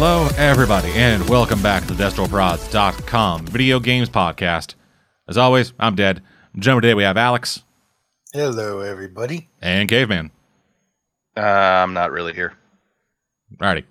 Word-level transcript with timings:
Hello, 0.00 0.28
everybody, 0.36 0.92
and 0.92 1.28
welcome 1.28 1.60
back 1.60 1.84
to 1.88 1.92
the 1.92 2.04
DestroProds.com 2.04 3.46
video 3.48 3.80
games 3.80 4.08
podcast. 4.08 4.76
As 5.28 5.36
always, 5.36 5.72
I'm 5.76 5.96
Dead. 5.96 6.22
Gentlemen, 6.56 6.82
today 6.82 6.94
we 6.94 7.02
have 7.02 7.16
Alex 7.16 7.64
Hello, 8.32 8.78
everybody. 8.78 9.48
and 9.60 9.88
Caveman. 9.88 10.30
Uh, 11.36 11.40
I'm 11.40 11.94
not 11.94 12.12
really 12.12 12.32
here. 12.32 12.52
Alrighty. 13.56 13.82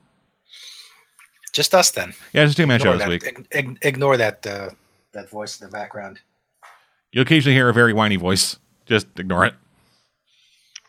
Just 1.52 1.75
us 1.75 1.91
then. 1.91 2.13
Yeah, 2.31 2.45
just 2.45 2.55
two 2.55 2.66
man 2.67 2.80
show 2.80 2.94
this 2.94 3.02
that, 3.02 3.09
week. 3.09 3.25
ig- 3.25 3.47
ig- 3.52 3.80
ignore 3.81 4.16
that 4.16 4.47
uh, 4.47 4.69
that 5.11 5.30
voice 5.30 5.59
in 5.59 5.67
the 5.67 5.71
background. 5.73 6.21
You'll 7.11 7.23
occasionally 7.23 7.53
hear 7.53 7.67
a 7.67 7.73
very 7.73 7.91
whiny 7.91 8.16
voice. 8.16 8.55
Just 8.85 9.08
ignore 9.19 9.45
it. 9.45 9.55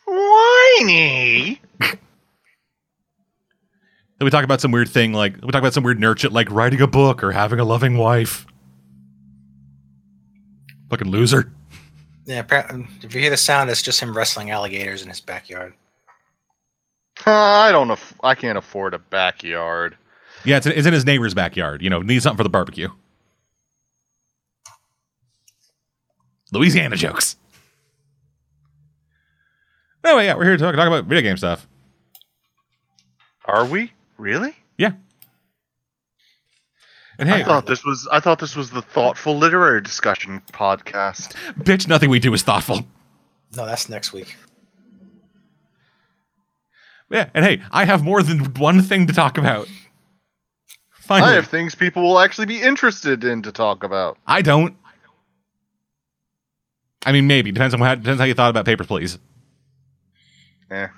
Whiny. 0.07 1.61
Then 4.19 4.25
we 4.25 4.31
talk 4.31 4.45
about 4.45 4.61
some 4.61 4.73
weird 4.73 4.89
thing 4.89 5.13
like 5.13 5.35
we 5.35 5.51
talk 5.53 5.61
about 5.61 5.75
some 5.75 5.85
weird 5.85 5.99
nerd 5.99 6.19
shit 6.19 6.33
like 6.33 6.51
writing 6.51 6.81
a 6.81 6.87
book 6.89 7.23
or 7.23 7.31
having 7.33 7.61
a 7.61 7.65
loving 7.65 7.97
wife. 7.97 8.47
Fucking 10.91 11.09
loser. 11.09 11.53
Yeah, 12.25 12.43
if 13.03 13.15
you 13.15 13.21
hear 13.21 13.31
the 13.31 13.37
sound, 13.37 13.71
it's 13.71 13.81
just 13.81 14.01
him 14.01 14.17
wrestling 14.17 14.51
alligators 14.51 15.03
in 15.03 15.09
his 15.09 15.21
backyard. 15.21 15.73
Uh, 17.27 17.31
I 17.33 17.73
don't. 17.73 17.91
Aff- 17.91 18.15
I 18.23 18.35
can't 18.35 18.59
afford 18.59 18.93
a 18.93 18.99
backyard. 18.99 19.97
Yeah, 20.45 20.59
it's, 20.59 20.67
it's 20.67 20.87
in 20.87 20.93
his 20.93 21.07
neighbor's 21.07 21.35
backyard. 21.35 21.83
You 21.83 21.91
know, 21.91 22.01
needs 22.01 22.25
something 22.25 22.37
for 22.37 22.43
the 22.43 22.51
barbecue. 22.51 22.89
Louisiana 26.53 26.97
jokes. 26.97 27.37
Anyway, 30.05 30.27
yeah, 30.27 30.35
we're 30.35 30.45
here 30.45 30.57
to 30.57 30.63
talk, 30.63 30.75
talk 30.75 30.87
about 30.87 31.05
video 31.05 31.23
game 31.23 31.37
stuff. 31.37 31.67
Are 33.45 33.65
we 33.65 33.93
really? 34.19 34.55
Yeah. 34.77 34.93
And 37.19 37.29
hey, 37.29 37.41
I 37.41 37.45
thought 37.45 37.67
this 37.67 37.85
was. 37.85 38.07
I 38.13 38.21
thought 38.21 38.39
this 38.39 38.55
was 38.55 38.71
the 38.71 38.83
thoughtful 38.83 39.37
literary 39.37 39.81
discussion 39.81 40.41
podcast. 40.53 41.35
bitch, 41.59 41.89
nothing 41.89 42.11
we 42.11 42.21
do 42.21 42.33
is 42.33 42.43
thoughtful. 42.43 42.87
No, 43.57 43.67
that's 43.67 43.89
next 43.89 44.13
week. 44.13 44.37
Yeah, 47.11 47.31
and 47.35 47.45
hey, 47.45 47.63
I 47.73 47.87
have 47.87 48.05
more 48.05 48.23
than 48.23 48.41
one 48.55 48.83
thing 48.83 49.07
to 49.07 49.13
talk 49.13 49.39
about. 49.39 49.67
Finally, 50.93 51.33
I 51.33 51.35
have 51.37 51.49
things 51.49 51.75
people 51.75 52.03
will 52.03 52.19
actually 52.21 52.47
be 52.47 52.61
interested 52.61 53.25
in 53.25 53.43
to 53.43 53.51
talk 53.51 53.83
about. 53.83 54.19
I 54.27 54.43
don't. 54.43 54.77
I 57.05 57.13
mean, 57.13 57.27
maybe 57.27 57.51
depends 57.51 57.75
on 57.75 57.81
how 57.81 57.95
depends 57.95 58.21
how 58.21 58.27
you 58.27 58.35
thought 58.35 58.51
about 58.51 58.65
Papers, 58.67 58.87
Please. 58.87 59.19
Eh. 60.71 60.89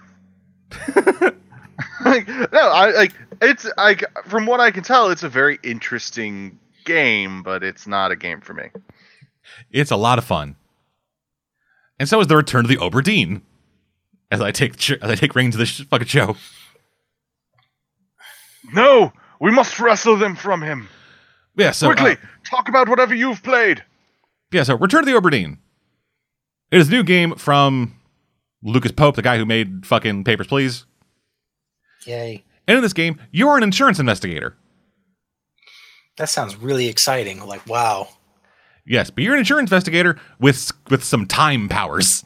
like, 2.04 2.28
no, 2.28 2.46
I 2.52 2.90
like 2.92 3.12
it's 3.42 3.66
like 3.76 4.04
from 4.26 4.46
what 4.46 4.60
I 4.60 4.70
can 4.70 4.82
tell, 4.82 5.10
it's 5.10 5.22
a 5.22 5.28
very 5.28 5.58
interesting 5.62 6.58
game, 6.84 7.42
but 7.42 7.62
it's 7.62 7.86
not 7.86 8.10
a 8.10 8.16
game 8.16 8.40
for 8.40 8.54
me. 8.54 8.70
It's 9.70 9.90
a 9.90 9.96
lot 9.96 10.18
of 10.18 10.24
fun, 10.24 10.56
and 11.98 12.08
so 12.08 12.20
is 12.20 12.26
the 12.26 12.36
return 12.36 12.64
of 12.64 12.68
the 12.68 12.76
Obra 12.76 13.02
Dinn. 13.02 13.42
As 14.32 14.40
I 14.40 14.52
take 14.52 14.76
ch- 14.76 14.92
as 14.92 15.10
I 15.10 15.14
take 15.16 15.34
reins 15.34 15.54
of 15.56 15.58
this 15.58 15.68
sh- 15.70 15.82
fucking 15.90 16.06
show. 16.06 16.36
No, 18.72 19.12
we 19.40 19.50
must 19.50 19.80
wrestle 19.80 20.16
them 20.16 20.36
from 20.36 20.62
him 20.62 20.88
Yeah, 21.56 21.70
so 21.72 21.90
uh, 21.90 21.94
quickly. 21.94 22.16
Talk 22.48 22.69
about 22.69 22.88
whatever 22.88 23.14
you've 23.14 23.42
played. 23.42 23.82
yeah, 24.52 24.62
so 24.62 24.76
Return 24.76 25.00
of 25.00 25.06
the 25.06 25.12
Obra 25.12 25.30
Dinn. 25.32 25.58
It 26.70 26.78
is 26.78 26.88
a 26.88 26.90
new 26.92 27.02
game 27.02 27.34
from 27.34 27.96
Lucas 28.62 28.92
Pope, 28.92 29.16
the 29.16 29.22
guy 29.22 29.38
who 29.38 29.44
made 29.46 29.84
fucking 29.86 30.22
Papers, 30.24 30.46
Please. 30.46 30.84
Yay! 32.06 32.44
And 32.66 32.77
in 32.77 32.83
this 32.83 32.93
game, 32.93 33.19
you're 33.33 33.56
an 33.56 33.62
insurance 33.62 33.99
investigator. 33.99 34.56
That 36.16 36.28
sounds 36.28 36.56
really 36.56 36.88
exciting. 36.88 37.44
Like, 37.47 37.66
wow. 37.66 38.09
Yes, 38.87 39.11
but 39.11 39.25
you're 39.25 39.34
an 39.34 39.41
insurance 39.41 39.71
investigator 39.71 40.16
with 40.38 40.72
with 40.88 41.05
some 41.05 41.27
time 41.27 41.69
powers. 41.69 42.25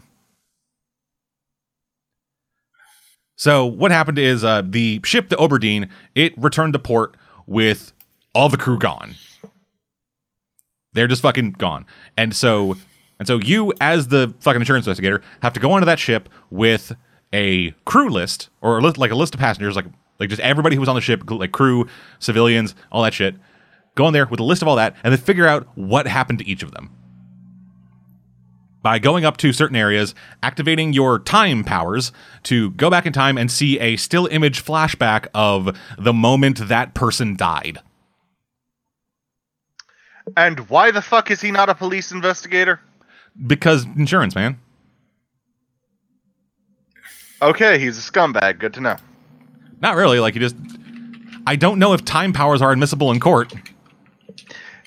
So 3.36 3.66
what 3.66 3.90
happened 3.90 4.18
is 4.18 4.44
uh, 4.44 4.62
the 4.64 5.00
ship, 5.04 5.28
the 5.28 5.36
Obra 5.36 5.60
Dinn, 5.60 5.88
it 6.14 6.32
returned 6.38 6.72
to 6.74 6.78
port 6.78 7.16
with 7.46 7.92
all 8.34 8.48
the 8.48 8.56
crew 8.56 8.78
gone. 8.78 9.16
They're 10.92 11.08
just 11.08 11.22
fucking 11.22 11.52
gone, 11.52 11.86
and 12.16 12.34
so 12.34 12.76
and 13.18 13.26
so 13.26 13.38
you, 13.38 13.72
as 13.80 14.08
the 14.08 14.32
fucking 14.40 14.60
insurance 14.60 14.86
investigator, 14.86 15.20
have 15.42 15.52
to 15.54 15.60
go 15.60 15.72
onto 15.72 15.86
that 15.86 15.98
ship 15.98 16.28
with 16.50 16.92
a 17.34 17.72
crew 17.84 18.08
list 18.08 18.48
or 18.62 18.78
a 18.78 18.80
list, 18.80 18.96
like 18.96 19.10
a 19.10 19.14
list 19.14 19.34
of 19.34 19.40
passengers, 19.40 19.76
like 19.76 19.86
like 20.18 20.30
just 20.30 20.40
everybody 20.40 20.76
who 20.76 20.80
was 20.80 20.88
on 20.88 20.94
the 20.94 21.00
ship, 21.00 21.28
like 21.28 21.52
crew, 21.52 21.86
civilians, 22.18 22.74
all 22.92 23.02
that 23.02 23.12
shit. 23.12 23.34
Go 23.96 24.06
in 24.06 24.12
there 24.12 24.26
with 24.26 24.40
a 24.40 24.44
list 24.44 24.62
of 24.62 24.68
all 24.68 24.76
that, 24.76 24.96
and 25.04 25.12
then 25.12 25.20
figure 25.20 25.46
out 25.46 25.68
what 25.76 26.06
happened 26.06 26.38
to 26.38 26.48
each 26.48 26.62
of 26.62 26.72
them 26.72 26.90
by 28.84 28.98
going 28.98 29.24
up 29.24 29.38
to 29.38 29.52
certain 29.52 29.76
areas, 29.76 30.14
activating 30.42 30.92
your 30.92 31.18
time 31.18 31.64
powers 31.64 32.12
to 32.42 32.70
go 32.72 32.90
back 32.90 33.06
in 33.06 33.14
time 33.14 33.38
and 33.38 33.50
see 33.50 33.80
a 33.80 33.96
still 33.96 34.26
image 34.26 34.62
flashback 34.62 35.26
of 35.34 35.74
the 35.98 36.12
moment 36.12 36.68
that 36.68 36.92
person 36.92 37.34
died. 37.34 37.78
And 40.36 40.68
why 40.68 40.90
the 40.90 41.00
fuck 41.00 41.30
is 41.30 41.40
he 41.40 41.50
not 41.50 41.70
a 41.70 41.74
police 41.74 42.12
investigator? 42.12 42.78
Because 43.46 43.86
insurance, 43.96 44.34
man. 44.34 44.60
Okay, 47.44 47.78
he's 47.78 47.98
a 47.98 48.12
scumbag. 48.12 48.58
Good 48.58 48.72
to 48.74 48.80
know. 48.80 48.96
Not 49.80 49.96
really. 49.96 50.18
Like, 50.18 50.34
you 50.34 50.40
just. 50.40 50.56
I 51.46 51.56
don't 51.56 51.78
know 51.78 51.92
if 51.92 52.02
time 52.04 52.32
powers 52.32 52.62
are 52.62 52.72
admissible 52.72 53.12
in 53.12 53.20
court. 53.20 53.52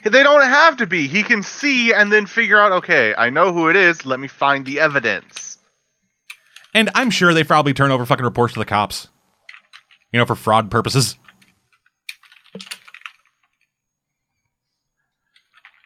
They 0.03 0.23
don't 0.23 0.41
have 0.41 0.77
to 0.77 0.87
be. 0.87 1.07
He 1.07 1.21
can 1.21 1.43
see 1.43 1.93
and 1.93 2.11
then 2.11 2.25
figure 2.25 2.59
out, 2.59 2.71
okay, 2.71 3.13
I 3.15 3.29
know 3.29 3.53
who 3.53 3.69
it 3.69 3.75
is. 3.75 4.07
Let 4.07 4.19
me 4.19 4.27
find 4.27 4.65
the 4.65 4.79
evidence. 4.79 5.59
And 6.73 6.89
I'm 6.95 7.11
sure 7.11 7.33
they 7.33 7.43
probably 7.43 7.73
turn 7.73 7.91
over 7.91 8.05
fucking 8.05 8.25
reports 8.25 8.53
to 8.53 8.59
the 8.59 8.65
cops. 8.65 9.07
You 10.11 10.19
know, 10.19 10.25
for 10.25 10.35
fraud 10.35 10.71
purposes. 10.71 11.15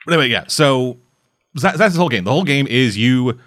But 0.05 0.13
anyway, 0.13 0.29
yeah. 0.29 0.45
So 0.47 0.99
that, 1.55 1.77
that's 1.77 1.95
the 1.95 1.99
whole 1.99 2.09
game. 2.09 2.23
The 2.23 2.31
whole 2.31 2.45
game 2.45 2.67
is 2.67 2.97
you 2.97 3.39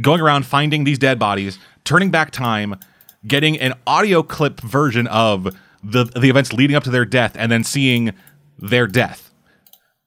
going 0.00 0.20
around 0.20 0.46
finding 0.46 0.84
these 0.84 0.98
dead 0.98 1.18
bodies, 1.18 1.58
turning 1.84 2.10
back 2.10 2.30
time, 2.30 2.78
getting 3.26 3.58
an 3.58 3.74
audio 3.86 4.22
clip 4.22 4.60
version 4.60 5.06
of 5.08 5.54
the 5.82 6.04
the 6.04 6.28
events 6.28 6.52
leading 6.52 6.76
up 6.76 6.84
to 6.84 6.90
their 6.90 7.04
death, 7.04 7.34
and 7.36 7.50
then 7.50 7.64
seeing 7.64 8.12
their 8.58 8.86
death. 8.86 9.30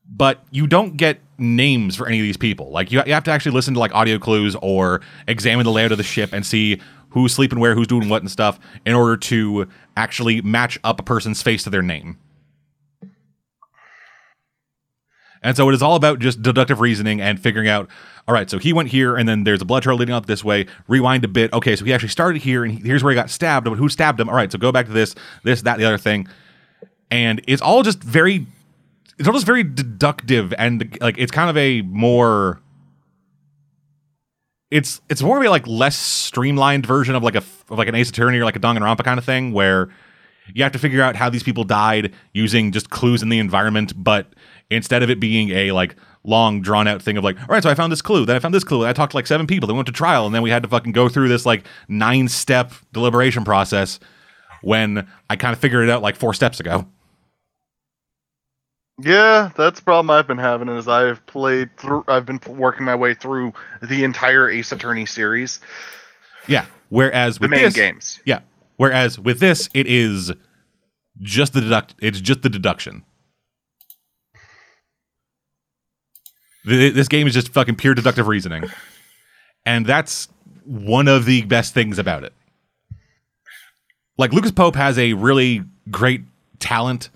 But 0.07 0.43
you 0.51 0.67
don't 0.67 0.97
get 0.97 1.19
names 1.37 1.95
for 1.95 2.07
any 2.07 2.19
of 2.19 2.23
these 2.23 2.37
people. 2.37 2.69
Like 2.69 2.91
you, 2.91 3.01
you 3.05 3.13
have 3.13 3.23
to 3.25 3.31
actually 3.31 3.53
listen 3.53 3.73
to 3.73 3.79
like 3.79 3.93
audio 3.93 4.19
clues 4.19 4.55
or 4.61 5.01
examine 5.27 5.65
the 5.65 5.71
layout 5.71 5.91
of 5.91 5.97
the 5.97 6.03
ship 6.03 6.31
and 6.31 6.45
see 6.45 6.79
who's 7.09 7.33
sleeping 7.33 7.59
where, 7.59 7.75
who's 7.75 7.87
doing 7.87 8.09
what 8.09 8.21
and 8.21 8.29
stuff 8.29 8.59
in 8.85 8.93
order 8.93 9.17
to 9.17 9.67
actually 9.97 10.41
match 10.41 10.77
up 10.83 10.99
a 10.99 11.03
person's 11.03 11.41
face 11.41 11.63
to 11.63 11.69
their 11.69 11.81
name. 11.81 12.17
And 15.45 15.55
so 15.55 15.69
it 15.69 15.75
is 15.75 15.83
all 15.83 15.95
about 15.95 16.17
just 16.17 16.41
deductive 16.41 16.79
reasoning 16.79 17.21
and 17.21 17.39
figuring 17.39 17.67
out, 17.67 17.87
all 18.27 18.33
right, 18.33 18.49
so 18.49 18.57
he 18.57 18.73
went 18.73 18.89
here 18.89 19.15
and 19.15 19.29
then 19.29 19.43
there's 19.43 19.61
a 19.61 19.65
blood 19.65 19.83
trail 19.83 19.95
leading 19.95 20.15
up 20.15 20.25
this 20.25 20.43
way. 20.43 20.65
Rewind 20.87 21.23
a 21.23 21.27
bit. 21.27 21.53
Okay, 21.53 21.75
so 21.75 21.85
he 21.85 21.93
actually 21.93 22.09
started 22.09 22.41
here 22.41 22.65
and 22.65 22.83
here's 22.83 23.03
where 23.03 23.11
he 23.11 23.15
got 23.15 23.29
stabbed. 23.29 23.65
But 23.65 23.75
who 23.75 23.87
stabbed 23.87 24.19
him? 24.19 24.27
All 24.27 24.33
right, 24.33 24.51
so 24.51 24.57
go 24.57 24.71
back 24.71 24.87
to 24.87 24.91
this, 24.91 25.13
this, 25.43 25.61
that, 25.61 25.77
the 25.77 25.85
other 25.85 25.99
thing. 25.99 26.27
And 27.11 27.41
it's 27.47 27.61
all 27.61 27.83
just 27.83 28.03
very, 28.03 28.47
it's 29.19 29.27
all 29.27 29.35
just 29.35 29.45
very 29.45 29.63
deductive 29.63 30.51
and 30.57 30.97
like 30.99 31.19
it's 31.19 31.31
kind 31.31 31.51
of 31.51 31.57
a 31.57 31.83
more, 31.83 32.59
it's 34.71 34.99
it's 35.09 35.21
more 35.21 35.37
of 35.37 35.45
a 35.45 35.49
like 35.49 35.67
less 35.67 35.95
streamlined 35.95 36.87
version 36.87 37.13
of 37.13 37.21
like 37.21 37.35
a 37.35 37.43
of 37.69 37.77
like 37.77 37.87
an 37.87 37.93
Ace 37.93 38.09
Attorney 38.09 38.39
or 38.39 38.45
like 38.45 38.55
a 38.55 38.59
Danganronpa 38.59 39.03
kind 39.03 39.19
of 39.19 39.23
thing 39.23 39.53
where 39.53 39.89
you 40.53 40.63
have 40.63 40.71
to 40.71 40.79
figure 40.79 41.01
out 41.01 41.15
how 41.15 41.29
these 41.29 41.43
people 41.43 41.63
died 41.63 42.13
using 42.33 42.71
just 42.71 42.89
clues 42.89 43.23
in 43.23 43.29
the 43.29 43.39
environment, 43.39 43.93
but 43.95 44.27
instead 44.69 45.03
of 45.03 45.09
it 45.09 45.19
being 45.19 45.49
a 45.51 45.71
like 45.71 45.95
long 46.23 46.61
drawn 46.61 46.87
out 46.87 47.01
thing 47.01 47.17
of 47.17 47.23
like, 47.23 47.39
all 47.39 47.45
right, 47.49 47.61
so 47.63 47.69
I 47.69 47.75
found 47.75 47.91
this 47.91 48.01
clue, 48.01 48.25
then 48.25 48.35
I 48.35 48.39
found 48.39 48.53
this 48.53 48.63
clue, 48.63 48.85
I 48.85 48.93
talked 48.93 49.11
to 49.11 49.17
like 49.17 49.27
seven 49.27 49.45
people, 49.47 49.67
then 49.67 49.75
went 49.75 49.85
to 49.87 49.91
trial, 49.91 50.25
and 50.25 50.33
then 50.33 50.41
we 50.41 50.49
had 50.49 50.63
to 50.63 50.69
fucking 50.69 50.91
go 50.91 51.07
through 51.09 51.27
this 51.27 51.45
like 51.45 51.65
nine 51.87 52.27
step 52.27 52.71
deliberation 52.93 53.43
process 53.43 53.99
when 54.63 55.07
I 55.29 55.35
kind 55.35 55.53
of 55.53 55.59
figured 55.59 55.87
it 55.87 55.91
out 55.91 56.01
like 56.01 56.15
four 56.15 56.33
steps 56.33 56.59
ago. 56.59 56.87
Yeah, 59.01 59.51
that's 59.57 59.79
the 59.79 59.83
problem 59.83 60.09
I've 60.09 60.25
been 60.27 60.37
having 60.37 60.69
is 60.69 60.87
I've 60.87 61.25
played 61.25 61.75
through. 61.77 62.05
I've 62.07 62.25
been 62.25 62.39
working 62.47 62.85
my 62.85 62.95
way 62.95 63.13
through 63.13 63.51
the 63.81 64.05
entire 64.05 64.49
Ace 64.49 64.71
Attorney 64.71 65.05
series, 65.05 65.59
Yeah. 66.47 66.65
Whereas 66.89 67.39
with 67.39 67.49
the 67.49 67.55
main 67.57 67.65
this, 67.65 67.73
games. 67.75 68.19
yeah. 68.25 68.39
Whereas 68.77 69.19
with 69.19 69.39
this, 69.39 69.69
it 69.73 69.87
is 69.87 70.31
just 71.19 71.53
the 71.53 71.59
deduct. 71.61 71.95
It's 71.99 72.21
just 72.21 72.41
the 72.41 72.49
deduction. 72.49 73.03
This 76.65 77.07
game 77.07 77.27
is 77.27 77.33
just 77.33 77.49
fucking 77.49 77.75
pure 77.75 77.93
deductive 77.93 78.27
reasoning, 78.27 78.63
and 79.65 79.85
that's 79.85 80.27
one 80.65 81.07
of 81.07 81.25
the 81.25 81.43
best 81.43 81.73
things 81.73 81.99
about 81.99 82.23
it. 82.23 82.33
Like 84.17 84.33
Lucas 84.33 84.51
Pope 84.51 84.75
has 84.75 84.97
a 84.97 85.13
really 85.13 85.63
great 85.91 86.21
talent. 86.59 87.09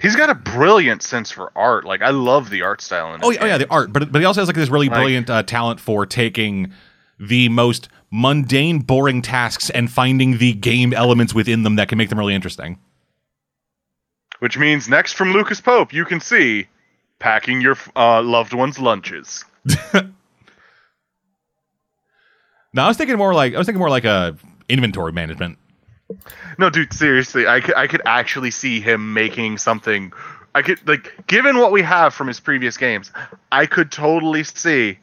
He's 0.00 0.16
got 0.16 0.30
a 0.30 0.34
brilliant 0.34 1.02
sense 1.02 1.30
for 1.30 1.52
art. 1.54 1.84
Like 1.84 2.00
I 2.02 2.10
love 2.10 2.50
the 2.50 2.62
art 2.62 2.80
style 2.80 3.14
in 3.14 3.20
Oh, 3.22 3.30
yeah, 3.30 3.38
oh 3.42 3.46
yeah, 3.46 3.58
the 3.58 3.68
art, 3.70 3.92
but 3.92 4.10
but 4.10 4.20
he 4.20 4.24
also 4.24 4.40
has 4.40 4.48
like 4.48 4.56
this 4.56 4.68
really 4.70 4.88
Like- 4.88 4.96
brilliant 4.98 5.30
uh, 5.30 5.42
talent 5.42 5.78
for 5.78 6.06
taking 6.06 6.72
the 7.18 7.48
most 7.50 7.88
mundane, 8.10 8.78
boring 8.80 9.20
tasks 9.22 9.68
and 9.70 9.92
finding 9.92 10.38
the 10.38 10.54
game 10.54 10.92
elements 10.94 11.34
within 11.34 11.62
them 11.62 11.76
that 11.76 11.88
can 11.88 11.98
make 11.98 12.08
them 12.08 12.18
really 12.18 12.34
interesting. 12.34 12.78
Which 14.38 14.56
means 14.58 14.88
next 14.88 15.12
from 15.12 15.32
Lucas 15.32 15.60
Pope, 15.60 15.92
you 15.92 16.06
can 16.06 16.18
see 16.18 16.66
packing 17.20 17.60
your 17.60 17.76
uh, 17.94 18.20
loved 18.22 18.52
one's 18.52 18.80
lunches. 18.80 19.44
No, 22.72 22.84
I 22.84 22.88
was 22.88 22.96
thinking 22.96 23.16
more 23.16 23.34
like 23.34 23.54
I 23.54 23.58
was 23.58 23.66
thinking 23.66 23.80
more 23.80 23.90
like 23.90 24.04
a 24.04 24.36
inventory 24.68 25.12
management. 25.12 25.58
No, 26.58 26.70
dude, 26.70 26.92
seriously, 26.92 27.46
I 27.46 27.60
could, 27.60 27.74
I 27.76 27.86
could 27.86 28.02
actually 28.04 28.50
see 28.50 28.80
him 28.80 29.12
making 29.12 29.58
something. 29.58 30.12
I 30.54 30.62
could 30.62 30.86
like, 30.86 31.26
given 31.26 31.58
what 31.58 31.72
we 31.72 31.82
have 31.82 32.14
from 32.14 32.28
his 32.28 32.40
previous 32.40 32.76
games, 32.76 33.12
I 33.50 33.66
could 33.66 33.90
totally 33.90 34.44
see. 34.44 34.98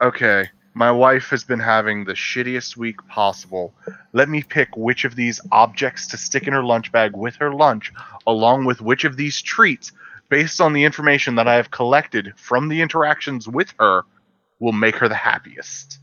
Okay, 0.00 0.48
my 0.74 0.90
wife 0.90 1.30
has 1.30 1.44
been 1.44 1.60
having 1.60 2.04
the 2.04 2.12
shittiest 2.12 2.76
week 2.76 3.06
possible. 3.08 3.74
Let 4.12 4.28
me 4.28 4.42
pick 4.42 4.76
which 4.76 5.04
of 5.04 5.16
these 5.16 5.40
objects 5.50 6.06
to 6.08 6.18
stick 6.18 6.46
in 6.46 6.52
her 6.52 6.62
lunch 6.62 6.92
bag 6.92 7.16
with 7.16 7.36
her 7.36 7.52
lunch, 7.52 7.92
along 8.26 8.64
with 8.64 8.80
which 8.80 9.04
of 9.04 9.16
these 9.16 9.40
treats, 9.42 9.92
based 10.28 10.60
on 10.60 10.72
the 10.72 10.84
information 10.84 11.34
that 11.36 11.48
I 11.48 11.54
have 11.54 11.70
collected 11.70 12.32
from 12.36 12.68
the 12.68 12.80
interactions 12.82 13.48
with 13.48 13.72
her, 13.78 14.02
will 14.60 14.72
make 14.72 14.96
her 14.96 15.08
the 15.08 15.14
happiest. 15.14 15.98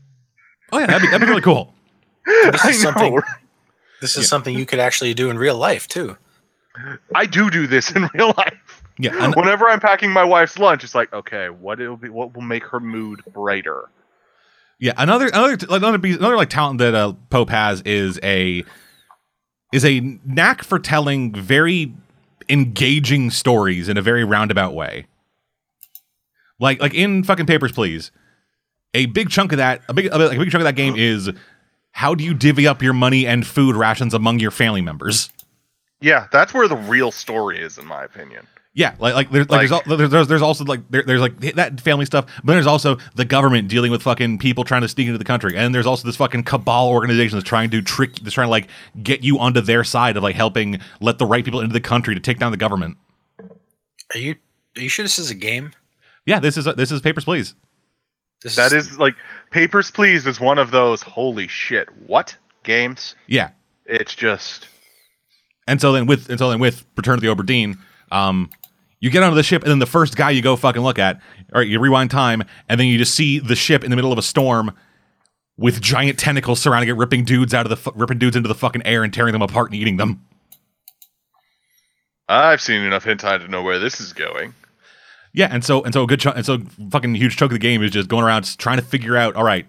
Oh 0.72 0.78
yeah, 0.78 0.86
that'd 0.86 1.02
be, 1.02 1.08
that'd 1.08 1.20
be 1.20 1.28
really 1.28 1.42
cool. 1.42 1.72
This 2.26 2.64
I 2.64 2.68
is 2.70 2.82
something. 2.82 3.14
know. 3.14 3.22
This 4.00 4.16
is 4.16 4.24
Yeah. 4.24 4.28
something 4.28 4.58
you 4.58 4.66
could 4.66 4.78
actually 4.80 5.14
do 5.14 5.30
in 5.30 5.38
real 5.38 5.56
life 5.56 5.86
too. 5.86 6.16
I 7.14 7.24
do 7.26 7.50
do 7.50 7.66
this 7.66 7.90
in 7.92 8.08
real 8.14 8.34
life. 8.36 8.82
Yeah, 8.98 9.12
and- 9.24 9.34
Whenever 9.36 9.68
I'm 9.68 9.80
packing 9.80 10.10
my 10.10 10.24
wife's 10.24 10.58
lunch, 10.58 10.82
it's 10.84 10.94
like, 10.94 11.12
okay, 11.12 11.48
what 11.50 11.80
it'll 11.80 11.96
be, 11.96 12.08
what 12.08 12.34
will 12.34 12.42
make 12.42 12.64
her 12.64 12.80
mood 12.80 13.20
brighter? 13.32 13.88
Yeah, 14.78 14.92
another 14.98 15.28
another 15.28 15.50
like, 15.68 15.82
another 15.82 15.98
another 16.08 16.36
like 16.36 16.50
talent 16.50 16.78
that 16.80 16.94
uh, 16.94 17.12
Pope 17.30 17.48
has 17.50 17.80
is 17.82 18.18
a 18.22 18.64
is 19.72 19.84
a 19.84 20.00
knack 20.24 20.62
for 20.64 20.78
telling 20.78 21.32
very 21.32 21.94
engaging 22.48 23.30
stories 23.30 23.88
in 23.88 23.96
a 23.96 24.02
very 24.02 24.24
roundabout 24.24 24.74
way. 24.74 25.06
Like 26.58 26.80
like 26.80 26.94
in 26.94 27.22
fucking 27.22 27.46
Papers 27.46 27.72
Please, 27.72 28.10
a 28.94 29.06
big 29.06 29.30
chunk 29.30 29.52
of 29.52 29.58
that 29.58 29.82
a 29.88 29.94
big 29.94 30.06
a 30.06 30.18
big, 30.18 30.32
a 30.32 30.38
big 30.38 30.50
chunk 30.50 30.62
of 30.62 30.64
that 30.64 30.76
game 30.76 30.96
is 30.96 31.30
how 31.92 32.14
do 32.14 32.24
you 32.24 32.34
divvy 32.34 32.66
up 32.66 32.82
your 32.82 32.92
money 32.92 33.26
and 33.26 33.46
food 33.46 33.76
rations 33.76 34.14
among 34.14 34.38
your 34.38 34.50
family 34.50 34.82
members? 34.82 35.30
Yeah, 36.00 36.28
that's 36.30 36.52
where 36.52 36.68
the 36.68 36.76
real 36.76 37.10
story 37.10 37.58
is, 37.58 37.78
in 37.78 37.86
my 37.86 38.04
opinion. 38.04 38.46
Yeah, 38.78 38.94
like 38.98 39.14
like 39.14 39.30
there's 39.30 39.48
like, 39.48 39.70
Like- 39.70 39.84
there's, 39.86 39.88
al- 39.88 39.96
there's 39.96 40.10
there's 40.10 40.28
there's 40.28 40.42
also 40.42 40.62
like 40.64 40.82
there, 40.90 41.02
there's 41.02 41.22
like 41.22 41.38
that 41.54 41.80
family 41.80 42.04
stuff, 42.04 42.26
but 42.44 42.52
there's 42.52 42.66
also 42.66 42.98
the 43.14 43.24
government 43.24 43.68
dealing 43.68 43.90
with 43.90 44.02
fucking 44.02 44.36
people 44.36 44.64
trying 44.64 44.82
to 44.82 44.88
sneak 44.88 45.06
into 45.06 45.16
the 45.16 45.24
country, 45.24 45.56
and 45.56 45.74
there's 45.74 45.86
also 45.86 46.06
this 46.06 46.16
fucking 46.16 46.44
cabal 46.44 46.90
organization 46.90 47.38
that's 47.38 47.48
trying 47.48 47.70
to 47.70 47.80
trick, 47.80 48.16
that's 48.16 48.34
trying 48.34 48.48
to 48.48 48.50
like 48.50 48.68
get 49.02 49.24
you 49.24 49.38
onto 49.38 49.62
their 49.62 49.82
side 49.82 50.18
of 50.18 50.22
like 50.22 50.34
helping 50.36 50.78
let 51.00 51.16
the 51.16 51.24
right 51.24 51.42
people 51.42 51.60
into 51.60 51.72
the 51.72 51.80
country 51.80 52.14
to 52.14 52.20
take 52.20 52.38
down 52.38 52.50
the 52.50 52.58
government. 52.58 52.98
Are 54.14 54.18
you? 54.18 54.36
Are 54.76 54.82
you 54.82 54.90
sure 54.90 55.04
this 55.04 55.18
is 55.18 55.30
a 55.30 55.34
game? 55.34 55.72
Yeah, 56.26 56.38
this 56.38 56.58
is 56.58 56.66
this 56.76 56.92
is 56.92 57.00
Papers 57.00 57.24
Please. 57.24 57.54
This 58.42 58.56
That 58.56 58.72
is 58.74 58.98
like 58.98 59.14
Papers 59.52 59.90
Please 59.90 60.26
is 60.26 60.38
one 60.38 60.58
of 60.58 60.70
those 60.70 61.00
holy 61.00 61.48
shit 61.48 61.88
what 62.06 62.36
games. 62.62 63.14
Yeah, 63.26 63.52
It's 63.86 64.14
just 64.14 64.68
and 65.66 65.80
so 65.80 65.92
then 65.92 66.04
with 66.04 66.28
and 66.28 66.38
so 66.38 66.50
then 66.50 66.58
with 66.60 66.84
Return 66.94 67.18
to 67.18 67.26
the 67.26 67.34
Obra 67.34 67.46
Dinn, 67.46 67.78
um, 68.12 68.50
you 69.06 69.12
get 69.12 69.22
onto 69.22 69.36
the 69.36 69.44
ship, 69.44 69.62
and 69.62 69.70
then 69.70 69.78
the 69.78 69.86
first 69.86 70.16
guy 70.16 70.30
you 70.30 70.42
go 70.42 70.56
fucking 70.56 70.82
look 70.82 70.98
at, 70.98 71.20
all 71.54 71.60
right, 71.60 71.68
you 71.68 71.78
rewind 71.78 72.10
time, 72.10 72.42
and 72.68 72.80
then 72.80 72.88
you 72.88 72.98
just 72.98 73.14
see 73.14 73.38
the 73.38 73.54
ship 73.54 73.84
in 73.84 73.90
the 73.90 73.96
middle 73.96 74.12
of 74.12 74.18
a 74.18 74.22
storm 74.22 74.72
with 75.56 75.80
giant 75.80 76.18
tentacles 76.18 76.60
surrounding 76.60 76.90
it, 76.90 76.96
ripping 76.96 77.24
dudes 77.24 77.54
out 77.54 77.70
of 77.70 77.84
the 77.84 77.92
ripping 77.92 78.18
dudes 78.18 78.34
into 78.34 78.48
the 78.48 78.54
fucking 78.54 78.84
air 78.84 79.04
and 79.04 79.14
tearing 79.14 79.32
them 79.32 79.42
apart 79.42 79.70
and 79.70 79.80
eating 79.80 79.96
them. 79.96 80.26
I've 82.28 82.60
seen 82.60 82.82
enough 82.82 83.04
hentai 83.04 83.38
to 83.38 83.48
know 83.48 83.62
where 83.62 83.78
this 83.78 84.00
is 84.00 84.12
going. 84.12 84.54
Yeah, 85.32 85.48
and 85.50 85.64
so 85.64 85.84
and 85.84 85.94
so 85.94 86.02
a 86.02 86.06
good 86.06 86.18
chunk, 86.18 86.36
and 86.36 86.44
so 86.44 86.58
fucking 86.90 87.14
huge 87.14 87.36
chunk 87.36 87.52
of 87.52 87.54
the 87.54 87.60
game 87.60 87.82
is 87.82 87.92
just 87.92 88.08
going 88.08 88.24
around 88.24 88.42
just 88.42 88.58
trying 88.58 88.78
to 88.78 88.84
figure 88.84 89.16
out. 89.16 89.36
All 89.36 89.44
right, 89.44 89.66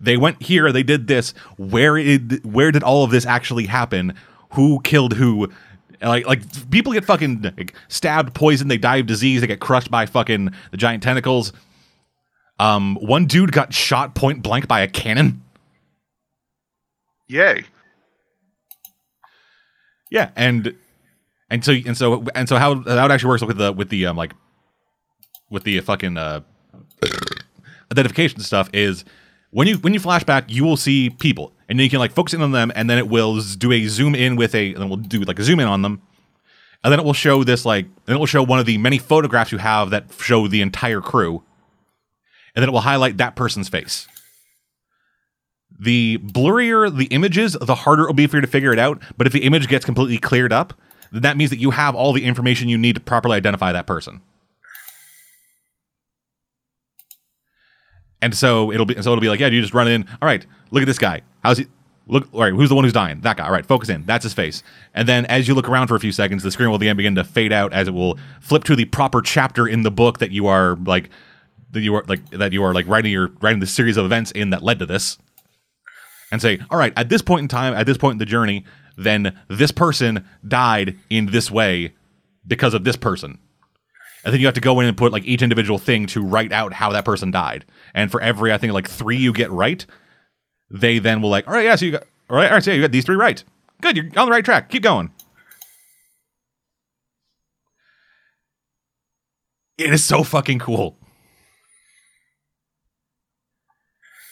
they 0.00 0.16
went 0.16 0.42
here, 0.42 0.72
they 0.72 0.82
did 0.82 1.06
this. 1.06 1.34
Where 1.56 1.96
did 1.96 2.44
where 2.44 2.72
did 2.72 2.82
all 2.82 3.04
of 3.04 3.12
this 3.12 3.24
actually 3.24 3.66
happen? 3.66 4.14
Who 4.54 4.80
killed 4.80 5.14
who? 5.14 5.52
Like 6.02 6.26
like 6.26 6.70
people 6.70 6.92
get 6.92 7.04
fucking 7.04 7.42
like, 7.56 7.74
stabbed, 7.88 8.34
poisoned, 8.34 8.70
they 8.70 8.78
die 8.78 8.96
of 8.96 9.06
disease, 9.06 9.40
they 9.40 9.46
get 9.46 9.60
crushed 9.60 9.90
by 9.90 10.06
fucking 10.06 10.52
the 10.70 10.76
giant 10.76 11.02
tentacles. 11.02 11.52
Um, 12.58 12.96
one 12.96 13.26
dude 13.26 13.52
got 13.52 13.72
shot 13.72 14.14
point 14.14 14.42
blank 14.42 14.68
by 14.68 14.80
a 14.80 14.88
cannon. 14.88 15.42
Yay. 17.28 17.64
Yeah, 20.10 20.30
and 20.36 20.74
and 21.48 21.64
so 21.64 21.72
and 21.72 21.96
so 21.96 22.24
and 22.34 22.48
so 22.48 22.56
how 22.56 22.82
how 22.82 23.04
it 23.06 23.10
actually 23.10 23.28
works 23.28 23.42
with 23.42 23.58
the 23.58 23.72
with 23.72 23.88
the 23.88 24.06
um 24.06 24.16
like 24.16 24.34
with 25.50 25.64
the 25.64 25.80
fucking 25.80 26.16
uh 26.16 26.40
identification 27.92 28.40
stuff 28.40 28.68
is 28.72 29.04
when 29.52 29.68
you 29.68 29.76
when 29.78 29.94
you 29.94 30.00
flashback 30.00 30.44
you 30.48 30.64
will 30.64 30.76
see 30.76 31.08
people 31.08 31.52
and 31.68 31.78
then 31.78 31.84
you 31.84 31.90
can 31.90 32.00
like 32.00 32.12
focus 32.12 32.34
in 32.34 32.42
on 32.42 32.52
them 32.52 32.72
and 32.74 32.90
then 32.90 32.98
it 32.98 33.08
will 33.08 33.40
do 33.40 33.70
a 33.72 33.86
zoom 33.86 34.14
in 34.14 34.36
with 34.36 34.54
a 34.54 34.72
and 34.72 34.82
then 34.82 34.88
we'll 34.88 34.98
do 34.98 35.20
like 35.20 35.38
a 35.38 35.44
zoom 35.44 35.60
in 35.60 35.66
on 35.66 35.82
them 35.82 36.02
and 36.82 36.90
then 36.90 36.98
it 36.98 37.04
will 37.04 37.12
show 37.12 37.44
this 37.44 37.64
like 37.64 37.86
then 38.06 38.16
it 38.16 38.18
will 38.18 38.26
show 38.26 38.42
one 38.42 38.58
of 38.58 38.66
the 38.66 38.76
many 38.78 38.98
photographs 38.98 39.52
you 39.52 39.58
have 39.58 39.90
that 39.90 40.06
show 40.18 40.48
the 40.48 40.60
entire 40.60 41.00
crew 41.00 41.42
and 42.54 42.62
then 42.62 42.68
it 42.68 42.72
will 42.72 42.80
highlight 42.80 43.16
that 43.18 43.36
person's 43.36 43.68
face 43.68 44.08
the 45.82 46.18
blurrier 46.18 46.94
the 46.94 47.06
images, 47.06 47.54
the 47.60 47.74
harder 47.74 48.04
it 48.04 48.06
will 48.06 48.14
be 48.14 48.26
for 48.26 48.36
you 48.36 48.40
to 48.40 48.46
figure 48.46 48.72
it 48.72 48.78
out. 48.78 49.02
But 49.16 49.26
if 49.26 49.32
the 49.32 49.42
image 49.42 49.68
gets 49.68 49.84
completely 49.84 50.18
cleared 50.18 50.52
up, 50.52 50.74
then 51.10 51.22
that 51.22 51.36
means 51.36 51.50
that 51.50 51.58
you 51.58 51.72
have 51.72 51.94
all 51.94 52.12
the 52.12 52.24
information 52.24 52.68
you 52.68 52.78
need 52.78 52.94
to 52.94 53.00
properly 53.00 53.36
identify 53.36 53.72
that 53.72 53.86
person. 53.86 54.20
And 58.22 58.34
so 58.34 58.72
it'll 58.72 58.86
be 58.86 58.94
so 58.94 59.12
it'll 59.12 59.20
be 59.20 59.28
like, 59.28 59.40
yeah, 59.40 59.48
you 59.48 59.60
just 59.60 59.74
run 59.74 59.88
in. 59.88 60.08
All 60.22 60.26
right, 60.26 60.46
look 60.70 60.82
at 60.82 60.86
this 60.86 60.98
guy. 60.98 61.20
How's 61.42 61.58
he? 61.58 61.66
Look, 62.06 62.28
all 62.32 62.40
right, 62.40 62.52
who's 62.52 62.68
the 62.68 62.74
one 62.74 62.84
who's 62.84 62.92
dying? 62.92 63.20
That 63.20 63.36
guy. 63.36 63.44
All 63.44 63.52
right, 63.52 63.66
focus 63.66 63.88
in. 63.88 64.04
That's 64.06 64.22
his 64.22 64.32
face. 64.32 64.62
And 64.94 65.08
then 65.08 65.26
as 65.26 65.46
you 65.46 65.54
look 65.54 65.68
around 65.68 65.88
for 65.88 65.96
a 65.96 66.00
few 66.00 66.12
seconds, 66.12 66.42
the 66.42 66.50
screen 66.50 66.70
will 66.70 66.76
again 66.76 66.96
begin 66.96 67.14
to 67.16 67.24
fade 67.24 67.52
out 67.52 67.72
as 67.72 67.88
it 67.88 67.92
will 67.92 68.18
flip 68.40 68.64
to 68.64 68.76
the 68.76 68.86
proper 68.86 69.20
chapter 69.20 69.66
in 69.66 69.82
the 69.82 69.90
book 69.90 70.18
that 70.18 70.30
you 70.30 70.46
are 70.46 70.76
like 70.76 71.10
that 71.72 71.80
you 71.80 71.94
are 71.94 72.04
like 72.06 72.30
that 72.30 72.52
you 72.52 72.62
are 72.62 72.72
like 72.72 72.86
writing 72.86 73.10
your 73.10 73.30
writing 73.40 73.60
the 73.60 73.66
series 73.66 73.96
of 73.96 74.04
events 74.04 74.30
in 74.30 74.50
that 74.50 74.62
led 74.62 74.78
to 74.78 74.86
this 74.86 75.18
and 76.30 76.40
say, 76.40 76.58
all 76.70 76.78
right, 76.78 76.92
at 76.96 77.08
this 77.10 77.22
point 77.22 77.42
in 77.42 77.48
time, 77.48 77.74
at 77.74 77.86
this 77.86 77.98
point 77.98 78.14
in 78.14 78.18
the 78.18 78.24
journey, 78.24 78.64
then 78.96 79.38
this 79.48 79.70
person 79.70 80.26
died 80.46 80.96
in 81.10 81.26
this 81.26 81.50
way 81.50 81.92
because 82.46 82.72
of 82.74 82.84
this 82.84 82.96
person. 82.96 83.38
And 84.24 84.32
then 84.32 84.40
you 84.40 84.46
have 84.46 84.54
to 84.54 84.60
go 84.60 84.78
in 84.80 84.86
and 84.86 84.96
put 84.96 85.12
like 85.12 85.24
each 85.24 85.42
individual 85.42 85.78
thing 85.78 86.06
to 86.08 86.22
write 86.22 86.52
out 86.52 86.72
how 86.72 86.90
that 86.92 87.04
person 87.04 87.30
died. 87.30 87.64
And 87.94 88.10
for 88.10 88.20
every, 88.20 88.52
I 88.52 88.58
think 88.58 88.72
like 88.72 88.88
three 88.88 89.16
you 89.16 89.32
get 89.32 89.50
right, 89.50 89.84
they 90.70 90.98
then 90.98 91.20
will 91.20 91.30
like, 91.30 91.46
all 91.48 91.54
right, 91.54 91.64
yeah, 91.64 91.74
so 91.74 91.86
you 91.86 91.92
got, 91.92 92.04
all 92.30 92.36
right, 92.36 92.46
all 92.46 92.54
right, 92.54 92.62
so 92.62 92.70
yeah, 92.70 92.76
you 92.76 92.82
got 92.82 92.92
these 92.92 93.04
three 93.04 93.16
right. 93.16 93.42
Good, 93.80 93.96
you're 93.96 94.06
on 94.16 94.26
the 94.26 94.32
right 94.32 94.44
track. 94.44 94.68
Keep 94.68 94.84
going. 94.84 95.10
It 99.76 99.92
is 99.92 100.04
so 100.04 100.22
fucking 100.22 100.60
cool. 100.60 100.96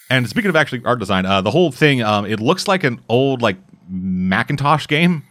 And 0.08 0.28
speaking 0.28 0.48
of 0.48 0.56
actually 0.56 0.82
art 0.84 0.98
design, 0.98 1.26
uh, 1.26 1.40
the 1.40 1.50
whole 1.50 1.72
thing, 1.72 2.02
um, 2.02 2.26
it 2.26 2.40
looks 2.40 2.68
like 2.68 2.84
an 2.84 3.00
old 3.08 3.42
like 3.42 3.56
Macintosh 3.88 4.86
game, 4.86 5.24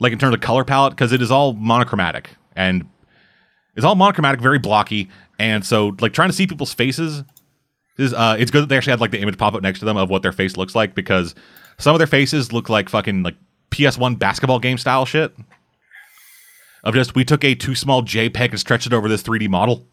like 0.00 0.12
in 0.12 0.18
terms 0.18 0.34
of 0.34 0.40
color 0.40 0.64
palette, 0.64 0.92
because 0.92 1.12
it 1.12 1.22
is 1.22 1.30
all 1.30 1.52
monochromatic 1.52 2.30
and 2.54 2.88
it's 3.74 3.84
all 3.84 3.94
monochromatic, 3.94 4.40
very 4.40 4.58
blocky, 4.58 5.08
and 5.38 5.64
so 5.64 5.96
like 6.00 6.12
trying 6.12 6.28
to 6.28 6.34
see 6.34 6.46
people's 6.46 6.72
faces 6.72 7.22
is 7.96 8.12
uh, 8.14 8.36
it's 8.38 8.50
good 8.50 8.62
that 8.62 8.68
they 8.68 8.76
actually 8.76 8.92
had 8.92 9.00
like 9.00 9.10
the 9.10 9.20
image 9.20 9.38
pop 9.38 9.54
up 9.54 9.62
next 9.62 9.80
to 9.80 9.84
them 9.84 9.96
of 9.96 10.10
what 10.10 10.22
their 10.22 10.32
face 10.32 10.56
looks 10.56 10.74
like 10.74 10.94
because 10.94 11.34
some 11.78 11.94
of 11.94 11.98
their 11.98 12.06
faces 12.06 12.52
look 12.52 12.68
like 12.68 12.88
fucking 12.88 13.22
like 13.22 13.36
PS1 13.70 14.18
basketball 14.18 14.58
game 14.58 14.78
style 14.78 15.04
shit. 15.04 15.34
Of 16.84 16.94
just 16.94 17.16
we 17.16 17.24
took 17.24 17.42
a 17.44 17.56
too 17.56 17.74
small 17.74 18.02
JPEG 18.02 18.50
and 18.50 18.60
stretched 18.60 18.86
it 18.86 18.92
over 18.92 19.08
this 19.08 19.22
3D 19.22 19.48
model 19.48 19.84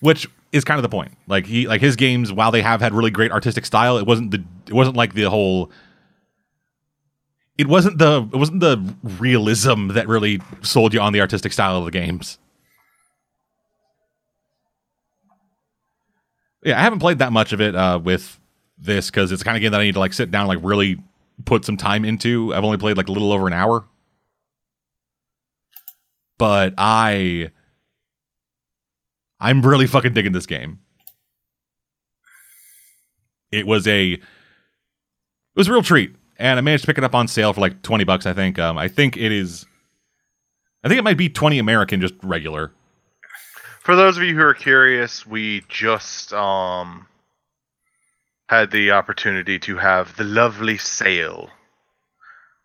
which 0.00 0.28
is 0.52 0.64
kind 0.64 0.78
of 0.78 0.82
the 0.82 0.88
point. 0.88 1.12
Like 1.28 1.46
he 1.46 1.68
like 1.68 1.80
his 1.80 1.96
games, 1.96 2.32
while 2.32 2.50
they 2.50 2.62
have 2.62 2.80
had 2.80 2.92
really 2.92 3.10
great 3.10 3.30
artistic 3.30 3.64
style, 3.64 3.98
it 3.98 4.06
wasn't 4.06 4.32
the 4.32 4.42
it 4.66 4.72
wasn't 4.72 4.96
like 4.96 5.14
the 5.14 5.24
whole. 5.24 5.70
It 7.60 7.66
wasn't 7.66 7.98
the 7.98 8.26
it 8.32 8.36
wasn't 8.36 8.60
the 8.60 8.94
realism 9.02 9.88
that 9.88 10.08
really 10.08 10.40
sold 10.62 10.94
you 10.94 11.00
on 11.00 11.12
the 11.12 11.20
artistic 11.20 11.52
style 11.52 11.76
of 11.76 11.84
the 11.84 11.90
games. 11.90 12.38
Yeah, 16.64 16.78
I 16.78 16.82
haven't 16.82 17.00
played 17.00 17.18
that 17.18 17.32
much 17.32 17.52
of 17.52 17.60
it 17.60 17.76
uh, 17.76 17.98
with 18.02 18.40
this 18.78 19.10
because 19.10 19.30
it's 19.30 19.42
kind 19.42 19.58
of 19.58 19.60
game 19.60 19.72
that 19.72 19.80
I 19.82 19.84
need 19.84 19.92
to 19.92 20.00
like 20.00 20.14
sit 20.14 20.30
down 20.30 20.48
and 20.48 20.48
like 20.48 20.60
really 20.62 21.02
put 21.44 21.66
some 21.66 21.76
time 21.76 22.06
into. 22.06 22.54
I've 22.54 22.64
only 22.64 22.78
played 22.78 22.96
like 22.96 23.08
a 23.08 23.12
little 23.12 23.30
over 23.30 23.46
an 23.46 23.52
hour. 23.52 23.84
But 26.38 26.72
I 26.78 27.50
I'm 29.38 29.60
really 29.60 29.86
fucking 29.86 30.14
digging 30.14 30.32
this 30.32 30.46
game. 30.46 30.78
It 33.52 33.66
was 33.66 33.86
a 33.86 34.12
it 34.12 34.20
was 35.54 35.68
a 35.68 35.72
real 35.72 35.82
treat. 35.82 36.16
And 36.40 36.58
I 36.58 36.62
managed 36.62 36.84
to 36.84 36.86
pick 36.86 36.98
it 36.98 37.04
up 37.04 37.14
on 37.14 37.28
sale 37.28 37.52
for 37.52 37.60
like 37.60 37.82
20 37.82 38.04
bucks, 38.04 38.26
I 38.26 38.32
think. 38.32 38.58
Um 38.58 38.78
I 38.78 38.88
think 38.88 39.16
it 39.16 39.30
is 39.30 39.66
I 40.82 40.88
think 40.88 40.98
it 40.98 41.04
might 41.04 41.18
be 41.18 41.28
20 41.28 41.58
American 41.58 42.00
just 42.00 42.14
regular. 42.22 42.72
For 43.80 43.94
those 43.94 44.16
of 44.16 44.22
you 44.24 44.34
who 44.34 44.42
are 44.42 44.54
curious, 44.54 45.26
we 45.26 45.62
just 45.68 46.32
um 46.32 47.06
had 48.48 48.70
the 48.70 48.90
opportunity 48.90 49.58
to 49.60 49.76
have 49.76 50.16
the 50.16 50.24
lovely 50.24 50.76
sale 50.76 51.50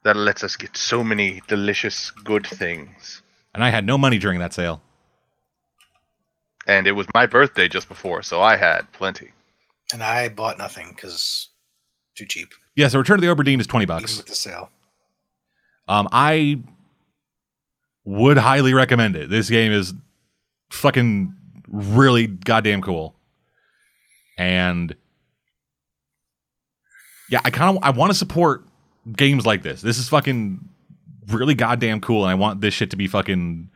that 0.04 0.16
lets 0.16 0.44
us 0.44 0.56
get 0.56 0.78
so 0.78 1.04
many 1.04 1.42
delicious 1.48 2.12
good 2.12 2.46
things. 2.48 3.22
And 3.54 3.64
I 3.64 3.70
had 3.70 3.86
no 3.86 3.98
money 3.98 4.18
during 4.18 4.40
that 4.40 4.54
sale. 4.54 4.82
And 6.68 6.88
it 6.88 6.94
was 6.94 7.08
my 7.14 7.26
birthday 7.26 7.68
just 7.68 7.88
before, 7.88 8.24
so 8.24 8.42
I 8.42 8.56
had 8.56 8.92
plenty. 8.94 9.32
And 9.94 10.02
I 10.02 10.30
bought 10.30 10.58
nothing 10.58 10.90
because 10.96 11.50
too 12.16 12.26
cheap, 12.26 12.50
Yeah, 12.76 12.88
so 12.90 13.00
Return 13.00 13.20
to 13.20 13.26
the 13.26 13.34
Obra 13.34 13.46
Dinn 13.46 13.60
is 13.60 13.68
20 13.68 13.84
even 13.84 13.96
bucks. 13.96 14.18
with 14.18 14.26
the 14.28 14.36
sale. 14.36 14.70
Um, 15.88 16.08
I 16.12 16.60
would 18.04 18.38
highly 18.38 18.74
recommend 18.74 19.16
it. 19.16 19.30
This 19.30 19.50
game 19.50 19.72
is 19.72 19.94
fucking 20.72 21.34
really 21.68 22.28
goddamn 22.28 22.82
cool. 22.82 23.16
And 24.38 24.96
yeah, 27.30 27.40
I 27.44 27.50
kind 27.50 27.78
of 27.78 27.84
I 27.84 27.92
want 27.92 28.12
to 28.12 28.18
support 28.18 28.66
games 29.16 29.46
like 29.46 29.64
this. 29.64 29.82
This 29.82 29.98
is 29.98 30.10
fucking 30.10 30.68
really 31.28 31.56
goddamn 31.56 32.02
cool, 32.02 32.24
and 32.24 32.32
I 32.32 32.36
want 32.36 32.62
this 32.62 32.74
shit 32.74 32.92
to 32.92 32.98
be 32.98 33.08
fucking. 33.08 33.70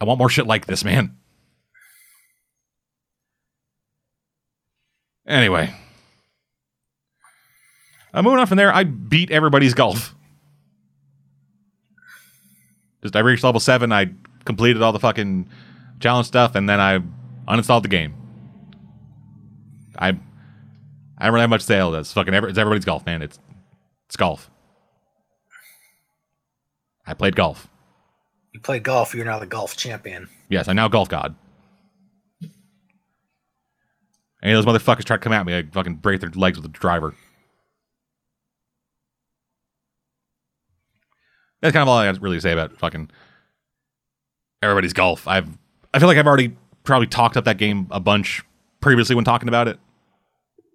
I 0.00 0.04
want 0.04 0.18
more 0.18 0.28
shit 0.28 0.46
like 0.46 0.66
this, 0.66 0.84
man. 0.84 1.16
Anyway, 5.26 5.72
uh, 8.14 8.22
moving 8.22 8.38
on 8.38 8.46
from 8.46 8.56
there, 8.56 8.74
I 8.74 8.84
beat 8.84 9.30
everybody's 9.30 9.74
golf. 9.74 10.14
Just 13.02 13.16
I 13.16 13.20
reached 13.20 13.42
level 13.42 13.60
seven. 13.60 13.92
I 13.92 14.10
completed 14.44 14.82
all 14.82 14.92
the 14.92 15.00
fucking 15.00 15.48
challenge 16.00 16.26
stuff, 16.26 16.54
and 16.54 16.68
then 16.68 16.80
I 16.80 17.00
uninstalled 17.48 17.82
the 17.82 17.88
game. 17.88 18.14
I 19.98 20.08
I 21.18 21.26
don't 21.26 21.34
really 21.34 21.42
have 21.42 21.50
much 21.50 21.62
to 21.62 21.66
say. 21.66 21.90
That's 21.90 22.12
fucking 22.12 22.34
every, 22.34 22.50
it's 22.50 22.58
everybody's 22.58 22.84
golf, 22.84 23.04
man. 23.06 23.22
It's 23.22 23.38
it's 24.06 24.16
golf. 24.16 24.50
I 27.06 27.14
played 27.14 27.34
golf. 27.34 27.68
You 28.52 28.60
played 28.60 28.84
golf. 28.84 29.14
You're 29.14 29.24
now 29.24 29.38
the 29.38 29.46
golf 29.46 29.76
champion. 29.76 30.28
Yes, 30.48 30.68
I'm 30.68 30.76
now 30.76 30.88
golf 30.88 31.08
god. 31.08 31.34
Any 34.42 34.52
of 34.52 34.64
those 34.64 34.74
motherfuckers 34.74 35.04
try 35.04 35.16
to 35.16 35.20
come 35.22 35.32
at 35.32 35.46
me, 35.46 35.56
I 35.56 35.62
fucking 35.62 35.96
break 35.96 36.20
their 36.20 36.30
legs 36.30 36.58
with 36.58 36.64
a 36.64 36.68
driver. 36.68 37.14
That's 41.62 41.72
kind 41.72 41.82
of 41.82 41.88
all 41.88 41.96
I 41.96 42.06
got 42.06 42.16
to 42.16 42.20
really 42.20 42.40
say 42.40 42.52
about 42.52 42.76
fucking 42.76 43.08
everybody's 44.62 44.92
golf. 44.92 45.26
I've 45.26 45.48
I 45.94 45.98
feel 45.98 46.08
like 46.08 46.18
I've 46.18 46.26
already 46.26 46.56
probably 46.84 47.06
talked 47.06 47.36
up 47.36 47.44
that 47.44 47.58
game 47.58 47.86
a 47.90 48.00
bunch 48.00 48.42
previously 48.80 49.14
when 49.14 49.24
talking 49.24 49.48
about 49.48 49.68
it. 49.68 49.78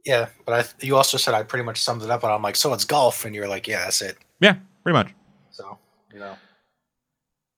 Yeah, 0.05 0.27
but 0.45 0.53
I, 0.81 0.85
you 0.85 0.95
also 0.95 1.17
said 1.17 1.33
I 1.33 1.43
pretty 1.43 1.65
much 1.65 1.81
summed 1.81 2.01
it 2.01 2.09
up, 2.09 2.23
and 2.23 2.31
I'm 2.31 2.41
like, 2.41 2.55
so 2.55 2.73
it's 2.73 2.85
golf, 2.85 3.25
and 3.25 3.35
you're 3.35 3.47
like, 3.49 3.67
yeah, 3.67 3.83
that's 3.83 4.01
it. 4.01 4.17
Yeah, 4.39 4.55
pretty 4.83 4.93
much. 4.93 5.09
So 5.51 5.77
you 6.13 6.19
know, 6.19 6.35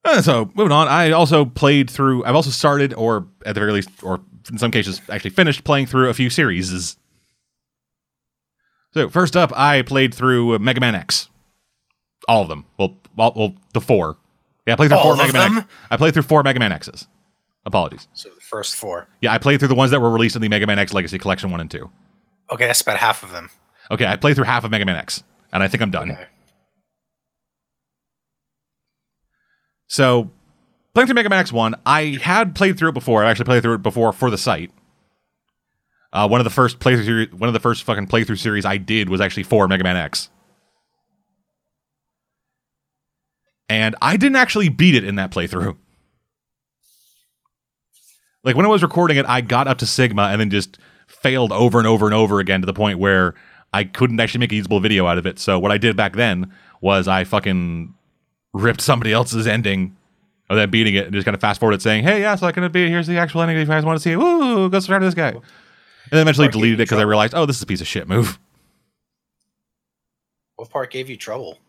Uh, 0.04 0.22
so 0.22 0.50
moving 0.56 0.72
on, 0.72 0.88
I 0.88 1.12
also 1.12 1.46
played 1.46 1.90
through. 1.90 2.26
I've 2.26 2.36
also 2.36 2.50
started, 2.50 2.94
or 2.96 3.28
at 3.46 3.54
the 3.54 3.60
very 3.60 3.72
least, 3.72 3.90
or 4.02 4.22
in 4.50 4.58
some 4.58 4.72
cases, 4.72 5.02
actually 5.10 5.30
finished 5.32 5.64
playing 5.64 5.86
through 5.86 6.10
a 6.10 6.14
few 6.16 6.32
series. 6.32 6.98
So 8.94 9.10
first 9.10 9.38
up, 9.38 9.52
I 9.56 9.84
played 9.84 10.16
through 10.16 10.58
Mega 10.58 10.80
Man 10.80 10.96
X, 10.96 11.30
all 12.30 12.44
of 12.44 12.48
them. 12.48 12.66
Well, 12.78 12.96
well, 13.16 13.34
well 13.36 13.54
the 13.74 13.82
four. 13.82 14.18
Yeah, 14.68 14.74
I 14.74 14.76
played 14.76 14.90
through 14.90 15.00
All 15.00 15.04
four 15.04 15.14
of 15.14 15.18
Mega 15.20 15.34
Man. 15.34 15.50
them? 15.56 15.58
X. 15.60 15.68
I 15.90 15.98
played 15.98 16.14
through 16.14 16.24
four 16.24 16.44
Mega 16.44 16.60
Man 16.60 16.72
X's. 16.72 17.08
Apologies. 17.66 18.08
so 18.14 18.30
the 18.30 18.40
first 18.42 18.76
four. 18.76 19.08
Yeah, 19.22 19.34
I 19.34 19.38
played 19.38 19.60
through 19.60 19.68
the 19.68 19.76
ones 19.76 19.92
that 19.92 20.00
were 20.00 20.10
released 20.12 20.36
in 20.36 20.42
the 20.42 20.48
Mega 20.48 20.66
Man 20.68 20.80
X 20.80 20.94
Legacy 20.94 21.18
Collection 21.18 21.52
one 21.52 21.60
and 21.60 21.70
two. 21.70 21.90
Okay, 22.52 22.68
that's 22.68 22.82
about 22.82 22.98
half 22.98 23.24
of 23.24 23.32
them. 23.32 23.50
Okay, 23.92 24.06
I 24.06 24.16
played 24.16 24.36
through 24.36 24.46
half 24.46 24.64
of 24.64 24.72
Mega 24.72 24.86
Man 24.86 24.96
X, 24.96 25.24
and 25.52 25.62
I 25.64 25.68
think 25.68 25.82
I'm 25.82 25.92
done. 25.92 26.12
Okay. 26.12 26.26
So, 29.88 30.30
playing 30.94 31.08
through 31.08 31.16
Mega 31.16 31.30
Man 31.30 31.44
X1, 31.44 31.80
I 31.86 32.20
had 32.22 32.54
played 32.56 32.78
through 32.78 32.90
it 32.90 32.94
before. 32.94 33.24
I 33.24 33.32
actually 33.32 33.46
played 33.46 33.64
through 33.64 33.76
it 33.76 33.84
before 33.84 34.14
for 34.14 34.30
the 34.30 34.38
site. 34.38 34.72
Uh, 36.14 36.28
one 36.28 36.40
of 36.40 36.44
the 36.44 36.52
first 36.52 36.80
playthrough 36.80 37.06
series, 37.06 37.32
one 37.34 37.50
of 37.50 37.54
the 37.54 37.60
first 37.60 37.84
fucking 37.84 38.08
playthrough 38.08 38.40
series 38.40 38.66
I 38.66 38.78
did 38.78 39.10
was 39.10 39.20
actually 39.22 39.44
for 39.44 39.68
Mega 39.68 39.84
Man 39.84 39.98
X. 39.98 40.30
And 43.70 43.96
I 44.02 44.18
didn't 44.18 44.36
actually 44.36 44.70
beat 44.70 44.96
it 44.96 45.04
in 45.04 45.16
that 45.16 45.32
playthrough. 45.32 45.78
Like 48.44 48.56
when 48.56 48.66
I 48.66 48.70
was 48.70 48.82
recording 48.82 49.18
it, 49.18 49.26
I 49.28 49.42
got 49.42 49.68
up 49.68 49.78
to 49.80 49.86
Sigma 49.86 50.24
and 50.24 50.42
then 50.42 50.50
just 50.50 50.80
failed 51.08 51.52
over 51.52 51.78
and 51.78 51.88
over 51.88 52.06
and 52.06 52.16
over 52.16 52.40
again 52.40 52.62
to 52.62 52.66
the 52.66 52.74
point 52.74 52.98
where 53.00 53.36
I 53.74 53.84
couldn't 53.84 54.20
actually 54.20 54.40
make 54.40 54.52
a 54.52 54.56
usable 54.56 54.80
video 54.80 55.06
out 55.06 55.18
of 55.18 55.26
it. 55.28 55.38
So 55.38 55.60
what 55.60 55.72
I 55.72 55.78
did 55.78 55.96
back 55.96 56.16
then 56.16 56.52
was 56.82 57.08
I 57.08 57.24
fucking 57.26 57.94
ripped 58.54 58.82
somebody 58.82 59.14
else's 59.14 59.46
ending 59.46 59.96
of 60.50 60.58
that 60.58 60.72
beating 60.72 60.96
it 60.96 61.06
and 61.06 61.14
just 61.14 61.26
kind 61.26 61.36
of 61.36 61.42
fast 61.42 61.60
forwarded 61.60 61.82
saying, 61.82 62.04
hey, 62.04 62.22
yeah, 62.22 62.36
so 62.36 62.48
I 62.48 62.52
can 62.52 62.70
beat 62.72 62.86
it. 62.86 62.90
Here's 62.90 63.06
the 63.06 63.20
actual 63.20 63.42
ending 63.42 63.58
if 63.58 63.68
you 63.68 63.72
guys 63.72 63.86
want 63.86 63.98
to 63.98 64.02
see 64.02 64.14
it. 64.14 64.18
Woo, 64.18 64.70
go 64.70 64.80
subscribe 64.80 65.02
to 65.02 65.06
this 65.06 65.14
guy. 65.14 65.30
And 65.30 65.42
then 66.12 66.22
eventually 66.22 66.48
you 66.48 66.52
deleted 66.52 66.80
it 66.80 66.86
because 66.86 66.98
I 66.98 67.04
realized, 67.04 67.36
oh, 67.36 67.46
this 67.46 67.58
is 67.58 67.62
a 67.62 67.68
piece 67.68 67.82
of 67.82 67.88
shit 67.88 68.08
move. 68.08 68.40
What 70.56 70.72
part 70.72 70.90
gave 70.92 71.08
you 71.08 71.18
trouble? 71.18 71.60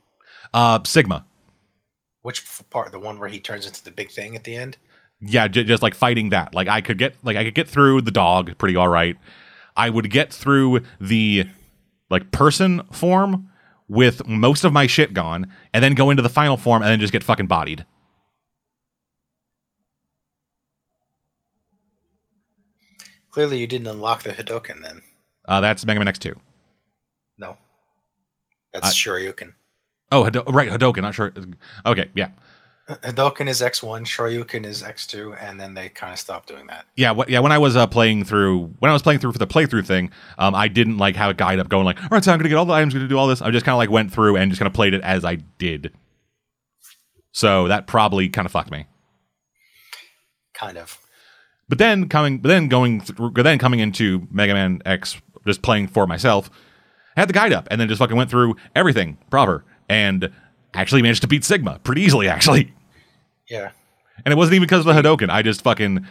Uh, 0.55 0.81
Sigma. 0.85 1.27
Which 2.23 2.45
part? 2.71 2.93
The 2.93 2.99
one 2.99 3.19
where 3.19 3.29
he 3.29 3.41
turns 3.41 3.67
into 3.67 3.83
the 3.83 3.91
big 3.91 4.11
thing 4.11 4.37
at 4.37 4.45
the 4.45 4.57
end? 4.57 4.77
yeah, 5.23 5.49
j- 5.49 5.65
just 5.65 5.83
like 5.83 5.95
fighting 5.95 6.31
that. 6.31 6.55
Like 6.55 6.69
I 6.69 6.81
could 6.81 6.97
get 6.99 7.15
like 7.23 7.37
I 7.37 7.45
could 7.45 7.55
get 7.55 7.69
through 7.69 8.01
the 8.03 8.11
dog 8.11 8.57
pretty 8.59 8.77
all 8.77 8.89
right. 8.89 9.17
I 9.77 9.91
would 9.91 10.11
get 10.11 10.33
through 10.33 10.81
the 11.01 11.47
like 12.11 12.31
person 12.31 12.83
form 12.91 13.49
with 13.89 14.27
most 14.27 14.65
of 14.65 14.73
my 14.73 14.87
shit 14.87 15.13
gone, 15.15 15.53
and 15.75 15.83
then 15.83 15.95
go 15.95 16.11
into 16.11 16.23
the 16.23 16.29
final 16.29 16.57
form 16.57 16.83
and 16.83 16.91
then 16.91 17.01
just 17.01 17.13
get 17.13 17.25
fucking 17.25 17.47
bodied. 17.49 17.85
Clearly, 23.31 23.59
you 23.59 23.67
didn't 23.67 23.87
unlock 23.87 24.23
the 24.23 24.31
Hadoken 24.31 24.83
then. 24.83 25.03
Uh, 25.47 25.61
that's 25.61 25.85
Mega 25.87 26.01
Man 26.01 26.13
X2. 26.13 26.37
No, 27.39 27.57
that's 28.73 28.89
I- 28.89 28.91
Shoryuken. 28.93 29.55
Oh, 30.13 30.25
Hado- 30.25 30.53
right, 30.53 30.69
Hadoken. 30.71 31.03
Not 31.03 31.15
sure. 31.15 31.33
Okay, 31.87 32.11
yeah, 32.15 32.31
Hadoken 32.89 33.49
is 33.49 33.63
X 33.63 33.83
one, 33.83 34.05
Shoryuken 34.05 34.67
is 34.67 34.83
X 34.83 35.07
two, 35.07 35.35
and 35.35 35.61
then 35.61 35.75
they 35.75 35.89
kind 35.89 36.13
of 36.13 36.19
stopped 36.19 36.49
doing 36.49 36.67
that. 36.67 36.87
yeah, 36.97 37.15
wh- 37.15 37.29
yeah. 37.29 37.39
When 37.39 37.53
I 37.53 37.59
was 37.59 37.77
uh, 37.77 37.87
playing 37.87 38.25
through, 38.25 38.75
when 38.81 38.91
I 38.91 38.93
was 38.93 39.03
playing 39.03 39.21
through 39.21 39.33
for 39.33 39.39
the 39.39 39.47
playthrough 39.47 39.87
thing, 39.87 40.11
um, 40.39 40.55
I 40.55 40.67
didn't 40.69 40.99
like 40.99 41.15
have 41.17 41.31
a 41.31 41.35
guide 41.35 41.59
up 41.61 41.69
going 41.69 41.85
like, 41.85 42.03
all 42.03 42.09
right, 42.11 42.25
so 42.25 42.33
I'm 42.33 42.39
gonna 42.39 42.49
get 42.49 42.57
all 42.59 42.65
the 42.65 42.73
items, 42.73 42.93
gonna 42.95 43.07
do 43.09 43.19
all 43.19 43.29
this. 43.29 43.41
I 43.41 43.51
just 43.51 43.65
kind 43.65 43.75
of 43.75 43.79
like 43.79 43.91
went 43.91 44.13
through 44.13 44.37
and 44.37 44.51
just 44.51 44.59
kind 44.59 44.67
of 44.67 44.73
played 44.75 44.95
it 44.95 45.03
as 45.03 45.25
I 45.25 45.37
did. 45.59 45.93
So 47.33 47.69
that 47.69 47.87
probably 47.87 48.29
kind 48.29 48.47
of 48.47 48.51
fucked 48.53 48.73
me. 48.73 48.87
Kind 50.55 50.77
of. 50.77 50.99
But 51.69 51.79
then 51.79 52.09
coming, 52.09 52.39
but 52.39 52.49
then 52.49 52.67
going, 52.69 53.01
through, 53.01 53.31
then 53.37 53.59
coming 53.59 53.79
into 53.79 54.27
Mega 54.33 54.53
Man 54.55 54.83
X, 54.85 55.21
just 55.47 55.63
playing 55.63 55.87
for 55.87 56.07
myself, 56.09 56.51
I 57.17 57.21
had 57.21 57.29
the 57.29 57.33
guide 57.33 57.53
up 57.53 57.69
and 57.71 57.81
then 57.81 57.87
just 57.89 58.01
fucking 58.01 58.17
went 58.17 58.31
through 58.31 58.57
everything 58.75 59.19
proper 59.31 59.65
and 59.91 60.33
actually 60.73 61.03
managed 61.03 61.23
to 61.23 61.29
beat 61.29 61.45
Sigma 61.45 61.81
pretty 61.83 62.03
easily, 62.03 62.29
actually. 62.29 62.73
Yeah. 63.49 63.73
And 64.25 64.33
it 64.33 64.37
wasn't 64.37 64.55
even 64.55 64.67
because 64.67 64.87
of 64.87 64.95
the 64.95 65.03
Hadoken. 65.03 65.29
I 65.29 65.43
just 65.43 65.63
fucking 65.63 66.07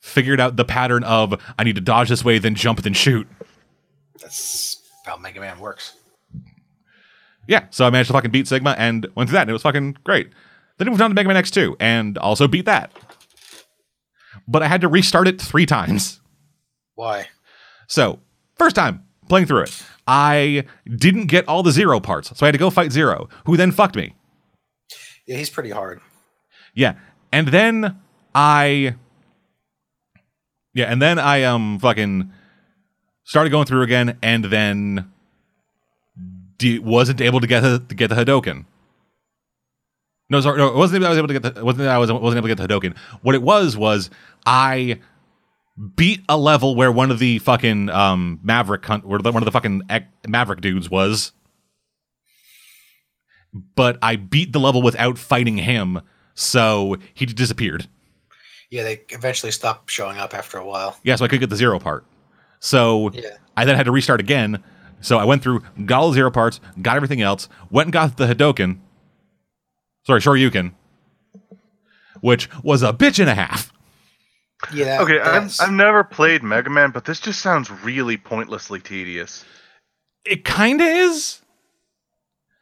figured 0.00 0.40
out 0.40 0.56
the 0.56 0.64
pattern 0.64 1.02
of 1.02 1.42
I 1.58 1.64
need 1.64 1.74
to 1.74 1.80
dodge 1.80 2.08
this 2.08 2.24
way, 2.24 2.38
then 2.38 2.54
jump, 2.54 2.80
then 2.82 2.92
shoot. 2.92 3.26
That's 4.20 4.80
how 5.04 5.16
Mega 5.16 5.40
Man 5.40 5.58
works. 5.58 5.94
Yeah, 7.48 7.64
so 7.70 7.86
I 7.86 7.90
managed 7.90 8.08
to 8.08 8.12
fucking 8.12 8.30
beat 8.30 8.46
Sigma 8.46 8.76
and 8.78 9.06
went 9.14 9.28
through 9.30 9.36
that, 9.36 9.42
and 9.42 9.50
it 9.50 9.54
was 9.54 9.62
fucking 9.62 9.96
great. 10.04 10.30
Then 10.76 10.86
it 10.86 10.90
moved 10.90 11.02
on 11.02 11.10
to 11.10 11.14
Mega 11.14 11.28
Man 11.28 11.42
X2 11.42 11.76
and 11.80 12.16
also 12.18 12.46
beat 12.46 12.66
that. 12.66 12.92
But 14.46 14.62
I 14.62 14.68
had 14.68 14.82
to 14.82 14.88
restart 14.88 15.26
it 15.26 15.40
three 15.40 15.66
times. 15.66 16.20
Why? 16.94 17.28
So, 17.88 18.20
first 18.56 18.76
time 18.76 19.07
playing 19.28 19.46
through 19.46 19.62
it, 19.62 19.82
I 20.06 20.64
didn't 20.86 21.26
get 21.26 21.46
all 21.48 21.62
the 21.62 21.72
Zero 21.72 22.00
parts, 22.00 22.36
so 22.36 22.44
I 22.44 22.48
had 22.48 22.52
to 22.52 22.58
go 22.58 22.70
fight 22.70 22.92
Zero, 22.92 23.28
who 23.46 23.56
then 23.56 23.72
fucked 23.72 23.96
me. 23.96 24.14
Yeah, 25.26 25.36
he's 25.36 25.50
pretty 25.50 25.70
hard. 25.70 26.00
Yeah, 26.74 26.94
and 27.32 27.48
then 27.48 27.98
I, 28.34 28.94
yeah, 30.74 30.86
and 30.86 31.02
then 31.02 31.18
I 31.18 31.42
um 31.42 31.78
fucking 31.78 32.32
started 33.24 33.50
going 33.50 33.66
through 33.66 33.82
again, 33.82 34.16
and 34.22 34.44
then 34.44 35.10
d- 36.56 36.78
wasn't 36.78 37.20
able 37.20 37.40
to 37.40 37.46
get 37.46 37.60
the, 37.60 37.78
to 37.88 37.94
get 37.94 38.08
the 38.08 38.16
Hadoken. 38.16 38.64
No, 40.30 40.40
sorry, 40.40 40.58
no, 40.58 40.68
it 40.68 40.74
wasn't 40.76 41.00
that 41.02 41.06
I 41.06 41.10
was 41.10 41.18
able 41.18 41.28
to 41.28 41.38
get 41.38 41.54
the 41.54 41.64
wasn't 41.64 41.84
that 41.84 41.94
I 41.94 41.98
was 41.98 42.12
wasn't 42.12 42.38
able 42.38 42.48
to 42.48 42.54
get 42.54 42.58
the 42.58 42.68
Hadoken. 42.68 42.96
What 43.22 43.34
it 43.34 43.42
was 43.42 43.76
was 43.76 44.10
I 44.44 44.98
beat 45.96 46.24
a 46.28 46.36
level 46.36 46.74
where 46.74 46.90
one 46.90 47.10
of 47.10 47.18
the 47.20 47.38
fucking 47.38 47.88
um 47.90 48.40
Maverick 48.42 48.84
hunt 48.84 49.04
where 49.06 49.18
the- 49.20 49.30
one 49.32 49.42
of 49.42 49.44
the 49.46 49.52
fucking 49.52 49.82
Maverick 50.26 50.60
dudes 50.60 50.90
was 50.90 51.32
but 53.74 53.98
I 54.02 54.16
beat 54.16 54.52
the 54.52 54.60
level 54.60 54.82
without 54.82 55.18
fighting 55.18 55.56
him, 55.58 56.00
so 56.34 56.96
he 57.14 57.24
disappeared. 57.26 57.88
Yeah, 58.70 58.82
they 58.82 59.00
eventually 59.08 59.52
stopped 59.52 59.90
showing 59.90 60.18
up 60.18 60.34
after 60.34 60.58
a 60.58 60.66
while. 60.66 60.98
Yeah, 61.02 61.16
so 61.16 61.24
I 61.24 61.28
could 61.28 61.40
get 61.40 61.48
the 61.48 61.56
zero 61.56 61.78
part. 61.78 62.04
So 62.60 63.10
Yeah. 63.12 63.30
I 63.56 63.64
then 63.64 63.76
had 63.76 63.86
to 63.86 63.92
restart 63.92 64.20
again. 64.20 64.62
So 65.00 65.16
I 65.18 65.24
went 65.24 65.42
through, 65.42 65.62
got 65.86 66.00
all 66.02 66.10
the 66.10 66.14
zero 66.14 66.30
parts, 66.30 66.60
got 66.82 66.96
everything 66.96 67.22
else, 67.22 67.48
went 67.70 67.86
and 67.86 67.92
got 67.92 68.16
the 68.18 68.26
Hadoken. 68.26 68.80
Sorry, 70.04 70.20
Shoryuken. 70.20 70.72
Which 72.20 72.50
was 72.62 72.82
a 72.82 72.92
bitch 72.92 73.18
and 73.18 73.30
a 73.30 73.34
half. 73.34 73.72
Yeah. 74.74 75.00
Okay, 75.02 75.20
I've, 75.20 75.54
I've 75.60 75.72
never 75.72 76.02
played 76.04 76.42
Mega 76.42 76.68
Man, 76.70 76.90
but 76.90 77.04
this 77.04 77.20
just 77.20 77.40
sounds 77.40 77.70
really 77.70 78.16
pointlessly 78.16 78.80
tedious. 78.80 79.44
It 80.24 80.44
kinda 80.44 80.84
is. 80.84 81.40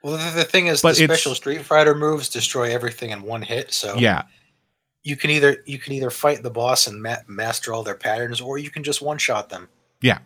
well, 0.03 0.17
the, 0.19 0.38
the 0.41 0.45
thing 0.45 0.67
is, 0.67 0.83
But 0.83 0.97
the 0.97 1.05
special 1.05 1.35
Street 1.35 1.62
Fighter 1.65 1.95
moves 1.95 2.29
destroy 2.29 2.73
everything 2.73 3.11
in 3.11 3.23
one 3.23 3.43
hit. 3.43 3.73
So 3.73 3.97
Yeah. 3.97 4.23
you 5.05 5.17
can 5.17 5.31
either 5.31 5.62
you 5.67 5.79
can 5.79 5.95
either 5.95 6.11
fight 6.11 6.43
the 6.43 6.50
boss 6.50 6.87
and 6.87 7.03
ma- 7.03 7.17
master 7.26 7.73
all 7.73 7.83
their 7.83 7.95
patterns, 7.95 8.41
or 8.41 8.59
you 8.59 8.71
can 8.71 8.83
just 8.85 9.00
one 9.00 9.17
shot 9.19 9.49
them. 9.49 9.69
Yeah. 10.03 10.19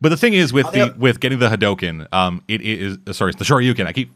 But 0.00 0.08
the 0.08 0.16
thing 0.16 0.34
is 0.34 0.52
with 0.52 0.66
the 0.72 0.86
the- 0.86 0.94
with 0.98 1.20
getting 1.20 1.38
the 1.38 1.48
Hadoken, 1.48 2.12
um, 2.12 2.42
it 2.48 2.60
is 2.60 2.98
uh, 3.06 3.12
sorry, 3.12 3.30
it's 3.30 3.38
the 3.38 3.44
Shoryuken. 3.44 3.86
I 3.86 3.92
keep 3.92 4.10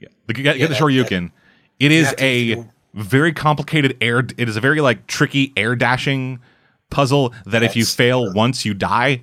yeah, 0.00 0.08
the, 0.26 0.34
get, 0.34 0.44
Yeah, 0.44 0.52
get 0.66 0.68
the 0.68 0.74
that- 0.74 0.82
Shoryuken. 0.82 1.30
It 1.78 1.92
is 1.92 2.08
have 2.08 2.16
to 2.16 2.24
a 2.24 2.54
do- 2.56 2.68
very 2.94 3.32
complicated 3.32 3.96
air. 4.00 4.18
It 4.36 4.48
is 4.48 4.56
a 4.56 4.60
very 4.60 4.80
like 4.80 5.06
tricky 5.06 5.52
air 5.56 5.74
dashing 5.76 6.40
puzzle 6.90 7.32
that 7.46 7.62
if 7.62 7.74
you 7.76 7.82
That's- 7.84 7.94
fail 7.94 8.32
once, 8.32 8.64
you 8.64 8.74
die. 8.74 9.22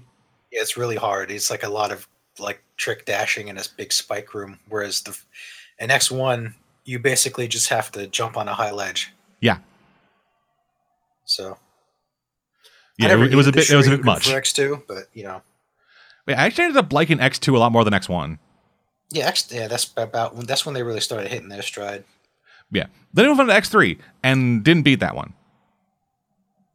Yeah, 0.52 0.62
it's 0.62 0.76
really 0.78 0.96
hard. 0.96 1.30
It's 1.30 1.50
like 1.52 1.64
a 1.64 1.70
lot 1.70 1.92
of 1.92 2.08
like 2.40 2.64
trick 2.78 3.06
dashing 3.06 3.48
in 3.50 3.56
this 3.56 3.68
big 3.68 3.94
spike 3.94 4.34
room. 4.34 4.60
Whereas 4.68 5.02
the 5.02 5.18
in 5.80 5.92
X 5.92 6.10
one, 6.10 6.56
you 6.86 6.98
basically 7.00 7.48
just 7.48 7.70
have 7.70 7.92
to 7.92 8.08
jump 8.08 8.36
on 8.38 8.48
a 8.48 8.54
high 8.54 8.72
ledge. 8.72 9.12
Yeah. 9.42 9.60
So 11.26 11.58
Yeah, 12.98 13.14
it, 13.14 13.34
it 13.34 13.36
was 13.36 13.48
a 13.48 13.52
bit. 13.52 13.70
It 13.70 13.76
was 13.76 13.88
a 13.88 13.92
bit 13.92 14.04
much. 14.04 14.28
for 14.30 14.36
X 14.38 14.52
two, 14.54 14.84
but 14.88 15.04
you 15.14 15.24
know, 15.24 15.42
Wait, 16.26 16.36
I 16.36 16.46
actually 16.46 16.66
ended 16.66 16.78
up 16.84 16.92
liking 16.94 17.20
X 17.20 17.38
two 17.40 17.56
a 17.56 17.60
lot 17.60 17.72
more 17.72 17.84
than 17.84 17.94
X 17.94 18.10
one. 18.10 18.40
yeah, 19.12 19.28
X 19.28 19.48
yeah, 19.52 19.68
that's 19.68 19.86
about 19.96 20.36
when 20.36 20.46
that's 20.48 20.66
when 20.66 20.74
they 20.74 20.84
really 20.84 21.00
started 21.02 21.30
hitting 21.30 21.50
their 21.50 21.62
stride. 21.62 22.04
Yeah. 22.72 22.86
Then 23.14 23.26
I 23.26 23.28
moved 23.30 23.40
on 23.42 23.48
to 23.48 23.54
X 23.54 23.70
three 23.70 23.98
and 24.24 24.64
didn't 24.64 24.84
beat 24.84 25.00
that 25.00 25.16
one. 25.16 25.34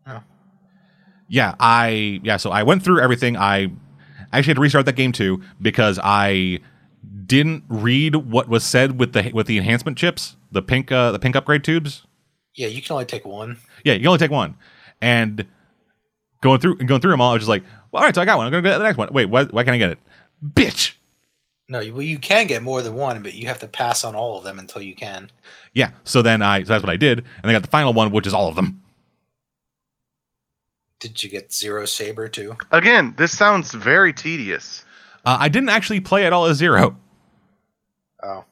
Oh. 0.07 0.23
Yeah, 1.29 1.55
I 1.61 2.21
yeah, 2.23 2.37
so 2.37 2.51
I 2.51 2.63
went 2.63 2.83
through 2.83 3.01
everything. 3.01 3.37
I 3.37 3.71
actually 4.33 4.51
had 4.51 4.57
to 4.57 4.61
restart 4.61 4.87
that 4.87 4.97
game 4.97 5.13
too 5.13 5.43
because 5.61 5.99
I 6.03 6.61
didn't 7.27 7.65
read 7.69 8.17
what 8.17 8.49
was 8.49 8.65
said 8.65 8.99
with 8.99 9.13
the 9.13 9.31
with 9.33 9.47
the 9.47 9.59
enhancement 9.59 9.97
chips, 9.97 10.37
the 10.51 10.63
pink 10.63 10.91
uh, 10.91 11.13
the 11.13 11.19
pink 11.19 11.37
upgrade 11.37 11.65
tubes. 11.65 12.07
Yeah, 12.55 12.69
you 12.69 12.83
can 12.83 12.93
only 12.93 13.05
take 13.05 13.25
one. 13.25 13.59
Yeah, 13.85 13.95
you 13.95 14.01
can 14.01 14.09
only 14.09 14.19
take 14.19 14.31
one. 14.31 14.57
And 15.01 15.47
going 16.41 16.61
through 16.61 16.79
and 16.79 16.89
going 16.89 17.01
through 17.01 17.11
them 17.11 17.21
all, 17.21 17.31
I 17.31 17.35
was 17.35 17.43
just 17.43 17.49
like, 17.49 17.65
well, 17.91 18.01
all 18.01 18.07
right, 18.07 18.15
so 18.15 18.23
I 18.23 18.25
got 18.25 18.37
one. 18.39 18.47
I'm 18.47 18.53
gonna 18.53 18.63
get 18.63 18.79
the 18.79 18.85
next 18.85 18.99
one. 18.99 19.09
Wait, 19.13 19.27
why, 19.27 19.45
why 19.45 19.65
can't 19.65 19.75
I 19.75 19.79
get 19.79 19.91
it? 19.91 19.99
Bitch. 20.45 20.95
No, 21.69 21.81
you, 21.81 21.95
well, 21.95 22.03
you 22.03 22.19
can 22.19 22.47
get 22.47 22.63
more 22.63 22.83
than 22.83 22.95
one, 22.95 23.23
but 23.23 23.33
you 23.35 23.47
have 23.49 23.61
to 23.61 23.67
pass 23.69 24.05
on 24.05 24.15
all 24.15 24.37
of 24.37 24.45
them 24.45 24.59
until 24.59 24.83
you 24.83 24.95
can. 24.95 25.31
Yeah. 25.73 25.93
So 26.05 26.21
then 26.21 26.43
I 26.43 26.63
so 26.63 26.69
that's 26.69 26.83
what 26.83 26.91
I 26.93 26.97
did, 26.97 27.19
and 27.43 27.51
I 27.51 27.53
got 27.53 27.63
the 27.63 27.69
final 27.69 27.93
one, 27.95 28.11
which 28.13 28.27
is 28.27 28.35
all 28.35 28.49
of 28.49 28.55
them. 28.57 28.83
Did 31.01 31.23
you 31.23 31.29
get 31.31 31.53
Zero 31.53 31.85
Saber 31.87 32.29
too? 32.29 32.57
Again, 32.71 33.15
this 33.17 33.37
sounds 33.37 33.73
very 33.73 34.13
tedious. 34.13 34.85
Uh, 35.25 35.37
I 35.41 35.49
didn't 35.49 35.69
actually 35.71 36.01
play 36.01 36.27
at 36.27 36.33
all 36.33 36.45
as 36.47 36.57
zero 36.59 36.97
Oh, 38.23 38.45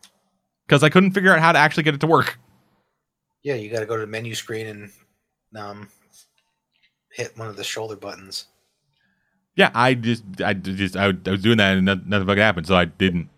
because 0.66 0.82
I 0.82 0.88
couldn't 0.88 1.12
figure 1.12 1.32
out 1.32 1.40
how 1.40 1.52
to 1.52 1.58
actually 1.58 1.82
get 1.82 1.94
it 1.94 2.00
to 2.00 2.06
work. 2.06 2.38
yeah, 3.42 3.54
you 3.54 3.70
got 3.70 3.80
to 3.80 3.86
go 3.86 3.94
to 3.96 4.00
the 4.02 4.06
menu 4.06 4.34
screen 4.34 4.66
and 4.66 4.90
um, 5.56 5.88
hit 7.10 7.36
one 7.38 7.48
of 7.48 7.56
the 7.56 7.64
shoulder 7.64 7.96
buttons. 7.96 8.46
Yeah, 9.54 9.70
I 9.74 9.94
just, 9.94 10.24
I 10.42 10.54
just, 10.54 10.96
I, 10.96 11.06
I 11.06 11.30
was 11.30 11.42
doing 11.42 11.58
that 11.58 11.76
and 11.76 11.84
nothing, 11.84 12.04
nothing 12.08 12.26
fucking 12.26 12.42
happened, 12.42 12.66
so 12.66 12.74
I 12.74 12.86
didn't. 12.86 13.28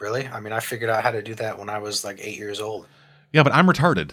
Really? 0.00 0.26
I 0.26 0.40
mean, 0.40 0.52
I 0.52 0.60
figured 0.60 0.88
out 0.88 1.02
how 1.02 1.10
to 1.10 1.20
do 1.20 1.34
that 1.34 1.58
when 1.58 1.68
I 1.68 1.78
was 1.78 2.04
like 2.04 2.18
eight 2.22 2.38
years 2.38 2.58
old. 2.60 2.86
Yeah, 3.32 3.42
but 3.42 3.52
I'm 3.52 3.66
retarded. 3.66 4.12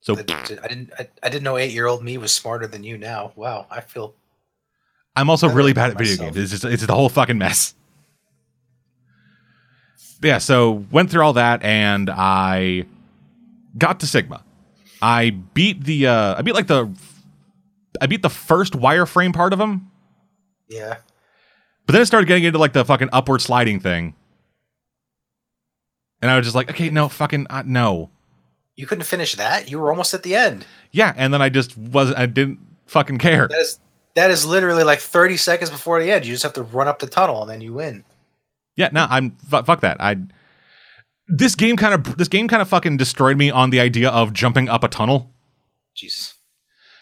So 0.00 0.16
I 0.16 0.22
didn't. 0.22 0.90
I, 0.98 1.08
I 1.22 1.28
didn't 1.28 1.44
know 1.44 1.58
eight 1.58 1.72
year 1.72 1.86
old 1.86 2.02
me 2.02 2.16
was 2.18 2.32
smarter 2.32 2.66
than 2.66 2.82
you 2.82 2.96
now. 2.96 3.32
Wow, 3.36 3.66
I 3.70 3.80
feel. 3.80 4.14
I'm 5.14 5.28
also 5.28 5.48
really 5.48 5.72
bad 5.74 5.90
at 5.90 5.98
video 5.98 6.14
myself. 6.14 6.34
games. 6.34 6.52
It's 6.52 6.62
just, 6.62 6.72
it's 6.72 6.86
the 6.86 6.94
whole 6.94 7.08
fucking 7.08 7.36
mess. 7.36 7.74
Yeah, 10.22 10.38
so 10.38 10.84
went 10.90 11.10
through 11.10 11.22
all 11.22 11.34
that 11.34 11.62
and 11.62 12.08
I 12.10 12.86
got 13.76 14.00
to 14.00 14.06
Sigma. 14.06 14.42
I 15.02 15.30
beat 15.30 15.84
the, 15.84 16.06
uh, 16.08 16.34
I 16.38 16.42
beat 16.42 16.54
like 16.54 16.66
the, 16.66 16.90
I 18.00 18.06
beat 18.06 18.22
the 18.22 18.30
first 18.30 18.72
wireframe 18.74 19.32
part 19.34 19.52
of 19.52 19.60
him, 19.60 19.90
Yeah. 20.68 20.98
but 21.86 21.92
then 21.92 22.02
it 22.02 22.06
started 22.06 22.26
getting 22.26 22.44
into 22.44 22.58
like 22.58 22.72
the 22.72 22.84
fucking 22.84 23.08
upward 23.12 23.40
sliding 23.40 23.80
thing. 23.80 24.14
And 26.20 26.30
I 26.30 26.36
was 26.36 26.46
just 26.46 26.56
like, 26.56 26.70
okay, 26.70 26.90
no, 26.90 27.08
fucking, 27.08 27.46
uh, 27.48 27.62
no. 27.64 28.10
You 28.76 28.86
couldn't 28.86 29.04
finish 29.04 29.34
that. 29.36 29.70
You 29.70 29.78
were 29.78 29.90
almost 29.90 30.14
at 30.14 30.22
the 30.22 30.34
end. 30.36 30.64
Yeah, 30.92 31.12
and 31.16 31.32
then 31.34 31.42
I 31.42 31.48
just 31.48 31.76
wasn't, 31.76 32.18
I 32.18 32.26
didn't 32.26 32.58
fucking 32.86 33.18
care. 33.18 33.48
That 33.48 33.58
is 33.58 33.80
that 34.14 34.30
is 34.30 34.44
literally 34.46 34.82
like 34.84 34.98
thirty 35.00 35.36
seconds 35.36 35.70
before 35.70 36.00
the 36.02 36.10
end. 36.10 36.26
You 36.26 36.32
just 36.32 36.42
have 36.42 36.54
to 36.54 36.62
run 36.62 36.88
up 36.88 36.98
the 36.98 37.06
tunnel 37.06 37.42
and 37.42 37.50
then 37.50 37.60
you 37.60 37.72
win. 37.72 38.04
Yeah, 38.76 38.88
no, 38.92 39.06
I'm 39.10 39.32
fu- 39.48 39.62
fuck 39.62 39.80
that. 39.80 40.00
I 40.00 40.16
this 41.28 41.54
game 41.54 41.76
kind 41.76 41.94
of 41.94 42.16
this 42.16 42.28
game 42.28 42.48
kind 42.48 42.62
of 42.62 42.68
fucking 42.68 42.96
destroyed 42.96 43.36
me 43.36 43.50
on 43.50 43.70
the 43.70 43.80
idea 43.80 44.08
of 44.10 44.32
jumping 44.32 44.68
up 44.68 44.82
a 44.84 44.88
tunnel. 44.88 45.32
Jeez. 45.96 46.34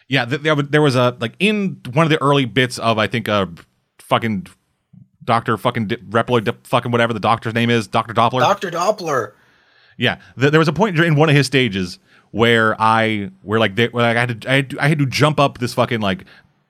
Yeah, 0.08 0.24
th- 0.24 0.40
there, 0.42 0.54
was- 0.54 0.68
there 0.68 0.82
was 0.82 0.96
a 0.96 1.16
like 1.20 1.34
in 1.38 1.80
one 1.92 2.04
of 2.04 2.10
the 2.10 2.20
early 2.22 2.44
bits 2.44 2.78
of 2.78 2.98
I 2.98 3.06
think 3.06 3.28
uh 3.28 3.46
fucking 4.00 4.46
Doctor 5.24 5.56
fucking 5.56 5.86
Di- 5.88 5.96
Reploid 5.96 6.44
Di- 6.44 6.52
fucking 6.64 6.92
whatever 6.92 7.12
the 7.12 7.18
doctor's 7.20 7.54
name 7.54 7.68
is, 7.70 7.88
Doctor 7.88 8.14
Doppler. 8.14 8.40
Doctor 8.40 8.70
Doppler. 8.70 9.32
Yeah, 9.96 10.18
th- 10.38 10.52
there 10.52 10.60
was 10.60 10.68
a 10.68 10.72
point 10.72 10.98
in 10.98 11.16
one 11.16 11.28
of 11.28 11.34
his 11.34 11.46
stages 11.46 11.98
where 12.30 12.80
I 12.80 13.30
where 13.42 13.58
like 13.58 13.74
they, 13.74 13.88
where 13.88 14.04
like 14.04 14.16
I 14.16 14.20
had 14.20 14.40
to 14.42 14.50
I 14.50 14.54
had 14.56 14.70
to, 14.70 14.78
I 14.84 14.88
had 14.88 14.98
to 15.00 15.06
jump 15.06 15.40
up 15.40 15.58
this 15.58 15.74
fucking 15.74 16.00
like 16.00 16.24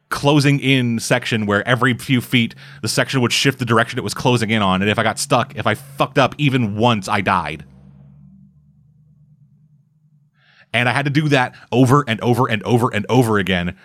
closing 0.09 0.61
in 0.61 0.99
section 0.99 1.47
where 1.47 1.67
every 1.67 1.95
few 1.95 2.21
feet 2.21 2.55
the 2.83 2.89
section 2.89 3.21
would 3.21 3.33
shift 3.33 3.59
the 3.59 3.65
direction 3.65 3.99
it 3.99 4.03
was 4.03 4.15
closing 4.15 4.51
in 4.51 4.63
on, 4.63 4.83
and 4.83 4.91
if 4.91 4.99
I 4.99 5.03
got 5.03 5.19
stuck, 5.19 5.57
if 5.57 5.67
I 5.67 5.75
fucked 5.75 6.19
up 6.19 6.35
even 6.39 6.77
once, 6.77 7.09
I 7.09 7.21
died. 7.21 7.65
And 10.73 10.89
I 10.89 10.93
had 10.93 11.07
to 11.07 11.11
do 11.11 11.29
that 11.31 11.55
over 11.73 12.05
and 12.07 12.21
over 12.21 12.49
and 12.49 12.63
over 12.65 12.93
and 12.93 13.07
over 13.09 13.39
again. 13.39 13.77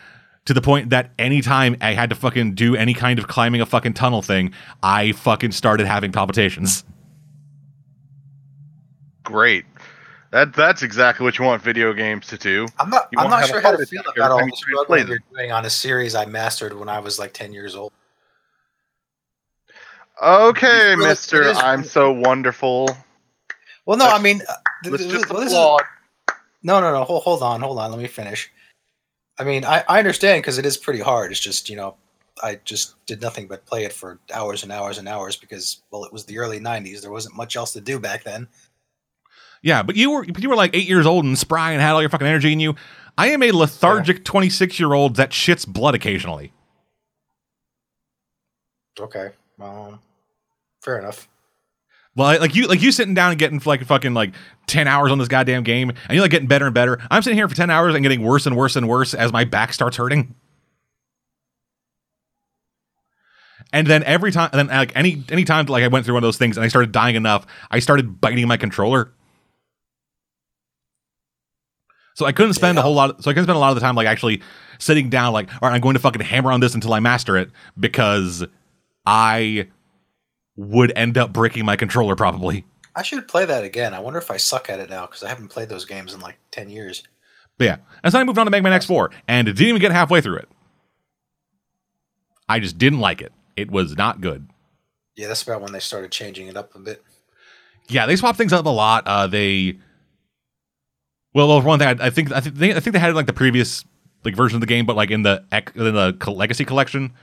To 0.45 0.53
the 0.53 0.61
point 0.61 0.89
that 0.89 1.11
anytime 1.19 1.77
I 1.81 1.93
had 1.93 2.09
to 2.09 2.15
fucking 2.15 2.55
do 2.55 2.75
any 2.75 2.93
kind 2.93 3.19
of 3.19 3.27
climbing 3.27 3.61
a 3.61 3.65
fucking 3.65 3.93
tunnel 3.93 4.21
thing, 4.21 4.53
I 4.81 5.11
fucking 5.11 5.51
started 5.51 5.85
having 5.85 6.11
palpitations. 6.11 6.83
Great. 9.23 9.65
That 10.31 10.53
that's 10.53 10.81
exactly 10.81 11.25
what 11.25 11.37
you 11.37 11.43
want 11.45 11.61
video 11.61 11.91
games 11.93 12.25
to 12.27 12.37
do. 12.37 12.65
I'm 12.79 12.89
not. 12.89 13.09
You 13.11 13.19
I'm 13.19 13.29
won't 13.29 13.45
sure 13.47 13.59
how 13.59 13.75
to 13.75 13.85
feel 13.85 14.01
about 14.15 14.31
all 14.31 14.39
the 14.39 14.45
you 14.45 14.51
try 14.51 14.81
to 14.81 14.85
play 14.85 14.99
struggling 15.01 15.07
you're 15.07 15.19
doing 15.37 15.51
on 15.51 15.65
a 15.65 15.69
series 15.69 16.15
I 16.15 16.25
mastered 16.25 16.73
when 16.73 16.87
I 16.87 16.99
was 16.99 17.19
like 17.19 17.33
ten 17.33 17.51
years 17.51 17.75
old. 17.75 17.91
Okay, 20.21 20.95
Mister, 20.97 21.51
I'm 21.53 21.83
so 21.83 22.11
wonderful. 22.11 22.89
Well, 23.85 23.97
no, 23.97 24.05
Let's- 24.05 24.19
I 24.19 24.21
mean, 24.21 24.41
uh, 24.47 24.53
th- 24.83 24.91
Let's 24.91 25.03
th- 25.03 25.13
just 25.13 25.29
well, 25.29 25.39
this 25.39 25.51
is- 25.51 25.57
applaud. 25.57 25.81
no, 26.63 26.79
no, 26.79 26.93
no. 26.93 27.03
Hold, 27.03 27.23
hold 27.23 27.41
on, 27.43 27.61
hold 27.61 27.79
on. 27.79 27.91
Let 27.91 27.99
me 27.99 28.07
finish. 28.07 28.51
I 29.39 29.43
mean, 29.43 29.65
I, 29.65 29.83
I 29.89 29.97
understand 29.99 30.43
because 30.43 30.59
it 30.59 30.65
is 30.65 30.77
pretty 30.77 30.99
hard. 30.99 31.31
It's 31.31 31.39
just 31.39 31.69
you 31.69 31.75
know, 31.75 31.95
I 32.43 32.59
just 32.63 33.03
did 33.05 33.21
nothing 33.21 33.47
but 33.47 33.65
play 33.65 33.83
it 33.83 33.91
for 33.93 34.19
hours 34.33 34.63
and 34.63 34.71
hours 34.71 34.97
and 34.99 35.07
hours 35.09 35.35
because 35.35 35.81
well, 35.89 36.05
it 36.05 36.13
was 36.13 36.23
the 36.25 36.37
early 36.37 36.59
'90s. 36.59 37.01
There 37.01 37.11
wasn't 37.11 37.35
much 37.35 37.55
else 37.55 37.73
to 37.73 37.81
do 37.81 37.99
back 37.99 38.23
then. 38.23 38.47
Yeah, 39.61 39.83
but 39.83 39.95
you 39.95 40.11
were 40.11 40.25
but 40.25 40.41
you 40.41 40.49
were 40.49 40.55
like 40.55 40.75
eight 40.75 40.87
years 40.87 41.05
old 41.05 41.25
and 41.25 41.37
spry 41.37 41.71
and 41.71 41.81
had 41.81 41.91
all 41.91 42.01
your 42.01 42.09
fucking 42.09 42.27
energy 42.27 42.51
in 42.51 42.59
you. 42.59 42.75
I 43.17 43.29
am 43.29 43.43
a 43.43 43.51
lethargic 43.51 44.23
twenty 44.25 44.49
six 44.49 44.79
year 44.79 44.93
old 44.93 45.17
that 45.17 45.31
shits 45.31 45.67
blood 45.67 45.93
occasionally. 45.93 46.53
Okay, 48.99 49.31
well, 49.57 49.99
fair 50.81 50.99
enough. 50.99 51.27
Well, 52.15 52.39
like 52.39 52.55
you, 52.55 52.67
like 52.67 52.81
you 52.81 52.91
sitting 52.91 53.13
down 53.13 53.31
and 53.31 53.39
getting 53.39 53.61
like 53.65 53.85
fucking 53.85 54.13
like 54.13 54.33
ten 54.67 54.87
hours 54.87 55.11
on 55.11 55.17
this 55.17 55.27
goddamn 55.27 55.63
game, 55.63 55.89
and 55.89 55.99
you're 56.09 56.21
like 56.21 56.31
getting 56.31 56.47
better 56.47 56.65
and 56.65 56.73
better. 56.73 56.99
I'm 57.09 57.21
sitting 57.21 57.37
here 57.37 57.47
for 57.47 57.55
ten 57.55 57.69
hours 57.69 57.95
and 57.95 58.03
getting 58.03 58.21
worse 58.21 58.45
and 58.45 58.57
worse 58.57 58.75
and 58.75 58.87
worse 58.87 59.13
as 59.13 59.31
my 59.31 59.45
back 59.45 59.73
starts 59.73 59.97
hurting. 59.97 60.35
And 63.71 63.87
then 63.87 64.03
every 64.03 64.31
time, 64.31 64.49
then 64.51 64.67
like 64.67 64.91
any 64.95 65.23
any 65.29 65.45
time 65.45 65.67
like 65.67 65.83
I 65.83 65.87
went 65.87 66.05
through 66.05 66.15
one 66.15 66.23
of 66.23 66.27
those 66.27 66.37
things 66.37 66.57
and 66.57 66.65
I 66.65 66.67
started 66.67 66.91
dying 66.91 67.15
enough, 67.15 67.45
I 67.69 67.79
started 67.79 68.19
biting 68.19 68.45
my 68.47 68.57
controller. 68.57 69.13
So 72.13 72.25
I 72.25 72.31
couldn't 72.31 72.53
spend 72.53 72.77
a 72.77 72.81
whole 72.81 72.93
lot. 72.93 73.23
So 73.23 73.31
I 73.31 73.33
couldn't 73.33 73.45
spend 73.45 73.55
a 73.55 73.59
lot 73.59 73.69
of 73.69 73.75
the 73.75 73.81
time 73.81 73.95
like 73.95 74.07
actually 74.07 74.41
sitting 74.79 75.09
down, 75.09 75.33
like, 75.33 75.49
all 75.61 75.69
right, 75.69 75.75
I'm 75.75 75.81
going 75.81 75.93
to 75.93 75.99
fucking 75.99 76.21
hammer 76.21 76.51
on 76.51 76.59
this 76.59 76.75
until 76.75 76.93
I 76.93 76.99
master 76.99 77.37
it 77.37 77.49
because 77.79 78.45
I 79.05 79.67
would 80.55 80.91
end 80.95 81.17
up 81.17 81.31
breaking 81.33 81.65
my 81.65 81.75
controller 81.75 82.15
probably. 82.15 82.65
I 82.95 83.03
should 83.03 83.27
play 83.27 83.45
that 83.45 83.63
again. 83.63 83.93
I 83.93 83.99
wonder 83.99 84.19
if 84.19 84.29
I 84.29 84.37
suck 84.37 84.69
at 84.69 84.79
it 84.79 84.89
now 84.89 85.05
because 85.05 85.23
I 85.23 85.29
haven't 85.29 85.47
played 85.47 85.69
those 85.69 85.85
games 85.85 86.13
in 86.13 86.19
like 86.19 86.37
ten 86.51 86.69
years. 86.69 87.03
But 87.57 87.65
yeah, 87.65 87.77
and 88.03 88.11
so 88.11 88.19
I 88.19 88.23
moved 88.23 88.37
on 88.37 88.45
to 88.45 88.51
Mega 88.51 88.63
Man 88.63 88.79
X4 88.79 89.11
and 89.27 89.45
didn't 89.45 89.61
even 89.61 89.81
get 89.81 89.91
halfway 89.91 90.19
through 90.19 90.37
it. 90.37 90.49
I 92.49 92.59
just 92.59 92.77
didn't 92.77 92.99
like 92.99 93.21
it. 93.21 93.31
It 93.55 93.71
was 93.71 93.95
not 93.95 94.19
good. 94.19 94.49
Yeah, 95.15 95.27
that's 95.27 95.43
about 95.43 95.61
when 95.61 95.71
they 95.71 95.79
started 95.79 96.11
changing 96.11 96.47
it 96.47 96.57
up 96.57 96.75
a 96.75 96.79
bit. 96.79 97.03
Yeah, 97.87 98.05
they 98.05 98.15
swapped 98.15 98.37
things 98.37 98.53
up 98.53 98.65
a 98.65 98.69
lot. 98.69 99.05
Uh, 99.05 99.27
they, 99.27 99.77
well, 101.33 101.47
well, 101.47 101.61
for 101.61 101.67
one 101.67 101.79
thing, 101.79 101.87
I, 101.87 102.07
I 102.07 102.09
think 102.09 102.31
I 102.31 102.39
think 102.39 102.55
they, 102.55 102.75
I 102.75 102.79
think 102.79 102.93
they 102.93 102.99
had 102.99 103.15
like 103.15 103.27
the 103.27 103.33
previous 103.33 103.85
like 104.23 104.35
version 104.35 104.55
of 104.57 104.61
the 104.61 104.67
game, 104.67 104.85
but 104.85 104.95
like 104.95 105.11
in 105.11 105.23
the 105.23 105.43
in 105.75 105.93
the 105.93 106.15
Legacy 106.27 106.65
collection, 106.65 107.13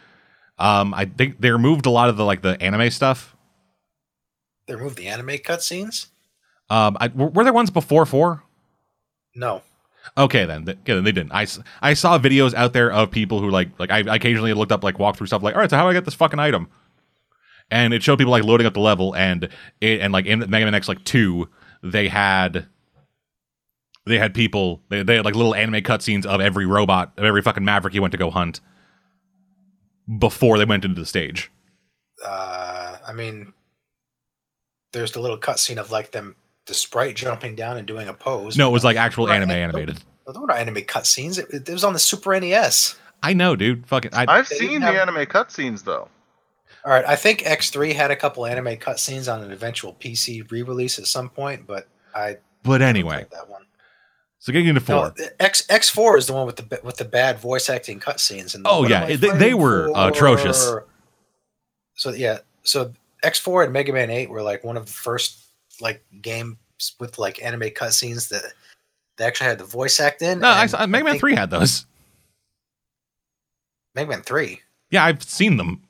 um, 0.58 0.94
I 0.94 1.04
think 1.04 1.40
they 1.40 1.50
removed 1.50 1.86
a 1.86 1.90
lot 1.90 2.08
of 2.08 2.16
the 2.16 2.24
like 2.24 2.42
the 2.42 2.60
anime 2.62 2.90
stuff. 2.90 3.36
They 4.66 4.74
removed 4.74 4.96
the 4.96 5.08
anime 5.08 5.28
cutscenes. 5.38 6.08
Um, 6.70 6.96
I, 7.00 7.08
were, 7.08 7.28
were 7.28 7.44
there 7.44 7.52
ones 7.52 7.70
before 7.70 8.04
four? 8.04 8.42
No, 9.34 9.62
Okay, 10.16 10.44
then 10.44 10.64
Th- 10.64 10.78
yeah, 10.86 10.94
then 10.94 11.04
they 11.04 11.12
didn't. 11.12 11.32
I, 11.32 11.46
I 11.82 11.94
saw 11.94 12.18
videos 12.18 12.54
out 12.54 12.72
there 12.72 12.90
of 12.90 13.10
people 13.10 13.40
who 13.40 13.50
like 13.50 13.68
like 13.78 13.90
I, 13.90 13.98
I 13.98 14.16
occasionally 14.16 14.52
looked 14.54 14.72
up 14.72 14.84
like 14.84 14.96
walkthrough 14.96 15.26
stuff 15.26 15.42
like 15.42 15.54
all 15.54 15.60
right, 15.60 15.70
so 15.70 15.76
how 15.76 15.82
do 15.84 15.90
I 15.90 15.92
get 15.92 16.04
this 16.04 16.14
fucking 16.14 16.38
item? 16.38 16.68
And 17.70 17.92
it 17.92 18.02
showed 18.02 18.18
people 18.18 18.30
like 18.30 18.44
loading 18.44 18.66
up 18.66 18.74
the 18.74 18.80
level 18.80 19.14
and 19.14 19.48
it 19.80 20.00
and 20.00 20.12
like 20.12 20.26
in 20.26 20.38
Mega 20.38 20.64
Man 20.64 20.74
X 20.74 20.88
like 20.88 21.04
two 21.04 21.48
they 21.82 22.08
had 22.08 22.66
they 24.08 24.18
had 24.18 24.34
people 24.34 24.82
they, 24.88 25.02
they 25.02 25.16
had 25.16 25.24
like 25.24 25.34
little 25.36 25.54
anime 25.54 25.82
cutscenes 25.82 26.26
of 26.26 26.40
every 26.40 26.66
robot 26.66 27.12
of 27.16 27.24
every 27.24 27.42
fucking 27.42 27.64
maverick 27.64 27.94
you 27.94 28.02
went 28.02 28.12
to 28.12 28.18
go 28.18 28.30
hunt 28.30 28.60
before 30.18 30.58
they 30.58 30.64
went 30.64 30.84
into 30.84 31.00
the 31.00 31.06
stage. 31.06 31.50
uh, 32.24 32.96
I 33.06 33.12
mean, 33.12 33.52
there's 34.92 35.12
the 35.12 35.20
little 35.20 35.38
cutscene 35.38 35.76
of 35.78 35.90
like 35.90 36.10
them, 36.12 36.34
the 36.66 36.74
sprite 36.74 37.14
jumping 37.16 37.54
down 37.54 37.76
and 37.76 37.86
doing 37.86 38.08
a 38.08 38.14
pose. 38.14 38.56
No, 38.56 38.68
it 38.68 38.72
was 38.72 38.84
like 38.84 38.96
actual 38.96 39.28
anime 39.30 39.50
I- 39.50 39.58
animated. 39.58 39.98
Well, 40.24 40.32
there 40.34 40.42
were 40.42 40.48
no 40.48 40.54
anime 40.54 40.76
cutscenes. 40.82 41.38
It, 41.38 41.68
it 41.68 41.72
was 41.72 41.84
on 41.84 41.94
the 41.94 41.98
Super 41.98 42.38
NES. 42.38 42.96
I 43.22 43.32
know, 43.32 43.56
dude. 43.56 43.86
Fucking 43.86 44.12
I, 44.14 44.26
I've 44.28 44.46
seen 44.46 44.80
the 44.80 44.86
have- 44.86 44.94
anime 45.08 45.26
cutscenes 45.26 45.84
though. 45.84 46.08
All 46.84 46.92
right, 46.92 47.04
I 47.06 47.16
think 47.16 47.40
X3 47.40 47.94
had 47.94 48.10
a 48.10 48.16
couple 48.16 48.46
anime 48.46 48.76
cutscenes 48.76 49.32
on 49.32 49.42
an 49.42 49.50
eventual 49.52 49.94
PC 49.94 50.48
re-release 50.50 50.98
at 50.98 51.06
some 51.06 51.28
point, 51.28 51.66
but 51.66 51.88
I 52.14 52.36
but 52.62 52.82
anyway, 52.82 53.26
that 53.32 53.48
one. 53.48 53.62
So 54.40 54.52
getting 54.52 54.68
into 54.68 54.80
four. 54.80 55.12
No, 55.18 55.24
X 55.40 55.62
X4 55.66 56.16
is 56.18 56.26
the 56.28 56.32
one 56.32 56.46
with 56.46 56.56
the 56.56 56.80
with 56.84 56.96
the 56.96 57.04
bad 57.04 57.38
voice 57.38 57.68
acting 57.68 57.98
cutscenes. 58.00 58.54
And 58.54 58.64
Oh, 58.68 58.86
yeah, 58.86 59.06
they- 59.06 59.16
they 59.36 59.54
were 59.54 59.88
for? 59.92 60.08
atrocious. 60.08 60.72
So 61.96 62.10
yeah, 62.10 62.38
so 62.62 62.92
X4 63.24 63.64
and 63.64 63.72
Mega 63.72 63.92
Man 63.92 64.10
8 64.10 64.30
were 64.30 64.42
like 64.42 64.62
one 64.62 64.76
of 64.76 64.86
the 64.86 64.92
first 64.92 65.44
like 65.80 66.04
games 66.22 66.56
with 67.00 67.18
like 67.18 67.42
anime 67.42 67.62
cutscenes 67.70 68.28
that 68.28 68.52
they 69.16 69.24
actually 69.24 69.48
had 69.48 69.58
the 69.58 69.64
voice 69.64 69.98
act 69.98 70.22
in. 70.22 70.38
no, 70.38 70.48
I, 70.48 70.86
Mega 70.86 71.04
Man 71.04 71.18
three 71.18 71.34
had 71.34 71.50
those. 71.50 71.84
Mega 73.96 74.08
Man 74.10 74.22
3. 74.22 74.60
Yeah, 74.92 75.04
I've 75.04 75.24
seen 75.24 75.56
them. 75.56 75.82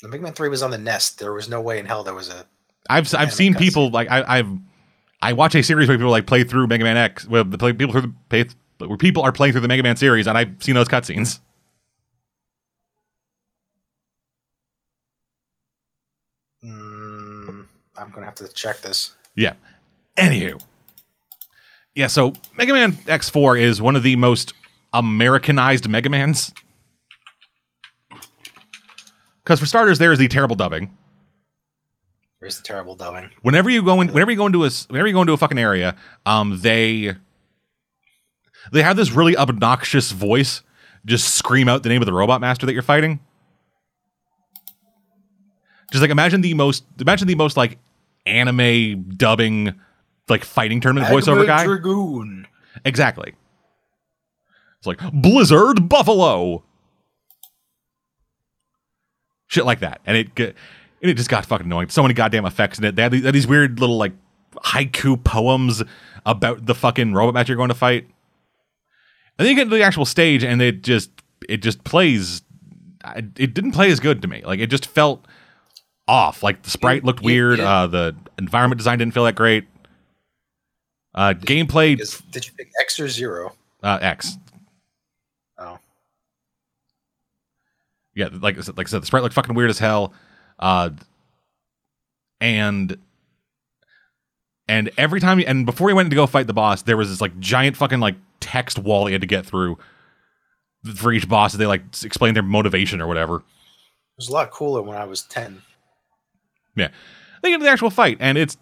The 0.00 0.08
Mega 0.08 0.22
Man 0.22 0.32
3 0.32 0.48
was 0.48 0.62
on 0.62 0.70
the 0.70 0.78
NES. 0.78 1.10
There 1.10 1.32
was 1.34 1.48
no 1.50 1.60
way 1.60 1.78
in 1.78 1.84
hell 1.84 2.02
there 2.02 2.14
was 2.14 2.30
a 2.30 2.46
I've 2.88 3.14
I've 3.14 3.32
seen 3.34 3.54
people 3.54 3.90
like 3.90 4.10
I, 4.10 4.38
I've 4.38 4.48
I 5.22 5.32
watch 5.32 5.54
a 5.54 5.62
series 5.62 5.88
where 5.88 5.96
people 5.96 6.10
like 6.10 6.26
play 6.26 6.42
through 6.42 6.66
Mega 6.66 6.82
Man 6.82 6.96
X, 6.96 7.28
where 7.28 7.44
the 7.44 7.56
play, 7.56 7.72
people 7.72 7.92
through 7.92 8.12
the 8.28 8.54
where 8.78 8.98
people 8.98 9.22
are 9.22 9.30
playing 9.30 9.52
through 9.52 9.60
the 9.60 9.68
Mega 9.68 9.84
Man 9.84 9.96
series, 9.96 10.26
and 10.26 10.36
I've 10.36 10.60
seen 10.60 10.74
those 10.74 10.88
cutscenes. 10.88 11.38
Mm, 16.64 17.66
I'm 17.96 18.10
gonna 18.10 18.26
have 18.26 18.34
to 18.36 18.48
check 18.48 18.80
this. 18.80 19.14
Yeah. 19.36 19.54
Anywho, 20.16 20.60
yeah. 21.94 22.08
So 22.08 22.32
Mega 22.56 22.72
Man 22.72 22.98
X 23.06 23.30
four 23.30 23.56
is 23.56 23.80
one 23.80 23.94
of 23.94 24.02
the 24.02 24.16
most 24.16 24.52
Americanized 24.92 25.88
Mega 25.88 26.10
Mans. 26.10 26.52
Because 29.44 29.60
for 29.60 29.66
starters, 29.66 29.98
there 29.98 30.12
is 30.12 30.18
the 30.18 30.28
terrible 30.28 30.56
dubbing. 30.56 30.96
Where's 32.42 32.56
the 32.56 32.64
terrible 32.64 32.96
dubbing? 32.96 33.30
whenever 33.42 33.70
you 33.70 33.84
go 33.84 34.00
in 34.00 34.08
whenever 34.08 34.32
you 34.32 34.36
go 34.36 34.46
into 34.46 34.64
a 34.64 34.66
s- 34.66 34.88
whenever 34.90 35.06
you 35.06 35.14
go 35.14 35.20
into 35.20 35.32
a 35.32 35.36
fucking 35.36 35.58
area 35.58 35.94
um 36.26 36.58
they 36.60 37.14
they 38.72 38.82
have 38.82 38.96
this 38.96 39.12
really 39.12 39.36
obnoxious 39.36 40.10
voice 40.10 40.62
just 41.06 41.34
scream 41.34 41.68
out 41.68 41.84
the 41.84 41.88
name 41.88 42.02
of 42.02 42.06
the 42.06 42.12
robot 42.12 42.40
master 42.40 42.66
that 42.66 42.72
you're 42.72 42.82
fighting 42.82 43.20
just 45.92 46.00
like 46.02 46.10
imagine 46.10 46.40
the 46.40 46.52
most 46.54 46.82
imagine 46.98 47.28
the 47.28 47.36
most 47.36 47.56
like 47.56 47.78
anime 48.26 49.04
dubbing 49.16 49.72
like 50.28 50.44
fighting 50.44 50.80
tournament 50.80 51.08
voiceover 51.12 51.46
guy 51.46 51.62
Dragoon. 51.64 52.48
exactly 52.84 53.34
it's 54.78 54.86
like 54.88 54.98
blizzard 55.12 55.88
buffalo 55.88 56.64
shit 59.46 59.64
like 59.64 59.78
that 59.78 60.00
and 60.06 60.16
it 60.16 60.34
g- 60.34 60.52
and 61.02 61.10
it 61.10 61.14
just 61.14 61.28
got 61.28 61.44
fucking 61.44 61.66
annoying. 61.66 61.88
So 61.90 62.00
many 62.02 62.14
goddamn 62.14 62.46
effects. 62.46 62.78
In 62.78 62.84
it 62.84 62.96
they 62.96 63.02
had 63.02 63.12
these, 63.12 63.22
they 63.22 63.28
had 63.28 63.34
these 63.34 63.46
weird 63.46 63.80
little 63.80 63.96
like 63.98 64.12
haiku 64.56 65.22
poems 65.22 65.82
about 66.24 66.64
the 66.66 66.74
fucking 66.74 67.12
robot 67.14 67.34
match 67.34 67.48
you're 67.48 67.56
going 67.56 67.68
to 67.70 67.74
fight. 67.74 68.04
And 69.38 69.46
then 69.46 69.48
you 69.48 69.56
get 69.56 69.64
to 69.64 69.70
the 69.76 69.82
actual 69.82 70.04
stage 70.04 70.44
and 70.44 70.62
it 70.62 70.82
just 70.82 71.10
it 71.48 71.58
just 71.58 71.82
plays 71.84 72.42
it 73.36 73.52
didn't 73.54 73.72
play 73.72 73.90
as 73.90 73.98
good 73.98 74.22
to 74.22 74.28
me. 74.28 74.42
Like 74.44 74.60
it 74.60 74.68
just 74.68 74.86
felt 74.86 75.26
off. 76.06 76.42
Like 76.42 76.62
the 76.62 76.70
sprite 76.70 77.02
You- 77.02 77.06
looked 77.06 77.20
you- 77.22 77.26
weird. 77.26 77.58
you- 77.58 77.64
uh 77.64 77.86
the 77.88 78.14
environment 78.38 78.78
design 78.78 78.98
didn't 78.98 79.14
feel 79.14 79.24
that 79.24 79.34
great. 79.34 79.66
Uh 81.14 81.34
gameplay 81.34 82.00
Is, 82.00 82.20
did 82.30 82.46
you 82.46 82.52
pick 82.56 82.70
X 82.80 83.00
or 83.00 83.08
Zero? 83.08 83.54
uh 83.82 83.98
x. 84.00 84.36
Oh, 85.58 85.78
yeah, 88.14 88.28
like 88.32 88.56
like 88.56 88.58
I 88.58 88.90
said, 88.90 89.02
the 89.02 89.06
sprite 89.06 89.22
looked 89.22 89.34
fucking 89.34 89.54
weird 89.54 89.70
as 89.70 89.78
hell. 89.78 90.12
Uh, 90.62 90.90
and 92.40 92.96
and 94.68 94.90
every 94.96 95.20
time, 95.20 95.40
you, 95.40 95.44
and 95.46 95.66
before 95.66 95.88
he 95.88 95.94
went 95.94 96.08
to 96.10 96.16
go 96.16 96.26
fight 96.26 96.46
the 96.46 96.52
boss, 96.52 96.82
there 96.82 96.96
was 96.96 97.10
this 97.10 97.20
like 97.20 97.38
giant 97.40 97.76
fucking 97.76 97.98
like 97.98 98.14
text 98.38 98.78
wall 98.78 99.06
he 99.06 99.12
had 99.12 99.20
to 99.20 99.26
get 99.26 99.44
through 99.44 99.76
for 100.94 101.12
each 101.12 101.28
boss. 101.28 101.52
They 101.52 101.66
like 101.66 101.82
explain 102.04 102.34
their 102.34 102.44
motivation 102.44 103.02
or 103.02 103.08
whatever. 103.08 103.36
it 103.36 103.42
was 104.16 104.28
a 104.28 104.32
lot 104.32 104.52
cooler 104.52 104.82
when 104.82 104.96
I 104.96 105.04
was 105.04 105.22
ten. 105.22 105.62
Yeah, 106.76 106.88
they 107.42 107.50
get 107.50 107.58
to 107.58 107.64
the 107.64 107.70
actual 107.70 107.90
fight, 107.90 108.18
and 108.20 108.38
it's 108.38 108.56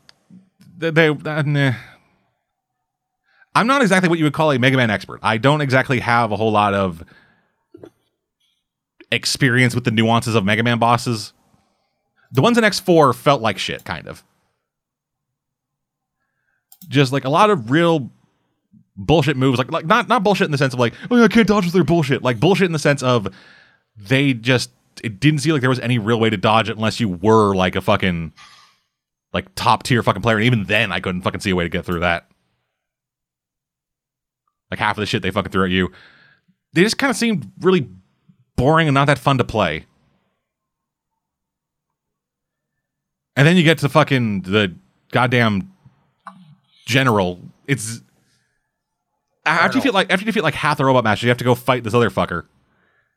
they. 0.78 0.90
they 0.90 1.08
uh, 1.08 1.42
nah. 1.42 1.74
I'm 3.54 3.66
not 3.66 3.82
exactly 3.82 4.08
what 4.08 4.18
you 4.18 4.24
would 4.24 4.32
call 4.32 4.52
a 4.52 4.58
Mega 4.58 4.78
Man 4.78 4.90
expert. 4.90 5.20
I 5.22 5.36
don't 5.36 5.60
exactly 5.60 6.00
have 6.00 6.32
a 6.32 6.36
whole 6.36 6.52
lot 6.52 6.72
of 6.72 7.04
experience 9.12 9.74
with 9.74 9.84
the 9.84 9.90
nuances 9.90 10.34
of 10.34 10.46
Mega 10.46 10.62
Man 10.62 10.78
bosses. 10.78 11.34
The 12.32 12.42
ones 12.42 12.58
in 12.58 12.64
X4 12.64 13.14
felt 13.14 13.42
like 13.42 13.58
shit, 13.58 13.84
kind 13.84 14.06
of. 14.08 14.22
Just 16.88 17.12
like 17.12 17.24
a 17.24 17.30
lot 17.30 17.50
of 17.50 17.70
real 17.70 18.10
bullshit 18.96 19.36
moves, 19.36 19.58
like 19.58 19.70
like 19.70 19.86
not 19.86 20.08
not 20.08 20.22
bullshit 20.22 20.46
in 20.46 20.50
the 20.50 20.58
sense 20.58 20.74
of 20.74 20.80
like, 20.80 20.94
oh, 21.10 21.22
I 21.22 21.28
can't 21.28 21.46
dodge 21.46 21.64
with 21.64 21.74
their 21.74 21.84
bullshit. 21.84 22.22
Like 22.22 22.40
bullshit 22.40 22.66
in 22.66 22.72
the 22.72 22.78
sense 22.78 23.02
of 23.02 23.28
they 23.96 24.34
just 24.34 24.70
it 25.02 25.20
didn't 25.20 25.40
seem 25.40 25.52
like 25.52 25.60
there 25.60 25.70
was 25.70 25.80
any 25.80 25.98
real 25.98 26.20
way 26.20 26.30
to 26.30 26.36
dodge 26.36 26.68
it 26.68 26.76
unless 26.76 27.00
you 27.00 27.08
were 27.08 27.54
like 27.54 27.76
a 27.76 27.80
fucking 27.80 28.32
like 29.32 29.46
top 29.54 29.82
tier 29.82 30.02
fucking 30.02 30.22
player. 30.22 30.36
And 30.36 30.44
even 30.44 30.64
then, 30.64 30.92
I 30.92 31.00
couldn't 31.00 31.22
fucking 31.22 31.40
see 31.40 31.50
a 31.50 31.56
way 31.56 31.64
to 31.64 31.70
get 31.70 31.84
through 31.84 32.00
that. 32.00 32.28
Like 34.70 34.80
half 34.80 34.96
of 34.96 35.02
the 35.02 35.06
shit 35.06 35.22
they 35.22 35.30
fucking 35.30 35.50
threw 35.52 35.64
at 35.64 35.70
you, 35.70 35.90
they 36.72 36.82
just 36.82 36.98
kind 36.98 37.10
of 37.10 37.16
seemed 37.16 37.50
really 37.60 37.88
boring 38.56 38.88
and 38.88 38.94
not 38.94 39.06
that 39.06 39.18
fun 39.18 39.38
to 39.38 39.44
play. 39.44 39.86
And 43.40 43.46
then 43.46 43.56
you 43.56 43.62
get 43.62 43.78
to 43.78 43.88
fucking 43.88 44.42
the 44.42 44.74
goddamn 45.12 45.72
general. 46.84 47.40
It's 47.66 48.02
after 49.46 49.78
you 49.78 49.82
feel 49.82 49.94
like 49.94 50.12
after 50.12 50.22
you 50.22 50.26
defeat 50.26 50.42
like 50.42 50.52
half 50.52 50.76
the 50.76 50.84
robot 50.84 51.04
masters, 51.04 51.22
you 51.22 51.30
have 51.30 51.38
to 51.38 51.44
go 51.44 51.54
fight 51.54 51.82
this 51.82 51.94
other 51.94 52.10
fucker. 52.10 52.44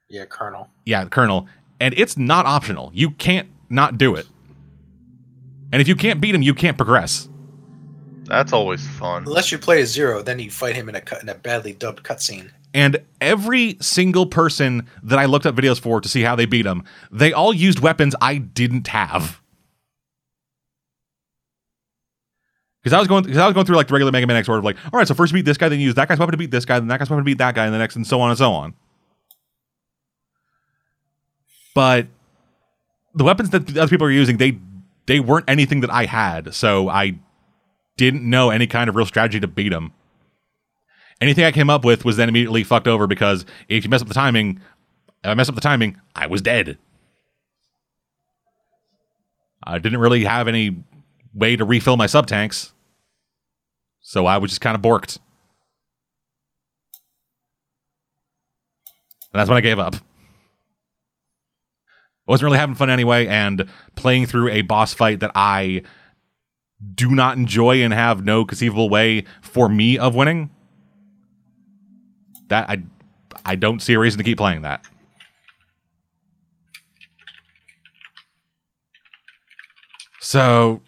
Yeah, 0.08 0.24
Colonel. 0.24 0.70
Yeah, 0.86 1.04
Colonel. 1.10 1.50
And 1.82 1.94
it's 1.98 2.16
not 2.18 2.46
optional. 2.46 2.90
You 2.94 3.10
can't 3.12 3.50
not 3.70 3.98
do 3.98 4.16
it. 4.16 4.26
And 5.74 5.82
if 5.82 5.90
you 5.90 5.96
can't 5.98 6.22
beat 6.22 6.34
him, 6.34 6.42
you 6.42 6.54
can't 6.54 6.78
progress. 6.78 7.28
That's 8.24 8.54
always 8.54 8.88
fun. 8.88 9.24
Unless 9.24 9.52
you 9.52 9.58
play 9.58 9.82
as 9.82 9.92
Zero, 9.92 10.22
then 10.22 10.40
you 10.40 10.50
fight 10.50 10.78
him 10.78 10.88
in 10.88 10.96
a 10.96 11.02
cut 11.02 11.22
in 11.22 11.28
a 11.28 11.36
badly 11.36 11.74
dubbed 11.74 12.02
cutscene. 12.04 12.50
And 12.74 13.04
every 13.20 13.76
single 13.82 14.26
person 14.28 14.88
that 15.04 15.20
I 15.20 15.26
looked 15.26 15.46
up 15.46 15.54
videos 15.54 15.82
for 15.82 16.00
to 16.00 16.08
see 16.08 16.22
how 16.22 16.38
they 16.38 16.46
beat 16.46 16.66
him, 16.66 16.86
they 17.12 17.34
all 17.34 17.54
used 17.54 17.80
weapons 17.80 18.16
I 18.22 18.38
didn't 18.38 18.88
have. 18.88 19.42
Because 22.84 22.94
I 22.94 23.00
was 23.00 23.08
going, 23.08 23.24
because 23.24 23.38
I 23.38 23.46
was 23.46 23.54
going 23.54 23.66
through 23.66 23.78
like 23.78 23.88
the 23.88 23.94
regular 23.94 24.12
Mega 24.12 24.28
Man 24.28 24.36
X 24.36 24.50
order 24.50 24.60
of 24.60 24.66
like, 24.66 24.76
all 24.92 24.98
right, 24.98 25.08
so 25.08 25.14
first 25.14 25.34
beat 25.34 25.46
this 25.46 25.58
guy, 25.58 25.70
then 25.70 25.80
you 25.80 25.86
use 25.86 25.96
that 25.96 26.10
guy's 26.10 26.20
weapon 26.20 26.34
to 26.34 26.38
beat 26.38 26.52
this 26.52 26.66
guy, 26.66 26.80
then 26.80 26.90
that 26.90 27.00
guy's 27.00 27.10
weapon 27.10 27.24
to 27.24 27.26
beat 27.26 27.38
that 27.38 27.56
guy, 27.56 27.66
and 27.66 27.74
the 27.74 27.78
next, 27.78 27.96
and 27.96 28.06
so 28.06 28.20
on 28.20 28.30
and 28.30 28.38
so 28.38 28.52
on. 28.52 28.74
But 31.74 32.08
the 33.16 33.24
weapons 33.24 33.52
that 33.52 33.68
the 33.68 33.82
other 33.82 33.90
people 33.90 34.06
are 34.06 34.12
using, 34.12 34.38
they 34.38 34.60
they 35.06 35.22
weren't 35.22 35.50
anything 35.50 35.80
that 35.82 35.90
I 35.90 36.06
had, 36.06 36.54
so 36.54 36.90
I 36.90 37.20
didn't 37.96 38.30
know 38.30 38.50
any 38.50 38.68
kind 38.68 38.90
of 38.90 38.96
real 38.96 39.06
strategy 39.06 39.40
to 39.40 39.48
beat 39.48 39.70
them. 39.70 39.94
Anything 41.22 41.46
I 41.46 41.52
came 41.52 41.70
up 41.70 41.86
with 41.86 42.04
was 42.04 42.18
then 42.18 42.28
immediately 42.28 42.66
fucked 42.66 42.88
over 42.88 43.08
because 43.08 43.46
if 43.70 43.86
you 43.86 43.90
mess 43.90 44.02
up 44.02 44.10
the 44.10 44.14
timing, 44.14 44.60
if 45.24 45.30
I 45.30 45.34
mess 45.36 45.48
up 45.48 45.56
the 45.56 45.62
timing, 45.62 46.02
I 46.16 46.28
was 46.28 46.42
dead. 46.42 46.78
I 49.64 49.80
didn't 49.80 50.00
really 50.00 50.26
have 50.26 50.50
any 50.50 50.84
way 51.34 51.56
to 51.56 51.66
refill 51.66 51.98
my 51.98 52.06
sub 52.06 52.28
tanks, 52.28 52.74
so 54.02 54.26
I 54.26 54.38
was 54.38 54.52
just 54.52 54.62
kind 54.62 54.76
of 54.76 54.82
borked. 54.82 55.20
And 59.34 59.40
that's 59.40 59.50
when 59.50 59.58
I 59.58 59.62
gave 59.62 59.80
up. 59.80 59.96
I 59.96 62.32
wasn't 62.32 62.46
really 62.46 62.60
having 62.60 62.76
fun 62.76 62.90
anyway, 62.90 63.28
and 63.28 63.68
playing 63.96 64.28
through 64.28 64.50
a 64.50 64.62
boss 64.62 64.94
fight 64.94 65.20
that 65.22 65.32
I 65.36 65.82
do 66.94 67.12
not 67.12 67.38
enjoy 67.38 67.84
and 67.84 67.94
have 67.94 68.24
no 68.24 68.46
conceivable 68.46 68.90
way 68.90 69.26
for 69.42 69.68
me 69.68 69.98
of 69.98 70.16
winning. 70.16 70.52
That 72.50 72.70
I 72.70 72.84
I 73.46 73.56
don't 73.56 73.82
see 73.82 73.94
a 73.94 74.00
reason 74.00 74.20
to 74.20 74.24
keep 74.24 74.38
playing 74.38 74.62
that. 74.62 74.86
So 80.20 80.82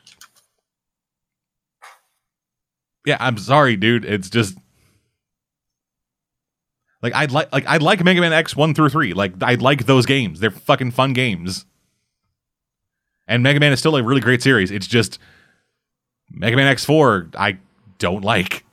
Yeah, 3.06 3.18
I'm 3.20 3.38
sorry, 3.38 3.76
dude. 3.76 4.06
It's 4.06 4.30
just 4.30 4.58
like 7.02 7.14
I'd 7.14 7.32
like 7.32 7.52
like 7.54 7.68
I 7.68 7.78
like 7.78 8.04
Mega 8.04 8.20
Man 8.20 8.34
X 8.34 8.56
one 8.56 8.74
through 8.74 8.90
three. 8.90 9.14
Like 9.14 9.34
I 9.42 9.56
like 9.56 9.86
those 9.86 10.06
games. 10.06 10.40
They're 10.40 10.52
fucking 10.52 10.92
fun 10.92 11.14
games. 11.14 11.66
And 13.28 13.44
Mega 13.44 13.60
Man 13.60 13.72
is 13.72 13.80
still 13.80 13.96
a 13.96 14.04
really 14.04 14.22
great 14.22 14.42
series. 14.42 14.72
It's 14.72 14.88
just 14.88 15.20
Mega 16.32 16.56
Man 16.56 16.68
X 16.68 16.84
four 16.84 17.30
I 17.38 17.60
don't 18.00 18.24
like. 18.24 18.66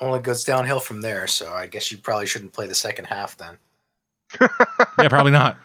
Only 0.00 0.20
goes 0.20 0.44
downhill 0.44 0.80
from 0.80 1.02
there, 1.02 1.26
so 1.26 1.52
I 1.52 1.66
guess 1.66 1.92
you 1.92 1.98
probably 1.98 2.26
shouldn't 2.26 2.54
play 2.54 2.66
the 2.66 2.74
second 2.74 3.04
half 3.04 3.36
then. 3.36 3.58
yeah, 4.40 5.08
probably 5.08 5.32
not. 5.32 5.58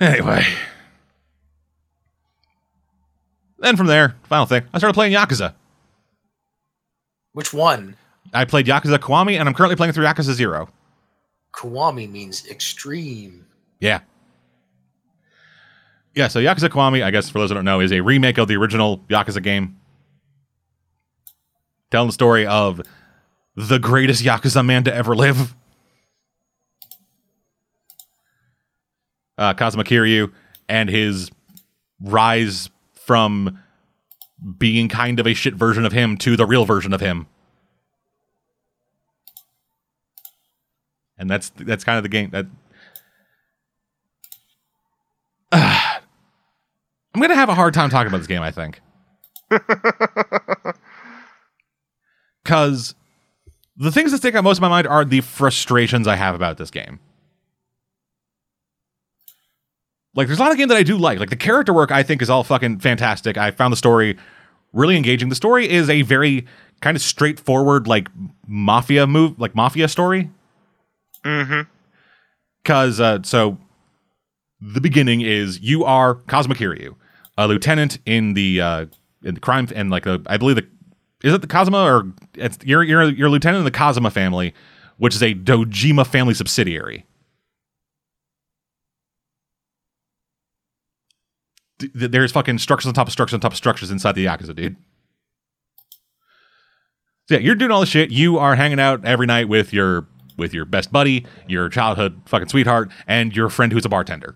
Anyway. 0.00 0.44
Then 3.62 3.76
from 3.76 3.86
there, 3.86 4.16
final 4.24 4.44
thing, 4.44 4.64
I 4.74 4.78
started 4.78 4.94
playing 4.94 5.14
Yakuza. 5.14 5.54
Which 7.32 7.54
one? 7.54 7.96
I 8.34 8.44
played 8.44 8.66
Yakuza 8.66 8.98
Kiwami, 8.98 9.38
and 9.38 9.48
I'm 9.48 9.54
currently 9.54 9.76
playing 9.76 9.92
through 9.92 10.04
Yakuza 10.04 10.32
Zero. 10.32 10.68
Kiwami 11.54 12.10
means 12.10 12.44
extreme. 12.50 13.46
Yeah. 13.78 14.00
Yeah, 16.14 16.26
so 16.26 16.40
Yakuza 16.40 16.70
Kiwami, 16.70 17.04
I 17.04 17.12
guess 17.12 17.30
for 17.30 17.38
those 17.38 17.50
who 17.50 17.54
don't 17.54 17.64
know, 17.64 17.78
is 17.78 17.92
a 17.92 18.00
remake 18.00 18.36
of 18.36 18.48
the 18.48 18.56
original 18.56 18.98
Yakuza 19.08 19.40
game. 19.40 19.78
Telling 21.92 22.08
the 22.08 22.12
story 22.12 22.44
of 22.44 22.82
the 23.54 23.78
greatest 23.78 24.24
Yakuza 24.24 24.66
man 24.66 24.82
to 24.84 24.94
ever 24.94 25.14
live. 25.14 25.54
Uh, 29.38 29.54
Kazuma 29.54 29.84
Kiryu 29.84 30.32
and 30.68 30.88
his 30.88 31.30
rise 32.00 32.68
from 33.06 33.58
being 34.58 34.88
kind 34.88 35.20
of 35.20 35.26
a 35.26 35.34
shit 35.34 35.54
version 35.54 35.84
of 35.84 35.92
him 35.92 36.16
to 36.18 36.36
the 36.36 36.46
real 36.46 36.64
version 36.64 36.92
of 36.92 37.00
him. 37.00 37.26
And 41.18 41.30
that's 41.30 41.50
that's 41.50 41.84
kind 41.84 41.98
of 41.98 42.02
the 42.02 42.08
game 42.08 42.30
that 42.30 42.46
I'm 47.14 47.20
gonna 47.20 47.34
have 47.34 47.48
a 47.48 47.54
hard 47.54 47.74
time 47.74 47.90
talking 47.90 48.08
about 48.08 48.18
this 48.18 48.26
game. 48.26 48.42
I 48.42 48.50
think 48.50 48.80
because 52.42 52.94
the 53.76 53.92
things 53.92 54.10
that 54.12 54.18
stick 54.18 54.34
out 54.34 54.44
most 54.44 54.58
in 54.58 54.62
my 54.62 54.68
mind 54.68 54.86
are 54.86 55.04
the 55.04 55.20
frustrations 55.20 56.08
I 56.08 56.16
have 56.16 56.34
about 56.34 56.56
this 56.56 56.70
game. 56.70 56.98
Like, 60.14 60.26
there's 60.26 60.38
a 60.38 60.42
lot 60.42 60.52
of 60.52 60.58
game 60.58 60.68
that 60.68 60.76
I 60.76 60.82
do 60.82 60.98
like. 60.98 61.18
Like 61.18 61.30
the 61.30 61.36
character 61.36 61.72
work, 61.72 61.90
I 61.90 62.02
think 62.02 62.20
is 62.20 62.28
all 62.28 62.44
fucking 62.44 62.80
fantastic. 62.80 63.38
I 63.38 63.50
found 63.50 63.72
the 63.72 63.76
story 63.76 64.18
really 64.72 64.96
engaging. 64.96 65.28
The 65.28 65.34
story 65.34 65.68
is 65.68 65.88
a 65.88 66.02
very 66.02 66.46
kind 66.80 66.96
of 66.96 67.02
straightforward, 67.02 67.86
like 67.86 68.08
mafia 68.46 69.06
move, 69.06 69.38
like 69.38 69.54
mafia 69.54 69.88
story. 69.88 70.30
Mm-hmm. 71.24 71.62
Because 72.62 73.00
uh, 73.00 73.20
so 73.22 73.58
the 74.60 74.80
beginning 74.80 75.22
is 75.22 75.60
you 75.60 75.84
are 75.84 76.14
Kazuma 76.14 76.54
Kiryu, 76.54 76.94
a 77.36 77.48
lieutenant 77.48 77.98
in 78.06 78.34
the 78.34 78.60
uh, 78.60 78.86
in 79.24 79.34
the 79.34 79.40
crime 79.40 79.68
and 79.74 79.90
like 79.90 80.06
I 80.06 80.36
believe 80.36 80.56
the 80.56 80.66
is 81.24 81.32
it 81.32 81.40
the 81.40 81.46
Kazuma 81.46 81.82
or 81.82 82.12
it's 82.34 82.58
you're 82.64 82.82
you're 82.82 83.04
you're 83.04 83.28
a 83.28 83.30
lieutenant 83.30 83.60
in 83.60 83.64
the 83.64 83.70
Kazuma 83.70 84.10
family, 84.10 84.54
which 84.98 85.14
is 85.14 85.22
a 85.22 85.34
Dojima 85.34 86.06
family 86.06 86.34
subsidiary. 86.34 87.04
There's 91.94 92.32
fucking 92.32 92.58
structures 92.58 92.88
on 92.88 92.94
top 92.94 93.06
of 93.06 93.12
structures 93.12 93.34
on 93.34 93.40
top 93.40 93.52
of 93.52 93.58
structures 93.58 93.90
inside 93.90 94.12
the 94.12 94.26
Yakuza, 94.26 94.54
dude. 94.54 94.76
So 97.28 97.36
yeah, 97.36 97.40
you're 97.40 97.54
doing 97.54 97.70
all 97.70 97.80
this 97.80 97.88
shit. 97.88 98.10
You 98.10 98.38
are 98.38 98.56
hanging 98.56 98.80
out 98.80 99.04
every 99.04 99.26
night 99.26 99.48
with 99.48 99.72
your 99.72 100.06
with 100.36 100.54
your 100.54 100.64
best 100.64 100.90
buddy, 100.92 101.26
your 101.46 101.68
childhood 101.68 102.20
fucking 102.26 102.48
sweetheart, 102.48 102.90
and 103.06 103.34
your 103.34 103.48
friend 103.48 103.72
who's 103.72 103.84
a 103.84 103.88
bartender. 103.88 104.34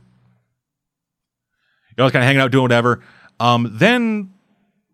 You're 1.97 2.05
all 2.05 2.11
kind 2.11 2.23
of 2.23 2.27
hanging 2.27 2.43
out, 2.43 2.53
doing 2.53 2.63
whatever. 2.63 3.03
Um, 3.41 3.71
then 3.73 4.33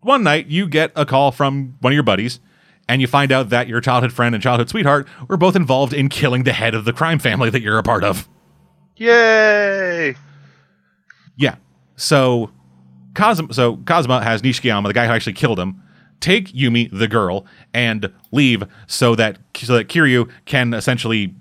one 0.01 0.23
night 0.23 0.47
you 0.47 0.67
get 0.67 0.91
a 0.95 1.05
call 1.05 1.31
from 1.31 1.75
one 1.81 1.93
of 1.93 1.95
your 1.95 2.03
buddies, 2.03 2.39
and 2.87 3.01
you 3.01 3.07
find 3.07 3.31
out 3.31 3.49
that 3.49 3.67
your 3.67 3.81
childhood 3.81 4.13
friend 4.13 4.33
and 4.33 4.41
childhood 4.43 4.69
sweetheart 4.69 5.07
were 5.27 5.37
both 5.37 5.55
involved 5.55 5.93
in 5.93 6.09
killing 6.09 6.43
the 6.43 6.53
head 6.53 6.75
of 6.75 6.85
the 6.85 6.93
crime 6.93 7.19
family 7.19 7.49
that 7.49 7.61
you're 7.61 7.77
a 7.77 7.83
part 7.83 8.03
of. 8.03 8.27
Yay! 8.97 10.15
So 12.03 12.51
Kazuma, 13.13 13.53
so 13.53 13.77
Kazuma 13.77 14.21
has 14.21 14.41
Nishikiyama, 14.41 14.87
the 14.87 14.93
guy 14.93 15.07
who 15.07 15.13
actually 15.13 15.33
killed 15.33 15.57
him, 15.57 15.81
take 16.19 16.49
Yumi, 16.49 16.89
the 16.91 17.07
girl, 17.07 17.45
and 17.73 18.11
leave 18.33 18.63
so 18.87 19.15
that 19.15 19.37
so 19.55 19.77
that 19.77 19.87
Kiryu 19.87 20.29
can 20.43 20.73
essentially 20.73 21.33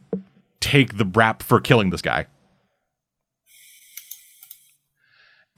take 0.61 0.99
the 0.99 1.05
rap 1.05 1.43
for 1.43 1.61
killing 1.61 1.91
this 1.91 2.01
guy. 2.01 2.27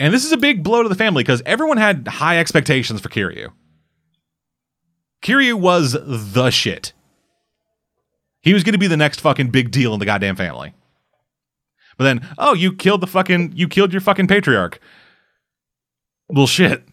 And 0.00 0.12
this 0.12 0.24
is 0.24 0.32
a 0.32 0.38
big 0.38 0.62
blow 0.62 0.82
to 0.82 0.88
the 0.88 0.94
family 0.94 1.22
because 1.22 1.42
everyone 1.44 1.76
had 1.76 2.08
high 2.08 2.38
expectations 2.38 3.02
for 3.02 3.10
Kiryu. 3.10 3.50
Kiryu 5.22 5.54
was 5.54 5.96
the 6.02 6.50
shit. 6.50 6.94
He 8.40 8.54
was 8.54 8.64
going 8.64 8.72
to 8.72 8.78
be 8.78 8.86
the 8.86 8.96
next 8.96 9.20
fucking 9.20 9.50
big 9.50 9.70
deal 9.70 9.92
in 9.92 10.00
the 10.00 10.06
goddamn 10.06 10.36
family. 10.36 10.72
But 11.96 12.04
then, 12.04 12.28
oh, 12.38 12.54
you 12.54 12.72
killed 12.72 13.00
the 13.00 13.06
fucking, 13.06 13.52
you 13.54 13.68
killed 13.68 13.92
your 13.92 14.00
fucking 14.00 14.26
patriarch. 14.26 14.80
Well, 16.28 16.46
shit. 16.46 16.84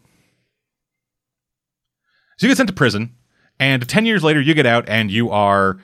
So 2.38 2.48
you 2.48 2.50
get 2.50 2.58
sent 2.58 2.70
to 2.70 2.76
prison, 2.76 3.16
and 3.60 3.88
10 3.88 4.06
years 4.06 4.24
later, 4.24 4.42
you 4.42 4.54
get 4.54 4.66
out 4.66 4.90
and 4.90 5.12
you 5.12 5.30
are, 5.30 5.78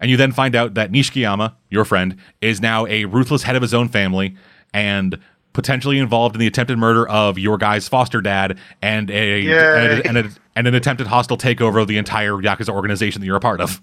and 0.00 0.10
you 0.10 0.16
then 0.16 0.32
find 0.32 0.56
out 0.56 0.74
that 0.74 0.90
Nishikiyama, 0.90 1.54
your 1.68 1.84
friend, 1.84 2.16
is 2.40 2.60
now 2.60 2.86
a 2.86 3.04
ruthless 3.04 3.44
head 3.44 3.56
of 3.56 3.62
his 3.62 3.72
own 3.72 3.88
family 3.88 4.36
and 4.74 5.18
potentially 5.52 5.98
involved 5.98 6.34
in 6.34 6.40
the 6.40 6.46
attempted 6.46 6.78
murder 6.78 7.08
of 7.08 7.38
your 7.38 7.58
guy's 7.58 7.88
foster 7.88 8.20
dad 8.20 8.58
and 8.82 9.10
a, 9.10 9.40
and, 9.40 9.92
a, 9.92 10.08
and, 10.08 10.18
a 10.18 10.30
and 10.56 10.66
an 10.68 10.74
attempted 10.74 11.06
hostile 11.06 11.36
takeover 11.38 11.80
of 11.80 11.88
the 11.88 11.98
entire 11.98 12.32
Yakuza 12.34 12.70
organization 12.70 13.20
that 13.20 13.26
you're 13.26 13.36
a 13.36 13.40
part 13.40 13.60
of. 13.60 13.80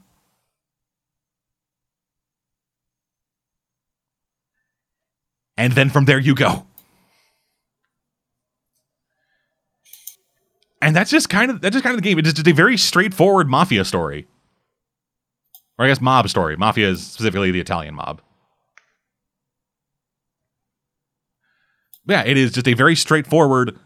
And 5.57 5.73
then 5.73 5.89
from 5.89 6.05
there 6.05 6.19
you 6.19 6.35
go. 6.35 6.65
And 10.81 10.95
that's 10.95 11.09
just 11.09 11.29
kind 11.29 11.49
of 11.49 11.61
that's 11.61 11.73
just 11.73 11.83
kind 11.83 11.95
of 11.95 12.01
the 12.01 12.07
game. 12.07 12.19
It's 12.19 12.33
just 12.33 12.47
a 12.47 12.53
very 12.53 12.77
straightforward 12.77 13.49
mafia 13.49 13.83
story. 13.83 14.27
Or 15.79 15.85
I 15.85 15.87
guess 15.87 16.01
mob 16.01 16.29
story. 16.29 16.55
Mafia 16.55 16.89
is 16.89 17.05
specifically 17.05 17.51
the 17.51 17.59
Italian 17.59 17.95
mob. 17.95 18.21
Yeah, 22.05 22.23
it 22.25 22.37
is 22.37 22.51
just 22.53 22.67
a 22.67 22.73
very 22.73 22.95
straightforward 22.95 23.77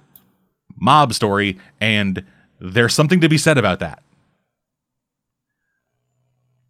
mob 0.76 1.14
story, 1.14 1.58
and 1.80 2.24
there's 2.60 2.94
something 2.94 3.20
to 3.22 3.30
be 3.30 3.38
said 3.38 3.58
about 3.58 3.80
that. 3.80 4.04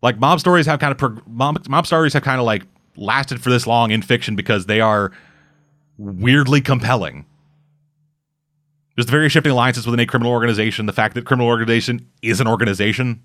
Like 0.01 0.17
mob 0.17 0.39
stories 0.39 0.65
have 0.65 0.79
kind 0.79 0.91
of 0.91 0.97
prog- 0.97 1.27
mob, 1.27 1.67
mob 1.67 1.85
stories 1.85 2.13
have 2.13 2.23
kind 2.23 2.39
of 2.39 2.45
like 2.45 2.63
lasted 3.01 3.41
for 3.41 3.49
this 3.49 3.67
long 3.67 3.91
in 3.91 4.01
fiction 4.01 4.35
because 4.35 4.67
they 4.67 4.79
are 4.79 5.11
weirdly 5.97 6.61
compelling. 6.61 7.25
There's 8.95 9.05
the 9.07 9.11
very 9.11 9.29
shifting 9.29 9.51
alliances 9.51 9.85
within 9.85 9.99
a 9.99 10.05
criminal 10.05 10.31
organization, 10.31 10.85
the 10.85 10.93
fact 10.93 11.15
that 11.15 11.25
criminal 11.25 11.47
organization 11.47 12.07
is 12.21 12.39
an 12.39 12.47
organization, 12.47 13.23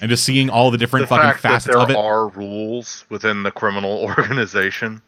and 0.00 0.10
just 0.10 0.24
seeing 0.24 0.50
all 0.50 0.70
the 0.70 0.78
different 0.78 1.04
the 1.08 1.14
fucking 1.14 1.40
facets 1.40 1.66
there 1.72 1.78
of 1.82 1.90
it. 1.90 1.96
are 1.96 2.28
rules 2.28 3.04
within 3.08 3.42
the 3.42 3.50
criminal 3.50 3.98
organization. 4.18 5.00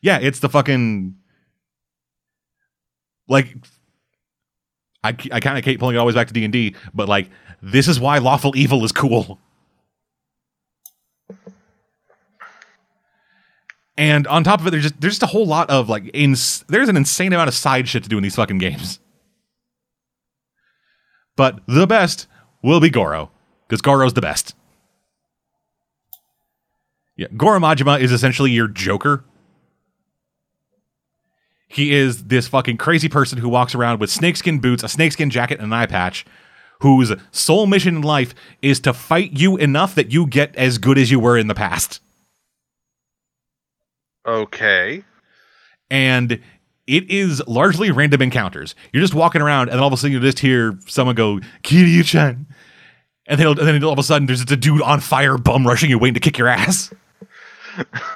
yeah, 0.00 0.18
it's 0.20 0.40
the 0.40 0.48
fucking 0.48 1.14
like 3.28 3.54
I, 5.04 5.10
I 5.30 5.40
kind 5.40 5.58
of 5.58 5.64
keep 5.64 5.78
pulling 5.80 5.96
it 5.96 5.98
always 5.98 6.14
back 6.14 6.28
to 6.28 6.32
D 6.32 6.44
and 6.44 6.52
D, 6.52 6.74
but 6.94 7.08
like 7.08 7.30
this 7.62 7.88
is 7.88 8.00
why 8.00 8.18
lawful 8.18 8.56
evil 8.56 8.84
is 8.84 8.92
cool. 8.92 9.38
And 14.02 14.26
on 14.26 14.42
top 14.42 14.58
of 14.58 14.66
it, 14.66 14.72
there's 14.72 14.82
just 14.82 15.00
there's 15.00 15.12
just 15.12 15.22
a 15.22 15.26
whole 15.26 15.46
lot 15.46 15.70
of 15.70 15.88
like 15.88 16.10
ins- 16.12 16.64
there's 16.66 16.88
an 16.88 16.96
insane 16.96 17.32
amount 17.32 17.46
of 17.46 17.54
side 17.54 17.86
shit 17.86 18.02
to 18.02 18.08
do 18.08 18.16
in 18.16 18.24
these 18.24 18.34
fucking 18.34 18.58
games. 18.58 18.98
But 21.36 21.60
the 21.68 21.86
best 21.86 22.26
will 22.64 22.80
be 22.80 22.90
Goro, 22.90 23.30
because 23.68 23.80
Goro's 23.80 24.14
the 24.14 24.20
best. 24.20 24.56
Yeah, 27.16 27.28
Goro 27.36 27.60
Majima 27.60 28.00
is 28.00 28.10
essentially 28.10 28.50
your 28.50 28.66
Joker. 28.66 29.22
He 31.68 31.94
is 31.94 32.24
this 32.24 32.48
fucking 32.48 32.78
crazy 32.78 33.08
person 33.08 33.38
who 33.38 33.48
walks 33.48 33.72
around 33.72 34.00
with 34.00 34.10
snakeskin 34.10 34.58
boots, 34.58 34.82
a 34.82 34.88
snakeskin 34.88 35.30
jacket, 35.30 35.60
and 35.60 35.66
an 35.66 35.72
eye 35.72 35.86
patch, 35.86 36.26
whose 36.80 37.12
sole 37.30 37.66
mission 37.66 37.94
in 37.98 38.02
life 38.02 38.34
is 38.62 38.80
to 38.80 38.92
fight 38.92 39.38
you 39.38 39.56
enough 39.58 39.94
that 39.94 40.10
you 40.10 40.26
get 40.26 40.56
as 40.56 40.78
good 40.78 40.98
as 40.98 41.12
you 41.12 41.20
were 41.20 41.38
in 41.38 41.46
the 41.46 41.54
past. 41.54 42.00
Okay. 44.26 45.04
and 45.90 46.40
it 46.86 47.08
is 47.10 47.42
largely 47.46 47.90
random 47.90 48.22
encounters. 48.22 48.74
You're 48.92 49.02
just 49.02 49.14
walking 49.14 49.40
around, 49.40 49.68
and 49.68 49.76
then 49.76 49.80
all 49.80 49.86
of 49.86 49.92
a 49.92 49.96
sudden 49.96 50.12
you 50.12 50.20
just 50.20 50.40
hear 50.40 50.78
someone 50.86 51.14
go 51.14 51.40
Kiryu-chan, 51.62 52.46
and 53.26 53.40
then 53.40 53.46
and 53.46 53.58
then 53.58 53.84
all 53.84 53.92
of 53.92 53.98
a 53.98 54.02
sudden 54.02 54.26
there's 54.26 54.40
just 54.40 54.50
a 54.50 54.56
dude 54.56 54.82
on 54.82 55.00
fire, 55.00 55.38
bum 55.38 55.66
rushing 55.66 55.90
you, 55.90 55.98
waiting 55.98 56.14
to 56.14 56.20
kick 56.20 56.38
your 56.38 56.48
ass. 56.48 56.92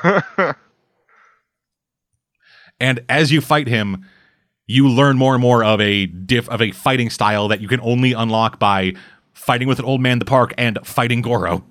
and 2.81 3.01
as 3.09 3.33
you 3.33 3.41
fight 3.41 3.69
him, 3.69 4.05
you 4.67 4.89
learn 4.89 5.17
more 5.17 5.35
and 5.35 5.41
more 5.41 5.65
of 5.65 5.81
a 5.81 6.07
diff 6.07 6.49
of 6.49 6.61
a 6.61 6.73
fighting 6.73 7.09
style 7.11 7.49
that 7.49 7.61
you 7.61 7.69
can 7.69 7.81
only 7.81 8.13
unlock 8.13 8.59
by 8.59 8.93
fighting 9.33 9.69
with 9.69 9.79
an 9.79 9.85
old 9.85 10.01
man 10.01 10.15
in 10.15 10.19
the 10.19 10.25
park 10.25 10.53
and 10.59 10.79
fighting 10.85 11.23
Goro. 11.23 11.65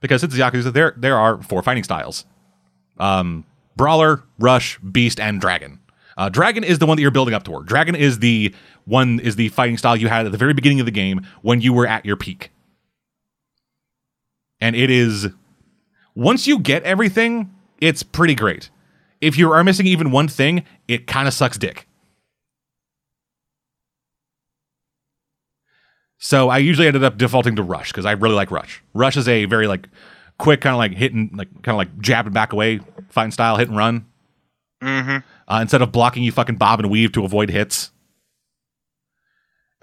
Because 0.00 0.22
it's 0.22 0.34
Yakuza, 0.34 0.72
there 0.72 0.94
there 0.96 1.18
are 1.18 1.42
four 1.42 1.62
fighting 1.62 1.84
styles. 1.84 2.24
Um, 2.98 3.44
Brawler, 3.76 4.24
Rush, 4.38 4.78
Beast, 4.78 5.20
and 5.20 5.40
Dragon. 5.40 5.80
Uh, 6.16 6.28
Dragon 6.28 6.64
is 6.64 6.78
the 6.78 6.86
one 6.86 6.96
that 6.96 7.02
you're 7.02 7.10
building 7.12 7.34
up 7.34 7.44
toward. 7.44 7.66
Dragon 7.66 7.94
is 7.94 8.18
the 8.18 8.54
one 8.84 9.20
is 9.20 9.36
the 9.36 9.48
fighting 9.50 9.76
style 9.76 9.96
you 9.96 10.08
had 10.08 10.26
at 10.26 10.32
the 10.32 10.38
very 10.38 10.54
beginning 10.54 10.80
of 10.80 10.86
the 10.86 10.92
game 10.92 11.24
when 11.42 11.60
you 11.60 11.72
were 11.72 11.86
at 11.86 12.04
your 12.04 12.16
peak. 12.16 12.50
And 14.60 14.74
it 14.74 14.90
is 14.90 15.28
once 16.14 16.46
you 16.46 16.58
get 16.58 16.82
everything, 16.82 17.54
it's 17.80 18.02
pretty 18.02 18.34
great. 18.34 18.70
If 19.20 19.38
you 19.38 19.50
are 19.52 19.62
missing 19.64 19.86
even 19.86 20.10
one 20.10 20.28
thing, 20.28 20.64
it 20.86 21.06
kind 21.06 21.28
of 21.28 21.34
sucks 21.34 21.58
dick. 21.58 21.87
So 26.18 26.48
I 26.48 26.58
usually 26.58 26.88
ended 26.88 27.04
up 27.04 27.16
defaulting 27.16 27.56
to 27.56 27.62
Rush 27.62 27.92
because 27.92 28.04
I 28.04 28.12
really 28.12 28.34
like 28.34 28.50
Rush. 28.50 28.82
Rush 28.92 29.16
is 29.16 29.28
a 29.28 29.44
very 29.44 29.66
like 29.68 29.88
quick 30.38 30.60
kind 30.60 30.74
of 30.74 30.78
like 30.78 30.92
hitting 30.92 31.30
like 31.34 31.48
kind 31.62 31.74
of 31.74 31.76
like 31.76 31.98
jab 32.00 32.26
and 32.26 32.34
back 32.34 32.52
away 32.52 32.80
fighting 33.08 33.30
style, 33.30 33.56
hit 33.56 33.68
and 33.68 33.76
run. 33.76 34.06
mm-hmm. 34.82 35.18
Uh, 35.50 35.60
instead 35.62 35.80
of 35.80 35.92
blocking, 35.92 36.22
you 36.22 36.32
fucking 36.32 36.56
bob 36.56 36.80
and 36.80 36.90
weave 36.90 37.12
to 37.12 37.24
avoid 37.24 37.50
hits. 37.50 37.90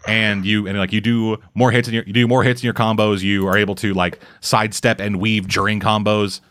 And 0.08 0.46
you 0.46 0.68
and 0.68 0.78
like 0.78 0.94
you 0.94 1.02
do 1.02 1.38
more 1.56 1.72
hits 1.72 1.88
in 1.88 1.94
your 1.96 2.04
you 2.04 2.14
do 2.14 2.28
more 2.28 2.44
hits 2.44 2.62
in 2.62 2.66
your 2.66 2.76
combos. 2.76 3.22
You 3.22 3.48
are 3.48 3.58
able 3.58 3.74
to 3.76 3.94
like 3.94 4.20
sidestep 4.40 5.00
and 5.00 5.20
weave 5.20 5.48
during 5.48 5.80
combos. 5.80 6.42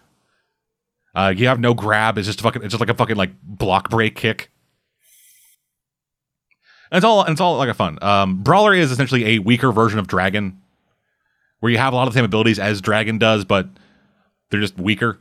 Uh, 1.14 1.32
you 1.36 1.46
have 1.46 1.60
no 1.60 1.74
grab. 1.74 2.18
It's 2.18 2.26
just 2.26 2.40
fucking. 2.40 2.62
It's 2.62 2.72
just 2.72 2.80
like 2.80 2.88
a 2.88 2.94
fucking 2.94 3.16
like 3.16 3.30
block 3.42 3.90
break 3.90 4.16
kick. 4.16 4.50
And 6.90 6.98
it's 6.98 7.04
all. 7.04 7.22
And 7.22 7.32
it's 7.32 7.40
all 7.40 7.56
like 7.56 7.68
a 7.68 7.74
fun. 7.74 7.98
Um, 8.02 8.42
Brawler 8.42 8.74
is 8.74 8.90
essentially 8.90 9.36
a 9.36 9.38
weaker 9.38 9.72
version 9.72 9.98
of 9.98 10.06
Dragon, 10.06 10.60
where 11.60 11.72
you 11.72 11.78
have 11.78 11.92
a 11.92 11.96
lot 11.96 12.06
of 12.06 12.14
the 12.14 12.18
same 12.18 12.24
abilities 12.24 12.58
as 12.58 12.80
Dragon 12.80 13.18
does, 13.18 13.44
but 13.44 13.68
they're 14.50 14.60
just 14.60 14.78
weaker. 14.78 15.18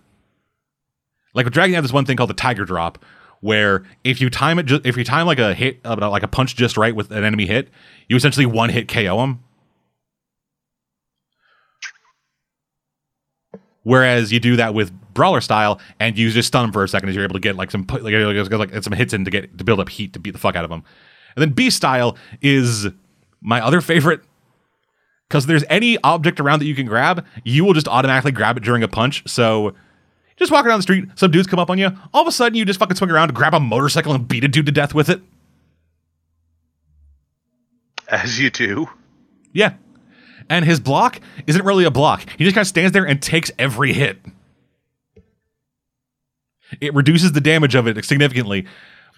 Like 1.33 1.45
with 1.45 1.53
Dragon, 1.53 1.71
you 1.71 1.75
have 1.75 1.83
this 1.83 1.93
one 1.93 2.05
thing 2.05 2.17
called 2.17 2.29
the 2.29 2.35
Tiger 2.35 2.65
Drop, 2.65 3.03
where 3.39 3.83
if 4.03 4.21
you 4.21 4.29
time 4.29 4.59
it, 4.59 4.63
ju- 4.63 4.81
if 4.83 4.97
you 4.97 5.03
time 5.03 5.25
like 5.25 5.39
a 5.39 5.53
hit, 5.53 5.79
uh, 5.83 5.95
like 6.09 6.23
a 6.23 6.27
punch 6.27 6.55
just 6.55 6.77
right 6.77 6.95
with 6.95 7.11
an 7.11 7.23
enemy 7.23 7.45
hit, 7.45 7.69
you 8.07 8.15
essentially 8.15 8.45
one 8.45 8.69
hit 8.69 8.87
KO 8.87 9.17
them. 9.17 9.43
Whereas 13.83 14.31
you 14.31 14.39
do 14.39 14.55
that 14.55 14.73
with 14.73 14.91
brawler 15.13 15.41
style, 15.41 15.79
and 15.99 16.17
you 16.17 16.29
just 16.31 16.47
stun 16.47 16.65
him 16.65 16.71
for 16.71 16.83
a 16.83 16.87
second 16.87 17.09
as 17.09 17.15
you're 17.15 17.23
able 17.23 17.33
to 17.33 17.39
get 17.39 17.55
like 17.55 17.69
some 17.71 17.85
like, 17.89 18.01
like, 18.01 18.49
like 18.49 18.83
some 18.83 18.93
hits 18.93 19.13
in 19.13 19.25
to 19.25 19.31
get 19.31 19.57
to 19.57 19.63
build 19.63 19.79
up 19.79 19.89
heat 19.89 20.13
to 20.13 20.19
beat 20.19 20.31
the 20.31 20.39
fuck 20.39 20.55
out 20.55 20.63
of 20.63 20.71
him. 20.71 20.83
And 21.35 21.41
then 21.41 21.49
B 21.51 21.69
style 21.69 22.17
is 22.41 22.87
my 23.41 23.59
other 23.59 23.81
favorite 23.81 24.21
because 25.27 25.47
there's 25.47 25.63
any 25.69 25.97
object 26.03 26.39
around 26.39 26.59
that 26.59 26.65
you 26.65 26.75
can 26.75 26.85
grab, 26.85 27.25
you 27.43 27.65
will 27.65 27.73
just 27.73 27.87
automatically 27.87 28.31
grab 28.31 28.55
it 28.55 28.63
during 28.63 28.83
a 28.83 28.87
punch. 28.87 29.27
So 29.27 29.73
just 30.35 30.51
walking 30.51 30.69
down 30.69 30.77
the 30.77 30.83
street, 30.83 31.05
some 31.15 31.31
dudes 31.31 31.47
come 31.47 31.59
up 31.59 31.69
on 31.69 31.79
you, 31.79 31.89
all 32.13 32.21
of 32.21 32.27
a 32.27 32.31
sudden 32.31 32.55
you 32.55 32.65
just 32.65 32.79
fucking 32.79 32.95
swing 32.95 33.09
around, 33.09 33.33
grab 33.33 33.53
a 33.53 33.59
motorcycle, 33.59 34.13
and 34.13 34.27
beat 34.27 34.43
a 34.43 34.47
dude 34.47 34.67
to 34.67 34.71
death 34.71 34.93
with 34.93 35.09
it. 35.09 35.21
As 38.07 38.39
you 38.39 38.51
do. 38.51 38.87
Yeah. 39.53 39.73
And 40.49 40.65
his 40.65 40.79
block 40.79 41.19
isn't 41.47 41.65
really 41.65 41.85
a 41.85 41.91
block. 41.91 42.25
He 42.37 42.43
just 42.43 42.53
kind 42.53 42.63
of 42.63 42.67
stands 42.67 42.91
there 42.91 43.05
and 43.05 43.21
takes 43.21 43.51
every 43.57 43.93
hit. 43.93 44.19
It 46.79 46.93
reduces 46.93 47.31
the 47.31 47.41
damage 47.41 47.75
of 47.75 47.87
it 47.87 48.03
significantly, 48.05 48.67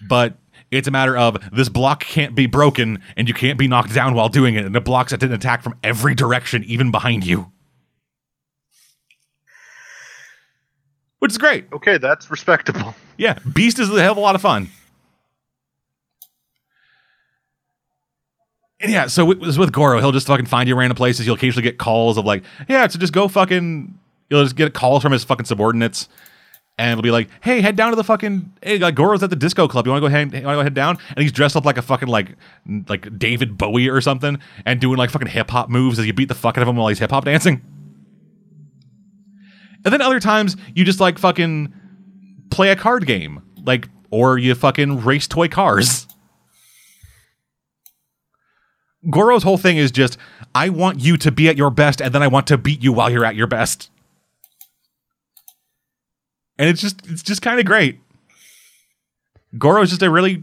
but 0.08 0.34
it's 0.70 0.88
a 0.88 0.90
matter 0.90 1.16
of 1.16 1.38
this 1.52 1.68
block 1.68 2.00
can't 2.00 2.34
be 2.34 2.46
broken 2.46 3.00
and 3.16 3.28
you 3.28 3.34
can't 3.34 3.58
be 3.58 3.68
knocked 3.68 3.94
down 3.94 4.14
while 4.14 4.28
doing 4.28 4.54
it, 4.54 4.64
and 4.64 4.74
it 4.76 4.84
blocks 4.84 5.12
an 5.12 5.32
attack 5.32 5.62
from 5.62 5.74
every 5.82 6.14
direction, 6.14 6.64
even 6.64 6.90
behind 6.90 7.24
you. 7.24 7.52
Which 11.18 11.32
is 11.32 11.38
great. 11.38 11.66
Okay, 11.72 11.98
that's 11.98 12.30
respectable. 12.30 12.94
Yeah, 13.18 13.38
Beast 13.54 13.78
is 13.78 13.88
a 13.88 14.02
hell 14.02 14.12
of 14.12 14.18
a 14.18 14.20
lot 14.20 14.34
of 14.34 14.42
fun. 14.42 14.68
And 18.78 18.92
yeah, 18.92 19.06
so 19.06 19.30
it 19.30 19.38
was 19.38 19.58
with 19.58 19.72
Goro. 19.72 20.00
He'll 20.00 20.12
just 20.12 20.26
fucking 20.26 20.44
find 20.44 20.68
you 20.68 20.76
random 20.76 20.96
places. 20.96 21.24
You'll 21.24 21.36
occasionally 21.36 21.62
get 21.62 21.78
calls 21.78 22.18
of 22.18 22.26
like, 22.26 22.44
yeah, 22.68 22.86
so 22.88 22.98
just 22.98 23.14
go 23.14 23.26
fucking. 23.26 23.98
You'll 24.28 24.42
just 24.42 24.54
get 24.54 24.74
calls 24.74 25.02
from 25.02 25.12
his 25.12 25.24
fucking 25.24 25.46
subordinates, 25.46 26.08
and 26.78 26.90
it'll 26.90 27.02
be 27.02 27.10
like, 27.10 27.28
hey, 27.42 27.62
head 27.62 27.74
down 27.74 27.90
to 27.90 27.96
the 27.96 28.04
fucking. 28.04 28.52
Hey, 28.62 28.78
like 28.78 28.94
Goro's 28.94 29.22
at 29.22 29.30
the 29.30 29.36
disco 29.36 29.66
club. 29.66 29.86
You 29.86 29.92
want 29.92 30.02
to 30.02 30.08
go 30.08 30.12
head? 30.12 30.34
You 30.34 30.42
want 30.42 30.56
to 30.56 30.60
go 30.60 30.62
head 30.62 30.74
down? 30.74 30.98
And 31.10 31.22
he's 31.22 31.32
dressed 31.32 31.56
up 31.56 31.64
like 31.64 31.78
a 31.78 31.82
fucking 31.82 32.08
like 32.08 32.36
like 32.88 33.18
David 33.18 33.56
Bowie 33.56 33.88
or 33.88 34.00
something, 34.00 34.38
and 34.66 34.80
doing 34.80 34.98
like 34.98 35.10
fucking 35.10 35.28
hip 35.28 35.50
hop 35.50 35.70
moves 35.70 35.98
as 35.98 36.06
you 36.06 36.12
beat 36.12 36.28
the 36.28 36.34
fuck 36.34 36.58
out 36.58 36.62
of 36.62 36.68
him 36.68 36.76
while 36.76 36.88
he's 36.88 36.98
hip 36.98 37.10
hop 37.10 37.24
dancing. 37.24 37.62
And 39.84 39.92
then 39.92 40.02
other 40.02 40.20
times 40.20 40.56
you 40.74 40.84
just 40.84 41.00
like 41.00 41.18
fucking 41.18 41.72
play 42.50 42.70
a 42.70 42.76
card 42.76 43.06
game, 43.06 43.42
like 43.64 43.88
or 44.10 44.36
you 44.36 44.54
fucking 44.54 45.02
race 45.02 45.26
toy 45.26 45.48
cars. 45.48 46.06
Goro's 49.08 49.44
whole 49.44 49.56
thing 49.56 49.78
is 49.78 49.90
just 49.92 50.18
I 50.54 50.68
want 50.68 51.00
you 51.00 51.16
to 51.18 51.30
be 51.30 51.48
at 51.48 51.56
your 51.56 51.70
best 51.70 52.02
and 52.02 52.12
then 52.12 52.22
I 52.22 52.26
want 52.26 52.48
to 52.48 52.58
beat 52.58 52.82
you 52.82 52.92
while 52.92 53.08
you're 53.08 53.24
at 53.24 53.36
your 53.36 53.46
best. 53.46 53.90
And 56.58 56.68
it's 56.68 56.80
just 56.80 57.06
it's 57.06 57.22
just 57.22 57.42
kind 57.42 57.60
of 57.60 57.66
great. 57.66 58.00
Goro 59.58 59.82
is 59.82 59.90
just 59.90 60.02
a 60.02 60.10
really 60.10 60.42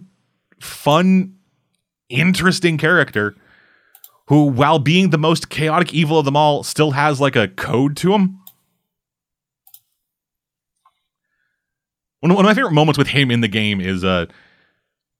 fun 0.59 1.35
interesting 2.09 2.77
character 2.77 3.35
who 4.27 4.45
while 4.45 4.79
being 4.79 5.09
the 5.09 5.17
most 5.17 5.49
chaotic 5.49 5.93
evil 5.93 6.19
of 6.19 6.25
them 6.25 6.37
all 6.37 6.63
still 6.63 6.91
has 6.91 7.19
like 7.19 7.35
a 7.35 7.47
code 7.47 7.97
to 7.97 8.13
him. 8.13 8.39
One, 12.19 12.31
of 12.31 12.37
my 12.37 12.53
favorite 12.53 12.71
moments 12.71 12.97
with 12.97 13.07
him 13.07 13.29
in 13.31 13.41
the 13.41 13.49
game 13.49 13.81
is 13.81 14.03
uh 14.03 14.27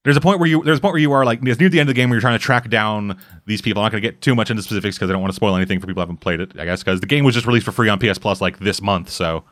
there's 0.04 0.18
a 0.18 0.22
point 0.22 0.40
where 0.40 0.48
you 0.48 0.64
there's 0.64 0.78
a 0.78 0.82
point 0.82 0.94
where 0.94 1.02
you 1.02 1.12
are 1.12 1.26
like 1.26 1.42
near 1.42 1.56
the 1.56 1.66
end 1.80 1.82
of 1.82 1.88
the 1.88 1.94
game 1.94 2.10
where 2.10 2.16
you're 2.16 2.22
trying 2.22 2.38
to 2.38 2.44
track 2.44 2.70
down 2.70 3.20
these 3.46 3.62
people. 3.62 3.82
I'm 3.82 3.86
not 3.86 3.92
going 3.92 4.04
to 4.04 4.10
get 4.10 4.22
too 4.22 4.36
much 4.36 4.50
into 4.50 4.62
specifics 4.64 4.98
because 4.98 5.10
I 5.10 5.14
don't 5.14 5.22
want 5.22 5.32
to 5.32 5.36
spoil 5.36 5.56
anything 5.56 5.80
for 5.80 5.88
people 5.88 6.02
who 6.02 6.08
haven't 6.08 6.22
played 6.22 6.40
it. 6.40 6.52
I 6.58 6.66
guess 6.66 6.84
because 6.84 7.00
the 7.02 7.08
game 7.08 7.26
was 7.26 7.34
just 7.36 7.48
released 7.48 7.66
for 7.66 7.72
free 7.72 7.90
on 7.90 8.00
PS 8.00 8.18
Plus 8.18 8.42
like 8.42 8.60
this 8.60 8.82
month, 8.82 9.10
so 9.10 9.44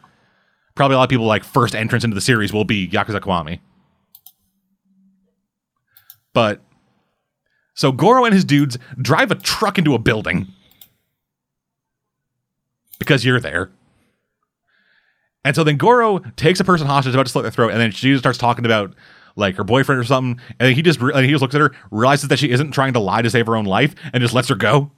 probably 0.75 0.95
a 0.95 0.97
lot 0.97 1.03
of 1.05 1.09
people 1.09 1.25
like 1.25 1.43
first 1.43 1.75
entrance 1.75 2.03
into 2.03 2.15
the 2.15 2.21
series 2.21 2.53
will 2.53 2.65
be 2.65 2.87
Yakuza 2.87 3.19
Kiwami. 3.19 3.59
But 6.33 6.61
so 7.73 7.91
Goro 7.91 8.25
and 8.25 8.33
his 8.33 8.45
dudes 8.45 8.77
drive 9.01 9.31
a 9.31 9.35
truck 9.35 9.77
into 9.77 9.93
a 9.93 9.99
building 9.99 10.47
because 12.99 13.25
you're 13.25 13.39
there. 13.39 13.71
And 15.43 15.55
so 15.55 15.63
then 15.63 15.77
Goro 15.77 16.19
takes 16.35 16.59
a 16.59 16.63
person 16.63 16.85
hostage, 16.85 17.15
about 17.15 17.25
to 17.25 17.31
slit 17.31 17.43
their 17.43 17.51
throat, 17.51 17.71
and 17.71 17.81
then 17.81 17.91
she 17.91 18.11
just 18.11 18.21
starts 18.21 18.37
talking 18.37 18.65
about 18.65 18.93
like 19.35 19.55
her 19.55 19.63
boyfriend 19.63 19.99
or 19.99 20.03
something. 20.03 20.39
And 20.59 20.67
then 20.67 20.75
he 20.75 20.81
just 20.81 20.99
and 21.01 21.25
he 21.25 21.31
just 21.31 21.41
looks 21.41 21.55
at 21.55 21.61
her, 21.61 21.71
realizes 21.89 22.29
that 22.29 22.37
she 22.37 22.51
isn't 22.51 22.71
trying 22.71 22.93
to 22.93 22.99
lie 22.99 23.21
to 23.21 23.29
save 23.29 23.47
her 23.47 23.55
own 23.55 23.65
life, 23.65 23.95
and 24.13 24.21
just 24.21 24.33
lets 24.33 24.49
her 24.49 24.55
go 24.55 24.91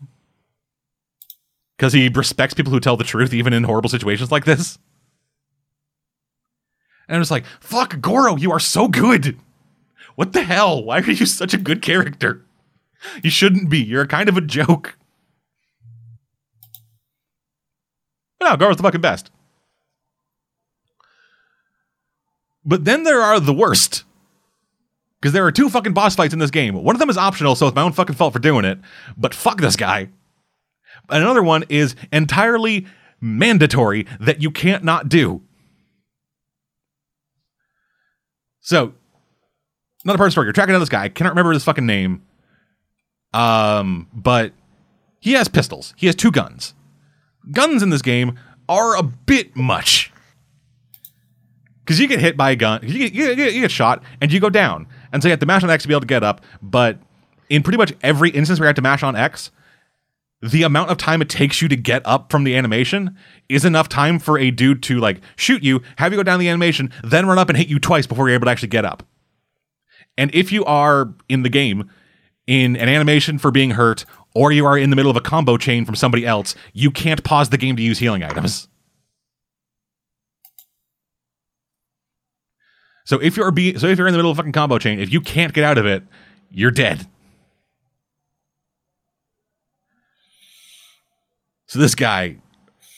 because 1.77 1.93
he 1.93 2.09
respects 2.09 2.53
people 2.53 2.71
who 2.71 2.79
tell 2.79 2.97
the 2.97 3.03
truth, 3.03 3.33
even 3.33 3.53
in 3.53 3.63
horrible 3.63 3.89
situations 3.89 4.31
like 4.31 4.45
this. 4.45 4.77
And 7.07 7.17
I'm 7.17 7.25
like, 7.29 7.45
fuck, 7.59 7.99
Goro, 7.99 8.35
you 8.35 8.51
are 8.51 8.59
so 8.59 8.87
good. 8.87 9.37
What 10.15 10.33
the 10.33 10.43
hell? 10.43 10.83
Why 10.83 10.99
are 10.99 11.11
you 11.11 11.25
such 11.25 11.53
a 11.53 11.57
good 11.57 11.81
character? 11.81 12.45
You 13.21 13.29
shouldn't 13.29 13.69
be. 13.69 13.79
You're 13.79 14.07
kind 14.07 14.29
of 14.29 14.37
a 14.37 14.41
joke. 14.41 14.95
But 18.39 18.49
no, 18.49 18.57
Goro's 18.57 18.77
the 18.77 18.83
fucking 18.83 19.01
best. 19.01 19.31
But 22.65 22.85
then 22.85 23.03
there 23.03 23.21
are 23.21 23.39
the 23.39 23.53
worst. 23.53 24.03
Because 25.19 25.33
there 25.33 25.45
are 25.45 25.51
two 25.51 25.69
fucking 25.69 25.93
boss 25.93 26.15
fights 26.15 26.33
in 26.33 26.39
this 26.39 26.51
game. 26.51 26.75
One 26.75 26.95
of 26.95 26.99
them 26.99 27.09
is 27.09 27.17
optional, 27.17 27.55
so 27.55 27.67
it's 27.67 27.75
my 27.75 27.81
own 27.81 27.93
fucking 27.93 28.15
fault 28.15 28.33
for 28.33 28.39
doing 28.39 28.65
it. 28.65 28.79
But 29.17 29.33
fuck 29.33 29.59
this 29.61 29.75
guy. 29.75 30.09
Another 31.09 31.43
one 31.43 31.63
is 31.69 31.95
entirely 32.11 32.85
mandatory 33.19 34.05
that 34.19 34.41
you 34.41 34.51
can't 34.51 34.83
not 34.83 35.09
do. 35.09 35.41
So, 38.63 38.93
another 40.03 40.17
part 40.17 40.27
of 40.27 40.29
the 40.29 40.31
story. 40.31 40.45
You're 40.47 40.53
tracking 40.53 40.73
down 40.73 40.79
this 40.79 40.89
guy. 40.89 41.03
I 41.03 41.09
cannot 41.09 41.31
remember 41.31 41.51
his 41.51 41.65
fucking 41.65 41.85
name. 41.85 42.23
Um, 43.33 44.07
but 44.13 44.53
he 45.19 45.33
has 45.33 45.47
pistols. 45.47 45.93
He 45.97 46.07
has 46.07 46.15
two 46.15 46.31
guns. 46.31 46.73
Guns 47.51 47.83
in 47.83 47.89
this 47.89 48.01
game 48.01 48.39
are 48.69 48.95
a 48.95 49.03
bit 49.03 49.55
much. 49.55 50.11
Because 51.83 51.99
you 51.99 52.07
get 52.07 52.21
hit 52.21 52.37
by 52.37 52.51
a 52.51 52.55
gun, 52.55 52.79
you 52.83 52.97
get, 52.97 53.13
you, 53.13 53.35
get, 53.35 53.53
you 53.53 53.59
get 53.59 53.71
shot, 53.71 54.01
and 54.21 54.31
you 54.31 54.39
go 54.39 54.49
down. 54.49 54.87
And 55.11 55.21
so 55.21 55.27
you 55.27 55.31
have 55.31 55.41
to 55.41 55.45
mash 55.45 55.63
on 55.63 55.69
X 55.69 55.83
to 55.83 55.89
be 55.89 55.93
able 55.93 56.01
to 56.01 56.07
get 56.07 56.23
up. 56.23 56.39
But 56.61 56.99
in 57.49 57.63
pretty 57.63 57.77
much 57.77 57.91
every 58.01 58.29
instance 58.29 58.59
where 58.59 58.67
you 58.67 58.69
have 58.69 58.75
to 58.77 58.81
mash 58.81 59.03
on 59.03 59.17
X, 59.17 59.51
the 60.43 60.63
amount 60.63 60.89
of 60.89 60.97
time 60.97 61.21
it 61.21 61.29
takes 61.29 61.61
you 61.61 61.69
to 61.69 61.75
get 61.77 62.01
up 62.05 62.29
from 62.29 62.43
the 62.43 62.53
animation 62.55 63.17
is 63.47 63.63
enough 63.63 63.87
time 63.87 64.19
for 64.19 64.37
a 64.37 64.51
dude 64.51 64.83
to 64.83 64.99
like 64.99 65.21
shoot 65.37 65.63
you, 65.63 65.81
have 65.97 66.11
you 66.11 66.17
go 66.17 66.23
down 66.23 66.37
the 66.37 66.49
animation, 66.49 66.91
then 67.01 67.25
run 67.25 67.39
up 67.39 67.47
and 67.47 67.57
hit 67.57 67.69
you 67.69 67.79
twice 67.79 68.05
before 68.05 68.27
you're 68.27 68.35
able 68.35 68.45
to 68.45 68.51
actually 68.51 68.67
get 68.67 68.83
up. 68.83 69.03
And 70.17 70.35
if 70.35 70.51
you 70.51 70.65
are 70.65 71.13
in 71.29 71.43
the 71.43 71.49
game 71.49 71.89
in 72.45 72.75
an 72.75 72.89
animation 72.89 73.37
for 73.37 73.51
being 73.51 73.71
hurt, 73.71 74.03
or 74.35 74.51
you 74.51 74.65
are 74.65 74.77
in 74.77 74.89
the 74.89 74.97
middle 74.97 75.09
of 75.09 75.15
a 75.15 75.21
combo 75.21 75.55
chain 75.55 75.85
from 75.85 75.95
somebody 75.95 76.25
else, 76.25 76.55
you 76.73 76.91
can't 76.91 77.23
pause 77.23 77.49
the 77.49 77.57
game 77.57 77.77
to 77.77 77.81
use 77.81 77.99
healing 77.99 78.23
items. 78.23 78.67
So 83.05 83.17
if 83.19 83.37
you're 83.37 83.51
be 83.51 83.77
so 83.77 83.87
if 83.87 83.97
you're 83.97 84.07
in 84.07 84.13
the 84.13 84.17
middle 84.17 84.31
of 84.31 84.37
a 84.37 84.39
fucking 84.39 84.51
combo 84.51 84.77
chain, 84.77 84.99
if 84.99 85.11
you 85.11 85.21
can't 85.21 85.53
get 85.53 85.63
out 85.63 85.77
of 85.77 85.85
it, 85.85 86.03
you're 86.51 86.71
dead. 86.71 87.07
So 91.73 91.79
this 91.79 91.95
guy, 91.95 92.37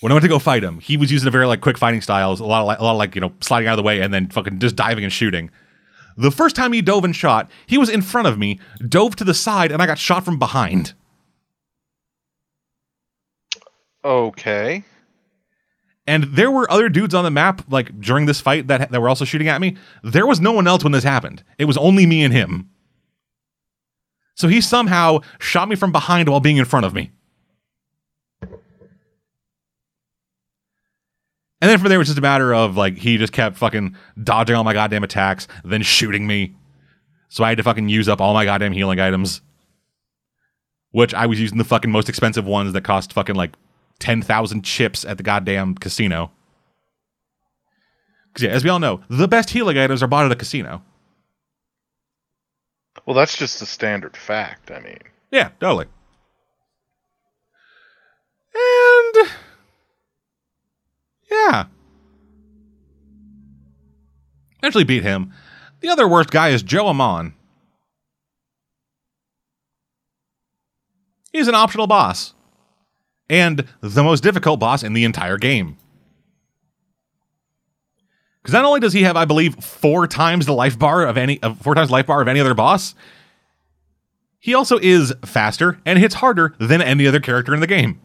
when 0.01 0.11
I 0.11 0.15
went 0.15 0.23
to 0.23 0.27
go 0.27 0.37
fight 0.37 0.61
him, 0.61 0.81
he 0.81 0.97
was 0.97 1.09
using 1.09 1.29
a 1.29 1.31
very 1.31 1.47
like 1.47 1.61
quick 1.61 1.77
fighting 1.77 2.01
styles, 2.01 2.41
a 2.41 2.45
lot 2.45 2.59
of 2.59 2.67
like, 2.67 2.79
a 2.79 2.83
lot 2.83 2.91
of 2.91 2.97
like 2.97 3.15
you 3.15 3.21
know 3.21 3.31
sliding 3.39 3.69
out 3.69 3.71
of 3.71 3.77
the 3.77 3.83
way 3.83 4.01
and 4.01 4.13
then 4.13 4.27
fucking 4.27 4.59
just 4.59 4.75
diving 4.75 5.05
and 5.05 5.13
shooting. 5.13 5.49
The 6.17 6.29
first 6.29 6.57
time 6.57 6.73
he 6.73 6.81
dove 6.81 7.05
and 7.05 7.15
shot, 7.15 7.49
he 7.67 7.77
was 7.77 7.89
in 7.89 8.01
front 8.01 8.27
of 8.27 8.37
me, 8.37 8.59
dove 8.85 9.15
to 9.15 9.23
the 9.23 9.33
side, 9.33 9.71
and 9.71 9.81
I 9.81 9.85
got 9.85 9.97
shot 9.97 10.25
from 10.25 10.37
behind. 10.37 10.93
Okay. 14.03 14.83
And 16.05 16.25
there 16.25 16.51
were 16.51 16.69
other 16.69 16.89
dudes 16.89 17.13
on 17.13 17.23
the 17.23 17.31
map, 17.31 17.61
like 17.69 18.01
during 18.01 18.25
this 18.25 18.41
fight, 18.41 18.67
that 18.67 18.91
that 18.91 19.01
were 19.01 19.07
also 19.07 19.23
shooting 19.23 19.47
at 19.47 19.61
me. 19.61 19.77
There 20.03 20.27
was 20.27 20.41
no 20.41 20.51
one 20.51 20.67
else 20.67 20.83
when 20.83 20.91
this 20.91 21.05
happened. 21.05 21.45
It 21.57 21.63
was 21.63 21.77
only 21.77 22.05
me 22.05 22.25
and 22.25 22.33
him. 22.33 22.69
So 24.35 24.49
he 24.49 24.59
somehow 24.59 25.21
shot 25.39 25.69
me 25.69 25.77
from 25.77 25.93
behind 25.93 26.27
while 26.27 26.41
being 26.41 26.57
in 26.57 26.65
front 26.65 26.85
of 26.85 26.93
me. 26.93 27.11
And 31.65 31.71
then 31.71 31.79
from 31.79 31.89
there, 31.89 31.95
it 31.95 31.97
was 31.97 32.09
just 32.09 32.19
a 32.19 32.21
matter 32.21 32.53
of 32.53 32.77
like 32.77 32.95
he 32.95 33.17
just 33.17 33.33
kept 33.33 33.57
fucking 33.57 33.95
dodging 34.23 34.55
all 34.55 34.63
my 34.63 34.73
goddamn 34.73 35.03
attacks, 35.03 35.47
then 35.63 35.81
shooting 35.81 36.27
me. 36.27 36.53
So 37.27 37.43
I 37.43 37.49
had 37.49 37.57
to 37.57 37.63
fucking 37.63 37.89
use 37.89 38.07
up 38.07 38.21
all 38.21 38.35
my 38.35 38.45
goddamn 38.45 38.71
healing 38.71 38.99
items. 38.99 39.41
Which 40.91 41.15
I 41.15 41.25
was 41.25 41.39
using 41.39 41.57
the 41.57 41.63
fucking 41.63 41.89
most 41.89 42.07
expensive 42.07 42.45
ones 42.45 42.73
that 42.73 42.81
cost 42.81 43.13
fucking 43.13 43.33
like 43.33 43.55
10,000 43.97 44.63
chips 44.63 45.05
at 45.05 45.17
the 45.17 45.23
goddamn 45.23 45.73
casino. 45.73 46.29
Because, 48.27 48.43
yeah, 48.43 48.51
as 48.51 48.63
we 48.63 48.69
all 48.69 48.77
know, 48.77 49.01
the 49.09 49.27
best 49.27 49.49
healing 49.49 49.79
items 49.79 50.03
are 50.03 50.07
bought 50.07 50.27
at 50.27 50.31
a 50.31 50.35
casino. 50.35 50.83
Well, 53.07 53.15
that's 53.15 53.35
just 53.35 53.59
a 53.63 53.65
standard 53.65 54.15
fact. 54.15 54.69
I 54.69 54.81
mean, 54.81 54.99
Yeah, 55.31 55.49
totally. 55.59 55.87
And. 58.53 59.31
Yeah. 61.45 61.65
Eventually 64.59 64.83
beat 64.83 65.03
him. 65.03 65.31
The 65.81 65.89
other 65.89 66.07
worst 66.07 66.31
guy 66.31 66.49
is 66.49 66.63
Jo 66.63 66.87
Amon. 66.87 67.33
He's 71.31 71.47
an 71.47 71.55
optional 71.55 71.87
boss. 71.87 72.33
And 73.29 73.65
the 73.81 74.03
most 74.03 74.23
difficult 74.23 74.59
boss 74.59 74.83
in 74.83 74.93
the 74.93 75.03
entire 75.03 75.37
game. 75.37 75.77
Because 78.41 78.53
not 78.53 78.65
only 78.65 78.79
does 78.79 78.93
he 78.93 79.03
have, 79.03 79.17
I 79.17 79.25
believe, 79.25 79.55
four 79.63 80.07
times 80.07 80.45
the 80.45 80.53
life 80.53 80.77
bar 80.77 81.05
of 81.05 81.17
any, 81.17 81.39
four 81.61 81.73
times 81.73 81.89
the 81.89 81.93
life 81.93 82.05
bar 82.05 82.21
of 82.21 82.27
any 82.27 82.39
other 82.39 82.53
boss, 82.53 82.93
he 84.39 84.53
also 84.53 84.77
is 84.79 85.13
faster 85.25 85.79
and 85.85 85.97
hits 85.97 86.15
harder 86.15 86.53
than 86.59 86.81
any 86.81 87.07
other 87.07 87.19
character 87.19 87.53
in 87.55 87.59
the 87.59 87.67
game. 87.67 87.99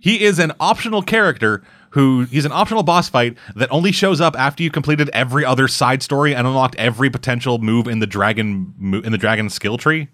He 0.00 0.24
is 0.24 0.38
an 0.38 0.52
optional 0.60 1.02
character 1.02 1.62
who 1.90 2.24
he's 2.24 2.44
an 2.44 2.52
optional 2.52 2.82
boss 2.82 3.08
fight 3.08 3.36
that 3.54 3.70
only 3.72 3.90
shows 3.90 4.20
up 4.20 4.38
after 4.38 4.62
you 4.62 4.70
completed 4.70 5.08
every 5.14 5.44
other 5.44 5.66
side 5.66 6.02
story 6.02 6.34
and 6.34 6.46
unlocked 6.46 6.74
every 6.76 7.08
potential 7.08 7.58
move 7.58 7.88
in 7.88 8.00
the 8.00 8.06
dragon 8.06 9.02
in 9.04 9.12
the 9.12 9.18
dragon 9.18 9.48
skill 9.48 9.78
tree. 9.78 10.08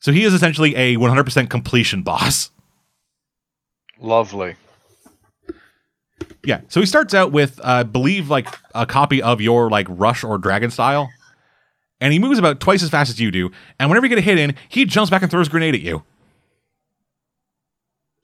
So 0.00 0.10
he 0.10 0.24
is 0.24 0.34
essentially 0.34 0.74
a 0.74 0.96
100% 0.96 1.48
completion 1.48 2.02
boss. 2.02 2.50
lovely. 4.00 4.56
Yeah. 6.44 6.62
So 6.66 6.80
he 6.80 6.86
starts 6.86 7.14
out 7.14 7.30
with, 7.30 7.60
uh, 7.60 7.62
I 7.64 7.82
believe, 7.84 8.28
like 8.28 8.48
a 8.74 8.84
copy 8.84 9.22
of 9.22 9.40
your 9.40 9.70
like 9.70 9.86
rush 9.88 10.24
or 10.24 10.38
dragon 10.38 10.72
style, 10.72 11.08
and 12.00 12.12
he 12.12 12.18
moves 12.18 12.40
about 12.40 12.58
twice 12.58 12.82
as 12.82 12.90
fast 12.90 13.10
as 13.10 13.20
you 13.20 13.30
do. 13.30 13.52
And 13.78 13.88
whenever 13.88 14.06
you 14.06 14.08
get 14.08 14.18
a 14.18 14.22
hit 14.22 14.38
in, 14.38 14.56
he 14.68 14.84
jumps 14.84 15.08
back 15.08 15.22
and 15.22 15.30
throws 15.30 15.46
a 15.46 15.50
grenade 15.50 15.76
at 15.76 15.82
you. 15.82 16.02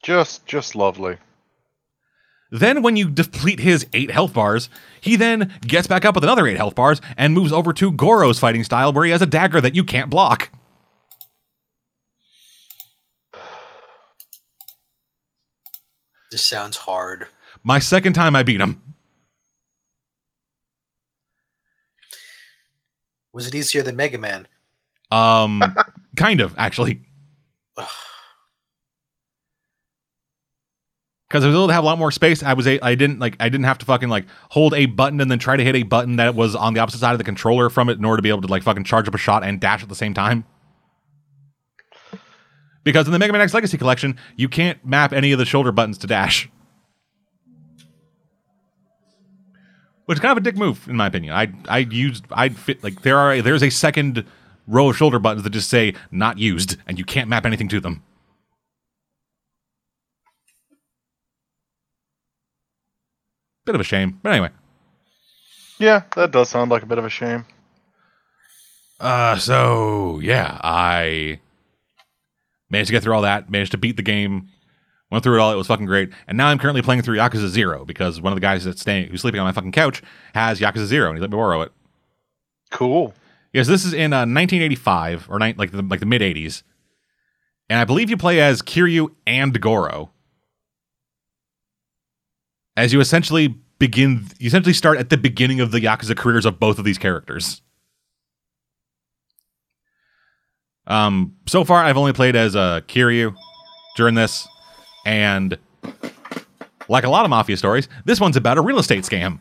Just, 0.09 0.47
just 0.47 0.75
lovely. 0.75 1.19
Then, 2.51 2.81
when 2.81 2.97
you 2.97 3.11
deplete 3.11 3.61
his 3.61 3.87
eight 3.93 4.11
health 4.11 4.33
bars, 4.33 4.71
he 5.03 5.17
then 5.17 5.53
gets 5.61 5.87
back 5.87 6.07
up 6.07 6.15
with 6.15 6.25
another 6.25 6.47
eight 6.47 6.57
health 6.57 6.75
bars 6.75 7.03
and 7.19 7.35
moves 7.35 7.53
over 7.53 7.75
to 7.75 7.93
Goro's 7.93 8.39
fighting 8.39 8.65
style, 8.65 8.91
where 8.91 9.05
he 9.05 9.11
has 9.11 9.21
a 9.21 9.27
dagger 9.27 9.61
that 9.61 9.75
you 9.75 9.85
can't 9.85 10.09
block. 10.09 10.49
This 16.31 16.43
sounds 16.43 16.79
hard. 16.79 17.27
My 17.63 17.79
second 17.79 18.15
time 18.15 18.35
I 18.35 18.43
beat 18.43 18.63
him. 18.63 18.81
Was 23.35 23.47
it 23.47 23.55
easier 23.55 23.83
than 23.83 23.97
Mega 23.97 24.17
Man? 24.17 24.49
Um, 25.11 25.63
kind 26.17 26.41
of 26.41 26.55
actually, 26.57 27.03
because 31.29 31.45
I 31.45 31.49
was 31.49 31.57
able 31.57 31.67
to 31.67 31.75
have 31.75 31.85
a 31.85 31.87
lot 31.87 31.99
more 31.99 32.11
space. 32.11 32.43
I 32.43 32.55
was 32.55 32.67
a, 32.67 32.81
I 32.81 32.95
didn't 32.95 33.19
like 33.19 33.37
I 33.39 33.49
didn't 33.49 33.65
have 33.65 33.79
to 33.79 33.87
fucking 33.87 34.09
like 34.09 34.27
hold 34.51 34.73
a 34.75 34.87
button 34.87 35.21
and 35.21 35.31
then 35.31 35.39
try 35.39 35.57
to 35.57 35.65
hit 35.65 35.77
a 35.77 35.83
button 35.83 36.17
that 36.17 36.35
was 36.35 36.55
on 36.55 36.75
the 36.75 36.81
opposite 36.81 36.99
side 36.99 37.13
of 37.13 37.19
the 37.19 37.25
controller 37.25 37.69
from 37.69 37.89
it 37.89 37.99
in 37.99 38.05
order 38.05 38.17
to 38.17 38.23
be 38.23 38.31
able 38.31 38.43
to 38.43 38.49
like 38.49 38.63
fucking 38.63 38.85
charge 38.85 39.07
up 39.07 39.15
a 39.15 39.19
shot 39.19 39.45
and 39.45 39.61
dash 39.61 39.83
at 39.83 39.89
the 39.89 39.95
same 39.95 40.15
time. 40.15 40.45
Because 42.85 43.07
in 43.07 43.13
the 43.13 43.19
Mega 43.19 43.33
Man 43.33 43.43
X 43.43 43.53
Legacy 43.53 43.77
Collection, 43.77 44.17
you 44.37 44.49
can't 44.49 44.85
map 44.85 45.13
any 45.13 45.33
of 45.33 45.39
the 45.39 45.45
shoulder 45.45 45.73
buttons 45.73 45.99
to 45.99 46.07
dash. 46.07 46.49
Which 50.07 50.17
is 50.17 50.21
kind 50.23 50.33
of 50.33 50.39
a 50.39 50.41
dick 50.41 50.57
move, 50.57 50.89
in 50.89 50.97
my 50.97 51.07
opinion. 51.09 51.35
I 51.35 51.53
I 51.69 51.79
used 51.79 52.25
I 52.31 52.49
fit 52.49 52.83
like 52.83 53.03
there 53.03 53.19
are 53.19 53.43
there's 53.43 53.63
a 53.63 53.69
second 53.69 54.25
row 54.67 54.89
of 54.89 54.97
shoulder 54.97 55.19
buttons 55.19 55.43
that 55.43 55.51
just 55.51 55.69
say 55.69 55.95
not 56.11 56.39
used, 56.39 56.77
and 56.87 56.99
you 56.99 57.05
can't 57.05 57.29
map 57.29 57.45
anything 57.45 57.69
to 57.69 57.81
them. 57.81 58.03
Bit 63.69 63.75
of 63.75 63.83
a 63.83 63.85
shame, 63.85 64.19
but 64.23 64.33
anyway. 64.33 64.49
Yeah, 65.79 66.05
that 66.17 66.31
does 66.31 66.49
sound 66.49 66.71
like 66.71 66.83
a 66.83 66.87
bit 66.87 66.97
of 66.97 67.05
a 67.05 67.11
shame. 67.11 67.45
Uh, 68.99 69.37
so 69.37 70.21
yeah, 70.21 70.59
I 70.63 71.39
managed 72.71 72.87
to 72.87 72.93
get 72.93 73.03
through 73.03 73.13
all 73.13 73.21
that, 73.21 73.51
managed 73.51 73.73
to 73.73 73.77
beat 73.77 73.99
the 73.99 74.03
game, 74.03 74.49
went 75.11 75.23
through 75.23 75.37
it 75.37 75.41
all. 75.41 75.53
It 75.53 75.57
was 75.57 75.67
fucking 75.67 75.85
great. 75.85 76.09
And 76.27 76.39
now 76.39 76.47
I'm 76.47 76.59
currently 76.59 76.81
playing 76.81 77.03
through 77.03 77.19
Yakuza 77.19 77.49
Zero 77.49 77.85
because 77.85 78.23
one 78.23 78.33
of 78.33 78.39
the 78.39 78.41
guys 78.41 78.65
that's 78.65 78.81
staying, 78.81 79.11
who's 79.11 79.21
sleeping 79.21 79.39
on 79.39 79.45
my 79.45 79.53
fucking 79.53 79.73
couch, 79.73 80.01
has 80.33 80.61
Yakuza 80.61 80.87
Zero, 80.87 81.11
and 81.11 81.19
he 81.19 81.21
let 81.21 81.29
me 81.29 81.37
borrow 81.37 81.61
it. 81.61 81.71
Cool. 82.71 83.13
Yes, 83.53 83.67
this 83.67 83.85
is 83.85 83.93
in 83.93 84.15
uh, 84.15 84.25
1985 84.25 85.29
or 85.29 85.39
ni- 85.39 85.53
like 85.59 85.73
the 85.73 85.83
like 85.83 86.01
the 86.01 86.07
mid 86.07 86.23
80s, 86.23 86.63
and 87.69 87.79
I 87.79 87.85
believe 87.85 88.09
you 88.09 88.17
play 88.17 88.41
as 88.41 88.63
Kiryu 88.63 89.15
and 89.27 89.61
Goro. 89.61 90.11
As 92.79 92.93
you 92.93 93.01
essentially 93.01 93.49
begin, 93.81 94.25
you 94.39 94.47
essentially 94.47 94.73
start 94.73 94.99
at 94.99 95.11
the 95.11 95.17
beginning 95.17 95.59
of 95.59 95.73
the 95.73 95.81
Yakuza 95.81 96.17
careers 96.17 96.47
of 96.47 96.61
both 96.61 96.79
of 96.79 96.85
these 96.85 96.97
characters. 96.97 97.61
Um, 100.87 101.35
so 101.49 101.65
far, 101.65 101.83
I've 101.83 101.97
only 101.97 102.13
played 102.13 102.37
as 102.37 102.55
uh, 102.55 102.83
Kiryu 102.87 103.35
during 103.97 104.15
this, 104.15 104.47
and 105.05 105.59
like 106.89 107.03
a 107.03 107.11
lot 107.11 107.25
of 107.25 107.31
mafia 107.31 107.57
stories, 107.57 107.89
this 108.05 108.21
one's 108.21 108.37
about 108.37 108.59
a 108.59 108.61
real 108.61 108.79
estate 108.79 109.03
scam. 109.03 109.41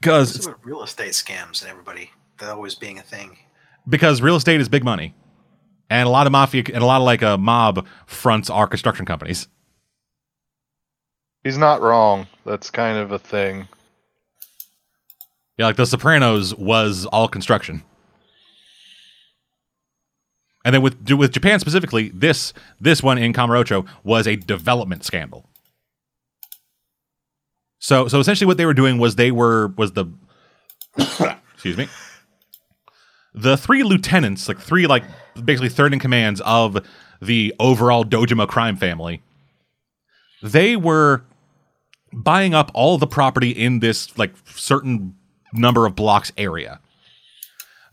Because 0.00 0.48
real 0.64 0.82
estate 0.82 1.12
scams 1.12 1.62
and 1.62 1.70
everybody 1.70 2.10
that 2.38 2.48
always 2.48 2.74
being 2.74 2.98
a 2.98 3.02
thing? 3.02 3.38
because 3.88 4.22
real 4.22 4.36
estate 4.36 4.60
is 4.60 4.68
big 4.68 4.84
money, 4.84 5.14
and 5.90 6.06
a 6.06 6.10
lot 6.10 6.26
of 6.26 6.32
mafia 6.32 6.62
and 6.72 6.82
a 6.82 6.86
lot 6.86 7.00
of 7.00 7.04
like 7.04 7.20
a 7.20 7.36
mob 7.36 7.86
fronts 8.06 8.48
are 8.48 8.66
construction 8.66 9.04
companies. 9.04 9.48
He's 11.42 11.58
not 11.58 11.82
wrong. 11.82 12.28
That's 12.46 12.70
kind 12.70 12.96
of 12.96 13.12
a 13.12 13.18
thing. 13.18 13.66
Yeah, 15.58 15.66
like 15.66 15.76
The 15.76 15.84
Sopranos 15.84 16.54
was 16.54 17.04
all 17.06 17.28
construction, 17.28 17.82
and 20.64 20.74
then 20.74 20.80
with 20.80 21.10
with 21.10 21.32
Japan 21.32 21.60
specifically, 21.60 22.10
this 22.14 22.54
this 22.80 23.02
one 23.02 23.18
in 23.18 23.32
Kamurocho 23.34 23.86
was 24.04 24.26
a 24.26 24.36
development 24.36 25.04
scandal. 25.04 25.44
So 27.78 28.08
so 28.08 28.20
essentially, 28.20 28.46
what 28.46 28.56
they 28.56 28.66
were 28.66 28.74
doing 28.74 28.98
was 28.98 29.16
they 29.16 29.32
were 29.32 29.68
was 29.76 29.92
the 29.92 30.06
excuse 31.54 31.76
me 31.76 31.88
the 33.34 33.56
three 33.56 33.82
lieutenants, 33.82 34.48
like 34.48 34.58
three 34.58 34.86
like 34.86 35.04
basically 35.40 35.68
third 35.68 35.92
in 35.92 35.98
commands 35.98 36.40
of 36.42 36.84
the 37.20 37.54
overall 37.58 38.04
Dojima 38.04 38.48
crime 38.48 38.76
family. 38.76 39.22
They 40.42 40.76
were 40.76 41.22
buying 42.12 42.54
up 42.54 42.70
all 42.74 42.98
the 42.98 43.06
property 43.06 43.50
in 43.50 43.80
this 43.80 44.16
like 44.18 44.32
certain 44.46 45.14
number 45.52 45.86
of 45.86 45.94
blocks 45.94 46.32
area. 46.36 46.80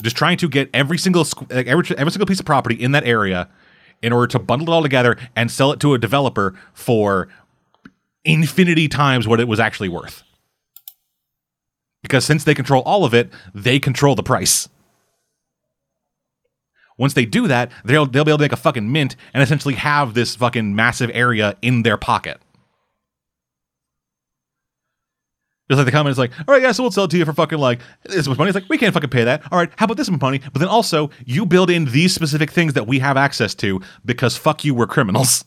Just 0.01 0.15
trying 0.15 0.37
to 0.37 0.47
get 0.47 0.69
every 0.73 0.97
single 0.97 1.25
like, 1.49 1.67
every 1.67 1.97
every 1.97 2.11
single 2.11 2.27
piece 2.27 2.39
of 2.39 2.45
property 2.45 2.75
in 2.75 2.91
that 2.91 3.03
area 3.05 3.49
in 4.01 4.13
order 4.13 4.27
to 4.27 4.39
bundle 4.39 4.69
it 4.69 4.75
all 4.75 4.83
together 4.83 5.17
and 5.35 5.49
sell 5.51 5.71
it 5.71 5.79
to 5.79 5.93
a 5.93 5.97
developer 5.97 6.53
for 6.73 7.27
infinity 8.23 8.87
times 8.87 9.27
what 9.27 9.39
it 9.39 9.47
was 9.47 9.59
actually 9.59 9.89
worth. 9.89 10.23
Because 12.03 12.23
since 12.25 12.43
they 12.43 12.53
control 12.53 12.83
all 12.83 13.05
of 13.05 13.13
it, 13.13 13.31
they 13.55 13.79
control 13.79 14.15
the 14.15 14.23
price. 14.23 14.69
Once 16.97 17.13
they 17.13 17.25
do 17.25 17.47
that, 17.47 17.71
they'll 17.85 18.05
they'll 18.05 18.23
be 18.25 18.31
able 18.31 18.39
to 18.39 18.43
make 18.43 18.51
a 18.51 18.57
fucking 18.57 18.91
mint 18.91 19.15
and 19.33 19.43
essentially 19.43 19.75
have 19.75 20.13
this 20.13 20.35
fucking 20.35 20.75
massive 20.75 21.11
area 21.13 21.55
in 21.61 21.83
their 21.83 21.97
pocket. 21.97 22.41
Just 25.69 25.79
like 25.79 25.85
the 25.85 25.91
comment 25.91 26.11
is 26.11 26.17
like, 26.17 26.31
all 26.47 26.53
right, 26.53 26.61
yeah, 26.61 26.71
so 26.71 26.83
we'll 26.83 26.91
sell 26.91 27.03
it 27.03 27.11
to 27.11 27.17
you 27.17 27.25
for 27.25 27.33
fucking 27.33 27.59
like 27.59 27.81
this 28.03 28.27
much 28.27 28.37
money. 28.37 28.49
It's 28.49 28.55
like 28.55 28.69
we 28.69 28.77
can't 28.77 28.93
fucking 28.93 29.09
pay 29.09 29.25
that. 29.25 29.43
All 29.51 29.59
right, 29.59 29.69
how 29.75 29.83
about 29.83 29.97
this 29.97 30.09
much 30.09 30.21
money? 30.21 30.39
But 30.39 30.59
then 30.59 30.69
also 30.69 31.09
you 31.25 31.45
build 31.45 31.69
in 31.69 31.85
these 31.85 32.15
specific 32.15 32.51
things 32.51 32.73
that 32.73 32.87
we 32.87 32.99
have 32.99 33.17
access 33.17 33.53
to 33.55 33.81
because 34.05 34.37
fuck 34.37 34.63
you, 34.63 34.73
we're 34.73 34.87
criminals. 34.87 35.43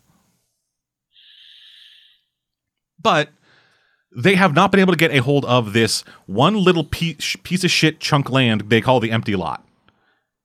But 3.03 3.31
they 4.15 4.35
have 4.35 4.55
not 4.55 4.71
been 4.71 4.81
able 4.81 4.93
to 4.93 4.99
get 4.99 5.11
a 5.11 5.23
hold 5.23 5.47
of 5.47 5.73
this 5.73 6.05
one 6.27 6.55
little 6.55 6.85
piece, 6.85 7.37
piece 7.43 7.65
of 7.65 7.71
shit 7.71 7.99
chunk 7.99 8.29
land 8.29 8.65
they 8.69 8.83
call 8.83 9.01
the 9.01 9.13
empty 9.13 9.37
lot. 9.37 9.65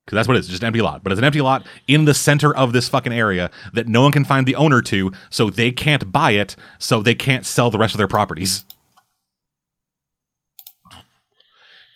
Because 0.06 0.18
that's 0.18 0.28
what 0.28 0.38
it 0.38 0.42
is, 0.42 0.48
just 0.48 0.62
an 0.62 0.68
empty 0.68 0.82
lot. 0.82 1.04
But 1.04 1.12
it's 1.12 1.20
an 1.20 1.26
empty 1.26 1.42
lot 1.42 1.66
in 1.88 2.06
the 2.06 2.14
center 2.14 2.56
of 2.56 2.74
this 2.74 2.88
fucking 2.88 3.14
area 3.14 3.50
that 3.74 3.88
no 3.88 4.04
one 4.04 4.12
can 4.12 4.24
find 4.24 4.46
the 4.46 4.56
owner 4.56 4.82
to, 4.84 5.12
so 5.32 5.50
they 5.50 5.72
can't 5.72 6.12
buy 6.12 6.32
it, 6.32 6.56
so 6.78 7.02
they 7.02 7.16
can't 7.16 7.46
sell 7.46 7.72
the 7.72 7.80
rest 7.80 7.96
of 7.96 7.98
their 7.98 8.08
properties. 8.08 8.66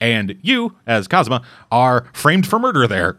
And 0.02 0.40
you, 0.42 0.78
as 0.88 1.08
Kazuma, 1.08 1.44
are 1.72 2.08
framed 2.14 2.48
for 2.48 2.58
murder 2.58 2.88
there. 2.88 3.18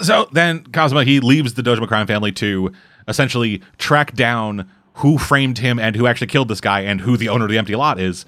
So 0.00 0.28
then 0.32 0.64
Kazuma, 0.64 1.04
he 1.04 1.20
leaves 1.20 1.54
the 1.54 1.62
Dojima 1.62 1.86
crime 1.86 2.08
family 2.08 2.32
to 2.32 2.72
essentially 3.06 3.62
track 3.78 4.14
down 4.14 4.68
who 4.94 5.18
framed 5.18 5.58
him 5.58 5.78
and 5.78 5.94
who 5.94 6.06
actually 6.06 6.26
killed 6.26 6.48
this 6.48 6.60
guy 6.60 6.80
and 6.80 7.02
who 7.02 7.16
the 7.16 7.28
owner 7.28 7.44
of 7.44 7.50
the 7.50 7.58
empty 7.58 7.76
lot 7.76 8.00
is 8.00 8.24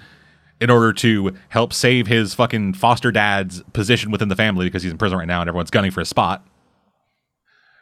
in 0.59 0.69
order 0.69 0.91
to 0.91 1.33
help 1.49 1.71
save 1.73 2.07
his 2.07 2.33
fucking 2.33 2.73
foster 2.73 3.11
dad's 3.11 3.61
position 3.73 4.11
within 4.11 4.29
the 4.29 4.35
family 4.35 4.65
because 4.65 4.83
he's 4.83 4.91
in 4.91 4.97
prison 4.97 5.17
right 5.17 5.27
now 5.27 5.41
and 5.41 5.47
everyone's 5.47 5.69
gunning 5.69 5.91
for 5.91 6.01
his 6.01 6.09
spot. 6.09 6.45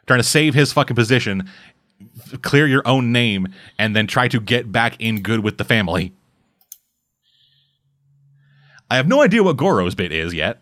Trying 0.06 0.20
to 0.20 0.24
save 0.24 0.54
his 0.54 0.72
fucking 0.72 0.94
position, 0.94 1.48
clear 2.42 2.66
your 2.66 2.86
own 2.86 3.12
name, 3.12 3.48
and 3.78 3.96
then 3.96 4.06
try 4.06 4.28
to 4.28 4.40
get 4.40 4.70
back 4.70 4.94
in 5.00 5.22
good 5.22 5.40
with 5.40 5.58
the 5.58 5.64
family. 5.64 6.12
I 8.90 8.96
have 8.96 9.08
no 9.08 9.22
idea 9.22 9.42
what 9.42 9.56
Goro's 9.56 9.94
bit 9.94 10.12
is 10.12 10.32
yet. 10.32 10.60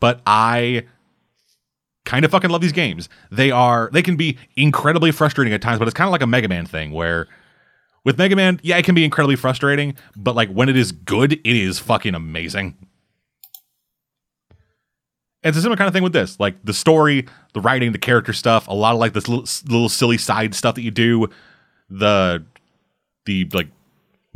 But 0.00 0.20
I 0.26 0.84
kind 2.04 2.24
of 2.24 2.30
fucking 2.30 2.50
love 2.50 2.62
these 2.62 2.72
games. 2.72 3.08
They 3.30 3.50
are 3.50 3.90
they 3.92 4.02
can 4.02 4.16
be 4.16 4.38
incredibly 4.56 5.12
frustrating 5.12 5.52
at 5.52 5.62
times, 5.62 5.78
but 5.78 5.86
it's 5.86 5.94
kind 5.94 6.08
of 6.08 6.12
like 6.12 6.22
a 6.22 6.26
Mega 6.26 6.48
Man 6.48 6.66
thing 6.66 6.90
where 6.90 7.28
with 8.04 8.18
Mega 8.18 8.36
Man, 8.36 8.60
yeah, 8.62 8.76
it 8.78 8.84
can 8.84 8.94
be 8.94 9.04
incredibly 9.04 9.36
frustrating, 9.36 9.94
but 10.16 10.34
like 10.34 10.50
when 10.50 10.68
it 10.68 10.76
is 10.76 10.92
good, 10.92 11.32
it 11.32 11.44
is 11.44 11.78
fucking 11.78 12.14
amazing. 12.14 12.76
It's 15.42 15.56
a 15.56 15.62
similar 15.62 15.76
kind 15.76 15.88
of 15.88 15.94
thing 15.94 16.02
with 16.02 16.12
this, 16.12 16.38
like 16.38 16.62
the 16.64 16.74
story, 16.74 17.26
the 17.54 17.60
writing, 17.62 17.92
the 17.92 17.98
character 17.98 18.32
stuff, 18.34 18.68
a 18.68 18.74
lot 18.74 18.92
of 18.92 19.00
like 19.00 19.14
this 19.14 19.26
little, 19.26 19.46
little 19.72 19.88
silly 19.88 20.18
side 20.18 20.54
stuff 20.54 20.74
that 20.74 20.82
you 20.82 20.90
do, 20.90 21.28
the 21.88 22.44
the 23.24 23.48
like 23.52 23.68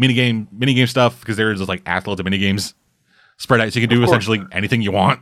minigame 0.00 0.46
minigame 0.56 0.88
stuff 0.88 1.20
because 1.20 1.36
there 1.36 1.50
is 1.52 1.58
just 1.58 1.68
like 1.68 1.86
loads 2.06 2.20
of 2.20 2.26
minigames 2.26 2.72
spread 3.36 3.60
out, 3.60 3.72
so 3.72 3.80
you 3.80 3.86
can 3.86 3.94
do 3.94 4.02
Of 4.02 4.08
course. 4.08 4.22
essentially 4.22 4.46
anything 4.52 4.80
you 4.80 4.92
want. 4.92 5.20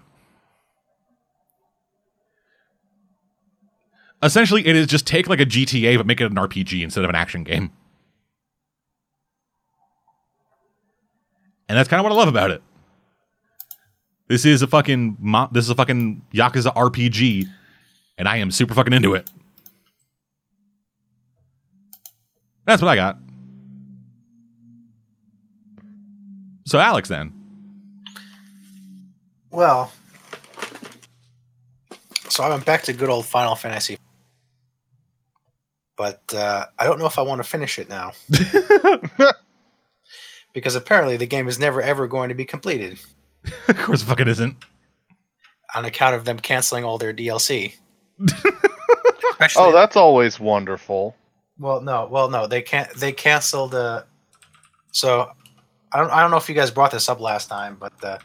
Essentially, 4.22 4.64
it 4.66 4.76
is 4.76 4.86
just 4.86 5.04
take 5.06 5.28
like 5.28 5.40
a 5.40 5.46
GTA 5.46 5.96
but 5.96 6.06
make 6.06 6.20
it 6.20 6.30
an 6.30 6.36
RPG 6.36 6.82
instead 6.82 7.02
of 7.02 7.10
an 7.10 7.16
action 7.16 7.42
game. 7.42 7.72
And 11.68 11.78
that's 11.78 11.88
kind 11.88 12.00
of 12.00 12.04
what 12.04 12.12
I 12.12 12.16
love 12.16 12.28
about 12.28 12.50
it. 12.50 12.62
This 14.28 14.44
is 14.44 14.62
a 14.62 14.66
fucking 14.66 15.16
mo- 15.20 15.48
this 15.52 15.64
is 15.64 15.70
a 15.70 15.74
fucking 15.74 16.22
Yakuza 16.32 16.74
RPG, 16.74 17.46
and 18.18 18.28
I 18.28 18.38
am 18.38 18.50
super 18.50 18.74
fucking 18.74 18.92
into 18.92 19.14
it. 19.14 19.30
That's 22.64 22.80
what 22.80 22.88
I 22.88 22.96
got. 22.96 23.18
So 26.64 26.78
Alex, 26.78 27.08
then 27.08 27.32
Well, 29.50 29.92
so 32.28 32.44
I 32.44 32.48
went 32.48 32.64
back 32.64 32.82
to 32.84 32.92
good 32.92 33.10
old 33.10 33.26
Final 33.26 33.54
Fantasy, 33.56 33.98
but 35.96 36.22
uh, 36.34 36.66
I 36.78 36.84
don't 36.84 36.98
know 36.98 37.06
if 37.06 37.18
I 37.18 37.22
want 37.22 37.42
to 37.42 37.48
finish 37.48 37.78
it 37.78 37.88
now 37.90 38.12
because 40.52 40.74
apparently 40.74 41.16
the 41.16 41.26
game 41.26 41.48
is 41.48 41.58
never 41.58 41.80
ever 41.82 42.06
going 42.06 42.28
to 42.28 42.34
be 42.34 42.44
completed 42.44 42.98
of 43.68 43.76
course, 43.78 44.02
it 44.02 44.06
fucking 44.06 44.28
isn't. 44.28 44.56
on 45.74 45.84
account 45.84 46.14
of 46.14 46.24
them 46.24 46.38
canceling 46.38 46.84
all 46.84 46.98
their 46.98 47.12
DLC. 47.12 47.74
Oh, 49.56 49.72
that's 49.72 49.96
always 49.96 50.38
wonderful. 50.38 51.16
well, 51.58 51.80
no, 51.80 52.06
well, 52.08 52.30
no, 52.30 52.46
they 52.46 52.62
can't. 52.62 52.88
They 52.94 53.10
canceled. 53.10 53.74
Uh, 53.74 54.04
so 54.92 55.32
I 55.90 55.98
don't. 55.98 56.10
I 56.12 56.20
don't 56.20 56.30
know 56.30 56.36
if 56.36 56.48
you 56.48 56.54
guys 56.54 56.70
brought 56.70 56.92
this 56.92 57.08
up 57.08 57.18
last 57.18 57.48
time, 57.48 57.76
but 57.80 57.92
uh, 58.04 58.18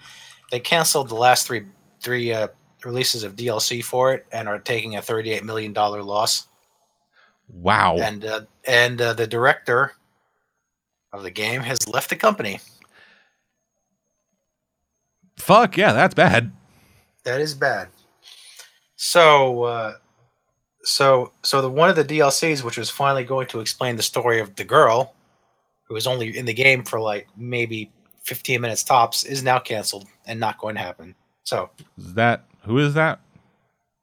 they 0.51 0.59
canceled 0.59 1.09
the 1.09 1.15
last 1.15 1.47
three 1.47 1.65
three 2.01 2.31
uh, 2.31 2.49
releases 2.83 3.23
of 3.23 3.35
DLC 3.35 3.83
for 3.83 4.13
it 4.13 4.27
and 4.31 4.47
are 4.47 4.59
taking 4.59 4.95
a 4.95 5.01
thirty 5.01 5.31
eight 5.31 5.43
million 5.43 5.73
dollar 5.73 6.03
loss. 6.03 6.47
Wow. 7.49 7.97
and 7.97 8.23
uh, 8.23 8.41
and 8.67 9.01
uh, 9.01 9.13
the 9.13 9.25
director 9.25 9.93
of 11.13 11.23
the 11.23 11.31
game 11.31 11.61
has 11.61 11.87
left 11.87 12.09
the 12.09 12.15
company. 12.15 12.59
Fuck 15.37 15.77
yeah, 15.77 15.93
that's 15.93 16.13
bad. 16.15 16.51
That 17.23 17.41
is 17.41 17.53
bad. 17.53 17.89
So, 18.95 19.63
uh, 19.63 19.93
so 20.83 21.31
so 21.43 21.61
the 21.61 21.69
one 21.69 21.89
of 21.89 21.95
the 21.95 22.03
DLCs, 22.05 22.63
which 22.63 22.77
was 22.77 22.89
finally 22.89 23.23
going 23.23 23.47
to 23.47 23.59
explain 23.59 23.95
the 23.95 24.03
story 24.03 24.39
of 24.39 24.55
the 24.55 24.63
girl, 24.63 25.13
who 25.83 25.93
was 25.93 26.07
only 26.07 26.35
in 26.37 26.45
the 26.45 26.53
game 26.53 26.83
for 26.83 26.99
like 26.99 27.27
maybe 27.37 27.91
15 28.23 28.59
minutes 28.61 28.83
tops, 28.83 29.23
is 29.23 29.43
now 29.43 29.59
canceled 29.59 30.07
and 30.25 30.39
not 30.39 30.57
going 30.57 30.75
to 30.75 30.81
happen. 30.81 31.15
So 31.43 31.69
Is 31.97 32.13
that 32.15 32.45
who 32.63 32.77
is 32.79 32.93
that? 32.95 33.19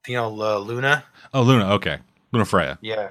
you 0.07 0.17
know, 0.17 0.27
uh, 0.41 0.59
Luna, 0.59 1.05
Oh, 1.33 1.43
Luna. 1.43 1.73
Okay, 1.75 1.99
Lunafreya. 2.33 2.79
yeah, 2.83 3.11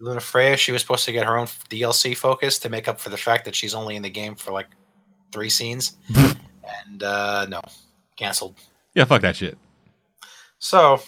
Lunafreya, 0.00 0.56
she 0.56 0.72
was 0.72 0.80
supposed 0.80 1.04
to 1.04 1.12
get 1.12 1.26
her 1.26 1.36
own 1.36 1.46
DLC 1.68 2.16
focus 2.16 2.58
to 2.60 2.68
make 2.68 2.88
up 2.88 3.00
for 3.00 3.10
the 3.10 3.16
fact 3.16 3.44
that 3.44 3.54
she's 3.54 3.74
only 3.74 3.96
in 3.96 4.02
the 4.02 4.10
game 4.10 4.34
for 4.34 4.52
like 4.52 4.68
three 5.32 5.50
scenes, 5.50 5.96
and 6.86 7.02
uh, 7.02 7.46
no, 7.48 7.60
canceled. 8.16 8.56
Yeah, 8.94 9.04
fuck 9.04 9.22
that 9.22 9.36
shit. 9.36 9.58
So 10.58 11.00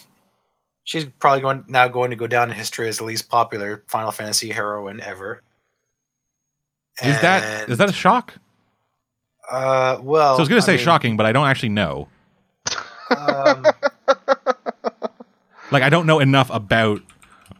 she's 0.83 1.05
probably 1.19 1.41
going 1.41 1.63
now 1.67 1.87
going 1.87 2.11
to 2.11 2.15
go 2.15 2.27
down 2.27 2.49
in 2.49 2.55
history 2.55 2.87
as 2.87 2.97
the 2.97 3.03
least 3.03 3.29
popular 3.29 3.83
Final 3.87 4.11
Fantasy 4.11 4.49
heroine 4.49 5.01
ever. 5.01 5.41
Is 7.03 7.19
that 7.21 7.69
is 7.69 7.77
that 7.79 7.89
a 7.89 7.93
shock? 7.93 8.35
uh 9.51 9.97
well 10.01 10.35
So 10.35 10.37
I 10.37 10.41
was 10.41 10.49
gonna 10.49 10.61
say 10.61 10.75
mean, 10.75 10.85
shocking, 10.85 11.17
but 11.17 11.25
I 11.25 11.31
don't 11.31 11.47
actually 11.47 11.69
know. 11.69 12.07
Um, 13.09 13.65
Like 15.73 15.81
I 15.81 15.89
don't 15.89 16.05
know 16.05 16.19
enough 16.19 16.51
about 16.51 17.01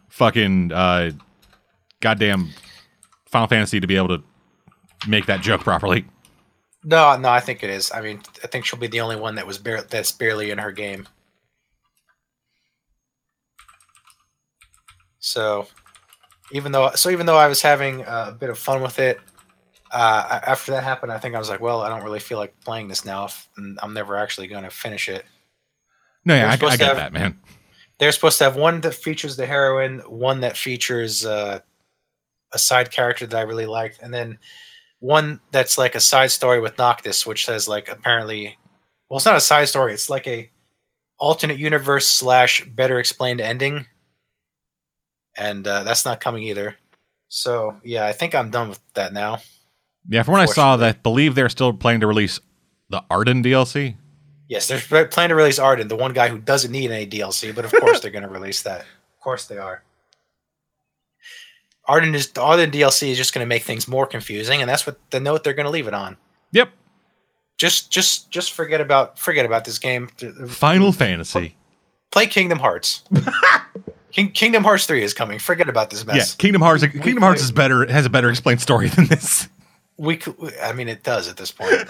fucking 0.08 0.70
uh, 0.72 1.10
goddamn 2.04 2.50
Final 3.26 3.48
Fantasy 3.48 3.80
to 3.80 3.86
be 3.86 3.96
able 3.96 4.08
to 4.18 4.22
make 5.08 5.24
that 5.26 5.40
joke 5.40 5.62
properly. 5.62 6.04
no, 6.84 7.16
no, 7.16 7.30
I 7.30 7.40
think 7.40 7.62
it 7.64 7.70
is. 7.70 7.90
I 7.92 8.02
mean, 8.02 8.20
I 8.42 8.46
think 8.46 8.66
she'll 8.66 8.78
be 8.78 8.86
the 8.88 9.00
only 9.00 9.16
one 9.16 9.36
that 9.36 9.46
was 9.46 9.56
bar- 9.58 9.82
that's 9.88 10.12
barely 10.12 10.50
in 10.50 10.58
her 10.58 10.70
game. 10.70 11.08
So, 15.18 15.66
even 16.52 16.72
though 16.72 16.90
so 16.94 17.08
even 17.10 17.24
though 17.26 17.38
I 17.38 17.48
was 17.48 17.62
having 17.62 18.04
uh, 18.04 18.26
a 18.28 18.32
bit 18.32 18.50
of 18.50 18.58
fun 18.58 18.82
with 18.82 18.98
it, 18.98 19.18
uh, 19.90 20.40
after 20.46 20.72
that 20.72 20.84
happened, 20.84 21.10
I 21.10 21.18
think 21.18 21.34
I 21.34 21.38
was 21.38 21.48
like, 21.48 21.60
well, 21.60 21.80
I 21.80 21.88
don't 21.88 22.04
really 22.04 22.20
feel 22.20 22.36
like 22.38 22.54
playing 22.64 22.88
this 22.88 23.04
now. 23.04 23.24
if- 23.26 23.48
I'm 23.80 23.94
never 23.94 24.16
actually 24.18 24.48
going 24.48 24.64
to 24.64 24.70
finish 24.70 25.08
it. 25.08 25.24
No, 26.26 26.34
yeah, 26.34 26.48
I, 26.50 26.52
I 26.52 26.56
get 26.76 26.80
have- 26.80 26.96
that, 26.96 27.12
man. 27.14 27.38
they're 27.98 28.12
supposed 28.12 28.36
to 28.38 28.44
have 28.44 28.56
one 28.56 28.82
that 28.82 28.94
features 28.94 29.36
the 29.36 29.46
heroine, 29.46 30.00
one 30.00 30.40
that 30.40 30.56
features 30.58 31.24
uh, 31.24 31.60
a 32.54 32.58
side 32.58 32.90
character 32.90 33.26
that 33.26 33.36
I 33.36 33.42
really 33.42 33.66
liked, 33.66 34.00
and 34.00 34.14
then 34.14 34.38
one 35.00 35.40
that's 35.50 35.76
like 35.76 35.94
a 35.94 36.00
side 36.00 36.30
story 36.30 36.60
with 36.60 36.78
Noctis, 36.78 37.26
which 37.26 37.44
says 37.44 37.68
like 37.68 37.90
apparently, 37.90 38.56
well, 39.08 39.18
it's 39.18 39.26
not 39.26 39.36
a 39.36 39.40
side 39.40 39.68
story; 39.68 39.92
it's 39.92 40.08
like 40.08 40.26
a 40.26 40.50
alternate 41.18 41.58
universe 41.58 42.06
slash 42.06 42.64
better 42.64 42.98
explained 42.98 43.40
ending, 43.40 43.86
and 45.36 45.66
uh, 45.66 45.82
that's 45.82 46.04
not 46.04 46.20
coming 46.20 46.44
either. 46.44 46.76
So 47.28 47.76
yeah, 47.82 48.06
I 48.06 48.12
think 48.12 48.34
I'm 48.34 48.50
done 48.50 48.68
with 48.68 48.80
that 48.94 49.12
now. 49.12 49.38
Yeah, 50.08 50.22
from 50.22 50.32
what 50.32 50.42
I 50.42 50.46
saw, 50.46 50.76
that 50.76 51.02
believe 51.02 51.34
they're 51.34 51.48
still 51.48 51.72
planning 51.72 52.00
to 52.00 52.06
release 52.06 52.38
the 52.90 53.02
Ardyn 53.10 53.44
DLC. 53.44 53.96
Yes, 54.48 54.68
they're 54.68 55.06
planning 55.06 55.30
to 55.30 55.34
release 55.34 55.58
Ardyn, 55.58 55.88
the 55.88 55.96
one 55.96 56.12
guy 56.12 56.28
who 56.28 56.38
doesn't 56.38 56.70
need 56.70 56.90
any 56.90 57.06
DLC, 57.06 57.54
but 57.54 57.64
of 57.64 57.72
course 57.72 58.00
they're 58.00 58.10
going 58.10 58.24
to 58.24 58.28
release 58.28 58.62
that. 58.62 58.80
Of 58.80 59.20
course 59.20 59.46
they 59.46 59.56
are. 59.56 59.82
Ardyn 61.88 62.14
is 62.14 62.28
the 62.30 62.40
Ardyn 62.40 62.70
DLC 62.70 63.10
is 63.10 63.16
just 63.16 63.34
going 63.34 63.44
to 63.44 63.48
make 63.48 63.62
things 63.62 63.86
more 63.86 64.06
confusing, 64.06 64.60
and 64.60 64.68
that's 64.68 64.86
what 64.86 64.98
the 65.10 65.20
note 65.20 65.44
they're 65.44 65.54
going 65.54 65.66
to 65.66 65.70
leave 65.70 65.86
it 65.86 65.94
on. 65.94 66.16
Yep, 66.52 66.70
Just, 67.58 67.90
just, 67.90 68.30
just 68.30 68.52
forget 68.52 68.80
about 68.80 69.18
forget 69.18 69.44
about 69.44 69.64
this 69.64 69.78
game. 69.78 70.08
Final 70.48 70.92
Fantasy. 70.92 71.56
Play 72.10 72.26
Kingdom 72.26 72.58
Hearts. 72.60 73.02
King, 74.12 74.30
Kingdom 74.30 74.62
Hearts 74.62 74.86
three 74.86 75.02
is 75.02 75.12
coming. 75.12 75.40
Forget 75.40 75.68
about 75.68 75.90
this 75.90 76.06
mess. 76.06 76.16
Yeah. 76.16 76.24
Kingdom 76.38 76.62
Hearts. 76.62 76.86
Kingdom 76.86 77.22
Hearts 77.22 77.42
is 77.42 77.50
better. 77.50 77.84
Has 77.90 78.06
a 78.06 78.10
better 78.10 78.30
explained 78.30 78.60
story 78.60 78.88
than 78.88 79.06
this. 79.06 79.48
We, 79.96 80.16
could, 80.16 80.36
I 80.62 80.72
mean, 80.72 80.88
it 80.88 81.02
does 81.02 81.28
at 81.28 81.36
this 81.36 81.50
point. 81.50 81.72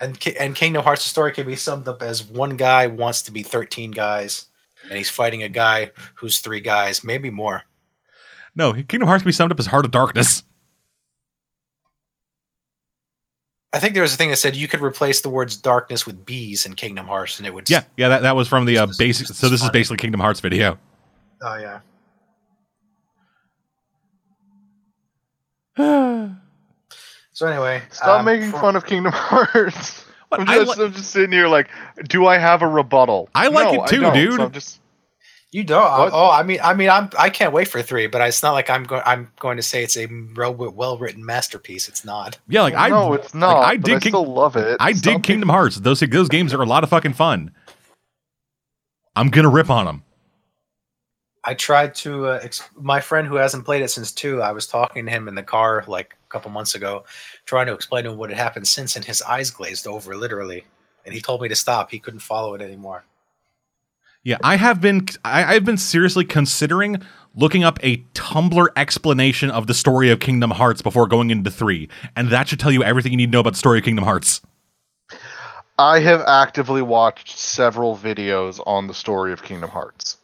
and 0.00 0.18
and 0.38 0.54
Kingdom 0.54 0.84
Hearts' 0.84 1.04
story 1.04 1.32
can 1.32 1.46
be 1.46 1.56
summed 1.56 1.88
up 1.88 2.02
as 2.02 2.22
one 2.22 2.56
guy 2.56 2.86
wants 2.86 3.22
to 3.22 3.32
be 3.32 3.42
thirteen 3.42 3.90
guys, 3.90 4.46
and 4.88 4.96
he's 4.98 5.10
fighting 5.10 5.42
a 5.42 5.48
guy 5.48 5.90
who's 6.14 6.40
three 6.40 6.60
guys, 6.60 7.04
maybe 7.04 7.30
more. 7.30 7.62
No, 8.54 8.72
Kingdom 8.72 9.06
Hearts 9.08 9.22
can 9.22 9.28
be 9.28 9.32
summed 9.32 9.52
up 9.52 9.58
as 9.60 9.66
Heart 9.66 9.84
of 9.84 9.90
Darkness. 9.90 10.42
I 13.72 13.78
think 13.80 13.92
there 13.94 14.02
was 14.02 14.14
a 14.14 14.16
thing 14.16 14.30
that 14.30 14.38
said 14.38 14.56
you 14.56 14.66
could 14.66 14.80
replace 14.80 15.20
the 15.20 15.28
words 15.28 15.54
darkness 15.56 16.06
with 16.06 16.24
bees 16.24 16.64
in 16.64 16.74
Kingdom 16.74 17.06
Hearts, 17.06 17.38
and 17.38 17.46
it 17.46 17.52
would. 17.52 17.68
Yeah, 17.68 17.84
yeah, 17.98 18.08
that, 18.08 18.22
that 18.22 18.34
was 18.34 18.48
from 18.48 18.64
the 18.64 18.78
uh, 18.78 18.86
basic. 18.98 19.26
So 19.28 19.48
this 19.50 19.62
is 19.62 19.70
basically 19.70 19.98
Kingdom 19.98 20.20
Hearts 20.20 20.40
video. 20.40 20.78
Oh 21.42 21.56
yeah. 21.56 21.80
So 27.32 27.46
anyway, 27.46 27.82
Stop 27.92 28.18
um, 28.18 28.24
making 28.24 28.50
for- 28.50 28.58
fun 28.58 28.74
of 28.74 28.84
Kingdom 28.84 29.12
Hearts. 29.14 30.04
What? 30.28 30.40
I'm 30.40 30.46
just, 30.46 30.78
li- 30.78 30.84
I'm 30.84 30.92
just 30.92 31.10
sitting 31.10 31.32
here 31.32 31.48
like, 31.48 31.68
do 32.04 32.26
I 32.26 32.38
have 32.38 32.62
a 32.62 32.68
rebuttal? 32.68 33.28
I 33.34 33.48
like 33.48 33.72
No, 33.72 33.84
it 33.84 33.88
too, 33.88 34.10
dude. 34.12 34.34
So 34.34 34.44
I'm 34.44 34.52
just 34.52 34.80
You 35.52 35.64
don't. 35.64 35.80
What? 35.82 36.10
Oh, 36.12 36.30
I 36.30 36.42
mean, 36.42 36.58
I 36.62 36.74
mean, 36.74 36.90
I'm. 36.90 37.08
I 37.18 37.30
can't 37.30 37.52
wait 37.54 37.68
for 37.68 37.80
three, 37.80 38.06
but 38.08 38.20
it's 38.20 38.42
not 38.42 38.52
like 38.52 38.68
I'm 38.68 38.84
going. 38.84 39.02
I'm 39.06 39.30
going 39.40 39.56
to 39.56 39.62
say 39.62 39.82
it's 39.82 39.96
a 39.96 40.06
well 40.06 40.98
written 40.98 41.24
masterpiece. 41.24 41.88
It's 41.88 42.04
not. 42.04 42.38
Yeah, 42.48 42.60
like 42.62 42.74
I 42.74 42.90
no, 42.90 43.14
it's 43.14 43.32
not. 43.32 43.64
I 43.64 43.76
but 43.78 43.86
did 43.86 43.96
I 43.96 44.00
King- 44.00 44.10
still 44.10 44.26
love 44.26 44.56
it. 44.56 44.76
I 44.80 44.92
Stop 44.92 45.02
dig 45.02 45.12
making- 45.14 45.22
Kingdom 45.22 45.48
Hearts. 45.48 45.76
Those 45.76 46.00
those 46.00 46.28
games 46.28 46.52
are 46.52 46.60
a 46.62 46.66
lot 46.66 46.84
of 46.84 46.90
fucking 46.90 47.14
fun. 47.14 47.50
I'm 49.16 49.28
gonna 49.30 49.48
rip 49.48 49.70
on 49.70 49.86
them. 49.86 50.02
I 51.48 51.54
tried 51.54 51.94
to. 51.96 52.26
Uh, 52.26 52.40
ex- 52.42 52.68
my 52.78 53.00
friend 53.00 53.26
who 53.26 53.36
hasn't 53.36 53.64
played 53.64 53.82
it 53.82 53.88
since 53.88 54.12
two. 54.12 54.42
I 54.42 54.52
was 54.52 54.66
talking 54.66 55.06
to 55.06 55.10
him 55.10 55.28
in 55.28 55.34
the 55.34 55.42
car 55.42 55.82
like 55.86 56.14
a 56.22 56.30
couple 56.30 56.50
months 56.50 56.74
ago, 56.74 57.06
trying 57.46 57.68
to 57.68 57.72
explain 57.72 58.04
to 58.04 58.10
him 58.10 58.18
what 58.18 58.28
had 58.28 58.38
happened 58.38 58.68
since, 58.68 58.96
and 58.96 59.04
his 59.06 59.22
eyes 59.22 59.48
glazed 59.50 59.86
over 59.86 60.14
literally, 60.14 60.66
and 61.06 61.14
he 61.14 61.22
told 61.22 61.40
me 61.40 61.48
to 61.48 61.56
stop. 61.56 61.90
He 61.90 62.00
couldn't 62.00 62.20
follow 62.20 62.52
it 62.52 62.60
anymore. 62.60 63.06
Yeah, 64.22 64.36
I 64.42 64.56
have 64.56 64.82
been 64.82 65.06
I, 65.24 65.54
I've 65.54 65.64
been 65.64 65.78
seriously 65.78 66.26
considering 66.26 67.00
looking 67.34 67.64
up 67.64 67.78
a 67.82 67.96
Tumblr 68.12 68.68
explanation 68.76 69.50
of 69.50 69.66
the 69.66 69.74
story 69.74 70.10
of 70.10 70.20
Kingdom 70.20 70.50
Hearts 70.50 70.82
before 70.82 71.06
going 71.06 71.30
into 71.30 71.50
three, 71.50 71.88
and 72.14 72.28
that 72.28 72.48
should 72.48 72.60
tell 72.60 72.72
you 72.72 72.82
everything 72.82 73.12
you 73.12 73.16
need 73.16 73.32
to 73.32 73.32
know 73.32 73.40
about 73.40 73.54
the 73.54 73.58
story 73.58 73.78
of 73.78 73.86
Kingdom 73.86 74.04
Hearts. 74.04 74.42
I 75.78 76.00
have 76.00 76.20
actively 76.26 76.82
watched 76.82 77.38
several 77.38 77.96
videos 77.96 78.60
on 78.66 78.86
the 78.86 78.92
story 78.92 79.32
of 79.32 79.42
Kingdom 79.42 79.70
Hearts. 79.70 80.18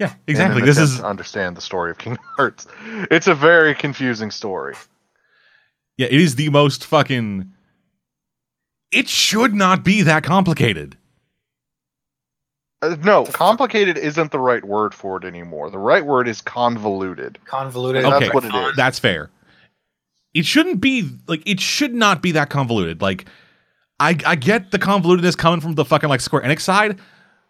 Yeah, 0.00 0.14
exactly. 0.26 0.62
This 0.62 0.78
is 0.78 0.98
understand 1.00 1.56
the 1.56 1.60
story 1.60 1.90
of 1.90 1.98
Kingdom 1.98 2.24
Hearts. 2.36 2.66
It's 3.10 3.26
a 3.26 3.34
very 3.34 3.74
confusing 3.74 4.30
story. 4.30 4.74
yeah, 5.98 6.06
it 6.10 6.18
is 6.20 6.34
the 6.36 6.48
most 6.48 6.84
fucking. 6.86 7.52
It 8.90 9.08
should 9.08 9.54
not 9.54 9.84
be 9.84 10.00
that 10.02 10.24
complicated. 10.24 10.96
Uh, 12.82 12.96
no, 13.04 13.24
complicated 13.26 13.98
isn't 13.98 14.32
the 14.32 14.38
right 14.38 14.64
word 14.64 14.94
for 14.94 15.18
it 15.18 15.24
anymore. 15.24 15.68
The 15.70 15.78
right 15.78 16.04
word 16.04 16.26
is 16.26 16.40
convoluted. 16.40 17.38
Convoluted. 17.44 18.04
And 18.04 18.14
Okay. 18.14 18.24
that's 18.24 18.34
what 18.34 18.44
it 18.46 18.54
is. 18.54 18.74
That's 18.76 18.98
fair. 18.98 19.28
It 20.32 20.46
shouldn't 20.46 20.80
be 20.80 21.10
like 21.26 21.42
it 21.44 21.60
should 21.60 21.92
not 21.92 22.22
be 22.22 22.32
that 22.32 22.48
convoluted. 22.48 23.02
Like 23.02 23.26
I 24.00 24.16
I 24.24 24.34
get 24.36 24.70
the 24.70 24.78
convolutedness 24.78 25.36
coming 25.36 25.60
from 25.60 25.74
the 25.74 25.84
fucking 25.84 26.08
like 26.08 26.20
Square 26.22 26.42
Enix 26.44 26.60
side, 26.62 26.98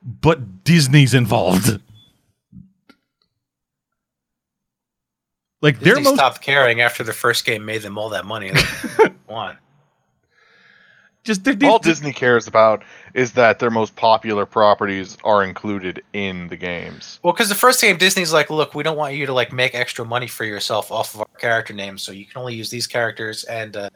but 0.03 0.65
Disney's 0.65 1.15
involved. 1.15 1.81
Like 5.63 5.79
Disney 5.79 5.93
their 5.95 6.03
most 6.03 6.15
stopped 6.17 6.41
caring 6.41 6.81
after 6.81 7.05
the 7.05 7.13
first 7.13 7.45
game 7.45 7.65
made 7.65 7.83
them 7.83 7.99
all 7.99 8.09
that 8.11 8.25
money. 8.25 8.53
Like, 8.99 9.13
One. 9.27 9.59
just 11.23 11.45
they're, 11.45 11.55
All 11.65 11.79
they're- 11.79 11.91
Disney 11.93 12.13
cares 12.13 12.47
about 12.47 12.83
is 13.13 13.33
that 13.33 13.59
their 13.59 13.71
most 13.71 13.95
popular 13.97 14.47
properties 14.47 15.19
are 15.23 15.45
included 15.45 16.03
in 16.15 16.49
the 16.49 16.57
games. 16.57 17.19
Well, 17.23 17.33
because 17.35 17.49
the 17.51 17.55
first 17.55 17.81
game, 17.81 17.99
Disney's 17.99 18.33
like, 18.33 18.49
look, 18.49 18.75
we 18.75 18.83
don't 18.83 18.97
want 18.97 19.15
you 19.15 19.27
to 19.27 19.33
like 19.35 19.53
make 19.53 19.75
extra 19.75 20.05
money 20.05 20.27
for 20.29 20.45
yourself 20.45 20.91
off 20.91 21.15
of 21.15 21.21
our 21.21 21.27
character 21.39 21.75
names, 21.75 22.03
so 22.03 22.13
you 22.13 22.25
can 22.25 22.39
only 22.41 22.55
use 22.55 22.71
these 22.71 22.87
characters, 22.87 23.45
and 23.45 23.77
uh, 23.77 23.91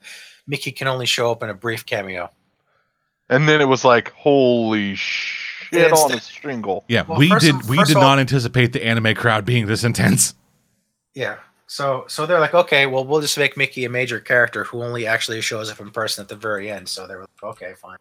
Mickey 0.46 0.70
can 0.72 0.86
only 0.86 1.06
show 1.06 1.30
up 1.30 1.42
in 1.42 1.48
a 1.48 1.54
brief 1.54 1.86
cameo. 1.86 2.30
And 3.30 3.48
then 3.48 3.62
it 3.62 3.68
was 3.68 3.86
like, 3.86 4.12
holy 4.12 4.94
shit 4.96 5.80
It's 5.92 5.98
on 6.02 6.10
the- 6.10 6.18
a 6.18 6.20
stringle. 6.20 6.84
yeah, 6.88 7.02
Well, 7.08 7.18
we 7.18 7.30
did 7.38 7.54
of- 7.54 7.68
we 7.70 7.82
did 7.84 7.96
all- 7.96 8.02
not 8.02 8.18
anticipate 8.18 8.74
the 8.74 8.84
anime 8.84 9.14
crowd 9.14 9.46
being 9.46 9.66
this 9.66 9.82
intense. 9.82 10.34
Yeah. 11.14 11.36
So, 11.74 12.04
so 12.06 12.24
they're 12.24 12.38
like, 12.38 12.54
okay, 12.54 12.86
well, 12.86 13.04
we'll 13.04 13.20
just 13.20 13.36
make 13.36 13.56
Mickey 13.56 13.84
a 13.84 13.88
major 13.88 14.20
character 14.20 14.62
who 14.62 14.80
only 14.80 15.08
actually 15.08 15.40
shows 15.40 15.68
up 15.72 15.80
in 15.80 15.90
person 15.90 16.22
at 16.22 16.28
the 16.28 16.36
very 16.36 16.70
end. 16.70 16.88
So 16.88 17.08
they 17.08 17.16
were 17.16 17.22
like, 17.22 17.42
okay, 17.42 17.72
fine. 17.76 17.96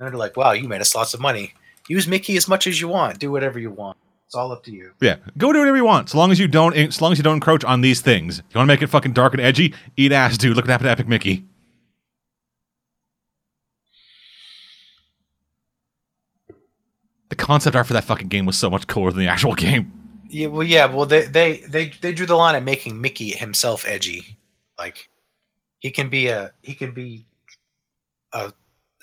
And 0.00 0.08
they're 0.08 0.18
like, 0.18 0.36
wow, 0.36 0.50
you 0.50 0.66
made 0.66 0.80
us 0.80 0.96
lots 0.96 1.14
of 1.14 1.20
money. 1.20 1.54
Use 1.88 2.08
Mickey 2.08 2.36
as 2.36 2.48
much 2.48 2.66
as 2.66 2.80
you 2.80 2.88
want. 2.88 3.20
Do 3.20 3.30
whatever 3.30 3.60
you 3.60 3.70
want. 3.70 3.98
It's 4.26 4.34
all 4.34 4.50
up 4.50 4.64
to 4.64 4.72
you. 4.72 4.90
Yeah, 5.00 5.18
go 5.38 5.52
do 5.52 5.60
whatever 5.60 5.76
you 5.76 5.84
want, 5.84 6.10
so 6.10 6.18
long 6.18 6.32
as 6.32 6.40
you 6.40 6.48
don't, 6.48 6.74
as 6.76 7.00
long 7.00 7.12
as 7.12 7.18
you 7.18 7.22
don't 7.22 7.34
encroach 7.34 7.62
on 7.62 7.82
these 7.82 8.00
things. 8.00 8.38
You 8.38 8.58
want 8.58 8.66
to 8.66 8.74
make 8.74 8.82
it 8.82 8.88
fucking 8.88 9.12
dark 9.12 9.32
and 9.32 9.40
edgy? 9.40 9.74
Eat 9.96 10.10
ass, 10.10 10.36
dude. 10.36 10.56
Look 10.56 10.64
what 10.64 10.72
happened 10.72 10.88
to 10.88 10.90
Epic 10.90 11.06
Mickey. 11.06 11.44
The 17.28 17.36
concept 17.36 17.76
art 17.76 17.86
for 17.86 17.92
that 17.92 18.02
fucking 18.02 18.26
game 18.26 18.44
was 18.44 18.58
so 18.58 18.68
much 18.68 18.88
cooler 18.88 19.12
than 19.12 19.20
the 19.20 19.28
actual 19.28 19.54
game. 19.54 20.03
Yeah, 20.34 20.48
well, 20.48 20.66
yeah, 20.66 20.86
well, 20.86 21.06
they 21.06 21.26
they 21.26 21.58
they 21.58 21.90
they 22.00 22.12
drew 22.12 22.26
the 22.26 22.34
line 22.34 22.56
at 22.56 22.64
making 22.64 23.00
Mickey 23.00 23.30
himself 23.30 23.86
edgy. 23.86 24.36
Like, 24.76 25.08
he 25.78 25.92
can 25.92 26.08
be 26.08 26.26
a 26.26 26.50
he 26.60 26.74
can 26.74 26.90
be 26.92 27.24
a 28.32 28.52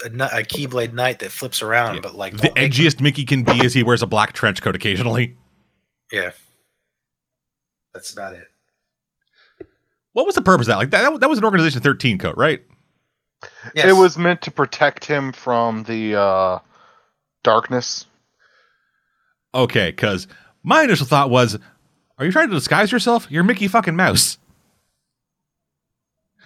a, 0.04 0.10
kn- 0.10 0.22
a 0.22 0.44
Keyblade 0.44 0.92
Knight 0.92 1.20
that 1.20 1.32
flips 1.32 1.62
around, 1.62 1.96
Yeah. 1.96 2.02
but 2.02 2.16
like 2.16 2.36
The 2.36 2.48
don't 2.50 2.58
him- 2.58 2.70
edgiest 2.72 3.00
Mickey 3.00 3.24
can 3.24 3.44
be 3.44 3.64
is 3.64 3.74
he 3.74 3.82
wears 3.82 4.02
a 4.02 4.08
black 4.08 4.34
trench 4.34 4.62
coat 4.62 4.76
occasionally. 4.76 5.38
Yeah, 6.12 6.32
that's 7.94 8.12
about 8.12 8.34
it. 8.34 8.48
What 10.12 10.26
was 10.26 10.36
the 10.36 10.42
purpose 10.42 10.66
of 10.68 10.72
that? 10.72 10.78
Like 10.80 10.90
that, 10.90 11.18
that 11.22 11.30
was 11.30 11.38
an 11.40 11.46
Organization 11.46 11.80
13 11.82 12.18
coat, 12.18 12.36
right? 12.36 12.62
Yes. 13.74 13.86
It 13.86 13.94
was 13.94 14.18
meant 14.18 14.42
to 14.42 14.52
protect 14.52 15.06
him 15.06 15.32
from 15.32 15.84
the 15.84 16.16
uh, 16.20 16.60
darkness. 17.46 18.06
Okay, 19.56 19.92
because 19.92 20.28
my 20.64 20.84
initial 20.84 21.05
thought 21.05 21.30
was, 21.30 21.57
are 22.18 22.26
you 22.26 22.32
trying 22.32 22.49
to 22.49 22.55
disguise 22.55 22.91
yourself? 22.91 23.28
You're 23.30 23.43
Mickey 23.43 23.68
fucking 23.68 23.95
Mouse. 23.95 24.38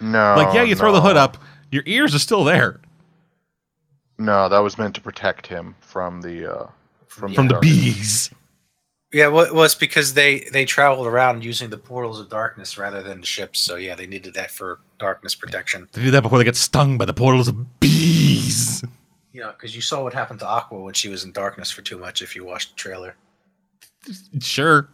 No. 0.00 0.34
like, 0.36 0.54
yeah, 0.54 0.62
you 0.62 0.74
throw 0.74 0.92
the 0.92 1.00
hood 1.00 1.16
up, 1.16 1.38
your 1.70 1.82
ears 1.86 2.14
are 2.14 2.18
still 2.18 2.44
there 2.44 2.80
No, 4.18 4.48
that 4.48 4.58
was 4.58 4.78
meant 4.78 4.94
to 4.96 5.00
protect 5.00 5.46
him 5.46 5.74
from 5.80 6.20
the 6.20 6.52
uh, 6.54 6.66
from, 7.08 7.34
from 7.34 7.48
the 7.48 7.58
bees. 7.58 8.30
Yeah, 9.12 9.28
well, 9.28 9.54
well, 9.54 9.64
it's 9.64 9.74
because 9.74 10.14
they 10.14 10.40
they 10.52 10.64
traveled 10.64 11.06
around 11.06 11.44
using 11.44 11.70
the 11.70 11.78
portals 11.78 12.20
of 12.20 12.28
darkness 12.28 12.76
rather 12.76 13.02
than 13.02 13.20
the 13.20 13.26
ships. 13.26 13.60
So 13.60 13.76
yeah, 13.76 13.94
they 13.94 14.06
needed 14.06 14.34
that 14.34 14.50
for 14.50 14.80
darkness 14.98 15.34
protection. 15.34 15.88
They 15.92 16.02
do 16.02 16.10
that 16.10 16.22
before 16.22 16.38
they 16.38 16.44
get 16.44 16.56
stung 16.56 16.98
by 16.98 17.04
the 17.06 17.14
portals 17.14 17.48
of 17.48 17.80
bees. 17.80 18.84
You 19.32 19.42
know, 19.42 19.52
because 19.52 19.74
you 19.74 19.82
saw 19.82 20.02
what 20.02 20.12
happened 20.12 20.40
to 20.40 20.46
Aqua 20.46 20.80
when 20.80 20.94
she 20.94 21.08
was 21.08 21.24
in 21.24 21.32
darkness 21.32 21.70
for 21.70 21.82
too 21.82 21.98
much. 21.98 22.20
If 22.20 22.34
you 22.36 22.44
watched 22.44 22.70
the 22.70 22.76
trailer, 22.76 23.14
Sure. 24.40 24.88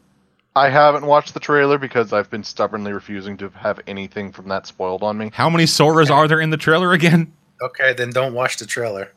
I 0.54 0.68
haven't 0.68 1.06
watched 1.06 1.32
the 1.34 1.40
trailer 1.40 1.78
because 1.78 2.12
I've 2.12 2.28
been 2.30 2.44
stubbornly 2.44 2.92
refusing 2.92 3.36
to 3.38 3.48
have 3.50 3.80
anything 3.86 4.32
from 4.32 4.48
that 4.48 4.66
spoiled 4.66 5.02
on 5.02 5.16
me. 5.16 5.30
How 5.32 5.48
many 5.48 5.64
Soras 5.64 6.10
are 6.10 6.28
there 6.28 6.40
in 6.40 6.50
the 6.50 6.56
trailer 6.58 6.92
again? 6.92 7.32
okay, 7.62 7.92
then 7.94 8.10
don't 8.10 8.34
watch 8.34 8.58
the 8.58 8.66
trailer. 8.66 9.12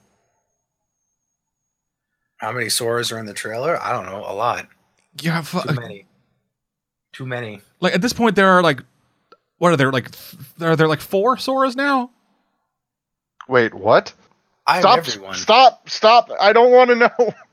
How 2.37 2.51
many 2.51 2.67
Soras 2.67 3.11
are 3.11 3.19
in 3.19 3.25
the 3.25 3.33
trailer? 3.33 3.81
I 3.81 3.91
don't 3.91 4.05
know, 4.05 4.23
a 4.27 4.33
lot. 4.33 4.67
Yeah, 5.21 5.39
uh, 5.39 5.41
fu- 5.41 5.61
Too 5.67 5.79
many. 5.79 6.05
Too 7.13 7.25
many. 7.25 7.61
like 7.79 7.93
at 7.95 8.01
this 8.01 8.13
point 8.13 8.35
there 8.35 8.49
are 8.49 8.61
like, 8.61 8.81
what 9.57 9.71
are 9.71 9.77
there 9.77 9.91
like? 9.91 10.11
th- 10.11 10.35
Are 10.61 10.75
there 10.75 10.87
like 10.87 10.99
four 10.99 11.37
Soras 11.37 11.75
now? 11.75 12.11
Wait, 13.47 13.73
what? 13.73 14.13
I'm 14.67 14.81
Stop! 14.81 14.97
everyone. 14.97 15.33
Stop! 15.35 15.89
Stop! 15.89 16.29
I 16.41 16.51
don't 16.53 16.71
want 16.71 16.89
to 16.89 16.95
know. 16.97 17.33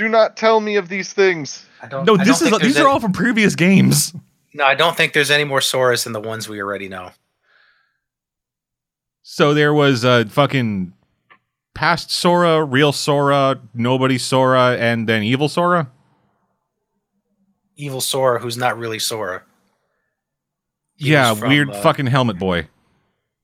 Do 0.00 0.08
not 0.08 0.34
tell 0.34 0.60
me 0.60 0.76
of 0.76 0.88
these 0.88 1.12
things. 1.12 1.66
I 1.82 1.86
don't. 1.86 2.06
No, 2.06 2.14
I 2.14 2.24
this 2.24 2.38
don't 2.38 2.54
is 2.54 2.58
these 2.60 2.74
there's 2.76 2.86
are 2.86 2.88
all 2.88 3.00
from 3.00 3.12
previous 3.12 3.54
games. 3.54 4.14
No, 4.54 4.64
I 4.64 4.74
don't 4.74 4.96
think 4.96 5.12
there's 5.12 5.30
any 5.30 5.44
more 5.44 5.58
Soras 5.58 6.04
than 6.04 6.14
the 6.14 6.20
ones 6.22 6.48
we 6.48 6.58
already 6.58 6.88
know. 6.88 7.10
So 9.22 9.52
there 9.52 9.74
was 9.74 10.02
a 10.02 10.24
fucking 10.24 10.94
past 11.74 12.10
Sora, 12.10 12.64
real 12.64 12.92
Sora, 12.92 13.60
nobody 13.74 14.16
Sora, 14.16 14.78
and 14.78 15.06
then 15.06 15.22
evil 15.22 15.50
Sora. 15.50 15.90
Evil 17.76 18.00
Sora, 18.00 18.40
who's 18.40 18.56
not 18.56 18.78
really 18.78 18.98
Sora. 18.98 19.42
He 20.96 21.12
yeah, 21.12 21.34
from, 21.34 21.50
weird 21.50 21.68
uh, 21.68 21.82
fucking 21.82 22.06
helmet 22.06 22.38
boy. 22.38 22.68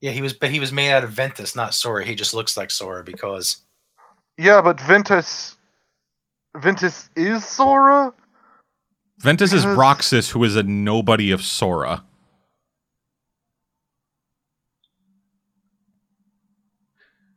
Yeah, 0.01 0.09
he 0.09 0.23
was, 0.23 0.33
but 0.33 0.49
he 0.49 0.59
was 0.59 0.71
made 0.71 0.91
out 0.91 1.03
of 1.03 1.11
Ventus, 1.11 1.55
not 1.55 1.75
Sora. 1.75 2.03
He 2.03 2.15
just 2.15 2.33
looks 2.33 2.57
like 2.57 2.71
Sora 2.71 3.03
because 3.03 3.57
Yeah, 4.39 4.59
but 4.63 4.81
Ventus. 4.81 5.53
Ventus 6.57 7.09
is 7.15 7.45
Sora. 7.45 8.13
Ventus 9.19 9.53
is 9.53 9.63
Because- 9.63 9.77
Roxas, 9.77 10.29
who 10.31 10.43
is 10.43 10.55
a 10.55 10.63
nobody 10.63 11.31
of 11.31 11.41
Sora. 11.43 12.03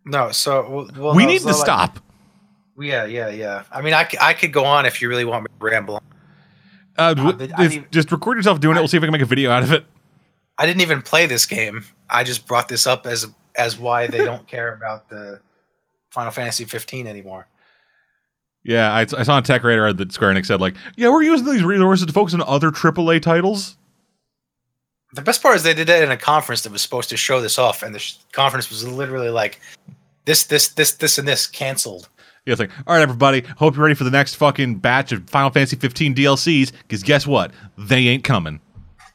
no. 0.04 0.30
So 0.30 0.68
well, 0.68 0.90
well, 0.96 1.14
we 1.14 1.24
no, 1.24 1.30
need 1.30 1.42
so, 1.42 1.48
to 1.50 1.54
like- 1.56 1.64
stop. 1.64 1.98
Yeah, 2.78 3.04
yeah, 3.04 3.28
yeah. 3.28 3.64
I 3.70 3.82
mean, 3.82 3.92
I, 3.92 4.08
I 4.22 4.32
could 4.32 4.54
go 4.54 4.64
on 4.64 4.86
if 4.86 5.02
you 5.02 5.08
really 5.10 5.26
want 5.26 5.42
me 5.42 5.48
to 5.48 5.64
ramble. 5.64 5.96
on. 5.96 6.02
Uh, 6.96 7.14
w- 7.14 7.52
I 7.56 7.68
just- 7.68 7.90
just 7.90 8.12
record 8.12 8.38
yourself 8.38 8.58
doing 8.60 8.76
it. 8.76 8.80
We'll 8.80 8.88
see 8.88 8.96
if 8.96 9.02
I 9.02 9.06
can 9.06 9.12
make 9.12 9.20
a 9.20 9.26
video 9.26 9.50
out 9.50 9.62
of 9.62 9.72
it. 9.72 9.84
I 10.56 10.64
didn't 10.66 10.80
even 10.80 11.02
play 11.02 11.26
this 11.26 11.44
game. 11.46 11.84
I 12.08 12.24
just 12.24 12.46
brought 12.46 12.68
this 12.68 12.86
up 12.86 13.06
as 13.06 13.26
as 13.56 13.78
why 13.78 14.06
they 14.06 14.18
don't 14.24 14.46
care 14.46 14.72
about 14.72 15.08
the 15.10 15.40
Final 16.10 16.30
Fantasy 16.32 16.64
15 16.64 17.06
anymore. 17.06 17.46
Yeah, 18.62 18.92
I, 18.92 19.00
I 19.00 19.22
saw 19.22 19.34
on 19.34 19.42
TechRadar 19.42 19.96
that 19.96 20.12
Square 20.12 20.34
Enix 20.34 20.46
said 20.46 20.60
like, 20.60 20.74
yeah, 20.96 21.08
we're 21.08 21.22
using 21.22 21.46
these 21.46 21.62
resources 21.62 22.06
to 22.06 22.12
focus 22.12 22.34
on 22.34 22.42
other 22.42 22.70
AAA 22.70 23.22
titles. 23.22 23.76
The 25.12 25.22
best 25.22 25.42
part 25.42 25.56
is 25.56 25.62
they 25.62 25.74
did 25.74 25.88
that 25.88 26.02
in 26.02 26.10
a 26.10 26.16
conference 26.16 26.62
that 26.62 26.72
was 26.72 26.82
supposed 26.82 27.08
to 27.08 27.16
show 27.16 27.40
this 27.40 27.58
off, 27.58 27.82
and 27.82 27.94
the 27.94 27.98
sh- 27.98 28.16
conference 28.32 28.70
was 28.70 28.86
literally 28.86 29.30
like, 29.30 29.60
"This, 30.24 30.44
this, 30.44 30.68
this, 30.68 30.94
this, 30.94 31.18
and 31.18 31.26
this 31.26 31.48
canceled." 31.48 32.08
Yeah, 32.46 32.52
it's 32.52 32.60
like, 32.60 32.70
all 32.86 32.94
right, 32.94 33.02
everybody, 33.02 33.42
hope 33.56 33.74
you're 33.74 33.82
ready 33.82 33.96
for 33.96 34.04
the 34.04 34.10
next 34.10 34.36
fucking 34.36 34.76
batch 34.76 35.12
of 35.12 35.28
Final 35.28 35.50
Fantasy 35.50 35.76
15 35.76 36.14
DLCs. 36.14 36.72
Because 36.82 37.02
guess 37.02 37.26
what? 37.26 37.50
They 37.76 38.06
ain't 38.06 38.24
coming. 38.24 38.60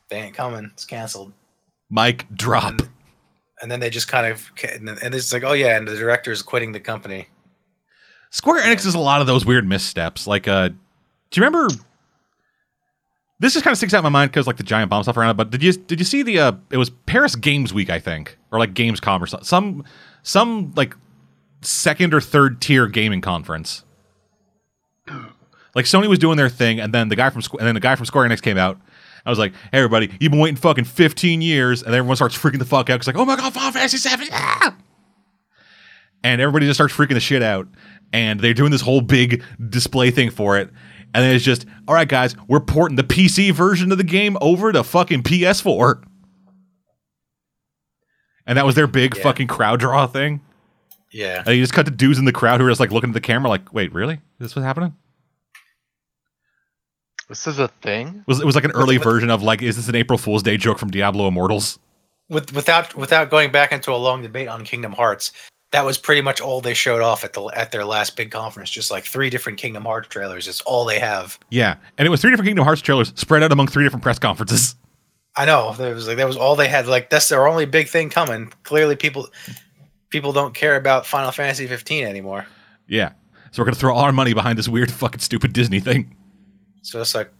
They 0.09 0.17
ain't 0.17 0.35
coming. 0.35 0.69
It's 0.73 0.85
canceled. 0.85 1.33
Mike, 1.89 2.25
drop. 2.35 2.71
And, 2.71 2.89
and 3.61 3.71
then 3.71 3.79
they 3.79 3.89
just 3.89 4.07
kind 4.07 4.31
of 4.31 4.51
and, 4.73 4.89
and 4.89 5.15
it's 5.15 5.31
like, 5.31 5.43
oh 5.43 5.53
yeah, 5.53 5.77
and 5.77 5.87
the 5.87 5.95
director 5.95 6.31
is 6.31 6.41
quitting 6.41 6.71
the 6.71 6.79
company. 6.79 7.27
Square 8.35 8.63
Enix 8.63 8.83
does 8.83 8.95
a 8.95 8.99
lot 8.99 9.21
of 9.21 9.27
those 9.27 9.45
weird 9.45 9.65
missteps. 9.65 10.27
Like, 10.27 10.45
uh, 10.45 10.67
do 10.67 10.75
you 11.35 11.45
remember? 11.45 11.73
This 13.39 13.53
just 13.53 13.63
kind 13.63 13.71
of 13.71 13.77
sticks 13.77 13.93
out 13.93 13.99
in 13.99 14.03
my 14.03 14.09
mind 14.09 14.29
because 14.29 14.45
like 14.45 14.57
the 14.57 14.63
Giant 14.63 14.89
Bomb 14.89 15.03
stuff 15.03 15.15
around 15.15 15.29
it. 15.29 15.37
But 15.37 15.51
did 15.51 15.63
you 15.63 15.71
did 15.71 15.99
you 16.01 16.05
see 16.05 16.21
the? 16.21 16.39
uh 16.39 16.51
It 16.69 16.75
was 16.75 16.89
Paris 16.89 17.37
Games 17.37 17.73
Week, 17.73 17.89
I 17.89 17.97
think, 17.97 18.37
or 18.51 18.59
like 18.59 18.73
Gamescom 18.73 19.21
or 19.21 19.25
something. 19.27 19.45
Some 19.45 19.85
some 20.21 20.73
like 20.75 20.97
second 21.61 22.13
or 22.13 22.19
third 22.19 22.59
tier 22.59 22.87
gaming 22.87 23.21
conference. 23.21 23.85
Like 25.73 25.85
Sony 25.85 26.07
was 26.09 26.19
doing 26.19 26.35
their 26.35 26.49
thing, 26.49 26.81
and 26.81 26.93
then 26.93 27.07
the 27.07 27.15
guy 27.15 27.29
from 27.29 27.41
Squ- 27.41 27.59
and 27.59 27.65
then 27.67 27.75
the 27.75 27.79
guy 27.79 27.95
from 27.95 28.05
Square 28.05 28.27
Enix 28.27 28.41
came 28.41 28.57
out. 28.57 28.77
I 29.25 29.29
was 29.29 29.39
like, 29.39 29.53
"Hey, 29.71 29.77
everybody, 29.77 30.11
you've 30.19 30.31
been 30.31 30.41
waiting 30.41 30.57
fucking 30.57 30.83
15 30.83 31.41
years," 31.41 31.83
and 31.83 31.95
everyone 31.95 32.17
starts 32.17 32.37
freaking 32.37 32.59
the 32.59 32.65
fuck 32.65 32.89
out. 32.89 32.97
It's 32.97 33.07
like, 33.07 33.15
"Oh 33.15 33.23
my 33.23 33.37
god, 33.37 33.53
Final 33.53 33.71
Fantasy 33.71 33.95
7!" 33.97 34.27
Ah! 34.33 34.75
And 36.23 36.41
everybody 36.41 36.65
just 36.65 36.77
starts 36.77 36.93
freaking 36.95 37.13
the 37.13 37.19
shit 37.19 37.43
out, 37.43 37.67
and 38.13 38.39
they're 38.39 38.53
doing 38.53 38.71
this 38.71 38.81
whole 38.81 39.01
big 39.01 39.43
display 39.69 40.11
thing 40.11 40.29
for 40.29 40.57
it. 40.57 40.69
And 41.13 41.23
then 41.23 41.35
it's 41.35 41.45
just, 41.45 41.65
all 41.87 41.95
right, 41.95 42.07
guys, 42.07 42.35
we're 42.47 42.59
porting 42.59 42.97
the 42.97 43.03
PC 43.03 43.51
version 43.51 43.91
of 43.91 43.97
the 43.97 44.03
game 44.03 44.37
over 44.41 44.71
to 44.73 44.83
fucking 44.83 45.23
PS4. 45.23 46.03
And 48.47 48.57
that 48.57 48.65
was 48.65 48.75
their 48.75 48.87
big 48.87 49.15
Yeah. 49.15 49.23
fucking 49.23 49.47
crowd 49.47 49.79
draw 49.79 50.07
thing. 50.07 50.41
Yeah, 51.11 51.43
And 51.45 51.55
you 51.55 51.63
just 51.63 51.73
cut 51.73 51.85
the 51.85 51.91
dudes 51.91 52.19
in 52.19 52.25
the 52.25 52.33
crowd 52.33 52.59
who 52.59 52.65
are 52.67 52.69
just 52.69 52.81
like 52.81 52.91
looking 52.91 53.11
at 53.11 53.13
the 53.13 53.21
camera, 53.21 53.49
like, 53.49 53.73
wait, 53.73 53.93
really? 53.93 54.15
Is 54.15 54.19
this 54.39 54.55
what's 54.55 54.65
happening? 54.65 54.93
This 57.29 57.47
is 57.47 57.57
a 57.57 57.69
thing. 57.81 58.07
It 58.19 58.27
was 58.27 58.39
it 58.41 58.45
was 58.45 58.53
like 58.55 58.65
an 58.65 58.71
early 58.71 58.97
With- 58.97 59.03
version 59.05 59.29
of 59.29 59.41
like, 59.41 59.61
is 59.61 59.77
this 59.77 59.87
an 59.87 59.95
April 59.95 60.17
Fool's 60.19 60.43
Day 60.43 60.57
joke 60.57 60.77
from 60.77 60.91
Diablo 60.91 61.27
Immortals? 61.27 61.79
with 62.27 62.51
without 62.53 62.95
without 62.95 63.29
going 63.29 63.51
back 63.51 63.71
into 63.71 63.91
a 63.91 63.95
long 63.97 64.23
debate 64.23 64.47
on 64.47 64.63
Kingdom 64.65 64.91
Hearts, 64.93 65.31
that 65.75 65.83
was 65.83 65.97
pretty 65.97 66.21
much 66.21 66.39
all 66.39 66.61
they 66.61 66.73
showed 66.73 67.01
off 67.01 67.25
at 67.25 67.33
the 67.33 67.43
at 67.47 67.73
their 67.73 67.83
last 67.83 68.15
big 68.15 68.31
conference. 68.31 68.69
Just 68.69 68.89
like 68.91 69.03
three 69.03 69.29
different 69.29 69.57
Kingdom 69.57 69.83
Hearts 69.83 70.07
trailers. 70.07 70.47
It's 70.47 70.61
all 70.61 70.85
they 70.85 70.99
have. 70.99 71.37
Yeah, 71.49 71.75
and 71.97 72.07
it 72.07 72.09
was 72.09 72.21
three 72.21 72.31
different 72.31 72.47
Kingdom 72.47 72.63
Hearts 72.63 72.81
trailers 72.81 73.11
spread 73.17 73.43
out 73.43 73.51
among 73.51 73.67
three 73.67 73.83
different 73.83 74.01
press 74.01 74.17
conferences. 74.17 74.75
I 75.35 75.43
know 75.43 75.73
that 75.73 75.93
was 75.93 76.07
like 76.07 76.15
that 76.15 76.27
was 76.27 76.37
all 76.37 76.55
they 76.55 76.69
had. 76.69 76.87
Like 76.87 77.09
that's 77.09 77.27
their 77.27 77.45
only 77.45 77.65
big 77.65 77.89
thing 77.89 78.09
coming. 78.09 78.53
Clearly, 78.63 78.95
people 78.95 79.27
people 80.09 80.31
don't 80.31 80.53
care 80.53 80.77
about 80.77 81.05
Final 81.05 81.31
Fantasy 81.31 81.67
15 81.67 82.07
anymore. 82.07 82.45
Yeah, 82.87 83.11
so 83.51 83.61
we're 83.61 83.65
gonna 83.65 83.75
throw 83.75 83.93
all 83.93 84.03
our 84.05 84.13
money 84.13 84.33
behind 84.33 84.57
this 84.57 84.69
weird 84.69 84.89
fucking 84.89 85.19
stupid 85.19 85.51
Disney 85.51 85.81
thing. 85.81 86.15
So 86.83 87.01
it's 87.01 87.13
like, 87.13 87.31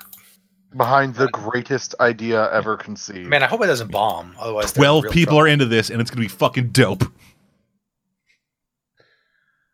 Behind 0.75 1.15
the 1.15 1.29
greatest 1.29 1.95
idea 2.01 2.51
ever 2.51 2.75
conceived. 2.75 3.29
man, 3.29 3.43
I 3.43 3.45
hope 3.45 3.63
it 3.63 3.67
doesn't 3.67 3.91
bomb. 3.91 4.35
Otherwise, 4.37 4.73
Twelve 4.73 5.05
people 5.09 5.39
are 5.39 5.47
into 5.47 5.65
this, 5.65 5.89
and 5.89 6.01
it's 6.01 6.11
gonna 6.11 6.19
be 6.19 6.27
fucking 6.27 6.71
dope. 6.71 7.05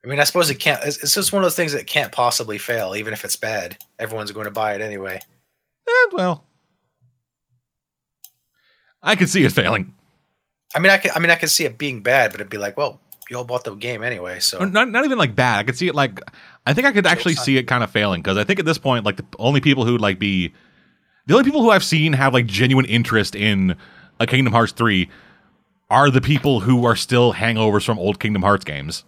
I 0.04 0.08
mean, 0.08 0.20
I 0.20 0.24
suppose 0.24 0.50
it 0.50 0.56
can't. 0.56 0.84
It's, 0.84 1.02
it's 1.04 1.14
just 1.14 1.32
one 1.32 1.44
of 1.44 1.46
those 1.46 1.56
things 1.56 1.74
that 1.74 1.86
can't 1.86 2.12
possibly 2.12 2.58
fail, 2.58 2.96
even 2.96 3.14
if 3.14 3.24
it's 3.24 3.36
bad. 3.36 3.78
Everyone's 4.00 4.32
going 4.32 4.46
to 4.46 4.52
buy 4.52 4.74
it 4.74 4.82
anyway. 4.82 5.20
Eh, 5.88 6.08
well, 6.12 6.44
I 9.04 9.16
can 9.16 9.28
see 9.28 9.44
it 9.44 9.52
failing. 9.52 9.94
I 10.74 10.80
mean, 10.80 10.92
I 10.92 10.98
can. 10.98 11.12
I 11.16 11.20
mean, 11.20 11.30
I 11.30 11.36
can 11.36 11.50
see 11.50 11.66
it 11.66 11.78
being 11.78 12.02
bad, 12.02 12.32
but 12.32 12.40
it'd 12.40 12.50
be 12.50 12.58
like, 12.58 12.78
well, 12.78 13.00
you 13.32 13.38
all 13.38 13.46
bought 13.46 13.64
the 13.64 13.74
game 13.76 14.04
anyway, 14.04 14.40
so 14.40 14.64
Not, 14.66 14.90
not 14.90 15.06
even 15.06 15.18
like 15.18 15.36
bad. 15.36 15.60
I 15.60 15.64
could 15.64 15.78
see 15.78 15.88
it 15.88 15.96
like 15.96 16.20
I 16.66 16.74
think 16.74 16.86
I 16.86 16.92
could 16.92 17.08
actually 17.08 17.36
see 17.36 17.58
it 17.58 17.64
kind 17.64 17.84
of 17.84 17.90
failing 17.90 18.22
because 18.22 18.38
I 18.38 18.44
think 18.44 18.60
at 18.60 18.66
this 18.66 18.78
point, 18.78 19.06
like 19.06 19.16
the 19.16 19.26
only 19.40 19.62
people 19.62 19.86
who'd 19.86 20.02
like 20.02 20.20
be 20.20 20.54
the 21.28 21.34
only 21.34 21.46
people 21.46 21.62
who 21.62 21.72
I've 21.72 21.84
seen 21.84 22.14
have 22.14 22.34
like 22.34 22.46
genuine 22.46 22.86
interest 22.86 23.36
in 23.36 23.76
a 24.20 24.28
Kingdom 24.28 24.54
Hearts 24.54 24.74
three 24.74 25.10
are 25.90 26.10
the 26.10 26.22
people 26.22 26.60
who 26.60 26.86
are 26.86 26.96
still 26.96 27.34
hangovers 27.34 27.86
from 27.86 27.98
old 28.00 28.20
Kingdom 28.20 28.42
Hearts 28.42 28.66
games. 28.66 29.04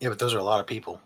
Yeah, 0.00 0.08
but 0.08 0.18
those 0.18 0.34
are 0.34 0.38
a 0.38 0.44
lot 0.44 0.60
of 0.60 0.66
people. 0.66 1.00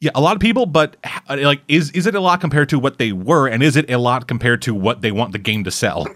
Yeah, 0.00 0.10
a 0.14 0.20
lot 0.20 0.34
of 0.34 0.40
people, 0.40 0.66
but 0.66 0.96
uh, 1.28 1.36
like, 1.40 1.62
is 1.68 1.92
is 1.92 2.06
it 2.06 2.14
a 2.16 2.20
lot 2.20 2.40
compared 2.40 2.68
to 2.70 2.78
what 2.78 2.98
they 2.98 3.12
were, 3.12 3.46
and 3.46 3.62
is 3.62 3.76
it 3.76 3.88
a 3.88 3.98
lot 3.98 4.26
compared 4.26 4.60
to 4.62 4.74
what 4.74 5.00
they 5.00 5.12
want 5.12 5.32
the 5.32 5.38
game 5.38 5.62
to 5.64 5.70
sell? 5.70 6.06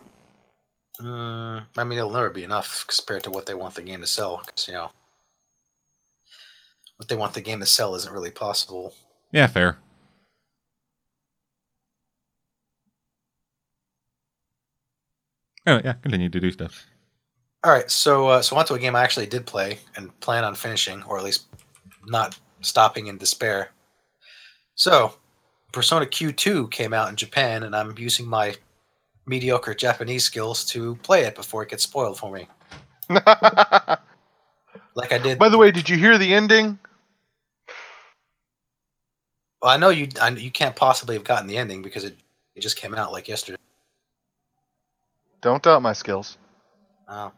Mm, 1.01 1.67
I 1.77 1.85
mean, 1.85 1.99
it'll 1.99 2.11
never 2.11 2.31
be 2.31 2.43
enough 2.43 2.85
compared 2.89 3.23
to 3.25 3.31
what 3.31 3.47
they 3.47 3.55
want 3.55 3.75
the 3.75 3.83
game 3.83 4.01
to 4.01 4.07
sell. 4.07 4.43
Because 4.45 4.67
you 4.67 4.75
know, 4.75 4.91
what 6.97 7.09
they 7.09 7.17
want 7.17 7.35
the 7.35 7.41
game 7.41 7.61
to 7.61 7.67
sell 7.67 7.95
isn't 7.95 8.13
really 8.13 8.31
possible. 8.31 8.95
Yeah, 9.31 9.47
fair. 9.47 9.79
Oh 15.67 15.81
yeah, 15.85 15.95
continue 15.95 16.29
to 16.29 16.41
do 16.41 16.51
stuff. 16.51 16.87
All 17.67 17.73
right, 17.73 17.91
so 17.91 18.29
uh, 18.29 18.43
so 18.43 18.55
on 18.55 18.65
to 18.67 18.75
a 18.75 18.79
game 18.79 18.95
I 18.95 19.03
actually 19.03 19.27
did 19.27 19.45
play 19.45 19.81
and 19.97 20.19
plan 20.21 20.45
on 20.45 20.55
finishing, 20.55 21.03
or 21.03 21.19
at 21.19 21.25
least 21.25 21.47
not 22.07 22.39
stopping 22.61 23.09
in 23.09 23.19
despair. 23.19 23.71
So, 24.77 25.15
Persona 25.73 26.07
Q2 26.07 26.71
came 26.71 26.93
out 26.93 27.09
in 27.09 27.17
Japan, 27.17 27.65
and 27.65 27.75
I'm 27.75 27.99
using 27.99 28.25
my 28.25 28.55
mediocre 29.27 29.75
Japanese 29.75 30.23
skills 30.23 30.65
to 30.67 30.95
play 31.03 31.25
it 31.25 31.35
before 31.35 31.65
it 31.65 31.71
gets 31.71 31.83
spoiled 31.83 32.17
for 32.17 32.31
me, 32.31 32.47
like 33.11 33.25
I 35.11 35.19
did. 35.21 35.37
By 35.37 35.49
the 35.49 35.59
way, 35.59 35.73
did 35.73 35.89
you 35.89 35.97
hear 35.97 36.19
the 36.19 36.35
ending? 36.35 36.79
Well, 39.61 39.73
I 39.73 39.77
know 39.77 39.89
you. 39.89 40.07
I, 40.23 40.29
you 40.29 40.53
can't 40.53 40.77
possibly 40.77 41.17
have 41.17 41.25
gotten 41.25 41.49
the 41.49 41.57
ending 41.57 41.83
because 41.83 42.05
it 42.05 42.17
it 42.55 42.61
just 42.61 42.77
came 42.77 42.95
out 42.95 43.11
like 43.11 43.27
yesterday. 43.27 43.59
Don't 45.41 45.65
doubt 45.65 45.83
my 45.83 45.95
skills. 45.95 46.39
Oh. 47.09 47.33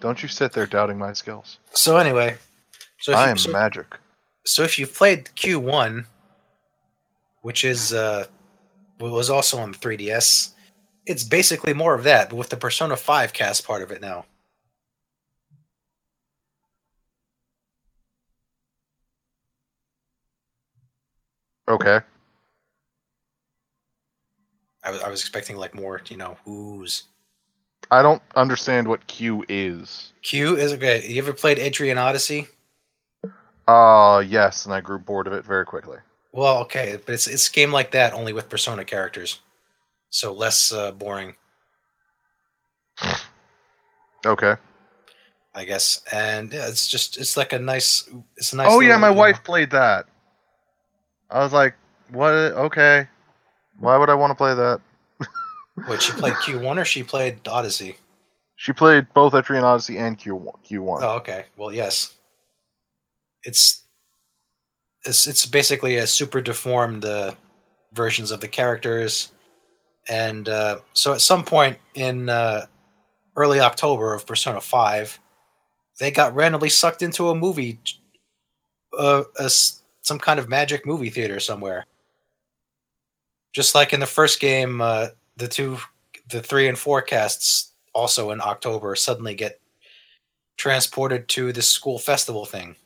Don't 0.00 0.22
you 0.22 0.28
sit 0.28 0.52
there 0.52 0.66
doubting 0.66 0.98
my 0.98 1.12
skills. 1.12 1.58
So 1.72 1.98
anyway, 1.98 2.38
so 2.98 3.12
I 3.12 3.26
you, 3.26 3.30
am 3.30 3.38
so, 3.38 3.52
magic. 3.52 3.86
so 4.44 4.62
if 4.62 4.78
you've 4.78 4.94
played 4.94 5.26
Q1, 5.36 6.06
which 7.42 7.64
is 7.64 7.92
uh, 7.92 8.26
was 8.98 9.30
also 9.30 9.58
on 9.58 9.72
the 9.72 9.78
3DS, 9.78 10.52
it's 11.06 11.24
basically 11.24 11.74
more 11.74 11.94
of 11.94 12.04
that, 12.04 12.30
but 12.30 12.36
with 12.36 12.48
the 12.48 12.56
Persona 12.56 12.96
5 12.96 13.32
cast 13.32 13.66
part 13.66 13.82
of 13.82 13.90
it 13.90 14.00
now. 14.00 14.24
Okay. 21.68 22.00
I 24.82 24.90
was 24.90 25.02
I 25.02 25.08
was 25.08 25.20
expecting 25.20 25.56
like 25.56 25.74
more, 25.74 26.00
you 26.08 26.16
know, 26.16 26.36
oohs. 26.46 27.04
I 27.90 28.02
don't 28.02 28.22
understand 28.36 28.86
what 28.88 29.06
Q 29.06 29.44
is. 29.48 30.12
Q 30.22 30.56
is 30.56 30.72
okay. 30.74 31.06
You 31.06 31.20
ever 31.22 31.32
played 31.32 31.58
Etrian 31.58 31.96
Odyssey? 31.96 32.46
Uh 33.66 34.22
yes, 34.26 34.64
and 34.64 34.74
I 34.74 34.80
grew 34.80 34.98
bored 34.98 35.26
of 35.26 35.32
it 35.32 35.44
very 35.44 35.64
quickly. 35.64 35.98
Well, 36.32 36.58
okay, 36.62 36.98
but 37.04 37.12
it's 37.14 37.26
it's 37.26 37.48
a 37.48 37.52
game 37.52 37.72
like 37.72 37.90
that 37.92 38.12
only 38.12 38.32
with 38.32 38.48
Persona 38.48 38.84
characters, 38.84 39.40
so 40.10 40.32
less 40.32 40.72
uh, 40.72 40.92
boring, 40.92 41.34
Okay. 44.24 44.54
I 45.54 45.64
guess. 45.64 46.02
And 46.12 46.52
yeah, 46.52 46.68
it's 46.68 46.86
just 46.88 47.18
it's 47.18 47.36
like 47.36 47.52
a 47.52 47.58
nice 47.58 48.08
it's 48.36 48.52
a 48.52 48.56
nice. 48.56 48.68
oh 48.70 48.80
yeah, 48.80 48.96
my 48.96 49.08
know- 49.08 49.14
wife 49.14 49.42
played 49.42 49.70
that. 49.70 50.06
I 51.30 51.40
was 51.42 51.52
like, 51.52 51.74
what? 52.10 52.32
Okay. 52.32 53.06
Why 53.78 53.96
would 53.96 54.10
I 54.10 54.14
want 54.14 54.30
to 54.30 54.34
play 54.34 54.54
that? 54.54 54.80
What 55.86 56.02
she 56.02 56.12
played 56.12 56.34
Q 56.44 56.58
one 56.58 56.78
or 56.78 56.84
she 56.84 57.02
played 57.02 57.46
Odyssey? 57.48 57.96
She 58.56 58.72
played 58.72 59.06
both 59.14 59.32
Etrian 59.32 59.62
Odyssey 59.62 59.98
and 59.98 60.18
Q 60.18 60.52
Q1. 60.68 61.02
Oh, 61.02 61.16
okay. 61.16 61.46
Well, 61.56 61.72
yes. 61.72 62.14
It's 63.42 63.84
it's 65.04 65.26
it's 65.26 65.46
basically 65.46 65.96
a 65.96 66.06
super 66.06 66.40
deformed 66.40 67.04
uh, 67.04 67.32
versions 67.92 68.30
of 68.30 68.40
the 68.40 68.48
characters, 68.48 69.32
and 70.08 70.48
uh, 70.48 70.80
so 70.92 71.14
at 71.14 71.20
some 71.22 71.44
point 71.44 71.78
in 71.94 72.28
uh, 72.28 72.66
early 73.36 73.60
October 73.60 74.12
of 74.12 74.26
Persona 74.26 74.60
Five, 74.60 75.18
they 75.98 76.10
got 76.10 76.34
randomly 76.34 76.68
sucked 76.68 77.02
into 77.02 77.30
a 77.30 77.34
movie, 77.34 77.78
uh, 78.98 79.22
a 79.38 79.48
some 79.48 80.18
kind 80.18 80.38
of 80.38 80.48
magic 80.48 80.84
movie 80.84 81.10
theater 81.10 81.40
somewhere. 81.40 81.86
Just 83.52 83.74
like 83.74 83.92
in 83.92 84.00
the 84.00 84.06
first 84.06 84.38
game, 84.38 84.80
uh, 84.80 85.08
the 85.40 85.48
two, 85.48 85.78
the 86.28 86.42
three 86.42 86.68
and 86.68 86.78
four 86.78 87.02
casts 87.02 87.72
also 87.92 88.30
in 88.30 88.40
October 88.40 88.94
suddenly 88.94 89.34
get 89.34 89.60
transported 90.56 91.28
to 91.28 91.52
this 91.52 91.68
school 91.68 91.98
festival 91.98 92.44
thing. 92.44 92.76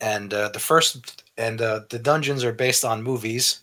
And 0.00 0.34
uh, 0.34 0.48
the 0.48 0.58
first 0.58 1.22
and 1.36 1.60
uh, 1.60 1.82
the 1.90 1.98
dungeons 1.98 2.42
are 2.42 2.52
based 2.52 2.84
on 2.84 3.04
movies, 3.04 3.60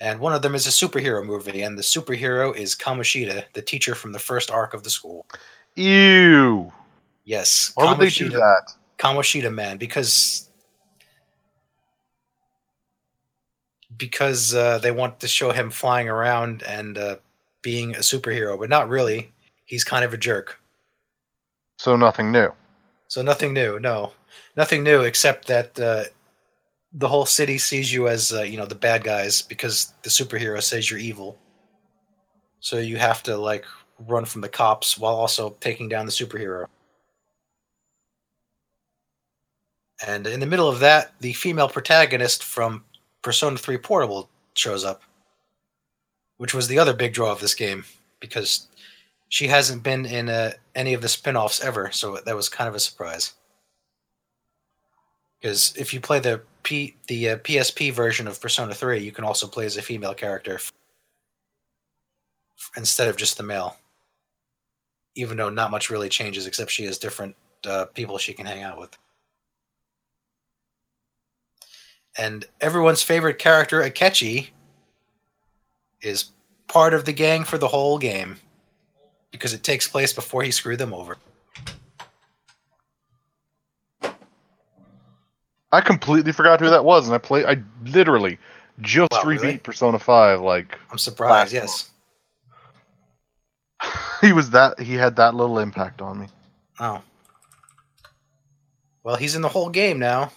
and 0.00 0.18
one 0.18 0.32
of 0.32 0.42
them 0.42 0.56
is 0.56 0.66
a 0.66 0.70
superhero 0.70 1.24
movie, 1.24 1.62
and 1.62 1.78
the 1.78 1.82
superhero 1.82 2.56
is 2.56 2.74
Kamoshida, 2.74 3.44
the 3.52 3.62
teacher 3.62 3.94
from 3.94 4.10
the 4.10 4.18
first 4.18 4.50
arc 4.50 4.74
of 4.74 4.82
the 4.82 4.90
school. 4.90 5.26
Ew. 5.76 6.72
Yes, 7.24 7.70
Why 7.74 7.90
would 7.90 7.98
they 7.98 8.10
do 8.10 8.30
that? 8.30 8.72
Kamoshida 8.98 9.52
man 9.52 9.76
because 9.76 10.50
because 13.96 14.54
uh, 14.54 14.78
they 14.78 14.90
want 14.90 15.20
to 15.20 15.28
show 15.28 15.52
him 15.52 15.70
flying 15.70 16.08
around 16.08 16.62
and 16.62 16.98
uh, 16.98 17.16
being 17.62 17.94
a 17.94 18.00
superhero, 18.00 18.58
but 18.58 18.68
not 18.68 18.88
really. 18.88 19.32
He's 19.64 19.84
kind 19.84 20.04
of 20.04 20.12
a 20.12 20.18
jerk. 20.18 20.60
So 21.78 21.96
nothing 21.96 22.30
new. 22.30 22.52
So 23.08 23.22
nothing 23.22 23.52
new, 23.52 23.78
no, 23.78 24.12
nothing 24.56 24.82
new 24.82 25.02
except 25.02 25.46
that 25.48 25.78
uh, 25.78 26.04
the 26.92 27.08
whole 27.08 27.26
city 27.26 27.58
sees 27.58 27.92
you 27.92 28.08
as 28.08 28.32
uh, 28.32 28.42
you 28.42 28.56
know 28.56 28.66
the 28.66 28.74
bad 28.74 29.04
guys 29.04 29.42
because 29.42 29.92
the 30.02 30.10
superhero 30.10 30.62
says 30.62 30.90
you're 30.90 30.98
evil. 30.98 31.38
So 32.60 32.78
you 32.78 32.96
have 32.96 33.22
to 33.24 33.36
like 33.36 33.64
run 33.98 34.24
from 34.24 34.40
the 34.40 34.48
cops 34.48 34.96
while 34.98 35.14
also 35.14 35.56
taking 35.60 35.88
down 35.88 36.06
the 36.06 36.12
superhero. 36.12 36.66
And 40.06 40.26
in 40.26 40.40
the 40.40 40.46
middle 40.46 40.68
of 40.68 40.80
that, 40.80 41.12
the 41.20 41.32
female 41.34 41.68
protagonist 41.68 42.42
from 42.42 42.84
Persona 43.24 43.56
3 43.56 43.78
Portable 43.78 44.28
shows 44.54 44.84
up, 44.84 45.02
which 46.36 46.54
was 46.54 46.68
the 46.68 46.78
other 46.78 46.92
big 46.92 47.14
draw 47.14 47.32
of 47.32 47.40
this 47.40 47.54
game 47.54 47.84
because 48.20 48.68
she 49.30 49.48
hasn't 49.48 49.82
been 49.82 50.04
in 50.06 50.28
uh, 50.28 50.52
any 50.76 50.92
of 50.94 51.00
the 51.00 51.08
spin-offs 51.08 51.64
ever, 51.64 51.90
so 51.90 52.18
that 52.24 52.36
was 52.36 52.48
kind 52.48 52.68
of 52.68 52.74
a 52.74 52.80
surprise. 52.80 53.32
Because 55.40 55.74
if 55.76 55.92
you 55.92 56.00
play 56.00 56.20
the 56.20 56.42
P 56.62 56.96
the 57.08 57.30
uh, 57.30 57.36
PSP 57.38 57.92
version 57.92 58.28
of 58.28 58.40
Persona 58.40 58.74
3, 58.74 59.00
you 59.02 59.10
can 59.10 59.24
also 59.24 59.46
play 59.46 59.66
as 59.66 59.76
a 59.76 59.82
female 59.82 60.14
character 60.14 60.54
f- 60.54 60.72
instead 62.76 63.08
of 63.08 63.16
just 63.16 63.36
the 63.36 63.42
male. 63.42 63.76
Even 65.16 65.36
though 65.36 65.50
not 65.50 65.70
much 65.70 65.90
really 65.90 66.08
changes, 66.08 66.46
except 66.46 66.70
she 66.70 66.84
has 66.84 66.98
different 66.98 67.36
uh, 67.66 67.86
people 67.86 68.18
she 68.18 68.32
can 68.32 68.46
hang 68.46 68.62
out 68.62 68.78
with. 68.78 68.96
And 72.16 72.46
everyone's 72.60 73.02
favorite 73.02 73.38
character, 73.38 73.80
Akechi, 73.82 74.48
is 76.00 76.26
part 76.68 76.94
of 76.94 77.04
the 77.04 77.12
gang 77.12 77.44
for 77.44 77.58
the 77.58 77.68
whole 77.68 77.98
game 77.98 78.36
because 79.30 79.52
it 79.52 79.62
takes 79.62 79.88
place 79.88 80.12
before 80.12 80.42
he 80.42 80.50
screwed 80.50 80.78
them 80.78 80.94
over. 80.94 81.16
I 85.72 85.80
completely 85.80 86.30
forgot 86.30 86.60
who 86.60 86.70
that 86.70 86.84
was, 86.84 87.06
and 87.06 87.14
I 87.14 87.18
play. 87.18 87.44
I 87.44 87.60
literally 87.84 88.38
just 88.80 89.10
Wow, 89.10 89.22
rebeat 89.24 89.40
really? 89.40 89.58
Persona 89.58 89.98
Five. 89.98 90.40
Like 90.40 90.78
I'm 90.90 90.98
surprised. 90.98 91.52
Yes. 91.52 91.90
he 94.20 94.32
was 94.32 94.50
that. 94.50 94.78
He 94.78 94.94
had 94.94 95.16
that 95.16 95.34
little 95.34 95.58
impact 95.58 96.00
on 96.00 96.20
me. 96.20 96.26
Oh. 96.78 97.02
Well, 99.02 99.16
he's 99.16 99.34
in 99.34 99.42
the 99.42 99.48
whole 99.48 99.68
game 99.68 99.98
now. 99.98 100.30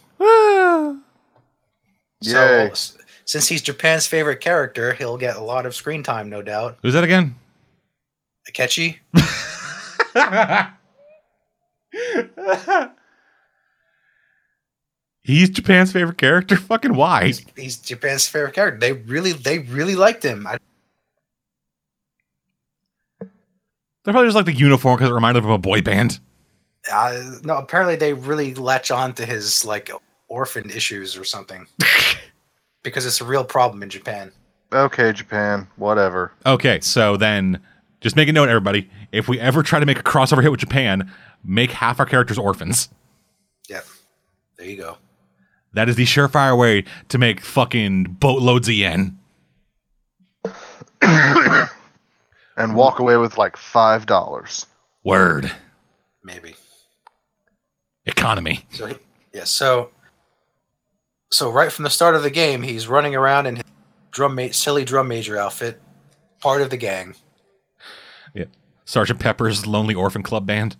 Ah. 2.35 2.69
So 2.73 2.97
since 3.25 3.47
he's 3.47 3.61
Japan's 3.61 4.07
favorite 4.07 4.39
character, 4.39 4.93
he'll 4.93 5.17
get 5.17 5.35
a 5.35 5.41
lot 5.41 5.65
of 5.65 5.75
screen 5.75 6.03
time, 6.03 6.29
no 6.29 6.41
doubt. 6.41 6.77
Who's 6.81 6.93
that 6.93 7.03
again? 7.03 7.35
Akechi. 8.49 8.97
He's 15.21 15.49
Japan's 15.49 15.91
favorite 15.91 16.17
character. 16.17 16.55
Fucking 16.57 16.95
why? 16.95 17.25
He's, 17.25 17.45
he's 17.55 17.77
Japan's 17.77 18.27
favorite 18.27 18.53
character. 18.53 18.79
They 18.79 18.93
really, 18.93 19.33
they 19.33 19.59
really 19.59 19.95
liked 19.95 20.23
him. 20.23 20.47
I, 20.47 20.57
They're 23.19 24.13
probably 24.13 24.27
just 24.27 24.37
like 24.37 24.45
the 24.45 24.53
uniform 24.53 24.95
because 24.97 25.11
it 25.11 25.13
reminded 25.13 25.43
them 25.43 25.51
of 25.51 25.55
a 25.55 25.59
boy 25.59 25.81
band. 25.81 26.19
uh, 26.91 27.21
no, 27.43 27.57
apparently 27.57 27.97
they 27.97 28.13
really 28.13 28.53
latch 28.55 28.89
on 28.89 29.13
to 29.15 29.25
his 29.25 29.65
like 29.65 29.91
orphan 30.27 30.69
issues 30.69 31.17
or 31.17 31.23
something, 31.23 31.67
because 32.83 33.05
it's 33.05 33.21
a 33.21 33.25
real 33.25 33.43
problem 33.43 33.83
in 33.83 33.89
Japan. 33.89 34.31
Okay, 34.73 35.13
Japan, 35.13 35.67
whatever. 35.77 36.33
Okay, 36.45 36.79
so 36.81 37.15
then 37.17 37.61
just 38.01 38.15
make 38.15 38.27
a 38.27 38.33
note, 38.33 38.49
everybody. 38.49 38.89
If 39.11 39.27
we 39.27 39.39
ever 39.39 39.63
try 39.63 39.79
to 39.79 39.85
make 39.85 39.99
a 39.99 40.03
crossover 40.03 40.41
hit 40.41 40.51
with 40.51 40.59
Japan, 40.59 41.11
make 41.43 41.71
half 41.71 41.99
our 41.99 42.05
characters 42.05 42.37
orphans. 42.37 42.89
Yep. 43.69 43.85
There 44.57 44.67
you 44.67 44.77
go. 44.77 44.97
That 45.73 45.89
is 45.89 45.95
the 45.95 46.05
surefire 46.05 46.57
way 46.57 46.85
to 47.09 47.17
make 47.17 47.41
fucking 47.41 48.03
boatloads 48.19 48.67
of 48.67 48.73
yen. 48.73 49.17
and 51.01 52.75
walk 52.75 52.99
away 52.99 53.17
with 53.17 53.37
like 53.37 53.55
five 53.55 54.05
dollars. 54.05 54.65
Word. 55.03 55.51
Maybe. 56.23 56.55
Economy. 58.05 58.65
So 58.71 58.95
yeah, 59.33 59.43
so 59.43 59.91
so 61.31 61.51
right 61.51 61.71
from 61.71 61.83
the 61.83 61.89
start 61.89 62.15
of 62.15 62.23
the 62.23 62.29
game, 62.29 62.61
he's 62.63 62.87
running 62.87 63.15
around 63.15 63.45
in 63.47 63.55
his 63.57 63.65
drum 64.11 64.35
ma- 64.35 64.47
silly 64.51 64.85
drum 64.85 65.07
major 65.07 65.37
outfit, 65.37 65.81
part 66.41 66.61
of 66.61 66.69
the 66.69 66.77
gang, 66.77 67.15
Yeah. 68.33 68.45
Sergeant 68.85 69.19
Pepper's 69.19 69.65
Lonely 69.67 69.93
Orphan 69.95 70.23
Club 70.23 70.45
Band. 70.45 70.75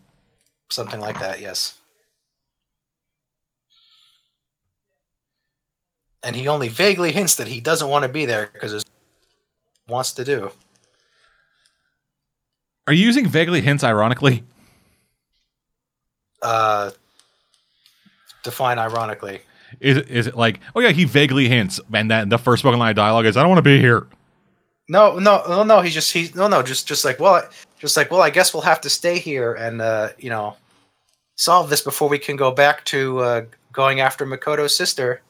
something 0.69 0.99
like 0.99 1.19
that. 1.19 1.39
Yes. 1.39 1.75
And 6.23 6.35
he 6.35 6.47
only 6.47 6.67
vaguely 6.67 7.11
hints 7.11 7.35
that 7.35 7.47
he 7.47 7.59
doesn't 7.61 7.87
want 7.89 8.03
to 8.03 8.09
be 8.09 8.25
there 8.25 8.49
because 8.51 8.73
it's 8.73 8.83
wants 9.87 10.11
to 10.13 10.25
do. 10.25 10.51
Are 12.87 12.93
you 12.93 13.05
using 13.05 13.27
vaguely 13.27 13.61
hints 13.61 13.83
ironically? 13.83 14.43
Uh, 16.41 16.91
define 18.43 18.77
ironically. 18.79 19.41
Is 19.80 19.97
it, 19.97 20.09
is 20.09 20.28
it 20.28 20.36
like, 20.36 20.59
oh 20.76 20.80
yeah, 20.80 20.91
he 20.91 21.05
vaguely 21.05 21.47
hints, 21.47 21.80
and 21.93 22.09
then 22.09 22.30
the 22.30 22.38
first 22.38 22.61
spoken 22.61 22.80
line 22.80 22.91
of 22.91 22.95
dialogue 22.95 23.26
is, 23.26 23.38
I 23.38 23.41
don't 23.41 23.49
want 23.49 23.59
to 23.59 23.63
be 23.63 23.80
here. 23.80 24.07
No, 24.89 25.20
no, 25.20 25.43
no, 25.47 25.63
no. 25.63 25.82
He's 25.82 25.93
just 25.93 26.13
he's 26.13 26.34
no, 26.34 26.47
no. 26.47 26.63
Just 26.63 26.88
just 26.88 27.03
like 27.03 27.20
well, 27.20 27.47
just 27.80 27.97
like 27.97 28.09
well, 28.09 28.22
I 28.22 28.30
guess 28.30 28.53
we'll 28.53 28.63
have 28.63 28.82
to 28.82 28.89
stay 28.89 29.20
here 29.20 29.53
and 29.53 29.82
uh, 29.82 30.09
you 30.18 30.30
know 30.30 30.55
solve 31.36 31.70
this 31.70 31.82
before 31.82 32.07
we 32.09 32.18
can 32.18 32.36
go 32.36 32.51
back 32.51 32.86
to 32.86 33.20
uh, 33.20 33.41
going 33.74 33.99
after 33.99 34.26
Makoto's 34.26 34.76
sister. 34.76 35.22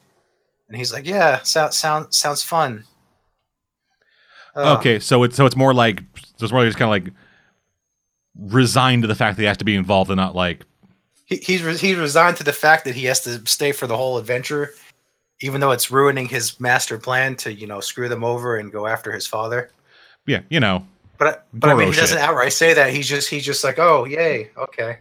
And 0.68 0.76
he's 0.76 0.92
like, 0.92 1.06
yeah, 1.06 1.42
sound 1.42 1.74
sound 1.74 2.14
sounds 2.14 2.42
fun. 2.42 2.84
Uh, 4.54 4.76
Okay, 4.78 4.98
so 4.98 5.22
it's 5.24 5.36
so 5.36 5.46
it's 5.46 5.56
more 5.56 5.74
like 5.74 6.02
so 6.36 6.44
it's 6.44 6.52
more 6.52 6.60
like 6.60 6.68
just 6.68 6.78
kind 6.78 6.88
of 6.88 7.04
like 7.06 7.14
resigned 8.52 9.02
to 9.02 9.08
the 9.08 9.14
fact 9.14 9.36
that 9.36 9.42
he 9.42 9.46
has 9.46 9.56
to 9.56 9.64
be 9.64 9.74
involved 9.74 10.10
and 10.10 10.18
not 10.18 10.36
like 10.36 10.64
he, 11.28 11.36
he's 11.36 11.62
re- 11.62 11.76
he's 11.76 11.96
resigned 11.96 12.36
to 12.38 12.44
the 12.44 12.52
fact 12.52 12.84
that 12.86 12.94
he 12.94 13.04
has 13.04 13.20
to 13.20 13.44
stay 13.46 13.72
for 13.72 13.86
the 13.86 13.96
whole 13.96 14.16
adventure, 14.18 14.70
even 15.40 15.60
though 15.60 15.70
it's 15.72 15.90
ruining 15.90 16.26
his 16.26 16.58
master 16.58 16.98
plan 16.98 17.36
to 17.36 17.52
you 17.52 17.66
know 17.66 17.80
screw 17.80 18.08
them 18.08 18.24
over 18.24 18.56
and 18.56 18.72
go 18.72 18.86
after 18.86 19.12
his 19.12 19.26
father. 19.26 19.70
yeah, 20.26 20.40
you 20.48 20.58
know, 20.58 20.86
But 21.18 21.46
but 21.52 21.70
I 21.70 21.74
mean, 21.74 21.92
he 21.92 21.98
doesn't 22.00 22.18
outright 22.18 22.52
say 22.54 22.72
that. 22.74 22.92
He's 22.92 23.06
just 23.06 23.28
he's 23.28 23.44
just 23.44 23.62
like, 23.62 23.78
oh 23.78 24.04
yay, 24.06 24.50
okay, 24.56 24.98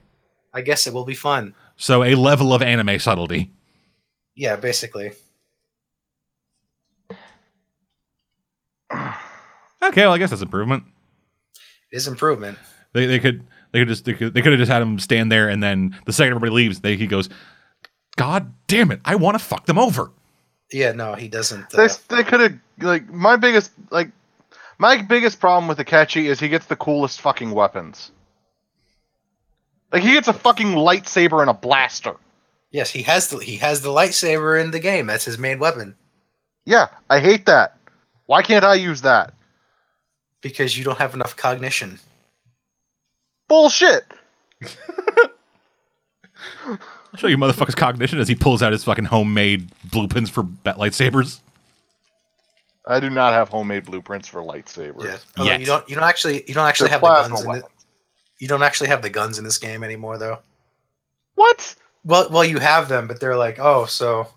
I 0.54 0.62
guess 0.62 0.86
it 0.86 0.94
will 0.94 1.06
be 1.06 1.16
fun. 1.16 1.56
so 1.78 2.04
a 2.04 2.14
level 2.16 2.54
of 2.54 2.62
anime 2.62 3.00
subtlety. 3.00 3.50
Yeah, 4.36 4.56
basically. 4.58 5.14
Okay, 9.84 10.02
well 10.02 10.14
I 10.14 10.18
guess 10.18 10.32
that's 10.32 10.42
improvement. 10.42 10.84
It 11.92 11.98
is 11.98 12.08
improvement. 12.08 12.58
They 12.94 13.06
they 13.06 13.20
could 13.20 13.44
they 13.72 13.80
could 13.80 13.88
just 13.88 14.06
they 14.06 14.14
could, 14.14 14.34
they 14.34 14.42
could 14.42 14.52
have 14.54 14.60
just 14.60 14.72
had 14.72 14.82
him 14.82 15.00
stand 15.00 15.32
there 15.32 15.50
and 15.50 15.62
then 15.62 15.96
the 16.06 16.14
second 16.14 16.32
everybody 16.36 16.52
leaves, 16.52 16.80
they 16.82 16.96
he 16.96 17.08
goes, 17.08 17.30
God 18.16 18.54
damn 18.68 18.92
it, 18.92 19.02
I 19.06 19.16
want 19.16 19.38
to 19.38 19.44
fuck 19.44 19.66
them 19.66 19.78
over. 19.80 20.12
Yeah, 20.72 20.92
no, 20.92 21.14
he 21.16 21.28
doesn't. 21.28 21.74
Uh, 21.74 21.88
They 22.10 22.16
they 22.18 22.24
could 22.24 22.40
have 22.42 22.54
like 22.80 23.10
my 23.10 23.36
biggest 23.38 23.72
like 23.92 24.12
my 24.80 25.02
biggest 25.02 25.40
problem 25.40 25.68
with 25.68 25.78
Akechi 25.80 26.26
is 26.26 26.40
he 26.40 26.50
gets 26.50 26.66
the 26.68 26.76
coolest 26.76 27.22
fucking 27.22 27.52
weapons. 27.52 28.12
Like 29.92 30.04
he 30.04 30.14
gets 30.14 30.28
a 30.28 30.34
fucking 30.34 30.68
lightsaber 30.68 31.42
and 31.42 31.50
a 31.50 31.54
blaster. 31.54 32.16
yes, 32.72 32.90
he 32.90 33.04
has 33.04 33.30
the 33.30 33.38
he 33.38 33.56
has 33.58 33.82
the 33.82 33.90
lightsaber 33.90 34.62
in 34.62 34.72
the 34.72 34.80
game. 34.80 35.08
That's 35.08 35.26
his 35.26 35.38
main 35.38 35.60
weapon 35.60 35.96
Yeah, 36.66 36.88
I 37.10 37.20
hate 37.20 37.46
that. 37.46 37.78
Why 38.26 38.42
can't 38.42 38.66
I 38.66 38.76
use 38.76 39.02
that? 39.02 39.34
because 40.42 40.78
you 40.78 40.84
don't 40.84 41.00
have 41.00 41.14
enough 41.16 41.36
cognition. 41.36 42.00
Bullshit. 43.48 44.04
I'll 46.66 46.78
show 47.18 47.28
you 47.28 47.38
motherfucker's 47.38 47.76
cognition 47.76 48.20
as 48.20 48.28
he 48.28 48.36
pulls 48.36 48.62
out 48.62 48.72
his 48.72 48.84
fucking 48.84 49.06
homemade 49.06 49.70
blueprints 49.92 50.30
for 50.30 50.44
bat 50.44 50.78
lightsabers. 50.78 51.40
I 52.86 53.00
do 53.00 53.10
not 53.10 53.34
have 53.34 53.50
homemade 53.50 53.86
blueprints 53.86 54.28
for 54.28 54.42
lightsabers. 54.42 55.04
Yeah, 55.04 55.18
Although 55.38 55.52
Yet. 55.52 55.60
you 55.60 55.66
don't 55.66 55.90
you 55.90 55.96
don't 55.96 56.04
actually 56.06 56.44
you 56.48 56.54
don't 56.54 56.68
actually 56.68 56.90
They're 56.90 57.00
have 57.00 57.02
the 57.02 57.08
guns. 57.30 57.42
In 57.42 57.46
it. 57.46 57.50
weapons. 57.50 57.72
You 58.40 58.48
don't 58.48 58.64
actually 58.64 58.88
have 58.90 59.02
the 59.02 59.10
guns 59.10 59.38
in 59.40 59.44
this 59.44 59.58
game 59.58 59.84
anymore, 59.84 60.18
though. 60.18 60.40
What? 61.36 61.76
Well, 62.06 62.30
well, 62.30 62.46
you 62.46 62.60
have 62.60 62.88
them, 62.88 63.08
but 63.08 63.20
they're 63.20 63.36
like, 63.36 63.58
oh, 63.60 63.86
so 63.86 64.28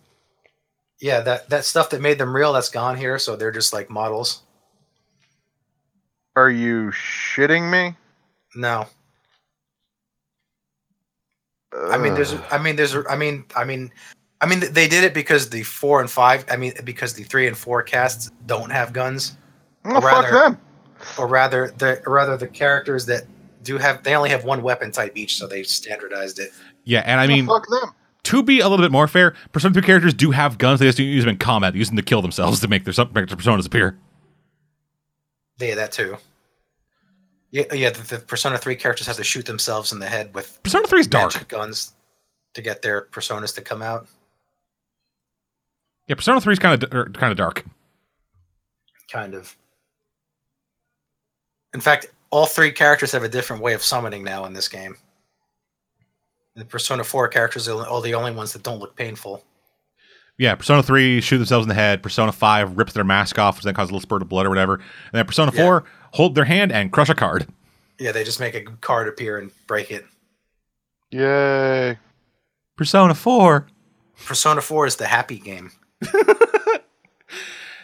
yeah, 1.00 1.20
that 1.20 1.48
that 1.50 1.64
stuff 1.64 1.90
that 1.90 2.00
made 2.00 2.18
them 2.18 2.34
real, 2.34 2.52
that's 2.52 2.70
gone 2.70 2.96
here. 2.96 3.18
So 3.18 3.36
they're 3.36 3.52
just 3.52 3.72
like 3.72 3.90
models. 3.90 4.42
Are 6.36 6.50
you 6.50 6.90
shitting 6.92 7.70
me? 7.70 7.96
No, 8.56 8.86
I 11.72 11.98
mean, 11.98 12.14
there's, 12.14 12.34
I 12.50 12.58
mean, 12.58 12.76
there's, 12.76 12.96
I 13.08 13.16
mean, 13.16 13.44
I 13.54 13.64
mean, 13.64 13.92
I 14.40 14.46
mean, 14.46 14.60
they 14.60 14.88
did 14.88 15.04
it 15.04 15.14
because 15.14 15.50
the 15.50 15.62
four 15.62 16.00
and 16.00 16.10
five. 16.10 16.44
I 16.50 16.56
mean, 16.56 16.72
because 16.84 17.14
the 17.14 17.22
three 17.24 17.46
and 17.46 17.56
four 17.56 17.82
casts 17.82 18.30
don't 18.46 18.70
have 18.70 18.92
guns, 18.92 19.36
oh, 19.84 19.92
Well, 19.92 20.00
rather- 20.00 20.28
fuck 20.28 20.44
them. 20.44 20.60
or 21.18 21.26
rather, 21.26 21.72
the 21.78 22.02
or 22.06 22.14
rather 22.14 22.36
the 22.36 22.48
characters 22.48 23.06
that 23.06 23.24
do 23.62 23.78
have, 23.78 24.02
they 24.02 24.14
only 24.16 24.30
have 24.30 24.44
one 24.44 24.62
weapon 24.62 24.90
type 24.90 25.12
each, 25.16 25.36
so 25.36 25.46
they 25.46 25.62
standardized 25.62 26.38
it. 26.38 26.52
Yeah, 26.84 27.02
and 27.04 27.20
I 27.20 27.24
oh, 27.24 27.28
mean, 27.28 27.46
Well, 27.46 27.58
fuck 27.60 27.68
them. 27.68 27.94
to 28.24 28.42
be 28.42 28.60
a 28.60 28.68
little 28.68 28.84
bit 28.84 28.90
more 28.90 29.06
fair, 29.06 29.34
Persona 29.52 29.74
2 29.74 29.82
characters 29.82 30.14
do 30.14 30.30
have 30.30 30.58
guns. 30.58 30.80
They 30.80 30.86
just 30.86 30.98
use 30.98 31.24
them 31.24 31.30
in 31.30 31.38
combat, 31.38 31.74
use 31.74 31.88
them 31.88 31.96
to 31.96 32.02
kill 32.02 32.22
themselves 32.22 32.60
to 32.60 32.68
make 32.68 32.84
their, 32.84 32.94
make 33.06 33.28
their 33.28 33.36
personas 33.36 33.66
appear. 33.66 33.96
Yeah, 35.58 35.74
that 35.74 35.92
too. 35.92 36.16
Yeah, 37.50 37.72
yeah. 37.72 37.90
The, 37.90 38.16
the 38.16 38.22
Persona 38.22 38.58
Three 38.58 38.76
characters 38.76 39.06
have 39.06 39.16
to 39.16 39.24
shoot 39.24 39.46
themselves 39.46 39.92
in 39.92 39.98
the 39.98 40.06
head 40.06 40.34
with 40.34 40.62
Persona 40.62 40.86
3 40.86 41.00
is 41.00 41.06
dark. 41.06 41.48
guns 41.48 41.94
to 42.54 42.62
get 42.62 42.82
their 42.82 43.02
personas 43.12 43.54
to 43.56 43.60
come 43.60 43.82
out. 43.82 44.06
Yeah, 46.06 46.14
Persona 46.16 46.40
3 46.40 46.52
is 46.52 46.58
kind 46.58 46.82
of 46.82 46.94
er, 46.94 47.10
kind 47.10 47.30
of 47.30 47.36
dark. 47.36 47.64
Kind 49.10 49.34
of. 49.34 49.56
In 51.74 51.80
fact, 51.80 52.06
all 52.30 52.46
three 52.46 52.72
characters 52.72 53.12
have 53.12 53.22
a 53.22 53.28
different 53.28 53.62
way 53.62 53.74
of 53.74 53.82
summoning 53.82 54.24
now 54.24 54.44
in 54.44 54.52
this 54.52 54.68
game. 54.68 54.96
The 56.56 56.64
Persona 56.64 57.04
4 57.04 57.28
characters 57.28 57.68
are 57.68 57.86
all 57.86 58.00
the 58.00 58.14
only 58.14 58.32
ones 58.32 58.52
that 58.52 58.62
don't 58.62 58.78
look 58.78 58.96
painful. 58.96 59.44
Yeah, 60.40 60.54
Persona 60.54 60.82
3 60.82 61.20
shoot 61.20 61.36
themselves 61.36 61.66
in 61.66 61.68
the 61.68 61.74
head. 61.74 62.02
Persona 62.02 62.32
5 62.32 62.78
rips 62.78 62.94
their 62.94 63.04
mask 63.04 63.38
off, 63.38 63.56
which 63.56 63.64
then 63.64 63.74
causes 63.74 63.90
a 63.90 63.92
little 63.92 64.00
spurt 64.00 64.22
of 64.22 64.28
blood 64.30 64.46
or 64.46 64.48
whatever. 64.48 64.76
And 64.76 64.82
then 65.12 65.26
Persona 65.26 65.52
Yeah. 65.54 65.62
4 65.64 65.84
hold 66.12 66.34
their 66.34 66.46
hand 66.46 66.72
and 66.72 66.90
crush 66.90 67.10
a 67.10 67.14
card. 67.14 67.46
Yeah, 67.98 68.12
they 68.12 68.24
just 68.24 68.40
make 68.40 68.54
a 68.54 68.62
card 68.62 69.06
appear 69.06 69.36
and 69.36 69.50
break 69.66 69.90
it. 69.90 70.06
Yay. 71.10 71.98
Persona 72.78 73.14
4. 73.14 73.66
Persona 74.24 74.62
4 74.62 74.86
is 74.86 74.96
the 74.96 75.06
happy 75.06 75.38
game. 75.38 75.72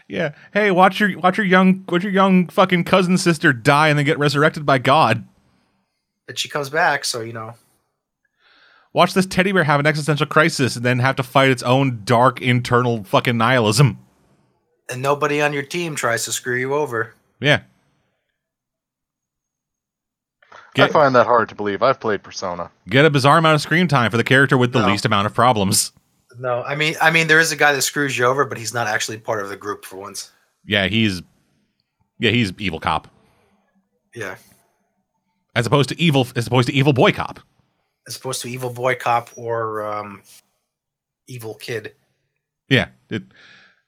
Yeah. 0.08 0.34
Hey, 0.54 0.70
watch 0.70 1.00
your 1.00 1.18
watch 1.18 1.36
your 1.36 1.46
young 1.46 1.84
watch 1.88 2.04
your 2.04 2.12
young 2.12 2.46
fucking 2.46 2.84
cousin 2.84 3.18
sister 3.18 3.52
die 3.52 3.88
and 3.88 3.98
then 3.98 4.06
get 4.06 4.20
resurrected 4.20 4.64
by 4.64 4.78
God. 4.78 5.24
But 6.28 6.38
she 6.38 6.48
comes 6.48 6.70
back, 6.70 7.04
so 7.04 7.22
you 7.22 7.32
know. 7.32 7.54
Watch 8.96 9.12
this 9.12 9.26
teddy 9.26 9.52
bear 9.52 9.62
have 9.62 9.78
an 9.78 9.84
existential 9.86 10.24
crisis 10.24 10.74
and 10.74 10.82
then 10.82 11.00
have 11.00 11.16
to 11.16 11.22
fight 11.22 11.50
its 11.50 11.62
own 11.62 12.00
dark 12.04 12.40
internal 12.40 13.04
fucking 13.04 13.36
nihilism. 13.36 13.98
And 14.90 15.02
nobody 15.02 15.42
on 15.42 15.52
your 15.52 15.64
team 15.64 15.94
tries 15.94 16.24
to 16.24 16.32
screw 16.32 16.56
you 16.56 16.72
over. 16.72 17.12
Yeah. 17.38 17.60
I 20.50 20.56
Get, 20.74 20.92
find 20.92 21.14
that 21.14 21.26
hard 21.26 21.50
to 21.50 21.54
believe. 21.54 21.82
I've 21.82 22.00
played 22.00 22.22
Persona. 22.22 22.70
get 22.88 23.04
a 23.04 23.10
bizarre 23.10 23.36
amount 23.36 23.56
of 23.56 23.60
screen 23.60 23.86
time 23.86 24.10
for 24.10 24.16
the 24.16 24.24
character 24.24 24.56
with 24.56 24.72
the 24.72 24.80
No. 24.80 24.86
least 24.86 25.04
amount 25.04 25.26
of 25.26 25.34
problems. 25.34 25.92
No, 26.38 26.62
I 26.62 26.74
mean, 26.74 26.94
I 27.02 27.10
mean, 27.10 27.26
there 27.26 27.38
is 27.40 27.52
a 27.52 27.56
guy 27.56 27.74
that 27.74 27.82
screws 27.82 28.16
you 28.16 28.24
over, 28.24 28.46
but 28.46 28.56
he's 28.56 28.72
not 28.72 28.86
actually 28.86 29.18
part 29.18 29.42
of 29.42 29.50
the 29.50 29.56
group 29.58 29.84
for 29.84 29.96
once. 29.96 30.32
Yeah, 30.64 30.86
he's 30.86 31.20
yeah, 32.18 32.30
he's 32.30 32.50
evil 32.58 32.80
cop. 32.80 33.08
Yeah, 34.14 34.36
As 35.54 35.66
opposed 35.66 35.90
to 35.90 36.00
evil 36.00 36.26
as 36.34 36.46
opposed 36.46 36.68
to 36.68 36.74
evil 36.74 36.94
boy 36.94 37.12
cop. 37.12 37.40
As 38.06 38.16
opposed 38.16 38.42
to 38.42 38.48
evil 38.48 38.70
boy 38.70 38.94
cop 38.94 39.30
or 39.36 39.84
um, 39.86 40.22
evil 41.26 41.54
kid. 41.54 41.94
Yeah. 42.68 42.88
It, 43.10 43.22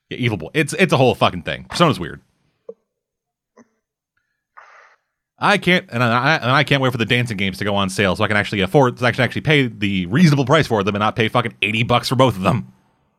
yeah, 0.09 0.17
evil 0.17 0.37
boy. 0.37 0.49
It's 0.53 0.73
it's 0.73 0.91
a 0.93 0.97
whole 0.97 1.15
fucking 1.15 1.43
thing. 1.43 1.65
Persona's 1.65 1.99
weird. 1.99 2.21
I 5.41 5.57
can't, 5.57 5.87
and 5.89 6.03
I, 6.03 6.35
and 6.35 6.51
I 6.51 6.65
can't 6.65 6.81
wait 6.81 6.91
for 6.91 6.97
the 6.97 7.05
dancing 7.05 7.37
games 7.37 7.59
to 7.59 7.63
go 7.63 7.73
on 7.73 7.89
sale 7.89 8.13
so 8.15 8.25
I 8.25 8.27
can 8.27 8.35
actually 8.35 8.59
afford, 8.59 8.99
so 8.99 9.05
I 9.05 9.13
can 9.13 9.23
actually 9.23 9.41
pay 9.41 9.67
the 9.67 10.05
reasonable 10.07 10.45
price 10.45 10.67
for 10.67 10.83
them 10.83 10.95
and 10.95 10.99
not 10.99 11.15
pay 11.15 11.29
fucking 11.29 11.53
eighty 11.61 11.83
bucks 11.83 12.09
for 12.09 12.15
both 12.15 12.35
of 12.35 12.41
them. 12.41 12.73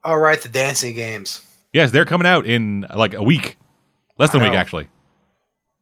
All 0.05 0.19
right, 0.19 0.39
the 0.41 0.51
dancing 0.51 0.95
games. 0.95 1.41
Yes, 1.73 1.93
they're 1.93 2.05
coming 2.05 2.27
out 2.27 2.45
in 2.45 2.85
like 2.95 3.15
a 3.15 3.23
week, 3.23 3.57
less 4.19 4.33
than 4.33 4.43
a 4.43 4.45
week 4.45 4.53
actually. 4.53 4.89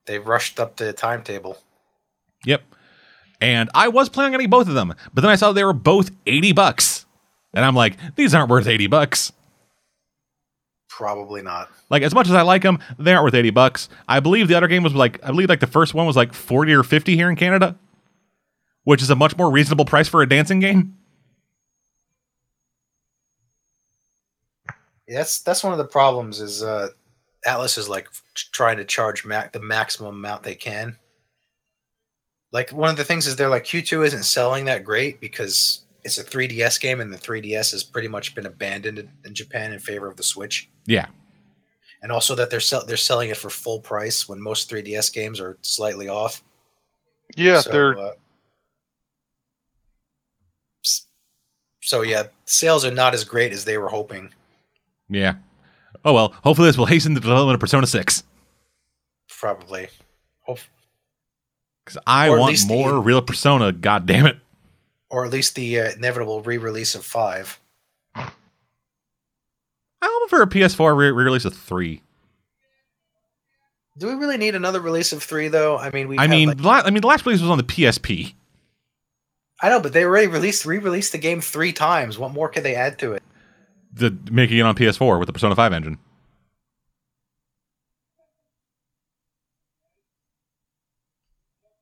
They 0.07 0.21
rushed 0.21 0.61
up 0.61 0.77
the 0.77 0.93
timetable. 0.93 1.59
Yep. 2.45 2.62
And 3.41 3.70
I 3.74 3.89
was 3.89 4.09
planning 4.09 4.34
on 4.34 4.39
getting 4.39 4.51
both 4.51 4.68
of 4.68 4.74
them, 4.74 4.95
but 5.14 5.20
then 5.20 5.30
I 5.30 5.36
saw 5.36 5.53
they 5.53 5.64
were 5.64 5.72
both 5.72 6.11
eighty 6.26 6.53
bucks, 6.53 7.07
and 7.55 7.64
I'm 7.64 7.74
like, 7.74 7.97
these 8.16 8.34
aren't 8.34 8.51
worth 8.51 8.66
eighty 8.66 8.89
bucks. 8.89 9.32
Probably 10.89 11.43
not. 11.43 11.70
Like 11.91 12.03
as 12.03 12.12
much 12.12 12.26
as 12.26 12.34
I 12.34 12.43
like 12.43 12.62
them, 12.62 12.80
they 12.99 13.12
aren't 13.12 13.22
worth 13.22 13.34
eighty 13.34 13.51
bucks. 13.51 13.89
I 14.09 14.18
believe 14.18 14.49
the 14.49 14.57
other 14.57 14.66
game 14.66 14.82
was 14.82 14.95
like 14.95 15.22
I 15.22 15.28
believe 15.28 15.49
like 15.49 15.61
the 15.61 15.68
first 15.68 15.95
one 15.95 16.07
was 16.07 16.16
like 16.16 16.34
forty 16.34 16.72
or 16.72 16.82
fifty 16.82 17.14
here 17.14 17.30
in 17.30 17.36
Canada, 17.36 17.76
which 18.82 19.03
is 19.03 19.11
a 19.11 19.14
much 19.14 19.36
more 19.36 19.51
reasonable 19.51 19.84
price 19.84 20.09
for 20.09 20.20
a 20.20 20.28
dancing 20.28 20.59
game. 20.59 20.97
Yeah, 25.07 25.18
that's 25.18 25.41
that's 25.41 25.62
one 25.62 25.72
of 25.72 25.78
the 25.78 25.84
problems. 25.84 26.41
Is 26.41 26.62
uh, 26.62 26.89
Atlus 27.47 27.78
is 27.78 27.89
like 27.89 28.09
trying 28.34 28.78
to 28.78 28.84
charge 28.84 29.24
ma- 29.24 29.47
the 29.53 29.61
maximum 29.61 30.16
amount 30.16 30.43
they 30.43 30.57
can. 30.57 30.97
Like 32.53 32.70
one 32.70 32.88
of 32.90 32.96
the 32.96 33.05
things 33.05 33.26
is 33.26 33.36
they're 33.36 33.49
like 33.49 33.64
Q2 33.64 34.07
isn't 34.07 34.22
selling 34.24 34.64
that 34.66 34.84
great 34.84 35.20
because 35.20 35.82
it's 36.05 36.16
a 36.18 36.24
3DS 36.24 36.80
game 36.80 37.01
and 37.01 37.12
the 37.12 37.18
3DS 37.18 37.72
has 37.72 37.84
pretty 37.84 38.09
much 38.09 38.34
been 38.34 38.46
abandoned 38.46 38.99
in, 38.99 39.11
in 39.24 39.34
Japan 39.34 39.72
in 39.72 39.78
favor 39.78 40.07
of 40.09 40.16
the 40.16 40.22
Switch. 40.22 40.70
Yeah, 40.86 41.07
and 42.03 42.11
also 42.11 42.34
that 42.36 42.49
they're 42.51 42.61
sell- 42.61 42.86
they're 42.86 42.96
selling 42.96 43.28
it 43.30 43.36
for 43.36 43.51
full 43.51 43.80
price 43.80 44.28
when 44.28 44.40
most 44.40 44.70
3DS 44.70 45.12
games 45.12 45.40
are 45.40 45.59
slightly 45.62 46.09
off. 46.09 46.42
Yeah, 47.36 47.61
So, 47.61 47.70
they're 47.70 47.99
uh, 47.99 48.11
so 51.82 52.03
yeah, 52.03 52.24
sales 52.44 52.84
are 52.84 52.90
not 52.90 53.14
as 53.14 53.24
great 53.24 53.53
as 53.53 53.64
they 53.64 53.78
were 53.78 53.88
hoping. 53.88 54.32
yeah. 55.09 55.34
Oh 56.05 56.12
well. 56.14 56.32
Hopefully 56.44 56.68
this 56.68 56.78
will 56.78 56.86
hasten 56.86 57.14
the 57.14 57.20
development 57.20 57.55
of 57.55 57.61
Persona 57.61 57.86
Six 57.86 58.22
Probably. 59.28 59.88
Hope- 60.46 60.61
because 61.89 62.03
I 62.07 62.28
Or 62.28 62.39
want 62.39 62.51
least 62.51 62.68
the- 62.68 62.74
more 62.74 63.01
real 63.01 63.22
Persona. 63.22 63.72
God 63.72 64.07
damn 64.07 64.26
it. 64.26 64.36
or 65.11 65.24
at 65.24 65.30
least 65.30 65.55
the 65.55 65.80
uh, 65.80 65.91
inevitable 65.93 66.43
re-release 66.43 66.95
of 66.95 67.05
five. 67.05 67.59
I 68.14 68.28
hope 70.03 70.30
for 70.30 70.43
a 70.43 70.47
PS4 70.47 70.97
re- 70.97 71.11
release 71.11 71.45
of 71.45 71.55
three. 71.55 72.03
Do 73.97 74.07
we 74.07 74.14
really 74.14 74.36
need 74.36 74.55
another 74.55 74.80
release 74.80 75.12
of 75.12 75.22
three 75.22 75.49
though? 75.49 75.76
I 75.78 75.91
mean, 75.91 76.07
we. 76.09 76.18
I 76.18 76.26
mean, 76.28 76.57
the 76.57 76.62
la- 76.62 76.82
I 76.84 76.91
mean, 76.91 77.01
the 77.01 77.09
last 77.09 77.26
release 77.26 77.41
was 77.41 77.51
on 77.51 77.59
the 77.59 77.64
PSP. 77.64 78.34
I 79.61 79.68
know, 79.70 79.80
but 79.80 79.93
they 79.93 80.05
already 80.05 80.28
released 80.28 80.64
re-released 80.64 81.11
the 81.11 81.18
game 81.18 81.41
three 81.41 81.72
times. 81.72 82.16
What 82.16 82.32
more 82.32 82.49
could 82.49 82.62
they 82.62 82.76
add 82.76 82.99
to 83.01 83.12
it? 83.14 83.22
The 83.93 84.16
making 84.30 84.59
it 84.59 84.61
on 84.62 84.76
PS4 84.76 85.18
with 85.18 85.26
the 85.26 85.32
Persona 85.32 85.57
5 85.57 85.72
engine. 85.72 85.99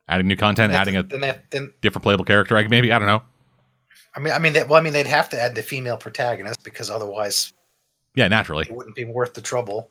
Adding 0.09 0.28
new 0.28 0.36
content, 0.36 0.72
adding 0.72 0.96
a 0.96 1.02
then, 1.02 1.72
different 1.82 2.02
playable 2.04 2.24
character, 2.24 2.57
I- 2.57 2.68
maybe 2.68 2.92
I 2.92 2.98
don't 2.98 3.09
know. 3.09 3.22
I 4.14 4.20
mean, 4.20 4.32
I 4.32 4.38
mean, 4.38 4.52
they, 4.52 4.62
well, 4.62 4.78
I 4.78 4.80
mean, 4.82 4.92
they'd 4.92 5.07
have 5.07 5.28
to 5.30 5.40
add 5.40 5.54
the 5.54 5.62
female 5.62 5.96
protagonist 5.96 6.62
because 6.62 6.90
otherwise 6.90 7.52
Yeah, 8.14 8.28
naturally. 8.28 8.64
it 8.68 8.74
wouldn't 8.74 8.94
be 8.96 9.04
worth 9.04 9.34
the 9.34 9.42
trouble. 9.42 9.90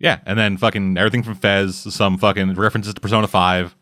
Yeah, 0.00 0.20
and 0.26 0.38
then 0.38 0.56
fucking 0.56 0.96
everything 0.98 1.22
from 1.22 1.34
FES, 1.36 1.94
some 1.94 2.18
fucking 2.18 2.54
references 2.54 2.94
to 2.94 3.00
Persona 3.00 3.28
5, 3.28 3.76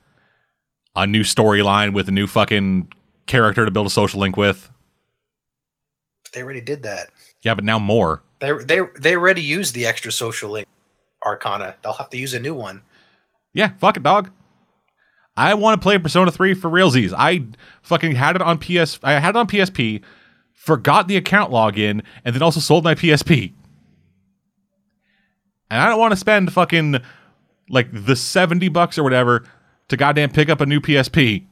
a 0.97 1.07
new 1.07 1.23
storyline 1.23 1.95
with 1.95 2.09
a 2.09 2.13
new 2.13 2.27
fucking 2.27 2.93
character 3.27 3.65
to 3.65 3.71
build 3.71 3.87
a 3.87 3.91
social 3.91 4.21
link 4.21 4.37
with. 4.37 4.71
But 6.25 6.33
they 6.33 6.43
already 6.43 6.61
did 6.61 6.83
that. 6.83 7.09
Yeah, 7.41 7.55
but 7.55 7.65
now 7.65 7.79
more. 7.79 8.23
They 8.41 8.53
they 8.65 8.81
they 8.99 9.15
already 9.17 9.41
used 9.43 9.75
the 9.75 9.87
extra 9.87 10.13
social 10.13 10.51
link 10.51 10.67
Arcana. 11.25 11.77
They'll 11.83 11.93
have 11.95 12.11
to 12.11 12.19
use 12.19 12.35
a 12.35 12.41
new 12.41 12.55
one. 12.55 12.83
Yeah, 13.55 13.71
fuck 13.79 13.97
it, 13.97 14.03
dog. 14.03 14.31
I 15.37 15.55
want 15.55 15.81
to 15.81 15.83
play 15.83 15.97
Persona 15.99 16.31
3 16.31 16.55
for 16.55 16.71
realsies. 16.71 17.15
I 17.17 17.45
fucking 17.83 18.17
had 18.17 18.37
it 18.37 18.43
on 18.43 18.59
PS. 18.59 18.99
I 19.03 19.13
had 19.13 19.31
it 19.31 19.37
on 19.37 19.47
PSP, 19.47 20.03
forgot 20.53 21.09
the 21.09 21.17
account 21.17 21.51
login, 21.51 22.03
and 22.25 22.35
then 22.35 22.43
also 22.43 22.61
sold 22.61 22.85
my 22.85 22.95
PSP. 22.95 23.53
And 25.71 25.81
I 25.81 25.89
don't 25.89 25.99
want 25.99 26.13
to 26.13 26.17
spend 26.17 26.53
fucking 26.53 26.97
like 27.71 27.89
the 27.93 28.15
70 28.15 28.69
bucks 28.69 28.99
or 28.99 29.03
whatever 29.03 29.45
to 29.89 29.97
goddamn 29.97 30.31
pick 30.31 30.51
up 30.51 30.61
a 30.61 30.67
new 30.67 30.81
PSP. 30.81 31.47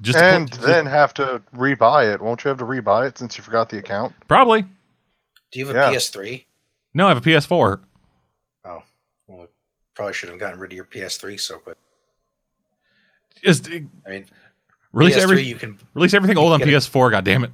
Just 0.00 0.18
to 0.18 0.24
pl- 0.24 0.34
and 0.34 0.48
then 0.50 0.86
have 0.86 1.14
to 1.14 1.40
rebuy 1.54 2.12
it. 2.12 2.20
Won't 2.20 2.44
you 2.44 2.48
have 2.48 2.58
to 2.58 2.64
rebuy 2.64 3.06
it 3.08 3.16
since 3.18 3.38
you 3.38 3.44
forgot 3.44 3.68
the 3.70 3.78
account? 3.78 4.12
probably. 4.28 4.62
Do 5.52 5.60
you 5.60 5.66
have 5.68 5.76
a 5.76 5.78
Yeah. 5.78 5.90
PS3? 5.92 6.44
No, 6.92 7.06
I 7.06 7.08
have 7.10 7.18
a 7.18 7.20
PS4. 7.20 7.80
Well, 9.96 10.04
probably 10.04 10.12
should 10.14 10.28
have 10.28 10.38
gotten 10.38 10.58
rid 10.60 10.72
of 10.72 10.76
your 10.76 10.84
PS3 10.84 11.38
so 11.40 11.58
quick. 11.58 11.76
Just 13.42 13.68
I 13.68 13.84
mean, 14.08 14.26
release 14.92 15.16
PS3 15.16 15.22
every 15.22 15.42
you 15.42 15.54
can. 15.56 15.78
release 15.94 16.14
everything 16.14 16.38
old 16.38 16.52
on. 16.52 16.60
PS4, 16.60 17.10
God 17.10 17.24
damn 17.24 17.44
it. 17.44 17.50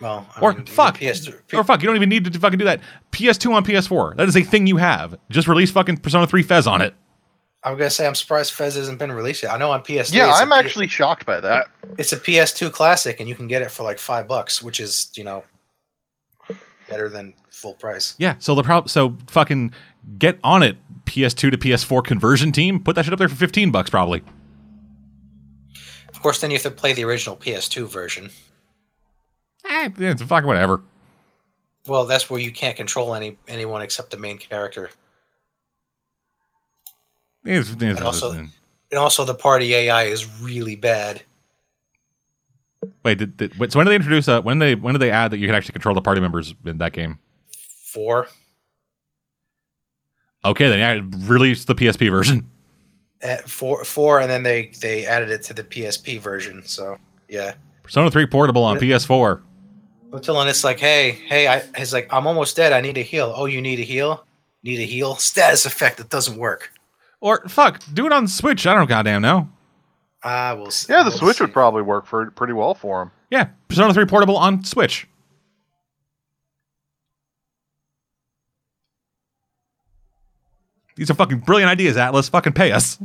Well, 0.00 0.26
I 0.36 0.40
Or 0.40 0.52
mean, 0.54 0.64
fuck. 0.66 0.98
PS3. 0.98 1.54
Or 1.58 1.64
fuck, 1.64 1.82
you 1.82 1.86
don't 1.86 1.96
even 1.96 2.08
need 2.08 2.24
to 2.32 2.38
fucking 2.38 2.58
do 2.58 2.64
that. 2.64 2.80
PS2 3.12 3.52
on 3.52 3.64
PS4. 3.64 4.16
That 4.16 4.28
is 4.28 4.36
a 4.36 4.42
thing 4.42 4.66
you 4.66 4.78
have. 4.78 5.18
Just 5.30 5.48
release 5.48 5.70
fucking 5.70 5.98
Persona 5.98 6.26
3 6.26 6.42
FES 6.42 6.66
on 6.66 6.80
it. 6.80 6.94
I'm 7.62 7.76
gonna 7.76 7.90
say 7.90 8.06
I'm 8.06 8.14
surprised 8.14 8.52
FES 8.54 8.76
hasn't 8.76 8.98
been 8.98 9.12
released 9.12 9.42
yet. 9.42 9.52
I 9.52 9.58
know 9.58 9.70
on 9.70 9.82
PS3. 9.82 10.14
Yeah, 10.14 10.30
it's 10.30 10.38
a 10.38 10.42
I'm 10.42 10.48
P- 10.48 10.54
actually 10.54 10.88
shocked 10.88 11.26
by 11.26 11.40
that. 11.40 11.66
It's 11.98 12.12
a 12.12 12.16
PS2 12.16 12.72
classic, 12.72 13.20
and 13.20 13.28
you 13.28 13.34
can 13.34 13.48
get 13.48 13.60
it 13.60 13.70
for 13.70 13.82
like 13.82 13.98
five 13.98 14.26
bucks, 14.26 14.62
which 14.62 14.80
is 14.80 15.10
you 15.14 15.24
know 15.24 15.44
better 16.88 17.10
than 17.10 17.34
full 17.50 17.74
price. 17.74 18.14
Yeah, 18.18 18.36
so 18.38 18.54
the 18.54 18.62
prob- 18.62 18.88
so 18.88 19.14
fucking 19.28 19.74
get 20.18 20.38
on 20.44 20.62
it, 20.62 20.76
PS2 21.04 21.50
to 21.50 21.58
PS4 21.58 22.04
conversion 22.04 22.52
team. 22.52 22.80
Put 22.82 22.96
that 22.96 23.04
shit 23.04 23.12
up 23.12 23.18
there 23.18 23.28
for 23.28 23.36
15 23.36 23.70
bucks 23.70 23.90
probably. 23.90 24.22
Of 26.08 26.20
course, 26.22 26.40
then 26.40 26.50
you 26.50 26.56
have 26.56 26.62
to 26.64 26.70
play 26.70 26.92
the 26.92 27.04
original 27.04 27.36
PS2 27.36 27.88
version. 27.88 28.30
Eh, 29.68 29.88
it's 29.98 30.22
fucking 30.22 30.46
whatever. 30.46 30.82
Well, 31.86 32.04
that's 32.04 32.28
where 32.28 32.40
you 32.40 32.52
can't 32.52 32.76
control 32.76 33.14
any 33.14 33.38
anyone 33.48 33.80
except 33.82 34.10
the 34.10 34.16
main 34.18 34.38
character, 34.38 34.90
It's- 37.44 37.70
it's- 37.70 37.96
And 37.96 38.00
also- 38.04 38.32
and 38.32 38.50
also 38.98 39.24
the 39.24 39.34
party 39.34 39.74
AI 39.74 40.02
is 40.04 40.26
really 40.42 40.76
bad. 40.76 41.22
wait, 43.02 43.16
did, 43.18 43.36
did, 43.36 43.56
wait, 43.58 43.72
so 43.72 43.78
when 43.78 43.86
did 43.86 43.92
they 43.92 43.96
introduce 43.96 44.28
uh 44.28 44.42
when 44.42 44.58
they 44.58 44.74
when 44.74 44.92
did 44.94 44.98
they 45.00 45.10
add 45.10 45.30
that 45.30 45.38
you 45.38 45.46
can 45.46 45.54
actually 45.54 45.72
control 45.72 45.94
the 45.94 46.02
party 46.02 46.20
members 46.20 46.54
in 46.66 46.76
that 46.78 46.92
game? 46.92 47.18
Four, 47.84 48.28
Okay, 50.44 50.68
then 50.68 50.78
yeah, 50.78 51.26
release 51.28 51.64
the 51.64 51.74
PSP 51.74 52.10
version. 52.10 52.48
uh, 53.22 53.36
four, 53.46 53.84
four, 53.84 54.20
and 54.20 54.30
then 54.30 54.42
they 54.42 54.72
they 54.80 55.06
added 55.06 55.30
it 55.30 55.42
to 55.44 55.54
the 55.54 55.62
PSP 55.64 56.18
version. 56.20 56.62
So 56.64 56.96
yeah. 57.28 57.54
Persona 57.82 58.10
3 58.10 58.26
portable 58.26 58.62
on 58.64 58.76
Yeah. 58.76 58.96
PS4. 58.96 59.42
Until 60.12 60.38
then, 60.38 60.48
it's 60.48 60.64
like, 60.64 60.78
hey, 60.80 61.10
hey, 61.12 61.46
I, 61.48 61.62
he's 61.76 61.92
like, 61.92 62.12
I'm 62.12 62.26
almost 62.26 62.56
dead. 62.56 62.72
I 62.72 62.80
need 62.80 62.96
a 62.98 63.02
heal. 63.02 63.32
Oh, 63.36 63.46
you 63.46 63.60
need 63.60 63.78
a 63.80 63.82
heal? 63.82 64.24
Need 64.62 64.80
a 64.80 64.84
heal? 64.86 65.14
Status 65.16 65.66
effect 65.66 65.98
that 65.98 66.08
doesn't 66.08 66.36
work. 66.38 66.72
Or 67.20 67.42
fuck, 67.48 67.82
do 67.92 68.06
it 68.06 68.12
on 68.12 68.26
Switch. 68.28 68.66
I 68.66 68.74
don't 68.74 68.88
goddamn 68.88 69.22
know. 69.22 69.48
Ah, 70.22 70.54
we'll 70.56 70.70
see. 70.70 70.92
Yeah, 70.92 71.02
the 71.02 71.10
we'll 71.10 71.18
Switch 71.18 71.36
see. 71.38 71.44
would 71.44 71.52
probably 71.52 71.82
work 71.82 72.06
for 72.06 72.30
pretty 72.32 72.52
well 72.52 72.74
for 72.74 73.02
him. 73.02 73.10
Yeah, 73.30 73.48
Persona 73.68 73.92
3 73.94 74.04
portable 74.06 74.36
on 74.36 74.64
Switch. 74.64 75.06
These 81.00 81.10
are 81.10 81.14
fucking 81.14 81.38
brilliant 81.38 81.70
ideas, 81.70 81.96
Atlus. 81.96 82.28
Fucking 82.28 82.52
pay 82.52 82.72
us. 82.72 82.98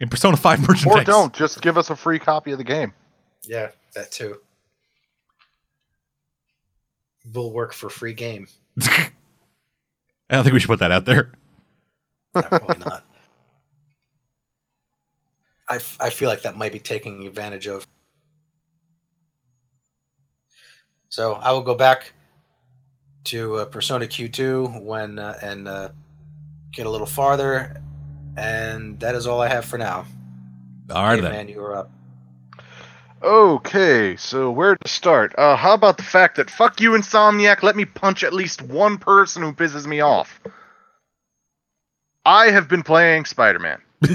In 0.00 0.08
Persona 0.08 0.36
5 0.36 0.68
merchandise. 0.68 1.02
Or 1.02 1.04
don't, 1.04 1.32
just 1.32 1.62
give 1.62 1.78
us 1.78 1.88
a 1.88 1.94
free 1.94 2.18
copy 2.18 2.50
of 2.50 2.58
the 2.58 2.64
game. 2.64 2.92
Yeah, 3.44 3.68
that 3.94 4.10
too. 4.10 4.38
We'll 7.32 7.52
work 7.52 7.74
for 7.74 7.88
free 7.90 8.12
game. 8.12 8.48
I 8.82 9.12
don't 10.30 10.42
think 10.42 10.52
we 10.52 10.58
should 10.58 10.66
put 10.66 10.80
that 10.80 10.90
out 10.90 11.04
there. 11.04 11.30
No, 12.34 12.42
probably 12.42 12.78
not. 12.78 13.04
I, 15.68 15.76
f- 15.76 15.96
I 16.00 16.10
feel 16.10 16.28
like 16.28 16.42
that 16.42 16.56
might 16.56 16.72
be 16.72 16.80
taking 16.80 17.24
advantage 17.24 17.68
of. 17.68 17.86
So 21.08 21.34
I 21.34 21.52
will 21.52 21.62
go 21.62 21.76
back 21.76 22.14
to 23.26 23.58
uh, 23.58 23.64
Persona 23.66 24.06
Q2 24.06 24.82
when 24.82 25.20
uh, 25.20 25.38
and 25.40 25.68
uh, 25.68 25.90
get 26.72 26.86
a 26.86 26.90
little 26.90 27.06
farther, 27.06 27.80
and 28.36 28.98
that 29.00 29.14
is 29.14 29.26
all 29.26 29.40
I 29.40 29.48
have 29.48 29.64
for 29.64 29.78
now. 29.78 30.06
All 30.90 31.04
right, 31.04 31.16
Hey, 31.16 31.20
then. 31.22 31.32
man, 31.32 31.48
you 31.48 31.60
are 31.60 31.76
up. 31.76 31.90
Okay, 33.22 34.16
so 34.16 34.50
where 34.50 34.76
to 34.76 34.88
start? 34.88 35.34
Uh, 35.36 35.54
how 35.54 35.74
about 35.74 35.98
the 35.98 36.02
fact 36.02 36.36
that 36.36 36.50
fuck 36.50 36.80
you, 36.80 36.92
Insomniac, 36.92 37.62
let 37.62 37.76
me 37.76 37.84
punch 37.84 38.24
at 38.24 38.32
least 38.32 38.62
one 38.62 38.96
person 38.96 39.42
who 39.42 39.52
pisses 39.52 39.86
me 39.86 40.00
off. 40.00 40.40
I 42.24 42.50
have 42.50 42.68
been 42.68 42.82
playing 42.82 43.24
Spider 43.26 43.58
Man. 43.58 43.80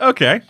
Okay. 0.00 0.40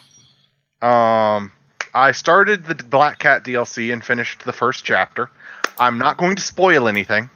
Um, 0.82 1.52
I 1.94 2.12
started 2.12 2.66
the 2.66 2.74
Black 2.74 3.18
Cat 3.18 3.44
DLC 3.44 3.92
and 3.92 4.04
finished 4.04 4.44
the 4.44 4.52
first 4.52 4.84
chapter. 4.84 5.30
I'm 5.78 5.96
not 5.98 6.18
going 6.18 6.36
to 6.36 6.42
spoil 6.42 6.86
anything. 6.86 7.30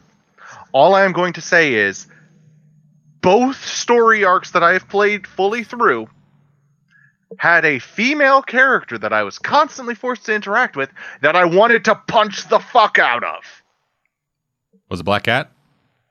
All 0.72 0.94
I 0.94 1.04
am 1.04 1.12
going 1.12 1.34
to 1.34 1.40
say 1.40 1.74
is 1.74 2.06
both 3.20 3.64
story 3.64 4.24
arcs 4.24 4.52
that 4.52 4.62
I 4.62 4.72
have 4.72 4.88
played 4.88 5.26
fully 5.26 5.64
through 5.64 6.08
had 7.38 7.64
a 7.64 7.78
female 7.78 8.42
character 8.42 8.98
that 8.98 9.12
I 9.12 9.22
was 9.22 9.38
constantly 9.38 9.94
forced 9.94 10.26
to 10.26 10.34
interact 10.34 10.76
with 10.76 10.90
that 11.22 11.36
I 11.36 11.44
wanted 11.44 11.84
to 11.86 11.94
punch 11.94 12.48
the 12.48 12.58
fuck 12.58 12.98
out 12.98 13.24
of. 13.24 13.62
Was 14.90 15.00
it 15.00 15.04
Black 15.04 15.24
Cat? 15.24 15.50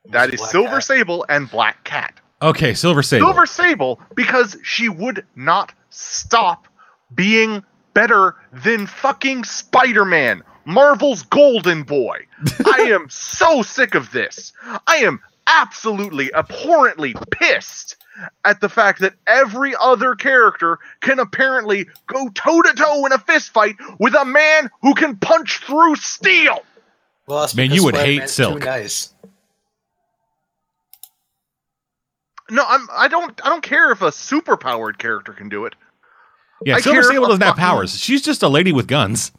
That 0.06 0.34
is 0.34 0.40
Black 0.40 0.50
Silver 0.50 0.70
Cat. 0.70 0.84
Sable 0.84 1.26
and 1.28 1.50
Black 1.50 1.84
Cat. 1.84 2.20
Okay, 2.40 2.74
Silver 2.74 3.02
Sable. 3.02 3.26
Silver 3.26 3.46
Sable 3.46 4.00
because 4.16 4.56
she 4.64 4.88
would 4.88 5.24
not 5.36 5.72
stop 5.90 6.66
being 7.14 7.62
better 7.94 8.34
than 8.52 8.86
fucking 8.86 9.44
Spider 9.44 10.04
Man, 10.04 10.42
Marvel's 10.64 11.22
golden 11.22 11.82
boy. 11.82 12.26
I 12.66 12.80
am 12.92 13.08
so 13.08 13.62
sick 13.62 13.94
of 13.94 14.10
this. 14.12 14.52
I 14.86 14.96
am 14.96 15.20
absolutely 15.46 16.32
abhorrently 16.32 17.14
pissed 17.30 17.96
at 18.44 18.60
the 18.60 18.68
fact 18.68 19.00
that 19.00 19.14
every 19.26 19.74
other 19.80 20.14
character 20.14 20.78
can 21.00 21.18
apparently 21.18 21.86
go 22.06 22.28
toe 22.28 22.62
to 22.62 22.72
toe 22.74 23.06
in 23.06 23.12
a 23.12 23.18
fist 23.18 23.50
fight 23.50 23.76
with 23.98 24.14
a 24.14 24.24
man 24.24 24.70
who 24.82 24.94
can 24.94 25.16
punch 25.16 25.58
through 25.58 25.96
steel. 25.96 26.60
Well, 27.26 27.40
that's 27.40 27.54
Man, 27.54 27.70
you 27.70 27.84
would 27.84 27.96
hate 27.96 28.28
Silk. 28.28 28.64
Nice. 28.64 29.14
No, 32.50 32.64
I'm 32.68 32.86
I 32.92 33.08
don't 33.08 33.40
I 33.44 33.48
don't 33.48 33.62
care 33.62 33.92
if 33.92 34.02
a 34.02 34.10
superpowered 34.10 34.98
character 34.98 35.32
can 35.32 35.48
do 35.48 35.64
it. 35.64 35.74
yeah, 36.64 36.76
I 36.76 36.80
Silver 36.80 37.02
Sable 37.02 37.28
doesn't 37.28 37.40
have 37.40 37.56
powers. 37.56 37.98
She's 37.98 38.20
just 38.20 38.42
a 38.42 38.48
lady 38.48 38.72
with 38.72 38.86
guns. 38.86 39.32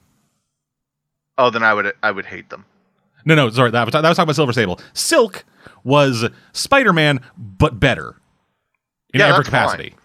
Oh, 1.37 1.49
then 1.49 1.63
I 1.63 1.73
would 1.73 1.93
I 2.03 2.11
would 2.11 2.25
hate 2.25 2.49
them. 2.49 2.65
No, 3.25 3.35
no, 3.35 3.49
sorry. 3.49 3.71
That 3.71 3.85
was, 3.85 3.93
that 3.93 4.01
was 4.03 4.15
talking 4.17 4.23
about 4.23 4.35
Silver 4.35 4.53
Sable. 4.53 4.79
Silk 4.93 5.45
was 5.83 6.25
Spider 6.51 6.93
Man, 6.93 7.21
but 7.37 7.79
better 7.79 8.15
in 9.13 9.19
Yeah, 9.19 9.27
every 9.27 9.37
that's 9.43 9.49
fine. 9.49 9.61
capacity. 9.61 9.95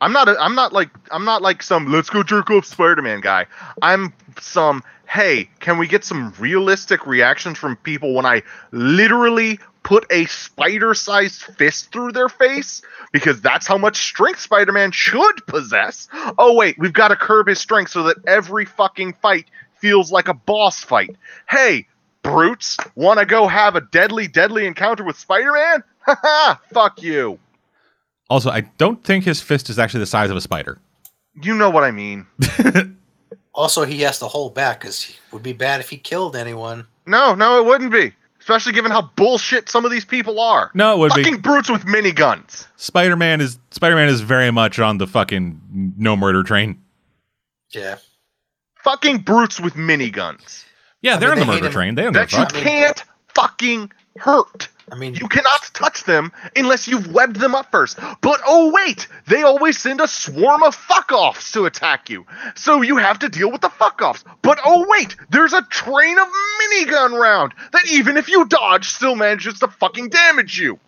I'm 0.00 0.12
not. 0.12 0.28
A, 0.28 0.36
I'm 0.40 0.54
not 0.54 0.72
like. 0.72 0.90
I'm 1.10 1.24
not 1.24 1.42
like 1.42 1.62
some. 1.62 1.90
Let's 1.90 2.08
go 2.08 2.22
jerk 2.22 2.50
off 2.50 2.64
Spider-Man 2.64 3.20
guy. 3.20 3.46
I'm 3.82 4.12
some. 4.40 4.82
Hey, 5.08 5.50
can 5.58 5.76
we 5.78 5.88
get 5.88 6.04
some 6.04 6.32
realistic 6.38 7.04
reactions 7.06 7.58
from 7.58 7.74
people 7.76 8.14
when 8.14 8.24
I 8.24 8.42
literally 8.70 9.58
put 9.82 10.06
a 10.10 10.26
spider-sized 10.26 11.42
fist 11.42 11.90
through 11.90 12.12
their 12.12 12.28
face? 12.28 12.80
Because 13.12 13.40
that's 13.40 13.66
how 13.66 13.76
much 13.78 13.96
strength 13.96 14.38
Spider-Man 14.40 14.92
should 14.92 15.44
possess. 15.48 16.08
Oh 16.38 16.54
wait, 16.54 16.78
we've 16.78 16.92
got 16.92 17.08
to 17.08 17.16
curb 17.16 17.48
his 17.48 17.58
strength 17.58 17.90
so 17.90 18.04
that 18.04 18.18
every 18.26 18.66
fucking 18.66 19.14
fight 19.20 19.46
feels 19.80 20.10
like 20.12 20.28
a 20.28 20.34
boss 20.34 20.82
fight. 20.82 21.16
Hey, 21.48 21.86
brutes, 22.22 22.76
want 22.94 23.18
to 23.20 23.26
go 23.26 23.46
have 23.48 23.76
a 23.76 23.80
deadly, 23.80 24.28
deadly 24.28 24.66
encounter 24.66 25.04
with 25.04 25.18
Spider-Man? 25.18 25.82
Haha, 26.00 26.56
fuck 26.72 27.02
you. 27.02 27.38
Also, 28.30 28.50
I 28.50 28.62
don't 28.78 29.02
think 29.02 29.24
his 29.24 29.40
fist 29.40 29.70
is 29.70 29.78
actually 29.78 30.00
the 30.00 30.06
size 30.06 30.30
of 30.30 30.36
a 30.36 30.40
spider. 30.40 30.78
You 31.40 31.54
know 31.54 31.70
what 31.70 31.84
I 31.84 31.90
mean. 31.90 32.26
Also, 33.58 33.84
he 33.84 34.02
has 34.02 34.20
to 34.20 34.26
hold 34.26 34.54
back 34.54 34.80
because 34.80 35.08
it 35.10 35.32
would 35.32 35.42
be 35.42 35.52
bad 35.52 35.80
if 35.80 35.90
he 35.90 35.96
killed 35.96 36.36
anyone. 36.36 36.86
No, 37.06 37.34
no, 37.34 37.58
it 37.58 37.66
wouldn't 37.66 37.90
be. 37.90 38.12
Especially 38.38 38.70
given 38.72 38.92
how 38.92 39.10
bullshit 39.16 39.68
some 39.68 39.84
of 39.84 39.90
these 39.90 40.04
people 40.04 40.38
are. 40.38 40.70
No, 40.74 40.94
it 40.94 40.98
would 40.98 41.10
Fucking 41.10 41.24
be. 41.24 41.30
Fucking 41.30 41.42
brutes 41.42 41.68
with 41.68 41.84
miniguns. 41.84 42.68
Spider 42.76 43.16
Man 43.16 43.40
is 43.40 43.58
Spider 43.72 43.96
Man 43.96 44.08
is 44.08 44.20
very 44.20 44.52
much 44.52 44.78
on 44.78 44.98
the 44.98 45.08
fucking 45.08 45.92
no 45.98 46.16
murder 46.16 46.44
train. 46.44 46.80
Yeah. 47.70 47.96
Fucking 48.84 49.18
brutes 49.18 49.60
with 49.60 49.74
miniguns. 49.74 50.64
Yeah, 51.02 51.16
they're 51.16 51.30
mean, 51.30 51.42
on 51.42 51.46
the 51.46 51.52
they 51.52 51.60
murder 51.60 51.72
train. 51.72 51.94
They 51.94 52.02
don't 52.02 52.12
give 52.12 52.22
a 52.22 52.26
That 52.26 52.54
you 52.54 52.60
can't 52.60 53.04
fucking 53.34 53.92
hurt. 54.18 54.68
I 54.90 54.96
mean, 54.96 55.14
You 55.14 55.28
cannot 55.28 55.70
touch 55.74 56.04
them 56.04 56.32
unless 56.56 56.88
you've 56.88 57.12
webbed 57.12 57.36
them 57.36 57.54
up 57.54 57.70
first. 57.70 57.98
But 58.20 58.40
oh 58.46 58.72
wait, 58.72 59.06
they 59.26 59.42
always 59.42 59.78
send 59.78 60.00
a 60.00 60.08
swarm 60.08 60.62
of 60.62 60.74
fuck 60.74 61.12
offs 61.12 61.52
to 61.52 61.66
attack 61.66 62.08
you. 62.08 62.24
So 62.54 62.82
you 62.82 62.96
have 62.96 63.18
to 63.20 63.28
deal 63.28 63.50
with 63.50 63.60
the 63.60 63.68
fuck 63.68 64.00
offs. 64.00 64.24
But 64.42 64.58
oh 64.64 64.86
wait, 64.88 65.16
there's 65.30 65.52
a 65.52 65.62
train 65.62 66.18
of 66.18 66.26
minigun 66.26 67.18
round 67.18 67.52
that 67.72 67.86
even 67.90 68.16
if 68.16 68.28
you 68.28 68.46
dodge 68.46 68.88
still 68.88 69.14
manages 69.14 69.58
to 69.60 69.68
fucking 69.68 70.08
damage 70.08 70.58
you. 70.58 70.78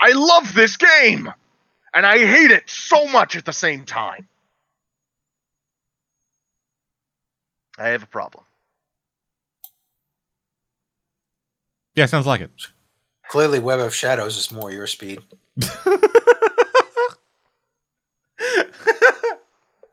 I 0.00 0.12
love 0.12 0.54
this 0.54 0.76
game. 0.76 1.32
And 1.94 2.06
I 2.06 2.18
hate 2.18 2.50
it 2.50 2.68
so 2.68 3.06
much 3.08 3.36
at 3.36 3.44
the 3.44 3.52
same 3.52 3.84
time. 3.84 4.26
I 7.78 7.88
have 7.88 8.02
a 8.02 8.06
problem. 8.06 8.44
Yeah, 11.94 12.06
sounds 12.06 12.26
like 12.26 12.40
it. 12.40 12.50
clearly, 13.28 13.58
Web 13.58 13.80
of 13.80 13.94
Shadows 13.94 14.36
is 14.38 14.50
more 14.50 14.70
your 14.70 14.86
speed. 14.86 15.20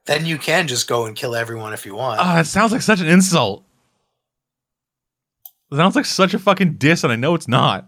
then 0.06 0.26
you 0.26 0.38
can 0.38 0.68
just 0.68 0.88
go 0.88 1.06
and 1.06 1.16
kill 1.16 1.36
everyone 1.36 1.74
if 1.74 1.86
you 1.86 1.96
want. 1.96 2.20
Ah, 2.20 2.34
oh, 2.34 2.36
that 2.38 2.48
sounds 2.48 2.72
like 2.72 2.82
such 2.82 3.02
an 3.02 3.08
insult. 3.08 3.64
It 5.72 5.76
sounds 5.76 5.96
like 5.96 6.06
such 6.06 6.34
a 6.34 6.40
fucking 6.40 6.74
diss, 6.76 7.04
and 7.04 7.14
I 7.14 7.16
know 7.16 7.36
it's 7.36 7.48
not. 7.48 7.88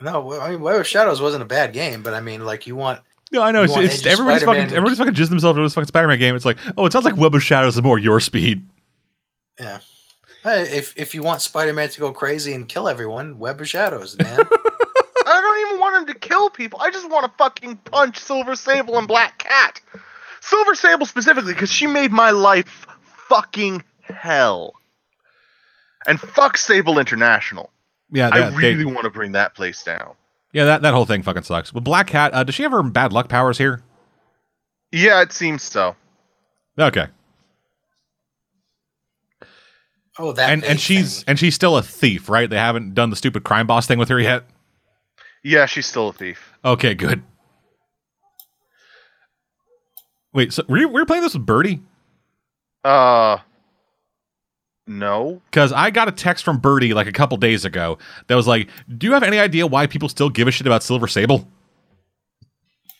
no, 0.00 0.40
I 0.40 0.50
mean, 0.50 0.60
Web 0.60 0.80
of 0.80 0.86
Shadows 0.86 1.20
wasn't 1.20 1.42
a 1.42 1.46
bad 1.46 1.72
game, 1.72 2.02
but 2.02 2.14
I 2.14 2.20
mean, 2.20 2.44
like, 2.44 2.66
you 2.66 2.76
want. 2.76 3.00
No, 3.32 3.42
I 3.42 3.50
know. 3.50 3.64
It's, 3.64 3.76
it's 3.76 4.06
everybody's 4.06 4.42
Spider-Man 4.42 4.44
fucking 4.46 4.68
to- 4.70 4.76
everybody's 4.76 4.98
fucking 4.98 5.14
jizzing 5.14 5.30
themselves 5.30 5.56
into 5.56 5.66
this 5.66 5.74
fucking 5.74 5.88
Spider-Man 5.88 6.18
game. 6.18 6.36
It's 6.36 6.44
like, 6.44 6.58
oh, 6.76 6.86
it 6.86 6.92
sounds 6.92 7.04
like 7.04 7.16
Web 7.16 7.34
of 7.34 7.42
Shadows 7.42 7.76
is 7.76 7.82
more 7.82 7.98
your 7.98 8.20
speed. 8.20 8.64
Yeah. 9.58 9.80
Hey, 10.42 10.62
if 10.62 10.94
if 10.96 11.14
you 11.14 11.22
want 11.22 11.40
Spider-Man 11.42 11.88
to 11.90 12.00
go 12.00 12.12
crazy 12.12 12.52
and 12.54 12.68
kill 12.68 12.88
everyone, 12.88 13.38
Web 13.38 13.60
of 13.60 13.68
Shadows, 13.68 14.16
man. 14.18 14.38
I 15.26 15.40
don't 15.40 15.68
even 15.68 15.80
want 15.80 15.96
him 16.08 16.14
to 16.14 16.18
kill 16.20 16.50
people. 16.50 16.80
I 16.82 16.90
just 16.90 17.08
want 17.08 17.24
to 17.24 17.32
fucking 17.38 17.76
punch 17.78 18.18
Silver 18.18 18.54
Sable 18.56 18.98
and 18.98 19.08
Black 19.08 19.38
Cat. 19.38 19.80
Silver 20.42 20.74
Sable 20.74 21.06
specifically, 21.06 21.54
because 21.54 21.72
she 21.72 21.86
made 21.86 22.12
my 22.12 22.30
life 22.30 22.86
fucking 23.28 23.82
hell. 24.02 24.74
And 26.06 26.20
fuck 26.20 26.58
Sable 26.58 26.98
International. 26.98 27.70
Yeah, 28.10 28.28
I 28.30 28.40
that, 28.40 28.50
they- 28.52 28.74
really 28.74 28.84
want 28.84 29.04
to 29.04 29.10
bring 29.10 29.32
that 29.32 29.54
place 29.54 29.82
down. 29.82 30.14
yeah, 30.52 30.64
that, 30.64 30.82
that 30.82 30.92
whole 30.92 31.06
thing 31.06 31.22
fucking 31.22 31.44
sucks. 31.44 31.70
But 31.70 31.80
Black 31.84 32.06
Cat, 32.08 32.34
uh, 32.34 32.44
does 32.44 32.54
she 32.54 32.62
have 32.64 32.72
her 32.72 32.82
bad 32.82 33.14
luck 33.14 33.28
powers 33.30 33.56
here? 33.56 33.80
Yeah, 34.92 35.22
it 35.22 35.32
seems 35.32 35.62
so. 35.62 35.96
Okay, 36.78 37.06
Oh, 40.18 40.32
that. 40.32 40.50
and 40.50 40.64
and 40.64 40.78
she's 40.80 41.18
thing. 41.18 41.24
and 41.28 41.38
she's 41.38 41.54
still 41.54 41.76
a 41.76 41.82
thief, 41.82 42.28
right? 42.28 42.48
They 42.48 42.56
haven't 42.58 42.94
done 42.94 43.10
the 43.10 43.16
stupid 43.16 43.44
crime 43.44 43.66
boss 43.66 43.86
thing 43.86 43.98
with 43.98 44.08
her 44.08 44.20
yet. 44.20 44.44
Yeah, 45.42 45.66
she's 45.66 45.86
still 45.86 46.08
a 46.08 46.12
thief. 46.12 46.52
Okay, 46.64 46.94
good. 46.94 47.22
Wait, 50.32 50.52
so 50.52 50.64
were 50.68 50.78
you, 50.78 50.88
were 50.88 51.00
you 51.00 51.06
playing 51.06 51.22
this 51.22 51.34
with 51.34 51.46
Birdie? 51.46 51.80
Uh, 52.82 53.38
no. 54.86 55.40
Because 55.50 55.72
I 55.72 55.90
got 55.90 56.08
a 56.08 56.12
text 56.12 56.44
from 56.44 56.58
Birdie 56.58 56.92
like 56.92 57.06
a 57.06 57.12
couple 57.12 57.36
days 57.36 57.64
ago 57.64 57.98
that 58.26 58.34
was 58.34 58.46
like, 58.46 58.68
"Do 58.98 59.06
you 59.06 59.12
have 59.12 59.22
any 59.22 59.38
idea 59.38 59.66
why 59.66 59.86
people 59.86 60.08
still 60.08 60.28
give 60.30 60.48
a 60.48 60.50
shit 60.50 60.66
about 60.66 60.82
Silver 60.82 61.06
Sable?" 61.06 61.48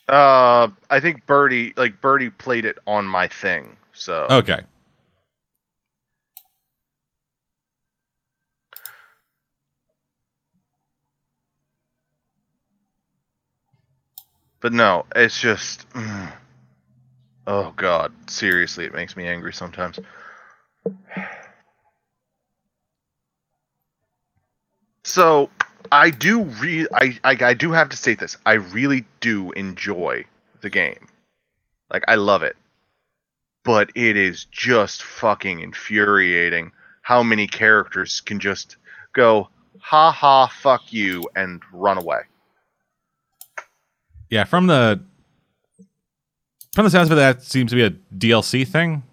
Uh, 0.07 0.69
I 0.89 0.99
think 0.99 1.25
Birdie, 1.25 1.73
like 1.77 1.99
Birdie, 1.99 2.29
played 2.29 2.65
it 2.65 2.77
on 2.87 3.05
my 3.05 3.27
thing. 3.27 3.75
So 3.93 4.27
Okay, 4.29 4.61
But 14.65 14.73
no, 14.73 15.05
it's 15.15 15.39
just. 15.39 15.87
mm. 15.91 16.33
Oh 17.45 17.71
god, 17.75 18.11
seriously, 18.27 18.85
it 18.85 18.95
makes 18.95 19.15
me 19.15 19.27
angry 19.27 19.53
sometimes. 19.53 19.99
So, 25.03 25.51
I 25.91 26.09
do 26.09 26.41
re 26.45 26.87
I, 26.91 27.19
I 27.23 27.37
I 27.41 27.53
do 27.53 27.73
have 27.73 27.89
to 27.89 27.95
state 27.95 28.17
this. 28.17 28.37
I 28.43 28.53
really 28.53 29.05
do 29.19 29.51
enjoy 29.51 30.25
the 30.61 30.71
game. 30.71 31.09
Like 31.91 32.05
I 32.07 32.15
love 32.15 32.41
it. 32.41 32.57
But 33.63 33.91
it 33.93 34.17
is 34.17 34.45
just 34.45 35.03
fucking 35.03 35.59
infuriating 35.59 36.71
how 37.03 37.21
many 37.21 37.45
characters 37.45 38.19
can 38.19 38.39
just 38.39 38.77
go 39.13 39.47
ha 39.79 40.09
ha 40.11 40.47
fuck 40.47 40.91
you 40.91 41.21
and 41.35 41.61
run 41.71 41.99
away. 41.99 42.21
Yeah. 44.29 44.43
From 44.43 44.67
the 44.67 45.01
from 46.73 46.85
the 46.85 46.89
sounds 46.91 47.09
of 47.09 47.13
it, 47.13 47.21
that 47.21 47.41
seems 47.43 47.71
to 47.71 47.75
be 47.75 47.83
a 47.83 47.91
DLC 48.17 48.67
thing. 48.67 49.03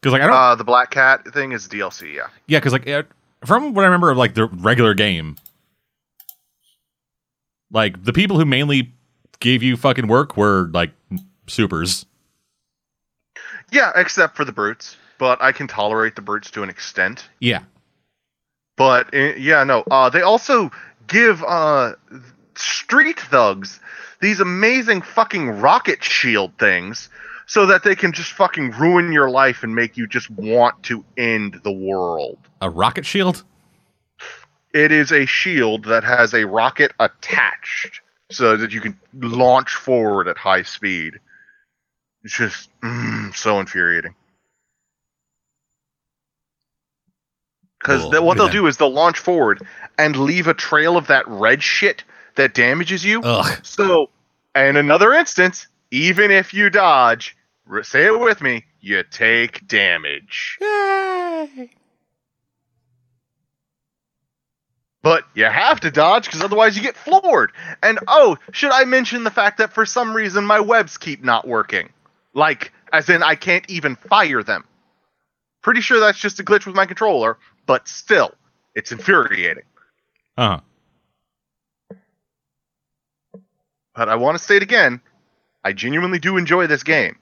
Because 0.00 0.12
like 0.12 0.22
I 0.22 0.26
don't, 0.26 0.36
Uh, 0.36 0.54
the 0.54 0.64
Black 0.64 0.90
Cat 0.90 1.26
thing 1.32 1.52
is 1.52 1.68
DLC, 1.68 2.14
yeah. 2.14 2.26
yeah. 2.46 2.58
Because 2.58 2.72
like 2.72 2.86
it, 2.86 3.06
from 3.44 3.72
what 3.74 3.82
I 3.82 3.86
remember 3.86 4.10
of 4.10 4.16
like 4.18 4.34
the 4.34 4.46
regular 4.46 4.94
game, 4.94 5.36
like 7.70 8.02
the 8.04 8.12
people 8.12 8.38
who 8.38 8.44
mainly 8.44 8.92
gave 9.40 9.62
you 9.62 9.76
fucking 9.76 10.06
work 10.08 10.36
were 10.36 10.68
like 10.72 10.90
supers. 11.46 12.04
Yeah, 13.70 13.92
except 13.96 14.36
for 14.36 14.44
the 14.44 14.52
brutes. 14.52 14.96
But 15.18 15.40
I 15.40 15.52
can 15.52 15.68
tolerate 15.68 16.16
the 16.16 16.22
brutes 16.22 16.50
to 16.50 16.62
an 16.64 16.68
extent. 16.68 17.28
Yeah, 17.38 17.60
But 18.76 19.14
uh, 19.14 19.34
yeah, 19.36 19.62
no. 19.62 19.84
Uh, 19.88 20.10
they 20.10 20.20
also 20.22 20.70
give 21.06 21.42
uh, 21.44 21.92
street 22.56 23.20
thugs 23.20 23.78
these 24.22 24.40
amazing 24.40 25.02
fucking 25.02 25.60
rocket 25.60 26.02
shield 26.02 26.52
things, 26.58 27.10
so 27.46 27.66
that 27.66 27.82
they 27.82 27.96
can 27.96 28.12
just 28.12 28.32
fucking 28.32 28.70
ruin 28.70 29.12
your 29.12 29.28
life 29.28 29.64
and 29.64 29.74
make 29.74 29.96
you 29.96 30.06
just 30.06 30.30
want 30.30 30.80
to 30.84 31.04
end 31.18 31.60
the 31.64 31.72
world. 31.72 32.38
A 32.62 32.70
rocket 32.70 33.04
shield? 33.04 33.42
It 34.72 34.92
is 34.92 35.12
a 35.12 35.26
shield 35.26 35.84
that 35.86 36.04
has 36.04 36.32
a 36.32 36.46
rocket 36.46 36.92
attached 36.98 38.00
so 38.30 38.56
that 38.56 38.72
you 38.72 38.80
can 38.80 38.98
launch 39.12 39.74
forward 39.74 40.28
at 40.28 40.38
high 40.38 40.62
speed. 40.62 41.18
It's 42.22 42.38
just 42.38 42.70
mm, 42.80 43.34
so 43.34 43.58
infuriating. 43.58 44.14
Because 47.80 48.02
Cool. 48.02 48.24
what 48.24 48.38
they'll 48.38 48.48
do 48.48 48.68
is 48.68 48.76
they'll 48.76 48.92
launch 48.92 49.18
forward 49.18 49.66
and 49.98 50.16
leave 50.16 50.46
a 50.46 50.54
trail 50.54 50.96
of 50.96 51.08
that 51.08 51.26
red 51.26 51.62
shit 51.62 52.04
that 52.36 52.54
damages 52.54 53.04
you. 53.04 53.22
Ugh. 53.22 53.60
So, 53.64 54.10
in 54.54 54.76
another 54.76 55.12
instance, 55.12 55.66
even 55.90 56.30
if 56.30 56.54
you 56.54 56.70
dodge, 56.70 57.36
say 57.82 58.06
it 58.06 58.18
with 58.18 58.40
me, 58.40 58.64
you 58.80 59.02
take 59.10 59.66
damage. 59.66 60.58
But 65.02 65.24
you 65.34 65.44
have 65.46 65.80
to 65.80 65.90
dodge 65.90 66.26
because 66.26 66.42
otherwise 66.42 66.76
you 66.76 66.82
get 66.82 66.96
floored. 66.96 67.52
And 67.82 67.98
oh, 68.06 68.38
should 68.52 68.70
I 68.70 68.84
mention 68.84 69.24
the 69.24 69.30
fact 69.30 69.58
that 69.58 69.72
for 69.72 69.84
some 69.84 70.14
reason 70.14 70.44
my 70.44 70.60
webs 70.60 70.96
keep 70.96 71.24
not 71.24 71.46
working? 71.46 71.88
Like, 72.34 72.72
as 72.92 73.08
in 73.08 73.22
I 73.22 73.34
can't 73.34 73.68
even 73.68 73.96
fire 73.96 74.42
them. 74.42 74.64
Pretty 75.60 75.80
sure 75.80 75.98
that's 76.00 76.18
just 76.18 76.40
a 76.40 76.44
glitch 76.44 76.66
with 76.66 76.76
my 76.76 76.86
controller, 76.86 77.36
but 77.66 77.88
still, 77.88 78.32
it's 78.74 78.92
infuriating. 78.92 79.64
Uh 80.36 80.48
huh. 80.48 80.60
But 83.94 84.08
I 84.08 84.16
want 84.16 84.38
to 84.38 84.42
say 84.42 84.56
it 84.56 84.62
again. 84.62 85.00
I 85.64 85.72
genuinely 85.72 86.18
do 86.18 86.36
enjoy 86.36 86.66
this 86.66 86.82
game. 86.82 87.16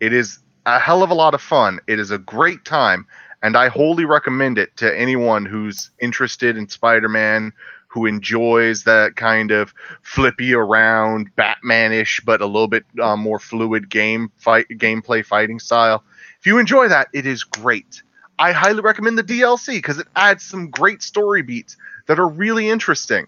It 0.00 0.12
is 0.12 0.38
a 0.66 0.78
hell 0.78 1.02
of 1.02 1.10
a 1.10 1.14
lot 1.14 1.34
of 1.34 1.40
fun. 1.40 1.80
It 1.86 1.98
is 1.98 2.10
a 2.10 2.18
great 2.18 2.64
time, 2.64 3.06
and 3.42 3.56
I 3.56 3.68
wholly 3.68 4.04
recommend 4.04 4.58
it 4.58 4.76
to 4.78 4.98
anyone 4.98 5.44
who's 5.44 5.90
interested 6.00 6.56
in 6.56 6.68
Spider-Man, 6.68 7.52
who 7.88 8.06
enjoys 8.06 8.84
that 8.84 9.16
kind 9.16 9.50
of 9.50 9.74
flippy 10.02 10.54
around 10.54 11.34
Batman-ish, 11.36 12.20
but 12.24 12.40
a 12.40 12.46
little 12.46 12.68
bit 12.68 12.84
uh, 13.00 13.16
more 13.16 13.38
fluid 13.38 13.88
game 13.88 14.32
fight 14.38 14.66
gameplay 14.70 15.24
fighting 15.24 15.58
style. 15.58 16.02
If 16.40 16.46
you 16.46 16.58
enjoy 16.58 16.88
that, 16.88 17.08
it 17.12 17.26
is 17.26 17.44
great. 17.44 18.02
I 18.38 18.52
highly 18.52 18.80
recommend 18.80 19.18
the 19.18 19.24
DLC 19.24 19.74
because 19.74 19.98
it 19.98 20.08
adds 20.16 20.42
some 20.42 20.70
great 20.70 21.02
story 21.02 21.42
beats 21.42 21.76
that 22.06 22.18
are 22.18 22.26
really 22.26 22.68
interesting. 22.68 23.26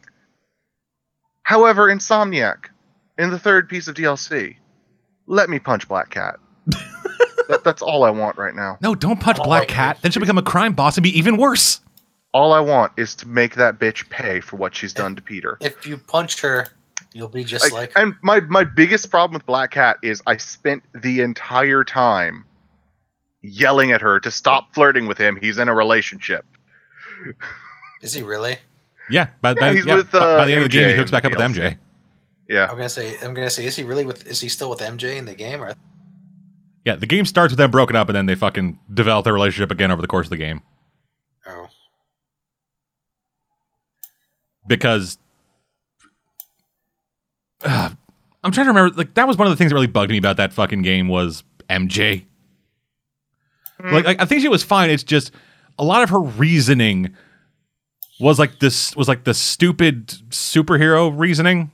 However, 1.44 1.88
Insomniac, 1.88 2.66
in 3.18 3.30
the 3.30 3.38
third 3.38 3.68
piece 3.68 3.86
of 3.88 3.94
DLC, 3.94 4.56
let 5.26 5.48
me 5.48 5.58
punch 5.58 5.86
Black 5.88 6.10
Cat. 6.10 6.36
that, 6.66 7.62
that's 7.64 7.80
all 7.82 8.02
I 8.04 8.10
want 8.10 8.36
right 8.36 8.54
now. 8.54 8.76
No, 8.80 8.94
don't 8.94 9.20
punch 9.20 9.38
Oh, 9.40 9.44
Black 9.44 9.62
wait, 9.62 9.68
Cat. 9.68 9.98
Then 10.02 10.10
she'll 10.10 10.20
become 10.20 10.38
a 10.38 10.42
crime 10.42 10.72
boss 10.74 10.96
and 10.96 11.04
be 11.04 11.16
even 11.16 11.36
worse. 11.36 11.80
All 12.32 12.52
I 12.52 12.60
want 12.60 12.92
is 12.96 13.14
to 13.16 13.28
make 13.28 13.54
that 13.54 13.78
bitch 13.78 14.08
pay 14.10 14.40
for 14.40 14.56
what 14.56 14.74
she's 14.74 14.92
done 14.92 15.14
to 15.16 15.22
Peter. 15.22 15.56
If 15.60 15.86
you 15.86 15.96
punch 15.98 16.40
her, 16.40 16.66
you'll 17.12 17.28
be 17.28 17.44
just 17.44 17.64
Like, 17.64 17.72
like, 17.72 17.92
and 17.94 18.14
my 18.22 18.40
my 18.40 18.64
biggest 18.64 19.08
problem 19.10 19.34
with 19.34 19.46
Black 19.46 19.70
Cat 19.70 19.98
is 20.02 20.20
I 20.26 20.38
spent 20.38 20.82
the 21.00 21.20
entire 21.20 21.84
time 21.84 22.44
yelling 23.42 23.92
at 23.92 24.00
her 24.00 24.18
to 24.18 24.30
stop 24.32 24.74
flirting 24.74 25.06
with 25.06 25.18
him. 25.18 25.36
He's 25.36 25.58
in 25.58 25.68
a 25.68 25.74
relationship. 25.74 26.44
is 28.02 28.14
he 28.14 28.22
really? 28.22 28.56
Yeah, 29.10 29.28
by, 29.40 29.54
by, 29.54 29.74
he's 29.74 29.86
yeah, 29.86 29.96
with, 29.96 30.14
uh, 30.14 30.38
by 30.38 30.46
the 30.46 30.52
end 30.52 30.64
of 30.64 30.70
the 30.70 30.76
game, 30.76 30.88
he 30.88 30.96
hooks 30.96 31.10
back 31.10 31.24
up 31.24 31.32
with 31.32 31.40
MJ. 31.40 31.76
Yeah. 32.48 32.64
I'm 32.64 32.76
gonna 32.76 32.88
say, 32.88 33.16
I'm 33.22 33.34
gonna 33.34 33.50
say, 33.50 33.64
is 33.64 33.76
he 33.76 33.84
really 33.84 34.04
with? 34.04 34.26
Is 34.26 34.40
he 34.40 34.48
still 34.48 34.70
with 34.70 34.80
MJ 34.80 35.16
in 35.16 35.24
the 35.24 35.34
game? 35.34 35.62
Or 35.62 35.74
Yeah, 36.84 36.96
the 36.96 37.06
game 37.06 37.24
starts 37.24 37.52
with 37.52 37.58
them 37.58 37.70
broken 37.70 37.96
up, 37.96 38.08
and 38.08 38.16
then 38.16 38.26
they 38.26 38.34
fucking 38.34 38.78
develop 38.92 39.24
their 39.24 39.32
relationship 39.32 39.70
again 39.70 39.90
over 39.90 40.02
the 40.02 40.08
course 40.08 40.26
of 40.26 40.30
the 40.30 40.36
game 40.36 40.62
oh, 41.46 41.68
because. 44.66 45.18
Uh, 47.62 47.90
I'm 48.44 48.52
trying 48.52 48.66
to 48.66 48.72
remember. 48.72 48.94
Like 48.94 49.14
that 49.14 49.26
was 49.26 49.38
one 49.38 49.46
of 49.46 49.52
the 49.52 49.56
things 49.56 49.70
that 49.70 49.74
really 49.74 49.86
bugged 49.86 50.10
me 50.10 50.18
about 50.18 50.36
that 50.36 50.52
fucking 50.52 50.82
game 50.82 51.08
was 51.08 51.44
MJ. 51.70 52.26
Like 53.82 54.06
I, 54.06 54.16
I 54.20 54.24
think 54.26 54.42
she 54.42 54.48
was 54.48 54.62
fine. 54.62 54.90
It's 54.90 55.02
just 55.02 55.32
a 55.78 55.84
lot 55.84 56.02
of 56.02 56.10
her 56.10 56.20
reasoning 56.20 57.14
was 58.20 58.38
like 58.38 58.58
this 58.60 58.94
was 58.96 59.08
like 59.08 59.24
the 59.24 59.34
stupid 59.34 60.08
superhero 60.30 61.12
reasoning. 61.16 61.70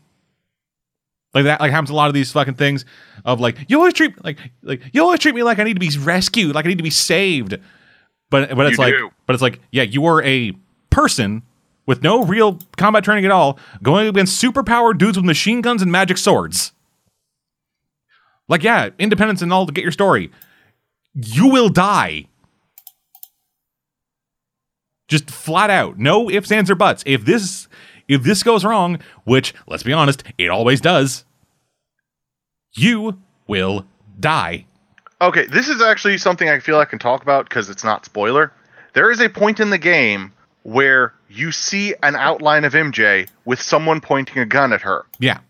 Like 1.33 1.45
that 1.45 1.61
like 1.61 1.71
happens 1.71 1.91
a 1.91 1.95
lot 1.95 2.09
of 2.09 2.15
these 2.15 2.33
fucking 2.33 2.55
things 2.55 2.85
of 3.25 3.41
like 3.41 3.57
you 3.69 3.79
always 3.79 3.95
treat 3.95 4.23
like 4.25 4.39
like 4.63 4.83
you 4.93 5.03
always 5.03 5.21
treat 5.21 5.35
me 5.35 5.43
like 5.43 5.59
I 5.59 5.65
need 5.65 5.75
to 5.75 5.81
be 5.81 5.91
rescued, 5.99 6.55
like 6.55 6.65
I 6.65 6.69
need 6.69 6.79
to 6.79 6.85
be 6.85 6.91
saved. 6.91 7.57
But 8.31 8.57
but 8.57 8.67
it's 8.67 8.79
You 8.79 8.85
like 8.85 8.95
do. 8.95 9.11
but 9.27 9.35
it's 9.35 9.43
like 9.43 9.61
yeah, 9.71 9.83
you 9.85 10.07
are 10.07 10.23
a 10.23 10.53
person 10.91 11.43
with 11.87 12.03
no 12.03 12.25
real 12.25 12.59
combat 12.77 13.05
training 13.05 13.25
at 13.25 13.31
all 13.31 13.59
going 13.83 14.09
against 14.09 14.43
superpowered 14.43 14.99
dudes 14.99 15.17
with 15.17 15.25
machine 15.25 15.61
guns 15.61 15.83
and 15.83 15.93
magic 15.93 16.19
swords. 16.19 16.73
Like 18.49 18.63
yeah, 18.65 18.91
independence 18.99 19.43
and 19.43 19.53
all 19.53 19.67
to 19.67 19.73
get 19.73 19.83
your 19.83 19.93
story 19.93 20.31
you 21.15 21.49
will 21.49 21.69
die. 21.69 22.25
Just 25.11 25.29
flat 25.29 25.71
out. 25.71 25.99
No 25.99 26.31
ifs, 26.31 26.53
ands, 26.53 26.71
or 26.71 26.77
buts. 26.77 27.03
If 27.05 27.25
this 27.25 27.69
if 28.09 28.23
this 28.23 28.43
goes 28.43 28.65
wrong, 28.65 29.01
which 29.25 29.53
let's 29.67 29.83
be 29.83 29.93
honest, 29.93 30.23
it 30.39 30.49
always 30.49 30.81
does, 30.81 31.25
you 32.73 33.19
will 33.49 33.85
die. 34.21 34.67
Okay, 35.21 35.47
this 35.47 35.69
is 35.69 35.83
actually 35.83 36.17
something 36.17 36.49
I 36.49 36.61
feel 36.61 36.79
I 36.79 36.85
can 36.85 37.01
talk 37.01 37.23
about 37.23 37.49
because 37.49 37.69
it's 37.69 37.83
not 37.85 38.05
spoiler. 38.05 38.53
There 38.95 39.11
is 39.11 39.21
a 39.21 39.29
point 39.29 39.59
in 39.59 39.71
the 39.71 39.79
game 39.79 40.33
where 40.63 41.13
you 41.29 41.51
see 41.51 41.95
an 42.03 42.15
outline 42.15 42.65
of 42.65 42.73
MJ 42.73 43.29
with 43.45 43.61
someone 43.61 44.01
pointing 44.01 44.39
a 44.39 44.47
gun 44.47 44.73
at 44.73 44.83
her. 44.83 45.05
Yeah. 45.19 45.41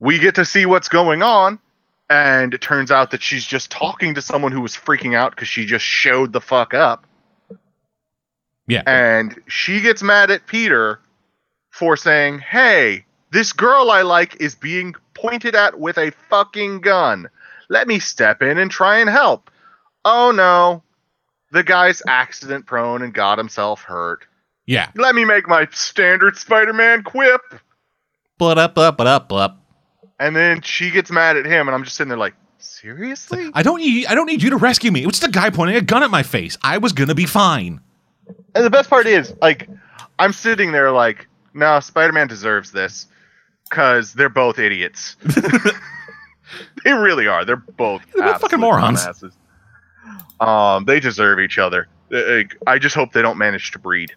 We 0.00 0.18
get 0.18 0.34
to 0.36 0.44
see 0.44 0.66
what's 0.66 0.88
going 0.88 1.22
on, 1.22 1.58
and 2.08 2.54
it 2.54 2.60
turns 2.62 2.90
out 2.90 3.10
that 3.10 3.22
she's 3.22 3.44
just 3.44 3.70
talking 3.70 4.14
to 4.14 4.22
someone 4.22 4.52
who 4.52 4.60
was 4.62 4.74
freaking 4.74 5.14
out 5.14 5.32
because 5.32 5.48
she 5.48 5.66
just 5.66 5.84
showed 5.84 6.32
the 6.32 6.40
fuck 6.40 6.74
up. 6.74 7.05
Yeah. 8.66 8.82
And 8.86 9.40
she 9.46 9.80
gets 9.80 10.02
mad 10.02 10.30
at 10.30 10.46
Peter 10.46 11.00
for 11.70 11.96
saying, 11.96 12.40
Hey, 12.40 13.04
this 13.32 13.52
girl 13.52 13.90
I 13.90 14.02
like 14.02 14.40
is 14.40 14.54
being 14.54 14.94
pointed 15.14 15.54
at 15.54 15.78
with 15.78 15.98
a 15.98 16.12
fucking 16.28 16.80
gun. 16.80 17.28
Let 17.68 17.88
me 17.88 17.98
step 17.98 18.42
in 18.42 18.58
and 18.58 18.70
try 18.70 18.98
and 18.98 19.10
help. 19.10 19.50
Oh 20.04 20.30
no. 20.30 20.82
The 21.52 21.62
guy's 21.62 22.02
accident 22.08 22.66
prone 22.66 23.02
and 23.02 23.14
got 23.14 23.38
himself 23.38 23.82
hurt. 23.82 24.26
Yeah. 24.66 24.90
Let 24.96 25.14
me 25.14 25.24
make 25.24 25.48
my 25.48 25.68
standard 25.70 26.36
Spider 26.36 26.72
Man 26.72 27.02
quip. 27.02 27.40
But 28.38 28.58
up, 28.58 28.76
up, 28.76 28.96
but 28.96 29.06
up, 29.06 29.32
up. 29.32 29.58
And 30.18 30.34
then 30.34 30.60
she 30.62 30.90
gets 30.90 31.10
mad 31.10 31.36
at 31.36 31.46
him, 31.46 31.68
and 31.68 31.74
I'm 31.74 31.84
just 31.84 31.96
sitting 31.96 32.08
there 32.08 32.18
like, 32.18 32.34
Seriously? 32.58 33.50
I 33.54 33.62
don't 33.62 33.78
need 33.78 34.06
I 34.06 34.14
don't 34.14 34.26
need 34.26 34.42
you 34.42 34.50
to 34.50 34.56
rescue 34.56 34.90
me. 34.90 35.02
It 35.02 35.06
was 35.06 35.20
just 35.20 35.28
a 35.28 35.30
guy 35.30 35.50
pointing 35.50 35.76
a 35.76 35.82
gun 35.82 36.02
at 36.02 36.10
my 36.10 36.22
face. 36.22 36.56
I 36.62 36.78
was 36.78 36.92
gonna 36.92 37.14
be 37.14 37.26
fine. 37.26 37.80
And 38.54 38.64
the 38.64 38.70
best 38.70 38.88
part 38.90 39.06
is, 39.06 39.34
like, 39.40 39.68
I'm 40.18 40.32
sitting 40.32 40.72
there 40.72 40.90
like, 40.90 41.26
no, 41.54 41.80
Spider 41.80 42.12
Man 42.12 42.26
deserves 42.28 42.72
this. 42.72 43.06
Because 43.68 44.12
they're 44.12 44.28
both 44.28 44.60
idiots. 44.60 45.16
they 46.84 46.92
really 46.92 47.26
are. 47.26 47.44
They're 47.44 47.56
both 47.56 48.00
They're 48.14 48.38
fucking 48.38 48.60
morons. 48.60 49.04
dumbasses. 49.04 49.32
Um, 50.46 50.84
they 50.84 51.00
deserve 51.00 51.40
each 51.40 51.58
other. 51.58 51.88
Uh, 52.14 52.42
I 52.66 52.78
just 52.78 52.94
hope 52.94 53.12
they 53.12 53.22
don't 53.22 53.38
manage 53.38 53.72
to 53.72 53.78
breed. 53.78 54.12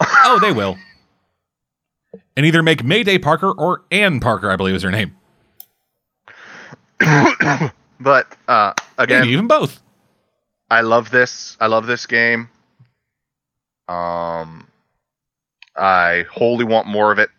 Oh, 0.24 0.38
they 0.40 0.52
will. 0.52 0.78
And 2.36 2.44
either 2.46 2.62
make 2.62 2.82
Mayday 2.82 3.18
Parker 3.18 3.50
or 3.52 3.82
Ann 3.90 4.20
Parker, 4.20 4.50
I 4.50 4.56
believe 4.56 4.74
is 4.74 4.82
her 4.82 4.90
name. 4.90 5.16
But 8.02 8.36
uh, 8.48 8.72
again, 8.98 9.20
Maybe 9.20 9.32
even 9.32 9.46
both. 9.46 9.80
I 10.70 10.80
love 10.80 11.10
this. 11.10 11.56
I 11.60 11.66
love 11.68 11.86
this 11.86 12.06
game. 12.06 12.48
Um, 13.92 14.68
I 15.76 16.24
wholly 16.30 16.64
want 16.64 16.86
more 16.86 17.12
of 17.12 17.18
it. 17.18 17.30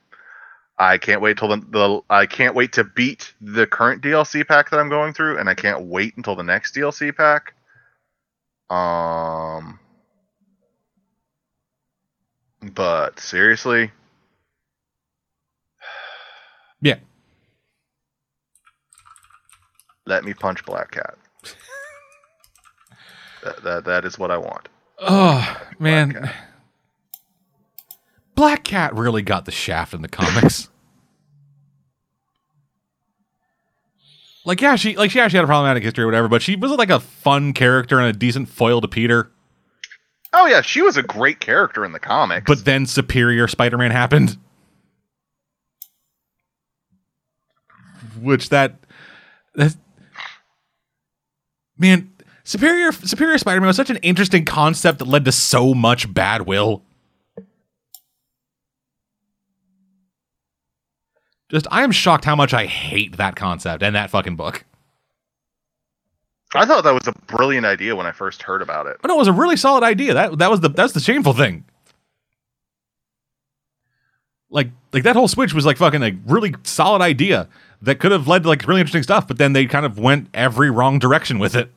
I 0.78 0.98
can't 0.98 1.22
wait 1.22 1.38
till 1.38 1.48
the, 1.50 1.58
the 1.58 2.02
I 2.10 2.26
can't 2.26 2.56
wait 2.56 2.74
to 2.74 2.84
beat 2.84 3.34
the 3.40 3.66
current 3.68 4.02
DLC 4.02 4.46
pack 4.48 4.70
that 4.70 4.80
I'm 4.80 4.90
going 4.90 5.14
through, 5.14 5.38
and 5.38 5.50
I 5.50 5.54
can't 5.54 5.86
wait 5.86 6.18
until 6.18 6.36
the 6.36 6.44
next 6.44 6.76
DLC 6.76 7.16
pack. 7.16 7.54
Um, 8.70 9.80
but 12.74 13.20
seriously, 13.20 13.92
Yeah. 16.82 16.98
let 20.06 20.24
me 20.24 20.34
punch 20.34 20.66
Black 20.66 20.92
Cat. 20.92 21.16
that, 23.44 23.64
that 23.64 23.86
that 23.86 24.06
is 24.06 24.20
what 24.20 24.32
I 24.32 24.38
want. 24.38 24.68
Oh 25.06 25.62
man. 25.80 26.32
Black 28.36 28.64
Cat 28.64 28.96
really 28.96 29.22
got 29.22 29.46
the 29.46 29.52
shaft 29.52 29.94
in 29.94 30.02
the 30.02 30.08
comics. 30.08 30.70
like 34.46 34.62
yeah, 34.62 34.76
she 34.76 34.96
like 34.96 35.12
she 35.12 35.20
actually 35.20 35.38
had 35.38 35.44
a 35.44 35.48
problematic 35.48 35.84
history 35.84 36.04
or 36.04 36.08
whatever, 36.08 36.28
but 36.28 36.42
she 36.42 36.56
was 36.56 36.72
like 36.72 36.90
a 36.90 37.00
fun 37.00 37.54
character 37.54 38.00
and 38.00 38.08
a 38.08 38.14
decent 38.14 38.50
foil 38.50 38.82
to 38.82 38.88
Peter. 38.88 39.32
Oh 40.32 40.48
yeah, 40.48 40.62
she 40.62 40.82
was 40.82 40.98
a 40.98 41.04
great 41.04 41.40
character 41.40 41.86
in 41.86 41.92
the 41.92 42.00
comics. 42.00 42.46
But 42.48 42.66
then 42.66 42.86
Superior 42.86 43.48
Spider-Man 43.48 43.92
happened. 43.92 44.38
Which 48.20 48.50
that 48.50 48.80
that 49.56 49.76
man, 51.78 52.13
Superior 52.44 52.92
Superior 52.92 53.38
Spider-Man 53.38 53.68
was 53.68 53.78
such 53.78 53.90
an 53.90 53.98
interesting 53.98 54.44
concept 54.46 55.00
that 55.00 55.08
led 55.08 55.26
to 55.26 55.32
so 55.32 55.74
much 55.74 56.14
bad 56.14 56.42
will. 56.42 56.84
Just 61.50 61.68
I 61.72 61.84
am 61.84 61.92
shocked 61.92 62.26
how 62.26 62.36
much 62.36 62.54
I 62.54 62.66
hate 62.66 63.18
that 63.18 63.36
concept 63.36 63.84
and 63.84 63.96
that 63.96 64.10
fucking 64.10 64.36
book. 64.36 64.66
I 66.56 66.66
thought 66.66 66.84
that 66.84 66.94
was 66.94 67.08
a 67.08 67.14
brilliant 67.28 67.66
idea 67.66 67.96
when 67.96 68.06
I 68.06 68.12
first 68.12 68.44
heard 68.44 68.62
about 68.62 68.88
it. 68.88 68.98
But 69.02 69.08
no, 69.08 69.16
it 69.16 69.20
was 69.20 69.28
a 69.28 69.34
really 69.34 69.58
solid 69.58 69.84
idea. 69.84 70.14
That 70.14 70.38
that 70.40 70.52
was 70.52 70.60
the 70.60 70.70
that's 70.70 70.94
the 70.94 71.00
shameful 71.00 71.34
thing. 71.34 71.64
Like 74.50 74.70
like 74.92 75.04
that 75.04 75.16
whole 75.16 75.28
switch 75.28 75.54
was 75.54 75.66
like 75.66 75.78
fucking 75.78 76.04
a 76.04 76.12
really 76.26 76.54
solid 76.64 77.02
idea 77.02 77.48
that 77.82 78.00
could 78.00 78.12
have 78.12 78.28
led 78.28 78.44
to 78.44 78.50
like 78.50 78.68
really 78.68 78.82
interesting 78.82 79.04
stuff, 79.04 79.28
but 79.28 79.38
then 79.38 79.54
they 79.54 79.66
kind 79.66 79.86
of 79.86 79.98
went 79.98 80.28
every 80.34 80.70
wrong 80.70 81.00
direction 81.00 81.40
with 81.40 81.56
it. 81.56 81.72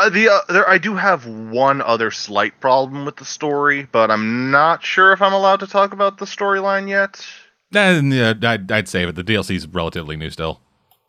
Uh, 0.00 0.08
the 0.08 0.30
uh, 0.30 0.40
there, 0.48 0.66
I 0.66 0.78
do 0.78 0.94
have 0.94 1.26
one 1.26 1.82
other 1.82 2.10
slight 2.10 2.58
problem 2.58 3.04
with 3.04 3.16
the 3.16 3.26
story, 3.26 3.86
but 3.92 4.10
I'm 4.10 4.50
not 4.50 4.82
sure 4.82 5.12
if 5.12 5.20
I'm 5.20 5.34
allowed 5.34 5.60
to 5.60 5.66
talk 5.66 5.92
about 5.92 6.16
the 6.16 6.24
storyline 6.24 6.88
yet. 6.88 7.22
And 7.74 8.10
yeah, 8.10 8.32
I'd, 8.42 8.72
I'd 8.72 8.88
save 8.88 9.10
it. 9.10 9.14
The 9.14 9.22
DLC 9.22 9.56
is 9.56 9.66
relatively 9.66 10.16
new 10.16 10.30
still. 10.30 10.58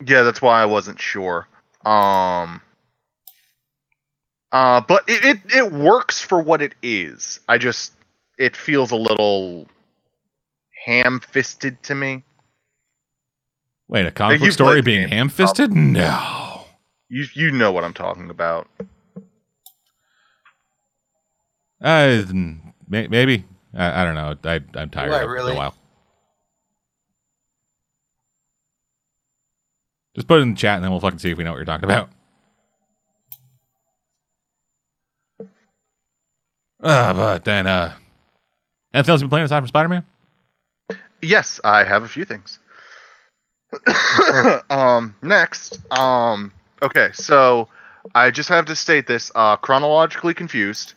Yeah, 0.06 0.24
that's 0.24 0.42
why 0.42 0.62
I 0.62 0.66
wasn't 0.66 1.00
sure. 1.00 1.48
Um, 1.86 2.62
uh, 4.52 4.82
but 4.82 5.06
it, 5.08 5.24
it 5.24 5.56
it 5.56 5.72
works 5.72 6.22
for 6.22 6.42
what 6.42 6.62
it 6.62 6.76
is. 6.84 7.40
I 7.48 7.60
just 7.60 7.94
it 8.38 8.58
feels 8.58 8.92
a 8.92 8.98
little 8.98 9.70
ham-fisted 10.86 11.82
to 11.84 11.96
me. 11.96 12.24
Wait, 13.88 14.06
a 14.06 14.12
comic 14.12 14.42
book 14.42 14.52
story 14.52 14.82
being 14.82 15.08
ham-fisted? 15.08 15.72
No. 15.72 16.51
You 17.12 17.26
you 17.34 17.52
know 17.52 17.74
what 17.74 17.84
I'm 17.84 17.94
talking 17.94 18.30
about. 18.30 18.70
Uh, 21.82 22.24
may, 22.88 23.08
maybe. 23.08 23.44
I, 23.74 24.02
I 24.02 24.06
don't 24.06 24.16
know. 24.16 24.36
I, 24.50 24.62
I'm 24.80 24.90
tired 24.90 25.12
Right, 25.12 25.24
of 25.24 25.30
it 25.30 25.34
for 25.34 25.34
really? 25.34 25.52
a 25.52 25.58
while. 25.58 25.76
Just 30.16 30.28
put 30.28 30.40
it 30.40 30.44
in 30.44 30.52
the 30.52 30.58
chat 30.58 30.76
and 30.76 30.86
then 30.86 30.92
we'll 30.92 31.02
fucking 31.02 31.20
see 31.20 31.32
if 31.32 31.38
we 31.38 31.44
know 31.44 31.52
what 31.52 31.58
you're 31.58 31.66
talking 31.66 31.84
about. 31.84 32.10
Uh, 36.82 37.14
but 37.14 37.44
then, 37.46 37.68
uh, 37.68 37.94
anything 38.94 39.12
else 39.12 39.22
you've 39.22 39.30
been 39.30 39.36
playing 39.36 39.46
aside 39.46 39.60
from 39.60 39.68
Spider 39.68 39.90
Man? 39.90 40.06
Yes, 41.22 41.60
I 41.64 41.84
have 41.84 42.04
a 42.04 42.08
few 42.08 42.26
things. 42.26 42.60
um, 44.70 45.16
next, 45.22 45.80
um, 45.92 46.52
okay, 46.82 47.10
so 47.14 47.68
I 48.16 48.32
just 48.32 48.50
have 48.50 48.66
to 48.66 48.76
state 48.76 49.08
this 49.08 49.32
uh, 49.36 49.58
chronologically 49.58 50.34
confused. 50.34 50.94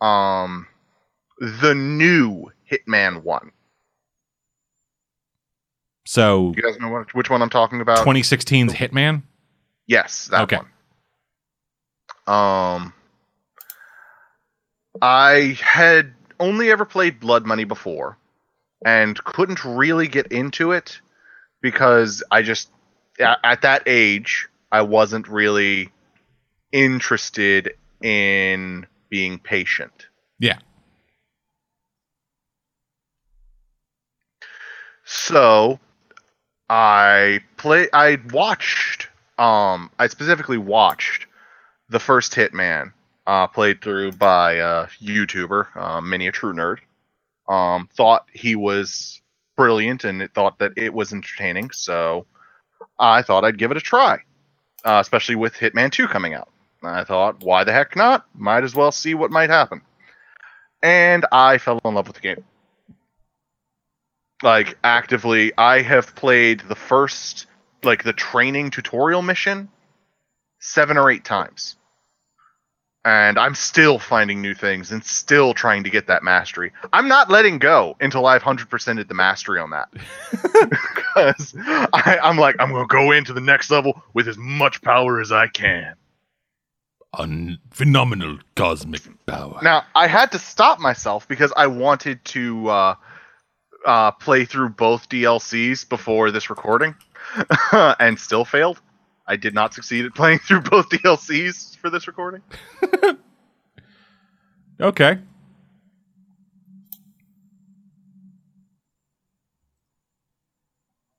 Um, 0.00 0.66
the 1.38 1.74
new 1.74 2.50
Hitman 2.70 3.22
one. 3.22 3.52
So, 6.06 6.54
You 6.56 6.62
guys 6.62 6.78
know 6.78 6.88
what, 6.88 7.14
which 7.14 7.30
one 7.30 7.42
I'm 7.42 7.50
talking 7.50 7.80
about? 7.80 8.06
2016's 8.06 8.74
Hitman? 8.74 9.22
Yes, 9.86 10.28
that 10.28 10.42
Okay. 10.42 10.56
one. 10.56 10.66
Um, 12.28 12.92
I 15.02 15.58
had 15.60 16.14
only 16.40 16.70
ever 16.70 16.84
played 16.84 17.20
Blood 17.20 17.46
Money 17.46 17.64
before, 17.64 18.16
and 18.84 19.22
couldn't 19.24 19.64
really 19.64 20.08
get 20.08 20.28
into 20.28 20.72
it 20.72 21.00
because 21.60 22.22
I 22.30 22.42
just 22.42 22.70
at, 23.18 23.38
at 23.42 23.62
that 23.62 23.82
age 23.86 24.48
I 24.70 24.82
wasn't 24.82 25.28
really 25.28 25.90
interested 26.72 27.74
in 28.02 28.86
being 29.08 29.38
patient. 29.38 30.06
Yeah. 30.38 30.58
So 35.04 35.78
I 36.68 37.40
play 37.56 37.88
I 37.92 38.18
watched 38.32 39.08
um 39.38 39.90
I 39.98 40.08
specifically 40.08 40.58
watched 40.58 41.26
the 41.88 42.00
first 42.00 42.32
Hitman 42.34 42.92
uh 43.26 43.46
played 43.46 43.80
through 43.80 44.12
by 44.12 44.54
a 44.54 44.86
YouTuber, 45.00 45.76
uh, 45.76 46.00
Many 46.00 46.26
A 46.26 46.32
True 46.32 46.52
Nerd. 46.52 46.78
Um 47.48 47.88
thought 47.96 48.28
he 48.32 48.56
was 48.56 49.22
brilliant 49.56 50.04
and 50.04 50.20
it 50.20 50.34
thought 50.34 50.58
that 50.58 50.72
it 50.76 50.92
was 50.92 51.12
entertaining, 51.12 51.70
so 51.70 52.26
I 52.98 53.22
thought 53.22 53.44
I'd 53.44 53.58
give 53.58 53.70
it 53.70 53.76
a 53.76 53.80
try. 53.80 54.18
Uh, 54.84 54.98
especially 55.00 55.34
with 55.34 55.54
Hitman 55.54 55.90
2 55.90 56.08
coming 56.08 56.34
out. 56.34 56.48
I 56.82 57.04
thought, 57.04 57.42
why 57.42 57.64
the 57.64 57.72
heck 57.72 57.96
not? 57.96 58.26
Might 58.34 58.62
as 58.62 58.74
well 58.74 58.92
see 58.92 59.14
what 59.14 59.30
might 59.30 59.50
happen. 59.50 59.80
And 60.82 61.26
I 61.32 61.58
fell 61.58 61.80
in 61.84 61.94
love 61.94 62.06
with 62.06 62.16
the 62.16 62.22
game 62.22 62.44
like 64.42 64.76
actively 64.84 65.52
i 65.56 65.80
have 65.80 66.14
played 66.14 66.60
the 66.60 66.74
first 66.74 67.46
like 67.82 68.02
the 68.02 68.12
training 68.12 68.70
tutorial 68.70 69.22
mission 69.22 69.68
seven 70.58 70.96
or 70.98 71.10
eight 71.10 71.24
times 71.24 71.76
and 73.06 73.38
i'm 73.38 73.54
still 73.54 73.98
finding 73.98 74.42
new 74.42 74.52
things 74.52 74.92
and 74.92 75.02
still 75.04 75.54
trying 75.54 75.84
to 75.84 75.88
get 75.88 76.08
that 76.08 76.22
mastery 76.22 76.72
i'm 76.92 77.08
not 77.08 77.30
letting 77.30 77.58
go 77.58 77.96
until 78.00 78.26
i've 78.26 78.42
100%ed 78.42 79.08
the 79.08 79.14
mastery 79.14 79.58
on 79.58 79.70
that 79.70 79.88
because 80.32 81.54
I, 81.94 82.18
i'm 82.22 82.36
like 82.36 82.56
i'm 82.58 82.70
gonna 82.72 82.86
go 82.86 83.12
into 83.12 83.32
the 83.32 83.40
next 83.40 83.70
level 83.70 84.02
with 84.12 84.28
as 84.28 84.36
much 84.36 84.82
power 84.82 85.20
as 85.20 85.32
i 85.32 85.46
can 85.46 85.94
Un- 87.18 87.58
phenomenal 87.70 88.38
cosmic 88.56 89.02
power. 89.24 89.58
Now, 89.62 89.84
I 89.94 90.06
had 90.06 90.32
to 90.32 90.38
stop 90.38 90.80
myself 90.80 91.26
because 91.26 91.50
I 91.56 91.66
wanted 91.66 92.22
to 92.26 92.68
uh, 92.68 92.94
uh, 93.86 94.10
play 94.10 94.44
through 94.44 94.70
both 94.70 95.08
DLCs 95.08 95.88
before 95.88 96.30
this 96.30 96.50
recording, 96.50 96.94
and 97.72 98.18
still 98.18 98.44
failed. 98.44 98.82
I 99.26 99.36
did 99.36 99.54
not 99.54 99.74
succeed 99.74 100.04
at 100.06 100.14
playing 100.14 100.38
through 100.46 100.62
both 100.62 100.88
DLCs 100.88 101.76
for 101.78 101.90
this 101.90 102.06
recording. 102.06 102.42
Okay. 104.80 105.18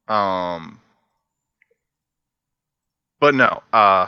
Um, 0.08 0.80
but 3.20 3.36
no, 3.36 3.62
uh, 3.74 4.08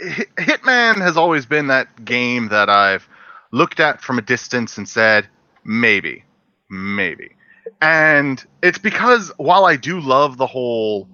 Hitman 0.00 0.96
has 0.96 1.16
always 1.16 1.46
been 1.46 1.66
that 1.68 2.04
game 2.04 2.48
that 2.48 2.70
I've 2.70 3.08
looked 3.52 3.80
at 3.80 4.00
from 4.00 4.18
a 4.18 4.22
distance 4.22 4.78
and 4.78 4.88
said, 4.88 5.28
maybe, 5.64 6.24
maybe. 6.70 7.36
And 7.80 8.44
it's 8.62 8.78
because 8.78 9.32
while 9.36 9.64
I 9.64 9.76
do 9.76 10.00
love 10.00 10.36
the 10.36 10.46
whole, 10.46 11.08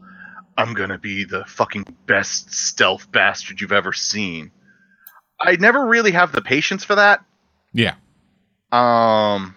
I'm 0.57 0.75
gonna 0.75 0.99
be 0.99 1.25
the 1.25 1.45
fucking 1.45 1.85
best 2.07 2.53
stealth 2.53 3.11
bastard 3.11 3.61
you've 3.61 3.73
ever 3.73 3.93
seen, 3.93 4.51
I 5.41 5.57
never 5.57 5.87
really 5.87 6.11
have 6.13 6.33
the 6.33 6.43
patience 6.43 6.85
for 6.85 6.97
that. 6.97 7.25
Yeah. 7.73 7.95
Um. 8.73 9.57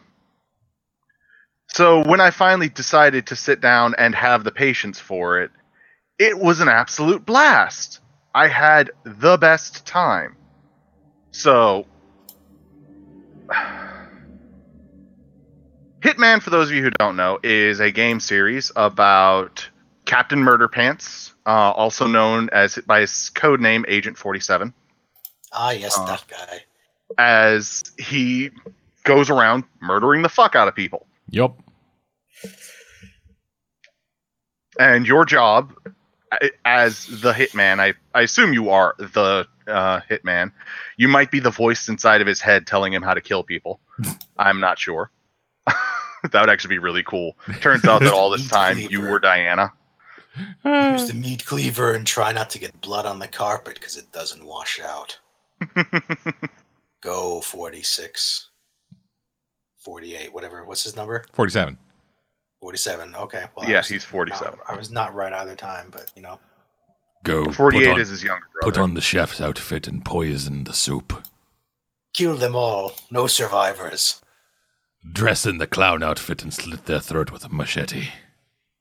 So 1.68 2.04
when 2.04 2.22
I 2.22 2.30
finally 2.30 2.70
decided 2.70 3.28
to 3.28 3.36
sit 3.36 3.60
down 3.60 3.96
and 3.98 4.16
have 4.16 4.44
the 4.44 4.52
patience 4.52 5.00
for 5.00 5.42
it, 5.42 5.52
it 6.20 6.38
was 6.38 6.62
an 6.62 6.70
absolute 6.70 7.26
blast. 7.26 8.00
I 8.34 8.48
had 8.48 8.92
the 9.04 9.38
best 9.38 9.86
time. 9.86 10.38
So. 11.32 11.86
Hitman, 16.04 16.42
for 16.42 16.50
those 16.50 16.70
of 16.70 16.76
you 16.76 16.84
who 16.84 16.90
don't 16.92 17.16
know, 17.16 17.40
is 17.44 17.80
a 17.80 17.90
game 17.92 18.20
series 18.20 18.72
about 18.76 19.68
Captain 20.06 20.40
Murderpants, 20.40 21.32
uh, 21.46 21.72
also 21.72 22.08
known 22.08 22.50
as 22.52 22.76
by 22.86 23.00
his 23.02 23.30
code 23.30 23.62
name 23.62 23.86
Agent 23.88 24.18
47 24.18 24.74
Ah, 25.54 25.72
yes, 25.72 25.98
Uh, 25.98 26.06
that 26.06 26.24
guy. 26.28 26.64
as 27.18 27.84
he 27.98 28.50
goes 29.04 29.30
around 29.30 29.64
murdering 29.82 30.24
the 30.24 30.30
fuck 30.30 30.56
out 30.56 30.68
of 30.68 30.76
people. 30.76 31.06
Yep. 31.30 31.54
And 34.80 35.06
your 35.08 35.24
job 35.24 35.74
as 36.66 37.06
the 37.22 37.32
hitman, 37.32 37.80
I, 37.80 37.94
I 38.14 38.22
assume 38.24 38.52
you 38.54 38.72
are 38.72 38.96
the 38.98 39.48
uh, 39.68 40.02
hitman. 40.10 40.52
You 40.98 41.08
might 41.08 41.30
be 41.32 41.40
the 41.40 41.52
voice 41.52 41.88
inside 41.88 42.22
of 42.22 42.28
his 42.28 42.42
head 42.42 42.66
telling 42.66 42.92
him 42.92 43.04
how 43.04 43.14
to 43.14 43.22
kill 43.22 43.44
people. 43.44 43.80
I'm 44.38 44.60
not 44.60 44.80
sure. 44.80 45.12
that 46.32 46.42
would 46.42 46.50
actually 46.50 46.76
be 46.76 46.80
really 46.80 47.04
cool. 47.04 47.36
Turns 47.62 47.86
out 47.86 48.02
that 48.02 48.14
all 48.14 48.30
this 48.30 48.48
time 48.50 48.78
you 48.78 49.02
were 49.02 49.20
Diana. 49.20 49.72
Uh. 50.66 50.96
Use 50.98 51.08
the 51.08 51.14
meat 51.14 51.46
cleaver 51.46 51.94
and 51.94 52.08
try 52.08 52.32
not 52.32 52.50
to 52.52 52.60
get 52.60 52.80
blood 52.82 53.06
on 53.06 53.20
the 53.20 53.28
carpet 53.28 53.76
because 53.76 53.98
it 53.98 54.12
doesn't 54.12 54.46
wash 54.46 54.80
out. 54.80 55.20
Go 57.02 57.42
46. 57.42 58.50
48, 59.78 60.34
whatever. 60.34 60.64
What's 60.66 60.84
his 60.84 60.96
number? 60.96 61.26
47. 61.34 61.78
47. 62.62 63.16
Okay. 63.16 63.44
Well, 63.56 63.68
I 63.68 63.70
yeah, 63.72 63.78
was- 63.78 63.90
he's 63.90 64.04
47. 64.04 64.58
I 64.68 64.76
was 64.76 64.90
not 64.90 65.14
right 65.14 65.34
either 65.34 65.56
time, 65.56 65.90
but 65.92 66.12
you 66.16 66.22
know. 66.22 66.40
Go. 67.24 67.52
48 67.52 67.98
is 67.98 68.10
his 68.10 68.24
younger 68.24 68.46
brother. 68.54 68.72
Put 68.72 68.82
on 68.82 68.94
the 68.96 69.02
chef's 69.02 69.40
outfit 69.40 69.88
and 69.88 70.04
poison 70.04 70.64
the 70.64 70.74
soup. 70.74 71.26
Kill 72.14 72.36
them 72.36 72.56
all. 72.56 72.94
No 73.12 73.28
survivors. 73.28 74.22
Dress 75.12 75.46
in 75.46 75.58
the 75.58 75.68
clown 75.68 76.02
outfit 76.02 76.44
and 76.44 76.54
slit 76.54 76.86
their 76.86 77.00
throat 77.00 77.32
with 77.32 77.46
a 77.46 77.50
machete. 77.50 78.10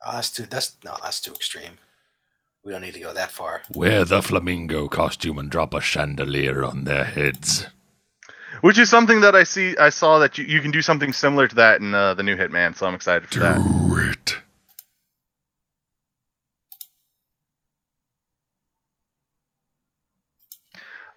Oh, 0.04 0.12
that's 0.12 0.30
too. 0.30 0.44
That's 0.44 0.76
no. 0.84 0.96
That's 1.02 1.20
too 1.20 1.32
extreme. 1.32 1.78
We 2.64 2.72
don't 2.72 2.82
need 2.82 2.94
to 2.94 3.00
go 3.00 3.12
that 3.12 3.32
far. 3.32 3.62
Wear 3.74 4.04
the 4.04 4.22
flamingo 4.22 4.88
costume 4.88 5.38
and 5.38 5.50
drop 5.50 5.74
a 5.74 5.80
chandelier 5.80 6.62
on 6.62 6.84
their 6.84 7.04
heads. 7.04 7.66
Which 8.60 8.78
is 8.78 8.88
something 8.88 9.22
that 9.22 9.34
I 9.34 9.42
see. 9.42 9.76
I 9.76 9.88
saw 9.88 10.20
that 10.20 10.38
you, 10.38 10.44
you 10.44 10.60
can 10.60 10.70
do 10.70 10.80
something 10.82 11.12
similar 11.12 11.48
to 11.48 11.54
that 11.56 11.80
in 11.80 11.92
uh, 11.92 12.14
the 12.14 12.22
new 12.22 12.36
Hitman, 12.36 12.76
so 12.76 12.86
I'm 12.86 12.94
excited 12.94 13.28
for 13.28 13.40
that. 13.40 13.56
Do 13.56 13.96
it. 13.96 14.38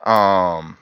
Um, 0.08 0.78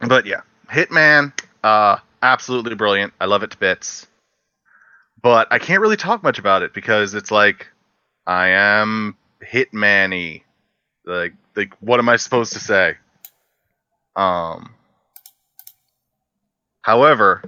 but 0.00 0.26
yeah, 0.26 0.42
Hitman, 0.68 1.32
uh, 1.62 1.98
absolutely 2.22 2.74
brilliant. 2.74 3.12
I 3.20 3.26
love 3.26 3.42
it 3.42 3.50
to 3.50 3.58
bits. 3.58 4.06
But 5.20 5.48
I 5.50 5.58
can't 5.58 5.80
really 5.80 5.96
talk 5.96 6.22
much 6.22 6.38
about 6.38 6.62
it 6.62 6.74
because 6.74 7.14
it's 7.14 7.30
like 7.30 7.68
I 8.26 8.48
am 8.48 9.16
Hitman-y. 9.42 10.42
Like, 11.04 11.34
like, 11.56 11.74
what 11.80 11.98
am 12.00 12.08
I 12.08 12.16
supposed 12.16 12.52
to 12.54 12.60
say? 12.60 12.96
Um. 14.16 14.74
However, 16.82 17.42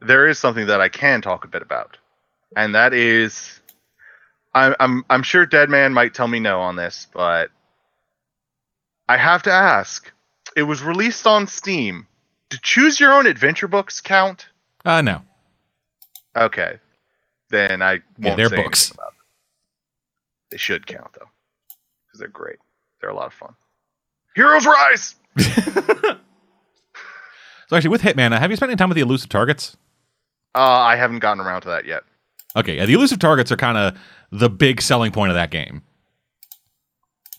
there 0.00 0.28
is 0.28 0.38
something 0.38 0.66
that 0.68 0.80
I 0.80 0.88
can 0.88 1.20
talk 1.20 1.44
a 1.44 1.48
bit 1.48 1.62
about, 1.62 1.96
and 2.56 2.74
that 2.74 2.94
is, 2.94 3.60
I'm 4.54 4.74
I'm 4.78 5.04
I'm 5.10 5.22
sure 5.22 5.44
Deadman 5.46 5.92
might 5.92 6.14
tell 6.14 6.28
me 6.28 6.38
no 6.38 6.60
on 6.60 6.76
this, 6.76 7.08
but 7.12 7.50
I 9.08 9.16
have 9.16 9.42
to 9.44 9.52
ask. 9.52 10.10
It 10.56 10.62
was 10.62 10.82
released 10.82 11.26
on 11.26 11.48
Steam. 11.48 12.06
Do 12.50 12.58
choose 12.62 13.00
your 13.00 13.12
own 13.12 13.26
adventure 13.26 13.68
books 13.68 14.00
count? 14.00 14.46
Uh, 14.84 15.02
no. 15.02 15.22
Okay. 16.36 16.78
Then 17.50 17.82
I 17.82 17.92
won't 17.92 18.02
Yeah, 18.18 18.34
they're 18.36 18.48
say 18.48 18.56
books. 18.62 18.90
about 18.90 19.06
them. 19.10 19.14
They 20.50 20.56
should 20.58 20.86
count 20.86 21.12
though. 21.14 21.28
Because 22.06 22.20
they're 22.20 22.28
great. 22.28 22.58
They're 23.00 23.10
a 23.10 23.14
lot 23.14 23.26
of 23.26 23.32
fun. 23.34 23.54
Heroes 24.34 24.66
Rise! 24.66 25.14
So 27.68 27.74
actually, 27.74 27.90
with 27.90 28.02
Hitman, 28.02 28.32
uh, 28.32 28.38
have 28.38 28.50
you 28.50 28.56
spent 28.56 28.70
any 28.70 28.76
time 28.76 28.88
with 28.88 28.94
the 28.94 29.02
elusive 29.02 29.28
targets? 29.28 29.76
Uh, 30.54 30.60
I 30.60 30.94
haven't 30.94 31.18
gotten 31.18 31.44
around 31.44 31.62
to 31.62 31.68
that 31.68 31.84
yet. 31.84 32.04
Okay, 32.54 32.76
yeah, 32.76 32.86
the 32.86 32.92
elusive 32.94 33.18
targets 33.18 33.50
are 33.50 33.56
kind 33.56 33.76
of 33.76 33.98
the 34.30 34.48
big 34.48 34.80
selling 34.80 35.10
point 35.10 35.30
of 35.30 35.34
that 35.34 35.50
game. 35.50 35.82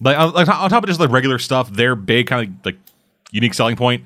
Like, 0.02 0.18
on, 0.20 0.34
like 0.34 0.50
on 0.50 0.70
top 0.70 0.84
of 0.84 0.88
just 0.90 1.00
like 1.00 1.12
regular 1.12 1.40
stuff, 1.40 1.72
their 1.72 1.96
big 1.96 2.28
kind 2.28 2.50
of 2.50 2.66
like 2.66 2.76
unique 3.32 3.54
selling 3.54 3.78
point 3.78 4.04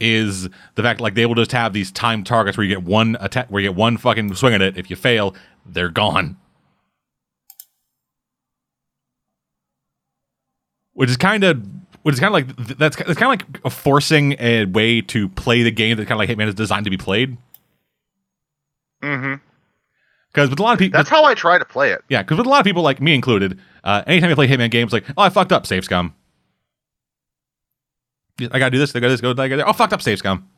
is 0.00 0.48
the 0.76 0.82
fact 0.82 1.00
like 1.00 1.14
they 1.14 1.26
will 1.26 1.34
just 1.34 1.52
have 1.52 1.72
these 1.72 1.90
timed 1.90 2.26
targets 2.26 2.56
where 2.56 2.64
you 2.64 2.74
get 2.74 2.84
one 2.84 3.16
attack, 3.20 3.48
where 3.48 3.60
you 3.62 3.68
get 3.70 3.76
one 3.76 3.96
fucking 3.96 4.34
swing 4.34 4.54
at 4.54 4.62
it. 4.62 4.76
If 4.76 4.90
you 4.90 4.96
fail, 4.96 5.34
they're 5.66 5.88
gone. 5.88 6.36
Which 10.92 11.10
is 11.10 11.16
kind 11.16 11.44
of, 11.44 11.62
which 12.02 12.14
is 12.14 12.20
kind 12.20 12.28
of 12.28 12.32
like 12.34 12.56
th- 12.66 12.78
that's 12.78 12.96
it's 12.96 13.18
kind 13.18 13.40
of 13.40 13.48
like 13.48 13.60
a 13.64 13.70
forcing 13.70 14.34
a 14.40 14.64
way 14.64 15.00
to 15.02 15.28
play 15.28 15.62
the 15.62 15.70
game 15.70 15.96
that 15.96 16.06
kind 16.06 16.20
of 16.20 16.28
like 16.28 16.36
Hitman 16.36 16.48
is 16.48 16.54
designed 16.54 16.84
to 16.84 16.90
be 16.90 16.96
played. 16.96 17.36
Mm-hmm. 19.02 19.34
Because 20.32 20.50
with 20.50 20.58
a 20.58 20.62
lot 20.62 20.72
of 20.72 20.78
people, 20.78 20.98
That's 20.98 21.08
how 21.08 21.24
I 21.24 21.34
try 21.34 21.58
to 21.58 21.64
play 21.64 21.90
it. 21.92 22.02
yeah, 22.08 22.22
because 22.22 22.36
with 22.38 22.46
a 22.46 22.50
lot 22.50 22.60
of 22.60 22.64
people, 22.64 22.82
like 22.82 23.00
me 23.00 23.14
included, 23.14 23.58
uh, 23.84 24.02
anytime 24.06 24.28
you 24.30 24.36
play 24.36 24.46
Hitman 24.48 24.70
games, 24.70 24.92
like, 24.92 25.04
oh, 25.16 25.22
I 25.22 25.30
fucked 25.30 25.52
up, 25.52 25.66
save 25.66 25.84
scum. 25.84 26.14
I 28.40 28.58
gotta 28.58 28.70
do 28.70 28.78
this, 28.78 28.94
I 28.94 29.00
gotta 29.00 29.16
do 29.16 29.20
this, 29.20 29.20
go, 29.20 29.42
I 29.42 29.48
gotta, 29.48 29.66
oh, 29.66 29.72
fucked 29.72 29.92
up, 29.92 30.02
save 30.02 30.18
scum. 30.18 30.48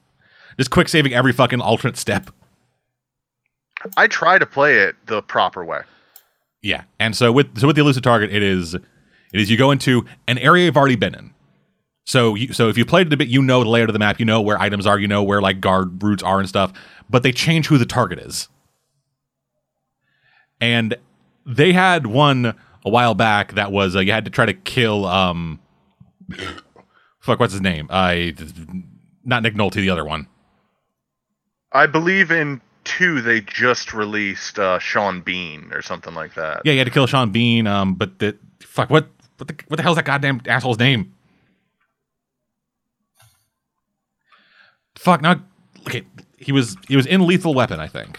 Just 0.58 0.70
quick 0.70 0.88
saving 0.88 1.14
every 1.14 1.32
fucking 1.32 1.60
alternate 1.60 1.96
step. 1.96 2.30
I 3.96 4.06
try 4.06 4.38
to 4.38 4.46
play 4.46 4.78
it 4.78 4.96
the 5.06 5.22
proper 5.22 5.64
way. 5.64 5.82
Yeah, 6.62 6.82
and 6.98 7.16
so 7.16 7.32
with 7.32 7.58
so 7.58 7.66
with 7.66 7.76
the 7.76 7.82
elusive 7.82 8.02
target, 8.02 8.30
it 8.32 8.42
is 8.42 8.74
it 8.74 8.84
is 9.32 9.50
you 9.50 9.56
go 9.56 9.70
into 9.70 10.04
an 10.28 10.38
area 10.38 10.66
you've 10.66 10.76
already 10.76 10.96
been 10.96 11.14
in. 11.14 11.32
So 12.04 12.34
you 12.34 12.52
so 12.52 12.68
if 12.68 12.76
you 12.76 12.84
played 12.84 13.06
it 13.06 13.12
a 13.12 13.16
bit, 13.16 13.28
you 13.28 13.40
know 13.40 13.62
the 13.62 13.70
layout 13.70 13.88
of 13.88 13.92
the 13.94 13.98
map, 13.98 14.18
you 14.18 14.26
know 14.26 14.40
where 14.40 14.60
items 14.60 14.86
are, 14.86 14.98
you 14.98 15.08
know 15.08 15.22
where 15.22 15.40
like 15.40 15.60
guard 15.60 16.02
routes 16.02 16.22
are 16.22 16.38
and 16.38 16.48
stuff. 16.48 16.72
But 17.08 17.22
they 17.22 17.32
change 17.32 17.68
who 17.68 17.78
the 17.78 17.86
target 17.86 18.18
is. 18.18 18.48
And 20.60 20.96
they 21.46 21.72
had 21.72 22.06
one 22.06 22.54
a 22.84 22.90
while 22.90 23.14
back 23.14 23.54
that 23.54 23.72
was 23.72 23.96
uh, 23.96 24.00
you 24.00 24.12
had 24.12 24.26
to 24.26 24.30
try 24.30 24.44
to 24.44 24.54
kill 24.54 25.06
um 25.06 25.58
fuck 27.20 27.40
what's 27.40 27.52
his 27.52 27.62
name? 27.62 27.86
I 27.90 28.34
not 29.24 29.42
Nick 29.42 29.54
Nolte, 29.54 29.74
the 29.74 29.90
other 29.90 30.04
one. 30.04 30.26
I 31.72 31.86
believe 31.86 32.30
in 32.30 32.60
two 32.84 33.20
they 33.20 33.40
just 33.40 33.92
released 33.94 34.58
uh, 34.58 34.78
Sean 34.78 35.20
Bean 35.20 35.70
or 35.72 35.82
something 35.82 36.14
like 36.14 36.34
that. 36.34 36.62
Yeah, 36.64 36.72
you 36.72 36.78
had 36.78 36.86
to 36.86 36.90
kill 36.90 37.06
Sean 37.06 37.30
Bean. 37.30 37.66
Um, 37.66 37.94
but 37.94 38.18
the 38.18 38.36
fuck 38.60 38.90
what 38.90 39.08
what 39.36 39.48
the 39.48 39.54
what 39.68 39.76
the 39.76 39.82
hell's 39.82 39.96
that 39.96 40.04
goddamn 40.04 40.40
asshole's 40.46 40.78
name? 40.78 41.14
Fuck 44.96 45.22
now. 45.22 45.42
Okay, 45.86 46.02
he 46.36 46.52
was 46.52 46.76
he 46.88 46.96
was 46.96 47.06
in 47.06 47.26
Lethal 47.26 47.54
Weapon. 47.54 47.80
I 47.80 47.86
think 47.86 48.18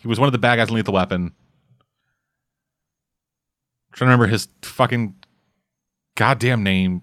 he 0.00 0.08
was 0.08 0.20
one 0.20 0.28
of 0.28 0.32
the 0.32 0.38
bad 0.38 0.56
guys 0.56 0.68
in 0.68 0.74
Lethal 0.74 0.94
Weapon. 0.94 1.32
trying 3.92 4.06
to 4.06 4.12
remember 4.12 4.26
his 4.26 4.48
fucking 4.62 5.14
goddamn 6.14 6.62
name. 6.62 7.02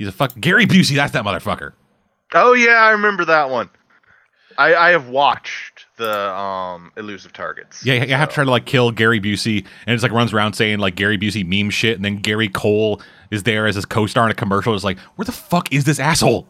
He's 0.00 0.08
a 0.08 0.12
fuck 0.12 0.32
Gary 0.40 0.64
Busey. 0.64 0.96
That's 0.96 1.12
that 1.12 1.24
motherfucker. 1.24 1.74
Oh 2.32 2.54
yeah, 2.54 2.76
I 2.76 2.92
remember 2.92 3.26
that 3.26 3.50
one. 3.50 3.68
I, 4.56 4.74
I 4.74 4.90
have 4.92 5.10
watched 5.10 5.84
the 5.98 6.34
um 6.34 6.90
elusive 6.96 7.34
targets. 7.34 7.84
Yeah, 7.84 8.02
you 8.02 8.14
have 8.14 8.30
to 8.30 8.34
try 8.34 8.44
to 8.44 8.50
like 8.50 8.64
kill 8.64 8.92
Gary 8.92 9.20
Busey, 9.20 9.58
and 9.84 9.92
it's 9.92 10.02
like 10.02 10.10
runs 10.10 10.32
around 10.32 10.54
saying 10.54 10.78
like 10.78 10.96
Gary 10.96 11.18
Busey 11.18 11.46
meme 11.46 11.68
shit, 11.68 11.96
and 11.96 12.04
then 12.04 12.16
Gary 12.16 12.48
Cole 12.48 13.02
is 13.30 13.42
there 13.42 13.66
as 13.66 13.74
his 13.74 13.84
co-star 13.84 14.24
in 14.24 14.30
a 14.30 14.34
commercial. 14.34 14.74
It's 14.74 14.84
like, 14.84 14.98
where 15.16 15.26
the 15.26 15.32
fuck 15.32 15.70
is 15.70 15.84
this 15.84 16.00
asshole? 16.00 16.48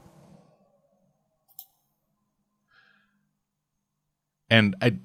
And 4.48 4.76
I, 4.80 4.96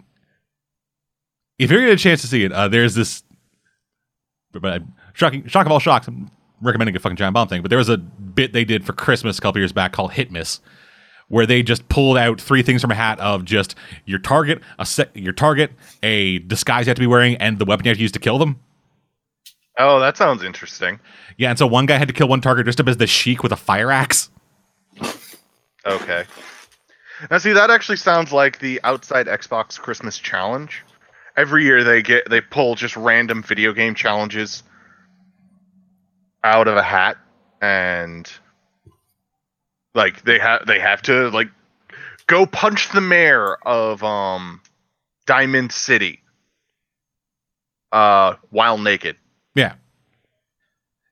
if 1.57 1.71
you're 1.71 1.79
gonna 1.79 1.93
get 1.93 1.99
a 1.99 2.03
chance 2.03 2.21
to 2.21 2.27
see 2.27 2.43
it, 2.43 2.51
uh, 2.51 2.67
there's 2.67 2.93
this, 2.93 3.23
but, 4.51 4.61
but 4.61 4.83
shocking, 5.13 5.47
shock 5.47 5.65
of 5.65 5.71
all 5.71 5.79
shocks. 5.79 6.07
I'm 6.07 6.29
recommending 6.61 6.95
a 6.95 6.99
fucking 6.99 7.17
giant 7.17 7.33
bomb 7.33 7.47
thing, 7.47 7.61
but 7.61 7.69
there 7.69 7.77
was 7.77 7.89
a 7.89 7.97
bit 7.97 8.53
they 8.53 8.65
did 8.65 8.85
for 8.85 8.93
Christmas 8.93 9.37
a 9.37 9.41
couple 9.41 9.59
years 9.59 9.71
back 9.71 9.91
called 9.91 10.13
Hit 10.13 10.31
Miss, 10.31 10.59
where 11.27 11.45
they 11.45 11.63
just 11.63 11.87
pulled 11.89 12.17
out 12.17 12.39
three 12.39 12.61
things 12.61 12.81
from 12.81 12.91
a 12.91 12.95
hat 12.95 13.19
of 13.19 13.45
just 13.45 13.75
your 14.05 14.19
target, 14.19 14.61
a 14.79 14.85
set, 14.85 15.15
your 15.15 15.33
target, 15.33 15.71
a 16.03 16.39
disguise 16.39 16.85
you 16.85 16.89
have 16.89 16.97
to 16.97 17.01
be 17.01 17.07
wearing, 17.07 17.35
and 17.37 17.59
the 17.59 17.65
weapon 17.65 17.85
you 17.85 17.89
have 17.89 17.97
to 17.97 18.01
use 18.01 18.11
to 18.11 18.19
kill 18.19 18.37
them. 18.37 18.59
Oh, 19.77 19.99
that 19.99 20.15
sounds 20.15 20.43
interesting. 20.43 20.99
Yeah, 21.37 21.49
and 21.49 21.59
so 21.59 21.67
one 21.67 21.85
guy 21.85 21.97
had 21.97 22.07
to 22.07 22.13
kill 22.13 22.29
one 22.29 22.41
target 22.41 22.65
dressed 22.65 22.79
up 22.79 22.87
as 22.87 22.97
the 22.97 23.07
Sheik 23.07 23.43
with 23.43 23.51
a 23.51 23.57
fire 23.57 23.91
axe. 23.91 24.29
Okay. 25.85 26.23
Now 27.29 27.37
see 27.37 27.53
that 27.53 27.69
actually 27.69 27.97
sounds 27.97 28.31
like 28.31 28.59
the 28.59 28.79
outside 28.83 29.27
Xbox 29.27 29.79
Christmas 29.79 30.17
challenge. 30.17 30.83
Every 31.37 31.63
year 31.63 31.83
they 31.83 32.01
get 32.01 32.29
they 32.29 32.41
pull 32.41 32.75
just 32.75 32.95
random 32.95 33.43
video 33.43 33.73
game 33.73 33.95
challenges 33.95 34.63
out 36.45 36.67
of 36.67 36.77
a 36.77 36.83
hat 36.83 37.17
and 37.59 38.31
like 39.95 40.23
they 40.23 40.37
have 40.37 40.65
they 40.67 40.79
have 40.79 41.01
to 41.01 41.29
like 41.31 41.49
go 42.27 42.45
punch 42.45 42.89
the 42.91 43.01
mayor 43.01 43.55
of 43.65 44.03
um 44.03 44.61
Diamond 45.25 45.71
City 45.71 46.19
uh 47.91 48.35
while 48.51 48.77
naked. 48.77 49.17
Yeah. 49.55 49.73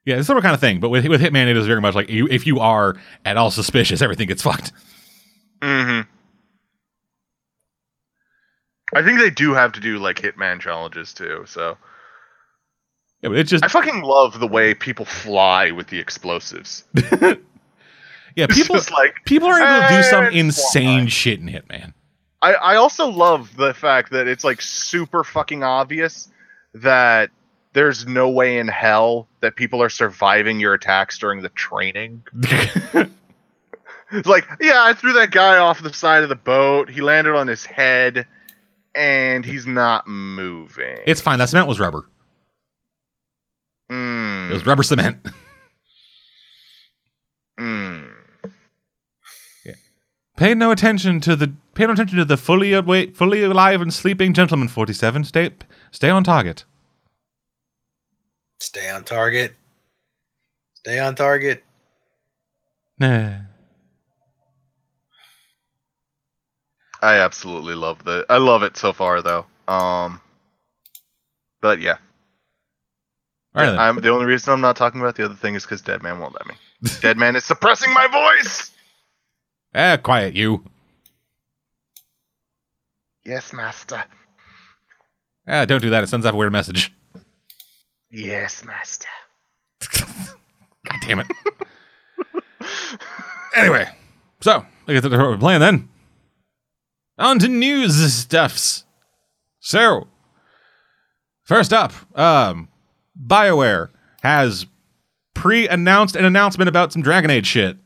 Yeah, 0.05 0.17
it's 0.17 0.27
sort 0.27 0.37
of 0.37 0.43
kind 0.43 0.53
of 0.53 0.59
thing. 0.59 0.79
But 0.79 0.89
with 0.89 1.07
with 1.07 1.21
Hitman, 1.21 1.47
it 1.47 1.57
is 1.57 1.65
very 1.65 1.81
much 1.81 1.95
like 1.95 2.09
you, 2.09 2.27
if 2.29 2.45
you 2.45 2.59
are 2.59 2.95
at 3.25 3.37
all 3.37 3.49
suspicious, 3.49 4.01
everything 4.01 4.27
gets 4.27 4.41
fucked. 4.43 4.71
Mhm. 5.61 6.05
I 8.93 9.01
think 9.01 9.17
they 9.17 9.31
do 9.31 9.53
have 9.53 9.71
to 9.71 9.79
do 9.79 9.97
like 9.97 10.17
Hitman 10.17 10.59
challenges 10.59 11.13
too, 11.13 11.45
so 11.47 11.77
Yeah, 13.23 13.29
but 13.29 13.37
it's 13.37 13.49
just 13.49 13.63
I 13.63 13.69
fucking 13.69 14.01
love 14.01 14.39
the 14.39 14.47
way 14.47 14.73
people 14.73 15.05
fly 15.05 15.71
with 15.71 15.87
the 15.87 15.97
explosives. 15.97 16.83
yeah, 18.35 18.47
people 18.47 18.75
like 18.91 19.15
people 19.25 19.47
are 19.47 19.59
able 19.59 19.87
to 19.87 19.95
do 19.95 20.03
some 20.03 20.25
"Eh, 20.25 20.31
insane 20.31 20.99
fine." 20.99 21.07
shit 21.07 21.39
in 21.39 21.47
Hitman. 21.47 21.93
I, 22.41 22.53
I 22.53 22.75
also 22.75 23.07
love 23.07 23.55
the 23.55 23.73
fact 23.73 24.11
that 24.11 24.27
it's 24.27 24.43
like 24.43 24.61
super 24.61 25.23
fucking 25.23 25.63
obvious 25.63 26.29
that 26.73 27.31
there's 27.71 28.05
no 28.05 28.29
way 28.29 28.57
in 28.57 28.67
hell 28.67 29.29
that 29.39 29.55
people 29.55 29.81
are 29.81 29.89
surviving 29.89 30.59
your 30.59 30.73
attacks 30.73 31.17
during 31.17 31.41
the 31.41 31.49
training. 31.49 32.23
It's 34.11 34.27
like, 34.27 34.45
yeah, 34.61 34.83
I 34.83 34.93
threw 34.93 35.13
that 35.13 35.31
guy 35.31 35.57
off 35.57 35.81
the 35.81 35.91
side 35.91 36.21
of 36.21 36.29
the 36.29 36.35
boat. 36.35 36.87
He 36.87 37.01
landed 37.01 37.33
on 37.35 37.47
his 37.47 37.65
head, 37.65 38.27
and 38.93 39.43
he's 39.43 39.65
not 39.65 40.07
moving. 40.07 40.99
it's 41.07 41.19
fine. 41.19 41.39
That 41.39 41.49
cement 41.49 41.67
was 41.67 41.79
rubber. 41.79 42.07
It 44.53 44.57
was 44.57 44.65
rubber 44.67 44.83
cement. 44.83 45.17
mm. 47.59 48.09
Pay 50.37 50.53
no 50.53 50.69
attention 50.69 51.19
to 51.21 51.35
the 51.35 51.53
pay 51.73 51.87
no 51.87 51.93
attention 51.93 52.19
to 52.19 52.25
the 52.25 52.37
fully 52.37 52.73
awake, 52.73 53.15
fully 53.15 53.43
alive 53.43 53.81
and 53.81 53.91
sleeping 53.91 54.33
gentleman. 54.33 54.67
Forty 54.67 54.93
seven. 54.93 55.23
Stay 55.23 55.49
stay 55.91 56.09
on 56.09 56.23
target. 56.23 56.65
Stay 58.59 58.89
on 58.91 59.03
target. 59.03 59.55
Stay 60.75 60.99
on 60.99 61.15
target. 61.15 61.63
Nah. 62.99 63.37
I 67.01 67.15
absolutely 67.15 67.73
love 67.73 68.03
the. 68.03 68.25
I 68.29 68.37
love 68.37 68.61
it 68.61 68.77
so 68.77 68.93
far, 68.93 69.21
though. 69.23 69.45
Um, 69.67 70.21
but 71.59 71.81
yeah, 71.81 71.97
All 73.55 73.63
right. 73.63 73.77
I'm 73.77 74.01
the 74.01 74.09
only 74.09 74.25
reason 74.25 74.51
I'm 74.51 74.61
not 74.61 74.75
talking 74.75 74.99
about 74.99 75.15
the 75.15 75.25
other 75.25 75.35
thing 75.35 75.55
is 75.55 75.63
because 75.63 75.81
Deadman 75.81 76.19
won't 76.19 76.33
let 76.33 76.47
me. 76.47 76.55
Deadman 77.01 77.35
is 77.35 77.45
suppressing 77.45 77.93
my 77.93 78.07
voice. 78.07 78.71
Ah, 79.75 79.97
quiet 79.97 80.33
you. 80.35 80.63
Yes, 83.25 83.53
master. 83.53 84.03
Ah, 85.47 85.65
don't 85.65 85.81
do 85.81 85.89
that. 85.91 86.03
It 86.03 86.07
sends 86.07 86.25
out 86.25 86.33
a 86.33 86.37
weird 86.37 86.51
message. 86.51 86.91
Yes, 88.09 88.63
master. 88.65 89.07
God 89.91 90.99
damn 91.01 91.19
it. 91.19 91.27
anyway, 93.55 93.87
so 94.41 94.65
I 94.87 94.93
guess 94.93 95.03
that's 95.03 95.11
what 95.11 95.29
we're 95.29 95.37
playing 95.37 95.61
then. 95.61 95.89
On 97.17 97.39
to 97.39 97.47
news 97.47 98.13
stuffs. 98.13 98.85
So, 99.59 100.07
first 101.43 101.71
up, 101.71 101.93
um, 102.17 102.67
BioWare 103.25 103.89
has 104.21 104.65
pre-announced 105.33 106.15
an 106.15 106.25
announcement 106.25 106.69
about 106.69 106.91
some 106.91 107.01
Dragon 107.01 107.29
Age 107.29 107.45
shit. 107.45 107.77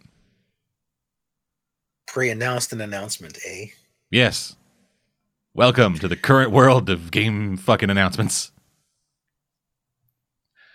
Pre-announced 2.07 2.73
an 2.73 2.81
announcement, 2.81 3.37
eh? 3.45 3.67
Yes. 4.09 4.55
Welcome 5.53 5.99
to 5.99 6.07
the 6.07 6.15
current 6.15 6.51
world 6.51 6.89
of 6.89 7.11
game 7.11 7.57
fucking 7.57 7.89
announcements. 7.89 8.51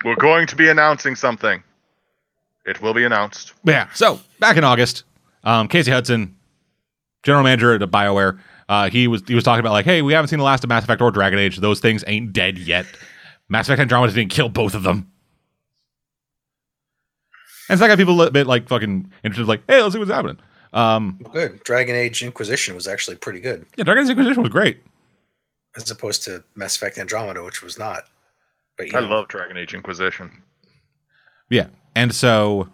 We're 0.04 0.16
going 0.16 0.46
to 0.48 0.56
be 0.56 0.68
announcing 0.68 1.14
something. 1.14 1.62
It 2.66 2.82
will 2.82 2.94
be 2.94 3.04
announced. 3.04 3.54
Yeah. 3.64 3.88
So 3.94 4.20
back 4.40 4.56
in 4.56 4.64
August, 4.64 5.04
um, 5.44 5.68
Casey 5.68 5.90
Hudson, 5.90 6.36
general 7.22 7.44
manager 7.44 7.74
at 7.74 7.80
Bioware, 7.80 8.38
uh, 8.68 8.88
he 8.90 9.06
was 9.08 9.22
he 9.26 9.34
was 9.34 9.44
talking 9.44 9.60
about 9.60 9.72
like, 9.72 9.84
hey, 9.84 10.02
we 10.02 10.12
haven't 10.12 10.28
seen 10.28 10.38
the 10.38 10.44
last 10.44 10.64
of 10.64 10.68
Mass 10.68 10.84
Effect 10.84 11.00
or 11.00 11.10
Dragon 11.10 11.38
Age. 11.38 11.58
Those 11.58 11.80
things 11.80 12.04
ain't 12.06 12.32
dead 12.32 12.58
yet. 12.58 12.86
Mass 13.48 13.66
Effect 13.68 13.80
Andromeda 13.80 14.12
didn't 14.12 14.30
kill 14.30 14.48
both 14.48 14.74
of 14.74 14.82
them. 14.82 15.08
And 17.68 17.78
so 17.78 17.84
that 17.84 17.88
got 17.88 17.98
people 17.98 18.14
a 18.14 18.16
little 18.16 18.32
bit 18.32 18.46
like 18.46 18.68
fucking 18.68 19.10
interested, 19.24 19.48
like, 19.48 19.62
hey, 19.68 19.80
let's 19.82 19.92
see 19.94 19.98
what's 19.98 20.10
happening. 20.10 20.38
Um, 20.72 21.20
Good. 21.32 21.62
Dragon 21.64 21.94
Age 21.94 22.22
Inquisition 22.22 22.74
was 22.74 22.88
actually 22.88 23.16
pretty 23.16 23.40
good, 23.40 23.66
yeah, 23.76 23.84
Dragon 23.84 24.04
Age 24.04 24.10
Inquisition 24.10 24.42
was 24.42 24.50
great. 24.50 24.82
as 25.76 25.90
opposed 25.90 26.22
to 26.24 26.42
Mass 26.54 26.76
Effect 26.76 26.98
Andromeda, 26.98 27.42
which 27.42 27.62
was 27.62 27.78
not. 27.78 28.04
But 28.78 28.88
you 28.90 28.96
I 28.98 29.00
know, 29.02 29.08
love 29.08 29.28
Dragon 29.28 29.56
Age 29.58 29.74
Inquisition. 29.74 30.42
Yeah. 31.50 31.66
And 31.94 32.14
so 32.14 32.68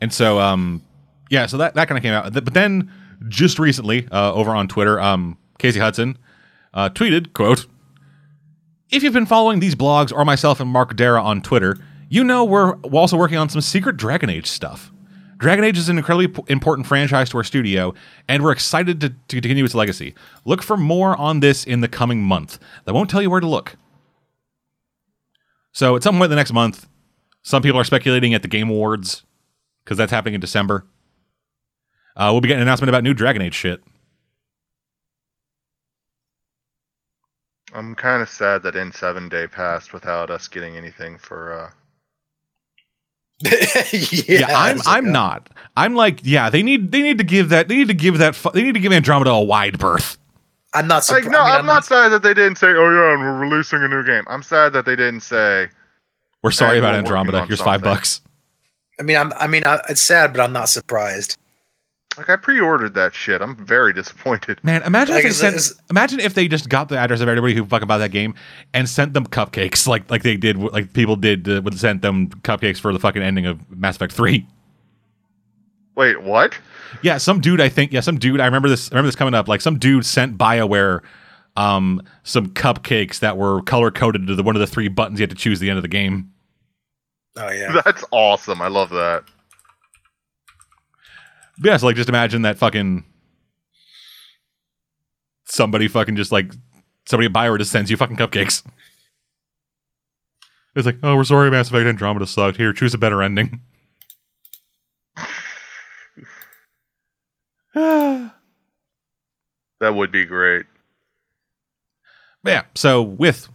and 0.00 0.12
so 0.12 0.38
um 0.38 0.82
yeah, 1.30 1.46
so 1.46 1.56
that 1.56 1.74
that 1.74 1.88
kind 1.88 1.96
of 1.98 2.02
came 2.02 2.12
out. 2.12 2.32
But 2.32 2.52
then 2.52 2.92
just 3.28 3.58
recently, 3.58 4.06
uh 4.12 4.32
over 4.34 4.50
on 4.54 4.68
Twitter, 4.68 5.00
um 5.00 5.38
Casey 5.58 5.80
Hudson 5.80 6.18
uh 6.74 6.90
tweeted, 6.90 7.32
quote, 7.32 7.66
if 8.90 9.02
you've 9.02 9.12
been 9.12 9.26
following 9.26 9.60
these 9.60 9.74
blogs 9.74 10.12
or 10.12 10.24
myself 10.24 10.60
and 10.60 10.70
Mark 10.70 10.96
Darrah 10.96 11.22
on 11.22 11.42
Twitter, 11.42 11.76
you 12.08 12.24
know 12.24 12.44
we're 12.44 12.74
also 12.76 13.16
working 13.16 13.36
on 13.36 13.48
some 13.48 13.60
secret 13.60 13.96
Dragon 13.96 14.30
Age 14.30 14.46
stuff. 14.46 14.90
Dragon 15.36 15.64
Age 15.64 15.78
is 15.78 15.88
an 15.88 15.98
incredibly 15.98 16.42
important 16.48 16.86
franchise 16.86 17.30
to 17.30 17.36
our 17.36 17.44
studio, 17.44 17.94
and 18.26 18.42
we're 18.42 18.50
excited 18.50 19.00
to, 19.00 19.10
to 19.10 19.40
continue 19.40 19.64
its 19.64 19.74
legacy. 19.74 20.14
Look 20.44 20.62
for 20.62 20.76
more 20.76 21.16
on 21.16 21.40
this 21.40 21.64
in 21.64 21.80
the 21.80 21.88
coming 21.88 22.22
month. 22.22 22.58
I 22.86 22.92
won't 22.92 23.08
tell 23.08 23.22
you 23.22 23.30
where 23.30 23.40
to 23.40 23.46
look. 23.46 23.76
So 25.72 25.94
at 25.94 26.02
some 26.02 26.16
point 26.16 26.24
in 26.24 26.30
the 26.30 26.36
next 26.36 26.52
month, 26.52 26.88
some 27.42 27.62
people 27.62 27.78
are 27.78 27.84
speculating 27.84 28.34
at 28.34 28.42
the 28.42 28.48
Game 28.48 28.68
Awards 28.68 29.22
because 29.84 29.96
that's 29.96 30.10
happening 30.10 30.34
in 30.34 30.40
December. 30.40 30.86
Uh, 32.16 32.30
we'll 32.32 32.40
be 32.40 32.48
getting 32.48 32.62
an 32.62 32.66
announcement 32.66 32.88
about 32.88 33.04
new 33.04 33.14
Dragon 33.14 33.42
Age 33.42 33.54
shit. 33.54 33.80
I'm 37.74 37.94
kind 37.94 38.22
of 38.22 38.28
sad 38.28 38.62
that 38.64 38.74
N7 38.74 39.30
Day 39.30 39.46
passed 39.46 39.92
without 39.92 40.30
us 40.30 40.48
getting 40.48 40.76
anything 40.76 41.18
for. 41.18 41.52
uh 41.52 41.70
yeah, 43.92 44.40
Yeah, 44.40 44.46
I'm 44.54 44.78
I'm 44.86 45.06
uh, 45.06 45.10
not. 45.10 45.50
I'm 45.76 45.94
like, 45.94 46.20
yeah, 46.24 46.50
they 46.50 46.62
need 46.62 46.92
they 46.92 47.02
need 47.02 47.18
to 47.18 47.24
give 47.24 47.50
that 47.50 47.68
they 47.68 47.76
need 47.76 47.88
to 47.88 47.94
give 47.94 48.18
that 48.18 48.34
fu- 48.34 48.50
they 48.52 48.62
need 48.62 48.74
to 48.74 48.80
give 48.80 48.92
Andromeda 48.92 49.30
a 49.30 49.42
wide 49.42 49.78
berth. 49.78 50.18
I'm 50.74 50.86
not 50.88 51.08
Like, 51.10 51.24
no, 51.26 51.40
I'm 51.40 51.66
not 51.66 51.84
sad 51.84 52.10
that 52.10 52.22
they 52.22 52.34
didn't 52.34 52.56
say, 52.58 52.68
"Oh 52.68 52.90
yeah, 52.90 53.14
and 53.14 53.22
we're 53.22 53.38
releasing 53.38 53.82
a 53.82 53.88
new 53.88 54.04
game." 54.04 54.24
I'm 54.28 54.42
sad 54.42 54.72
that 54.74 54.84
they 54.84 54.96
didn't 54.96 55.20
say, 55.22 55.68
We're 56.42 56.50
sorry 56.50 56.78
And 56.78 56.86
about 56.86 56.92
we're 56.92 56.98
Andromeda. 56.98 57.38
on 57.42 57.48
Here's 57.48 57.60
five 57.60 57.82
bucks. 57.82 58.20
I 59.00 59.02
mean, 59.04 59.16
I'm. 59.16 59.32
I 59.34 59.46
mean, 59.46 59.64
I, 59.66 59.80
it's 59.88 60.02
sad, 60.02 60.32
but 60.32 60.42
I'm 60.42 60.52
not 60.52 60.68
surprised. 60.68 61.36
"Like 62.18 62.28
I 62.28 62.36
pre-ordered 62.36 62.94
that 62.94 63.14
shit." 63.14 63.40
I'm 63.40 63.56
very 63.56 63.92
disappointed. 63.92 64.58
Man, 64.62 64.82
imagine 64.82 65.14
Like, 65.14 65.20
if 65.24 65.24
they 65.24 65.30
is- 65.30 65.38
sent, 65.38 65.56
is- 65.56 65.80
imagine 65.90 66.20
if 66.20 66.34
they 66.34 66.48
just 66.48 66.68
got 66.68 66.88
the 66.88 66.98
address 66.98 67.20
of 67.20 67.28
everybody 67.28 67.54
who 67.54 67.64
fucking 67.64 67.88
bought 67.88 67.98
that 67.98 68.10
game 68.10 68.34
and 68.74 68.88
sent 68.88 69.14
them 69.14 69.24
cupcakes 69.26 69.86
like 69.86 70.10
like 70.10 70.22
they 70.22 70.36
did 70.36 70.58
like 70.58 70.92
people 70.92 71.16
did 71.16 71.48
uh, 71.48 71.62
would 71.64 71.78
sent 71.78 72.02
them 72.02 72.28
cupcakes 72.42 72.78
for 72.80 72.92
the 72.92 72.98
fucking 72.98 73.22
ending 73.22 73.46
of 73.46 73.58
Mass 73.70 73.96
Effect 73.96 74.12
3. 74.12 74.46
Wait, 75.94 76.22
what? 76.22 76.56
Yeah, 77.02 77.18
some 77.18 77.40
dude 77.40 77.60
I 77.60 77.68
think 77.68 77.92
yeah, 77.92 78.00
some 78.00 78.18
dude 78.18 78.40
I 78.40 78.44
remember 78.46 78.68
this 78.68 78.90
I 78.90 78.94
remember 78.94 79.08
this 79.08 79.16
coming 79.16 79.34
up 79.34 79.48
like 79.48 79.60
some 79.60 79.78
dude 79.78 80.06
sent 80.06 80.38
BioWare 80.38 81.00
um 81.56 82.02
some 82.22 82.48
cupcakes 82.48 83.18
that 83.20 83.36
were 83.36 83.62
color 83.62 83.90
coded 83.90 84.26
to 84.28 84.34
the 84.34 84.42
one 84.42 84.54
of 84.54 84.60
the 84.60 84.66
three 84.66 84.88
buttons 84.88 85.18
you 85.18 85.24
had 85.24 85.30
to 85.30 85.36
choose 85.36 85.58
at 85.58 85.62
the 85.62 85.70
end 85.70 85.76
of 85.78 85.82
the 85.82 85.88
game. 85.88 86.32
Oh 87.36 87.50
yeah. 87.50 87.80
That's 87.84 88.04
awesome. 88.10 88.62
I 88.62 88.68
love 88.68 88.90
that. 88.90 89.24
But 91.60 91.70
yeah, 91.70 91.76
so 91.76 91.86
like 91.86 91.96
just 91.96 92.08
imagine 92.08 92.42
that 92.42 92.58
fucking 92.58 93.04
somebody 95.44 95.88
fucking 95.88 96.16
just 96.16 96.30
like 96.32 96.52
somebody 97.06 97.26
at 97.26 97.32
BioWare 97.32 97.58
just 97.58 97.72
sends 97.72 97.90
you 97.90 97.96
fucking 97.96 98.16
cupcakes. 98.16 98.64
It's 100.76 100.86
like, 100.86 100.98
oh, 101.02 101.16
we're 101.16 101.24
sorry, 101.24 101.50
Mass 101.50 101.68
Effect 101.68 101.86
Andromeda 101.86 102.26
sucked. 102.26 102.56
Here, 102.56 102.72
choose 102.72 102.94
a 102.94 102.98
better 102.98 103.22
ending. 103.22 103.60
That 109.80 109.94
would 109.94 110.10
be 110.10 110.24
great. 110.24 110.66
yeah, 112.44 112.64
so 112.74 113.00
with 113.00 113.48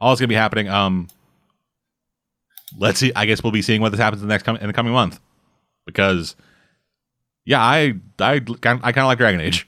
all 0.00 0.10
that's 0.10 0.20
gonna 0.20 0.28
be 0.28 0.36
happening, 0.36 0.68
um, 0.68 1.08
let's 2.78 3.00
see. 3.00 3.12
I 3.16 3.26
guess 3.26 3.42
we'll 3.42 3.50
be 3.50 3.62
seeing 3.62 3.80
what 3.80 3.90
this 3.90 4.00
happens 4.00 4.22
in 4.22 4.28
the 4.28 4.32
next 4.32 4.44
com- 4.44 4.56
in 4.58 4.68
the 4.68 4.72
coming 4.72 4.92
month, 4.92 5.18
because 5.84 6.36
yeah, 7.48 7.62
I 7.62 7.94
I 8.18 8.34
I 8.34 8.38
kind 8.38 8.84
of 8.84 9.06
like 9.06 9.16
Dragon 9.16 9.40
Age. 9.40 9.66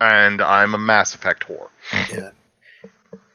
And 0.00 0.40
I'm 0.40 0.74
a 0.74 0.78
Mass 0.78 1.12
Effect 1.16 1.44
whore. 1.48 1.70
yeah. 2.12 2.30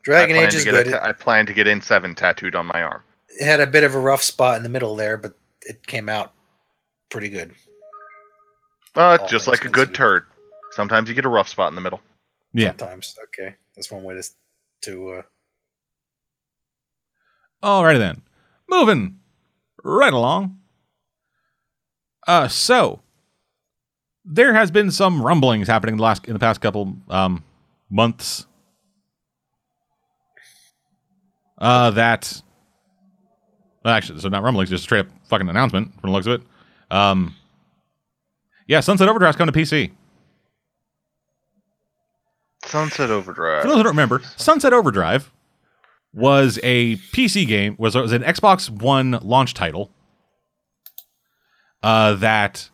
Dragon 0.03 0.37
Age 0.37 0.53
is 0.53 0.63
good. 0.63 0.87
A 0.87 0.91
ta- 0.91 1.05
I 1.05 1.11
plan 1.11 1.45
to 1.45 1.53
get 1.53 1.67
N7 1.67 2.15
tattooed 2.15 2.55
on 2.55 2.65
my 2.67 2.81
arm. 2.81 3.03
it 3.27 3.43
had 3.45 3.59
a 3.59 3.67
bit 3.67 3.83
of 3.83 3.95
a 3.95 3.99
rough 3.99 4.23
spot 4.23 4.55
in 4.55 4.63
the 4.63 4.69
middle 4.69 4.95
there, 4.95 5.17
but 5.17 5.33
it 5.61 5.85
came 5.87 6.07
out 6.07 6.31
pretty 7.09 7.27
good. 7.27 7.53
Uh, 8.95 9.17
All 9.19 9.27
just 9.27 9.47
like 9.47 9.65
a 9.65 9.69
good 9.69 9.89
considered. 9.89 9.95
turd. 9.95 10.25
Sometimes 10.71 11.09
you 11.09 11.15
get 11.15 11.25
a 11.25 11.29
rough 11.29 11.49
spot 11.49 11.67
in 11.69 11.75
the 11.75 11.81
middle. 11.81 11.99
Yeah. 12.53 12.69
Sometimes. 12.69 13.13
Okay. 13.25 13.55
That's 13.75 13.91
one 13.91 14.03
way 14.03 14.15
to 14.15 14.23
to 14.83 15.09
uh 15.09 15.21
Alrighty 17.61 17.97
then. 17.97 18.21
Moving 18.69 19.19
right 19.83 20.13
along. 20.13 20.59
Uh 22.27 22.47
so 22.47 23.01
there 24.25 24.53
has 24.53 24.71
been 24.71 24.91
some 24.91 25.21
rumblings 25.21 25.67
happening 25.67 25.93
in 25.93 25.97
the 25.97 26.03
last 26.03 26.25
in 26.25 26.33
the 26.33 26.39
past 26.39 26.61
couple 26.61 26.95
um 27.09 27.43
months. 27.89 28.45
Uh 31.57 31.91
that 31.91 32.41
well, 33.83 33.93
actually 33.93 34.19
so 34.19 34.29
not 34.29 34.43
rumblings, 34.43 34.69
just 34.69 34.83
a 34.83 34.85
straight 34.85 35.01
up 35.01 35.07
fucking 35.27 35.49
announcement 35.49 35.91
from 35.99 36.09
the 36.09 36.13
looks 36.13 36.27
of 36.27 36.41
it. 36.41 36.47
Um 36.91 37.35
Yeah, 38.67 38.79
Sunset 38.79 39.07
Overdrive's 39.09 39.37
coming 39.37 39.53
to 39.53 39.59
PC. 39.59 39.91
Sunset 42.65 43.09
Overdrive. 43.11 43.61
For 43.63 43.67
those 43.67 43.77
who 43.77 43.83
don't 43.83 43.91
remember, 43.91 44.21
Sunset 44.37 44.71
Overdrive 44.71 45.29
was 46.13 46.59
a 46.63 46.95
PC 46.95 47.45
game, 47.45 47.75
was, 47.77 47.95
was 47.95 48.13
an 48.13 48.23
Xbox 48.23 48.69
One 48.69 49.19
launch 49.21 49.53
title 49.53 49.91
uh, 51.83 52.15
that 52.15 52.69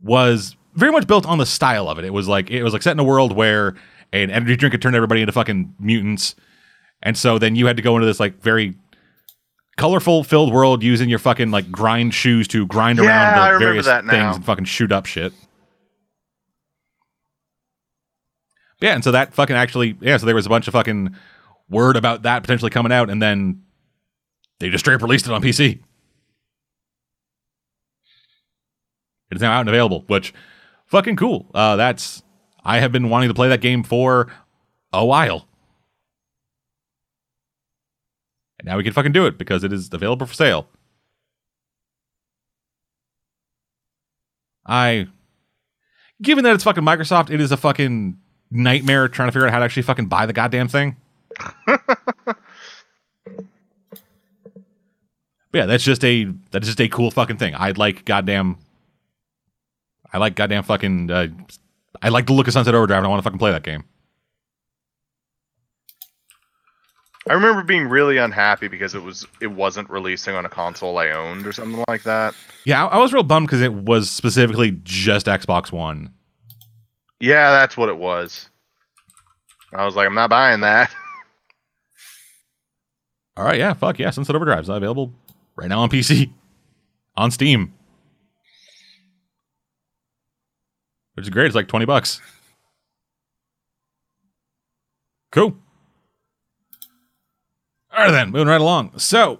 was 0.00 0.54
very 0.74 0.92
much 0.92 1.06
built 1.06 1.26
on 1.26 1.38
the 1.38 1.46
style 1.46 1.88
of 1.88 1.98
it. 1.98 2.04
It 2.04 2.12
was 2.12 2.28
like 2.28 2.50
it 2.50 2.62
was 2.62 2.72
like 2.72 2.82
set 2.82 2.92
in 2.92 2.98
a 3.00 3.04
world 3.04 3.34
where 3.34 3.74
an 4.12 4.30
energy 4.30 4.56
drink 4.56 4.72
had 4.72 4.82
turned 4.82 4.94
everybody 4.94 5.22
into 5.22 5.32
fucking 5.32 5.74
mutants, 5.80 6.34
and 7.02 7.16
so 7.16 7.38
then 7.38 7.56
you 7.56 7.66
had 7.66 7.76
to 7.76 7.82
go 7.82 7.96
into 7.96 8.06
this 8.06 8.20
like 8.20 8.40
very 8.40 8.74
colorful 9.76 10.22
filled 10.22 10.52
world 10.52 10.82
using 10.82 11.08
your 11.08 11.18
fucking 11.18 11.50
like 11.50 11.70
grind 11.72 12.12
shoes 12.12 12.46
to 12.48 12.66
grind 12.66 12.98
Yeah, 12.98 13.06
around 13.06 13.54
the 13.54 13.58
various 13.58 13.86
things 13.86 14.36
and 14.36 14.44
fucking 14.44 14.66
shoot 14.66 14.92
up 14.92 15.06
shit. 15.06 15.32
Yeah, 18.80 18.94
and 18.94 19.04
so 19.04 19.12
that 19.12 19.34
fucking 19.34 19.56
actually, 19.56 19.96
yeah, 20.00 20.16
so 20.16 20.26
there 20.26 20.34
was 20.34 20.46
a 20.46 20.48
bunch 20.48 20.66
of 20.66 20.72
fucking 20.72 21.14
word 21.68 21.96
about 21.96 22.22
that 22.22 22.42
potentially 22.42 22.70
coming 22.70 22.92
out, 22.92 23.10
and 23.10 23.20
then 23.20 23.62
they 24.58 24.70
just 24.70 24.82
straight 24.84 24.94
up 24.94 25.02
released 25.02 25.26
it 25.26 25.32
on 25.32 25.42
PC. 25.42 25.80
It 29.30 29.36
is 29.36 29.40
now 29.42 29.52
out 29.52 29.60
and 29.60 29.68
available, 29.68 30.04
which 30.08 30.34
fucking 30.86 31.16
cool. 31.16 31.46
Uh, 31.54 31.76
that's 31.76 32.22
I 32.64 32.80
have 32.80 32.92
been 32.92 33.08
wanting 33.08 33.28
to 33.28 33.34
play 33.34 33.48
that 33.48 33.60
game 33.60 33.82
for 33.82 34.28
a 34.92 35.04
while. 35.04 35.46
And 38.58 38.66
now 38.66 38.76
we 38.76 38.82
can 38.82 38.92
fucking 38.92 39.12
do 39.12 39.26
it 39.26 39.38
because 39.38 39.64
it 39.64 39.72
is 39.72 39.88
available 39.92 40.26
for 40.26 40.34
sale. 40.34 40.68
I 44.66 45.08
given 46.20 46.44
that 46.44 46.54
it's 46.54 46.64
fucking 46.64 46.84
Microsoft, 46.84 47.30
it 47.30 47.40
is 47.40 47.52
a 47.52 47.56
fucking 47.56 48.18
nightmare 48.50 49.08
trying 49.08 49.28
to 49.28 49.32
figure 49.32 49.46
out 49.46 49.52
how 49.52 49.60
to 49.60 49.64
actually 49.64 49.82
fucking 49.82 50.06
buy 50.06 50.26
the 50.26 50.32
goddamn 50.32 50.68
thing. 50.68 50.96
but 51.66 52.36
yeah, 55.52 55.66
that's 55.66 55.84
just 55.84 56.04
a 56.04 56.32
that's 56.50 56.66
just 56.66 56.80
a 56.80 56.88
cool 56.88 57.10
fucking 57.10 57.38
thing. 57.38 57.54
I'd 57.54 57.78
like 57.78 58.04
goddamn 58.04 58.58
I 60.12 60.18
like 60.18 60.34
goddamn 60.34 60.64
fucking 60.64 61.10
uh, 61.10 61.28
I 62.02 62.08
like 62.08 62.26
the 62.26 62.32
look 62.32 62.46
of 62.46 62.52
Sunset 62.52 62.74
Overdrive 62.74 62.98
and 62.98 63.06
I 63.06 63.10
want 63.10 63.20
to 63.20 63.24
fucking 63.24 63.38
play 63.38 63.52
that 63.52 63.62
game. 63.62 63.84
I 67.28 67.34
remember 67.34 67.62
being 67.62 67.86
really 67.86 68.16
unhappy 68.16 68.68
because 68.68 68.94
it 68.94 69.02
was 69.02 69.26
it 69.40 69.48
wasn't 69.48 69.90
releasing 69.90 70.34
on 70.34 70.46
a 70.46 70.48
console 70.48 70.98
I 70.98 71.10
owned 71.10 71.46
or 71.46 71.52
something 71.52 71.84
like 71.86 72.02
that. 72.04 72.34
Yeah, 72.64 72.86
I, 72.86 72.96
I 72.96 72.98
was 72.98 73.12
real 73.12 73.22
bummed 73.22 73.46
because 73.46 73.60
it 73.60 73.72
was 73.72 74.10
specifically 74.10 74.78
just 74.82 75.26
Xbox 75.26 75.70
One. 75.70 76.12
Yeah, 77.20 77.50
that's 77.50 77.76
what 77.76 77.90
it 77.90 77.98
was. 77.98 78.48
I 79.72 79.84
was 79.84 79.94
like, 79.94 80.06
I'm 80.06 80.14
not 80.14 80.30
buying 80.30 80.60
that. 80.62 80.90
All 83.36 83.44
right, 83.44 83.58
yeah, 83.58 83.74
fuck 83.74 83.98
yeah, 83.98 84.10
Sunset 84.10 84.34
Overdrive 84.34 84.64
is 84.64 84.68
available 84.68 85.12
right 85.56 85.68
now 85.68 85.80
on 85.80 85.90
PC, 85.90 86.32
on 87.16 87.30
Steam, 87.30 87.72
which 91.20 91.26
is 91.26 91.30
great. 91.30 91.46
It's 91.46 91.54
like 91.54 91.68
twenty 91.68 91.84
bucks. 91.84 92.18
Cool. 95.30 95.54
All 97.92 98.04
right, 98.04 98.10
then 98.10 98.30
moving 98.30 98.48
right 98.48 98.60
along. 98.60 98.98
So, 98.98 99.38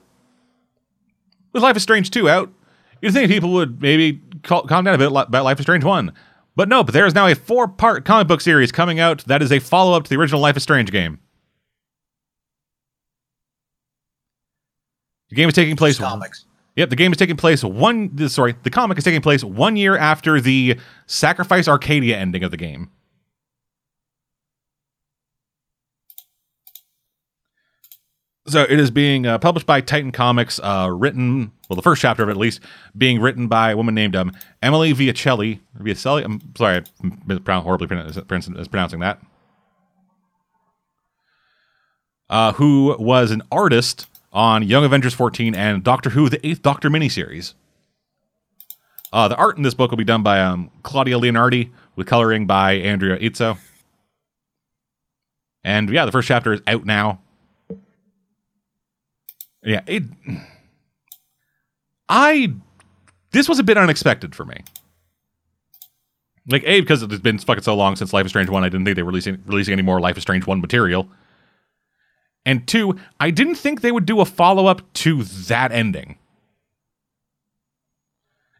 with 1.55 1.63
Life 1.63 1.77
is 1.77 1.83
Strange 1.83 2.11
two 2.11 2.29
out, 2.29 2.53
you'd 3.01 3.15
think 3.15 3.31
people 3.31 3.51
would 3.53 3.81
maybe 3.81 4.21
cal- 4.43 4.67
calm 4.67 4.85
down 4.85 4.95
a 4.95 4.99
bit 4.99 5.11
about 5.11 5.45
Life 5.45 5.59
is 5.59 5.65
Strange 5.65 5.85
one, 5.85 6.13
but 6.55 6.69
no. 6.69 6.85
But 6.85 6.93
there 6.93 7.07
is 7.07 7.15
now 7.15 7.27
a 7.27 7.35
four-part 7.35 8.05
comic 8.05 8.29
book 8.29 8.43
series 8.43 8.71
coming 8.71 9.01
out 9.01 9.25
that 9.25 9.41
is 9.41 9.51
a 9.51 9.59
follow-up 9.59 10.05
to 10.05 10.11
the 10.11 10.17
original 10.17 10.43
Life 10.43 10.59
is 10.59 10.63
Strange 10.63 10.93
game. 10.93 11.19
The 15.31 15.37
game 15.37 15.49
is 15.49 15.55
taking 15.55 15.77
place. 15.77 15.99
comics. 15.99 16.45
Yep, 16.81 16.89
the 16.89 16.97
game 16.97 17.13
is 17.13 17.19
taking 17.19 17.37
place 17.37 17.63
one. 17.63 18.27
Sorry, 18.31 18.55
the 18.63 18.71
comic 18.71 18.97
is 18.97 19.05
taking 19.05 19.21
place 19.21 19.45
one 19.45 19.77
year 19.77 19.99
after 19.99 20.41
the 20.41 20.79
Sacrifice 21.05 21.69
Arcadia 21.69 22.17
ending 22.17 22.43
of 22.43 22.51
the 22.51 22.57
game. 22.57 22.89
So 28.47 28.63
it 28.63 28.81
is 28.81 28.91
being 28.91 29.27
uh, 29.27 29.37
published 29.39 29.67
by 29.67 29.83
Titan 29.83 30.11
Comics, 30.11 30.59
uh, 30.61 30.89
written 30.91 31.53
well, 31.69 31.77
the 31.77 31.83
first 31.83 32.01
chapter 32.01 32.23
of 32.23 32.31
it 32.31 32.33
at 32.33 32.39
least, 32.39 32.61
being 32.97 33.21
written 33.21 33.47
by 33.47 33.73
a 33.73 33.77
woman 33.77 33.95
named 33.95 34.17
um, 34.17 34.33
Emily 34.63 34.95
Vieceli. 34.95 35.61
Vieceli. 35.79 36.25
I'm 36.25 36.41
sorry, 36.57 36.83
I'm 37.03 37.63
horribly 37.63 37.89
pronouncing 37.89 39.01
that. 39.01 39.21
Uh, 42.31 42.53
who 42.55 42.97
was 42.99 43.33
an 43.33 43.43
artist 43.53 44.07
on 44.33 44.63
Young 44.63 44.85
Avengers 44.85 45.15
14 45.15 45.55
and 45.55 45.83
Doctor 45.83 46.11
Who: 46.11 46.29
The 46.29 46.45
Eighth 46.47 46.63
Doctor 46.63 46.91
miniseries. 46.91 47.55
Uh, 49.13 49.29
the 49.29 49.37
art 49.37 49.57
in 49.57 49.65
this 49.65 49.75
book 49.75 49.91
will 49.91 49.99
be 49.99 50.05
done 50.05 50.23
by 50.23 50.41
um, 50.41 50.71
Claudia 50.83 51.19
Leonardi, 51.19 51.71
with 51.97 52.07
coloring 52.07 52.47
by 52.47 52.73
Andrea 52.75 53.19
Izzo. 53.19 53.59
And 55.65 55.91
yeah, 55.91 56.05
the 56.05 56.13
first 56.13 56.29
chapter 56.29 56.53
is 56.53 56.61
out 56.67 56.85
now. 56.85 57.21
Yeah, 59.63 59.83
it. 59.87 60.05
I. 62.09 62.55
This 63.33 63.49
was 63.49 63.59
a 63.59 63.63
bit 63.63 63.77
unexpected 63.77 64.35
for 64.35 64.45
me. 64.45 64.65
Like 66.49 66.65
a 66.65 66.81
because 66.81 67.03
it's 67.03 67.19
been 67.19 67.39
fucking 67.39 67.63
so 67.63 67.75
long 67.75 67.97
since 67.97 68.13
Life 68.13 68.27
is 68.27 68.33
Strange 68.33 68.49
one, 68.49 68.65
I 68.65 68.69
didn't 68.69 68.85
think 68.85 68.97
they 68.97 69.03
were 69.03 69.11
releasing 69.11 69.43
releasing 69.47 69.73
any 69.73 69.83
more 69.83 70.01
Life 70.01 70.17
is 70.17 70.23
Strange 70.23 70.47
one 70.47 70.61
material. 70.61 71.09
And 72.45 72.67
two, 72.67 72.97
I 73.19 73.31
didn't 73.31 73.57
think 73.57 73.81
they 73.81 73.93
would 73.93 74.07
do 74.07 74.21
a 74.21 74.25
follow 74.25 74.67
up 74.67 74.93
to 74.95 75.25
that 75.25 75.73
ending. 75.73 76.19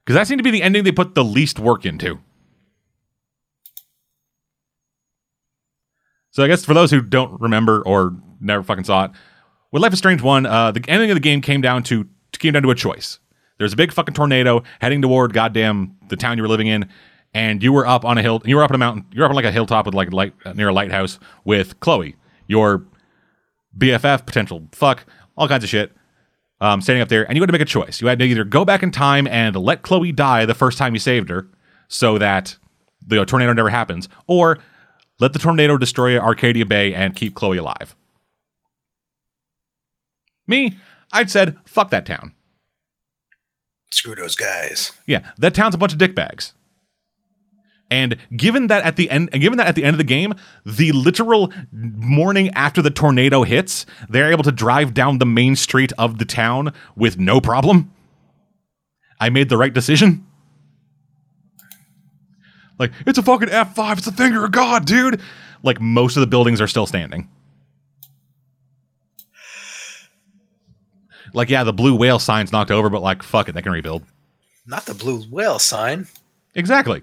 Because 0.05 0.15
that 0.15 0.27
seemed 0.27 0.39
to 0.39 0.45
be 0.45 0.51
the 0.51 0.63
ending 0.63 0.85
they 0.85 0.93
put 0.93 1.15
the 1.15 1.25
least 1.25 1.59
work 1.59 1.87
into. 1.87 2.19
So 6.33 6.45
I 6.45 6.47
guess 6.47 6.65
for 6.65 6.75
those 6.75 6.91
who 6.91 7.01
don't 7.01 7.41
remember 7.41 7.83
or 7.83 8.15
never 8.41 8.63
fucking 8.63 8.85
saw 8.85 9.07
it, 9.07 9.11
with 9.73 9.83
Life 9.83 9.93
is 9.93 9.99
Strange 9.99 10.23
one, 10.23 10.47
uh, 10.47 10.73
the 10.73 10.85
ending 10.89 11.11
of 11.11 11.17
the 11.17 11.21
game 11.21 11.41
came 11.41 11.61
down 11.61 11.83
to 11.85 12.09
came 12.33 12.53
down 12.53 12.63
to 12.63 12.71
a 12.71 12.75
choice. 12.75 13.19
There's 13.59 13.73
a 13.73 13.77
big 13.77 13.93
fucking 13.93 14.15
tornado 14.15 14.63
heading 14.81 15.03
toward 15.03 15.33
goddamn 15.33 15.97
the 16.09 16.17
town 16.17 16.39
you 16.39 16.43
were 16.43 16.49
living 16.49 16.67
in, 16.67 16.89
and 17.35 17.63
you 17.63 17.73
were 17.73 17.87
up 17.87 18.05
on 18.05 18.17
a 18.17 18.23
hill. 18.23 18.41
You 18.45 18.57
were 18.57 18.63
up 18.63 18.71
on 18.71 18.77
a 18.77 18.79
mountain. 18.79 19.05
You're 19.13 19.25
up 19.25 19.31
on 19.31 19.37
like 19.37 19.45
a 19.45 19.53
hilltop 19.53 19.87
with 19.87 19.95
like 19.95 20.13
light 20.13 20.33
near 20.55 20.69
a 20.69 20.73
lighthouse 20.73 21.19
with 21.45 21.79
Chloe, 21.81 22.17
your 22.47 22.85
BFF 23.77 24.27
potential 24.27 24.69
fuck, 24.73 25.05
all 25.37 25.49
kinds 25.49 25.65
of 25.65 25.71
shit. 25.71 25.93
Um, 26.63 26.83
standing 26.83 27.01
up 27.01 27.09
there, 27.09 27.25
and 27.27 27.37
you 27.37 27.43
had 27.43 27.47
to 27.47 27.53
make 27.53 27.63
a 27.63 27.65
choice. 27.65 28.03
You 28.03 28.09
had 28.09 28.19
to 28.19 28.25
either 28.27 28.45
go 28.45 28.67
back 28.67 28.83
in 28.83 28.91
time 28.91 29.27
and 29.27 29.57
let 29.57 29.81
Chloe 29.81 30.13
die 30.13 30.45
the 30.45 30.53
first 30.53 30.77
time 30.77 30.93
you 30.93 31.01
saved 31.01 31.31
her, 31.31 31.49
so 31.89 32.19
that 32.19 32.59
the 33.07 33.25
tornado 33.25 33.55
never 33.55 33.71
happens, 33.71 34.11
or 34.27 34.59
let 35.21 35.33
the 35.33 35.39
tornado 35.39 35.79
destroy 35.79 36.19
Arcadia 36.19 36.67
Bay 36.67 36.93
and 36.93 37.17
keep 37.17 37.35
Chloe 37.35 37.57
alive. 37.57 37.97
Me, 40.47 40.77
I'd 41.13 41.31
said, 41.31 41.57
fuck 41.65 41.91
that 41.91 42.05
town. 42.05 42.35
Screw 43.91 44.15
those 44.15 44.37
guys. 44.37 44.93
Yeah, 45.07 45.31
that 45.39 45.55
town's 45.55 45.75
a 45.75 45.79
bunch 45.79 45.93
of 45.93 45.99
dickbags. 45.99 46.53
And 47.91 48.17
given 48.37 48.69
that 48.69 48.85
at 48.85 48.95
the 48.97 49.11
end, 49.11 49.31
and 49.33 49.43
given 49.43 49.59
that 49.59 49.67
at 49.67 49.75
the 49.75 49.83
end 49.83 49.95
of 49.95 49.99
the 49.99 50.05
game, 50.05 50.35
the 50.65 50.93
literal 50.93 51.53
morning 51.73 52.51
after 52.51 52.81
the 52.81 52.91
tornado 52.91 53.43
hits, 53.43 53.85
they're 54.09 54.31
able 54.31 54.45
to 54.45 54.53
drive 54.53 54.95
down 54.95 55.19
the 55.19 55.27
main 55.27 55.57
street 55.57 55.93
of 55.99 56.19
the 56.19 56.25
town 56.25 56.73
with 56.95 57.19
no 57.19 57.41
problem. 57.41 57.93
I 59.19 59.29
made 59.29 59.49
the 59.49 59.57
right 59.57 59.75
decision. 59.75 60.25
Like 62.79 62.93
it's 63.07 63.19
a 63.19 63.23
fucking 63.23 63.51
F 63.51 63.75
five. 63.75 63.99
It's 63.99 64.07
the 64.07 64.13
finger 64.13 64.45
of 64.45 64.53
God, 64.53 64.87
dude. 64.87 65.21
Like 65.63 65.81
most 65.81 66.17
of 66.17 66.21
the 66.23 66.27
buildings 66.27 66.61
are 66.61 66.69
still 66.69 66.87
standing. 66.87 67.29
Like 71.35 71.51
yeah, 71.51 71.65
the 71.65 71.73
blue 71.73 71.95
whale 71.95 72.19
sign's 72.19 72.53
knocked 72.53 72.71
over, 72.71 72.89
but 72.89 73.03
like 73.03 73.23
fuck 73.23 73.49
it, 73.49 73.53
they 73.53 73.63
can 73.63 73.73
rebuild. 73.73 74.05
Not 74.65 74.87
the 74.87 74.95
blue 74.95 75.25
whale 75.29 75.59
sign. 75.59 76.07
Exactly. 76.55 77.03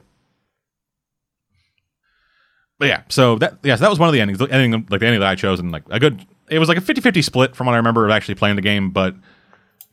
But 2.80 2.88
yeah, 2.88 3.02
so 3.10 3.38
that 3.40 3.58
yeah, 3.64 3.76
so 3.76 3.82
that 3.82 3.90
was 3.90 4.00
one 4.00 4.08
of 4.08 4.14
the 4.14 4.22
endings. 4.22 4.40
The 4.40 4.46
ending 4.46 4.86
like 4.90 5.00
the 5.00 5.08
ending 5.08 5.20
that 5.20 5.30
I 5.30 5.36
chose 5.36 5.60
and 5.60 5.72
like 5.72 5.84
a 5.90 6.00
good 6.00 6.26
it 6.50 6.60
was 6.60 6.70
like 6.70 6.78
a 6.78 6.82
50-50 6.82 7.24
split 7.24 7.56
from 7.56 7.68
what 7.68 7.74
I 7.74 7.78
remember 7.78 8.06
of 8.06 8.12
actually 8.12 8.36
playing 8.36 8.56
the 8.56 8.62
game, 8.62 8.90
but 8.92 9.16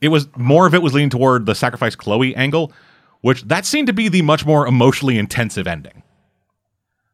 it 0.01 0.07
was 0.09 0.27
more 0.37 0.65
of 0.65 0.73
it 0.73 0.81
was 0.81 0.93
leaning 0.93 1.09
toward 1.09 1.45
the 1.45 1.55
sacrifice 1.55 1.95
Chloe 1.95 2.35
angle, 2.35 2.71
which 3.21 3.43
that 3.43 3.65
seemed 3.65 3.87
to 3.87 3.93
be 3.93 4.07
the 4.07 4.21
much 4.21 4.45
more 4.45 4.67
emotionally 4.67 5.17
intensive 5.17 5.67
ending. 5.67 6.03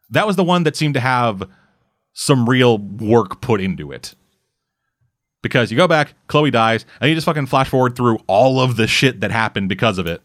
That 0.10 0.27
was 0.27 0.35
the 0.35 0.43
one 0.43 0.64
that 0.64 0.76
seemed 0.76 0.93
to 0.95 0.99
have 0.99 1.48
some 2.14 2.48
real 2.48 2.77
work 2.77 3.41
put 3.41 3.61
into 3.61 3.91
it. 3.91 4.14
Because 5.41 5.72
you 5.72 5.77
go 5.77 5.88
back, 5.88 6.14
Chloe 6.27 6.52
dies, 6.52 6.85
and 6.99 7.10
you 7.10 7.15
just 7.15 7.26
fucking 7.26 7.48
flash 7.48 7.69
forward 7.69 7.95
through 7.95 8.19
all 8.27 8.60
of 8.60 8.76
the 8.76 8.85
shit 8.85 9.22
that 9.22 9.31
happened 9.31 9.69
because 9.69 9.98
of 9.98 10.06
it. 10.06 10.22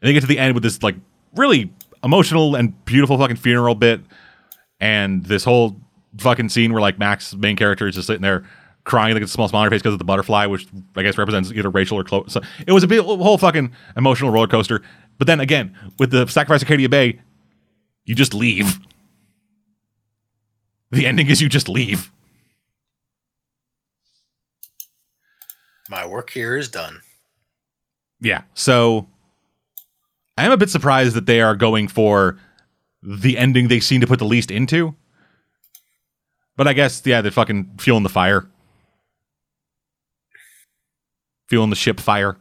And 0.00 0.08
they 0.08 0.12
get 0.12 0.22
to 0.22 0.26
the 0.26 0.38
end 0.38 0.54
with 0.54 0.62
this 0.62 0.82
like 0.82 0.96
really 1.36 1.72
emotional 2.06 2.54
and 2.54 2.82
beautiful 2.86 3.18
fucking 3.18 3.36
funeral 3.36 3.74
bit, 3.74 4.00
and 4.80 5.24
this 5.26 5.44
whole 5.44 5.76
fucking 6.18 6.48
scene 6.48 6.72
where 6.72 6.80
like 6.80 6.98
Max, 6.98 7.34
main 7.34 7.56
character, 7.56 7.86
is 7.86 7.96
just 7.96 8.06
sitting 8.06 8.22
there 8.22 8.44
crying 8.84 9.14
like 9.14 9.22
a 9.22 9.26
small 9.26 9.48
smile 9.48 9.62
on 9.62 9.66
her 9.66 9.70
face 9.70 9.82
because 9.82 9.92
of 9.92 9.98
the 9.98 10.04
butterfly, 10.04 10.46
which 10.46 10.66
I 10.94 11.02
guess 11.02 11.18
represents 11.18 11.52
either 11.52 11.68
Rachel 11.68 11.98
or 11.98 12.04
Chloe. 12.04 12.24
So 12.28 12.40
it 12.66 12.72
was 12.72 12.84
a 12.84 12.86
big, 12.86 13.00
whole 13.00 13.36
fucking 13.36 13.72
emotional 13.96 14.30
roller 14.30 14.46
coaster. 14.46 14.80
But 15.18 15.26
then 15.26 15.40
again, 15.40 15.76
with 15.98 16.10
the 16.10 16.26
sacrifice 16.26 16.62
of 16.62 16.68
Arcadia 16.68 16.88
Bay, 16.88 17.20
you 18.04 18.14
just 18.14 18.32
leave. 18.32 18.78
The 20.92 21.06
ending 21.06 21.26
is 21.26 21.42
you 21.42 21.48
just 21.48 21.68
leave. 21.68 22.12
My 25.90 26.06
work 26.06 26.30
here 26.30 26.56
is 26.56 26.68
done. 26.68 27.00
Yeah. 28.20 28.42
So 28.54 29.08
I 30.36 30.44
am 30.44 30.52
a 30.52 30.56
bit 30.56 30.70
surprised 30.70 31.14
that 31.14 31.26
they 31.26 31.40
are 31.40 31.56
going 31.56 31.88
for 31.88 32.38
the 33.02 33.38
ending 33.38 33.68
they 33.68 33.80
seem 33.80 34.00
to 34.00 34.06
put 34.06 34.18
the 34.18 34.24
least 34.24 34.50
into. 34.50 34.94
But 36.56 36.66
I 36.66 36.72
guess, 36.72 37.02
yeah, 37.04 37.20
they're 37.20 37.30
fucking 37.30 37.76
fueling 37.78 38.02
the 38.02 38.08
fire. 38.08 38.46
Fueling 41.48 41.70
the 41.70 41.76
ship 41.76 42.00
fire. 42.00 42.36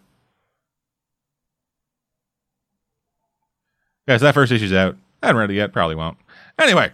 Yeah, 4.07 4.17
so 4.17 4.25
that 4.25 4.33
first 4.33 4.51
issue's 4.51 4.73
out. 4.73 4.97
I 5.21 5.27
haven't 5.27 5.39
read 5.39 5.51
it 5.51 5.55
yet. 5.55 5.73
Probably 5.73 5.95
won't. 5.95 6.17
Anyway, 6.59 6.91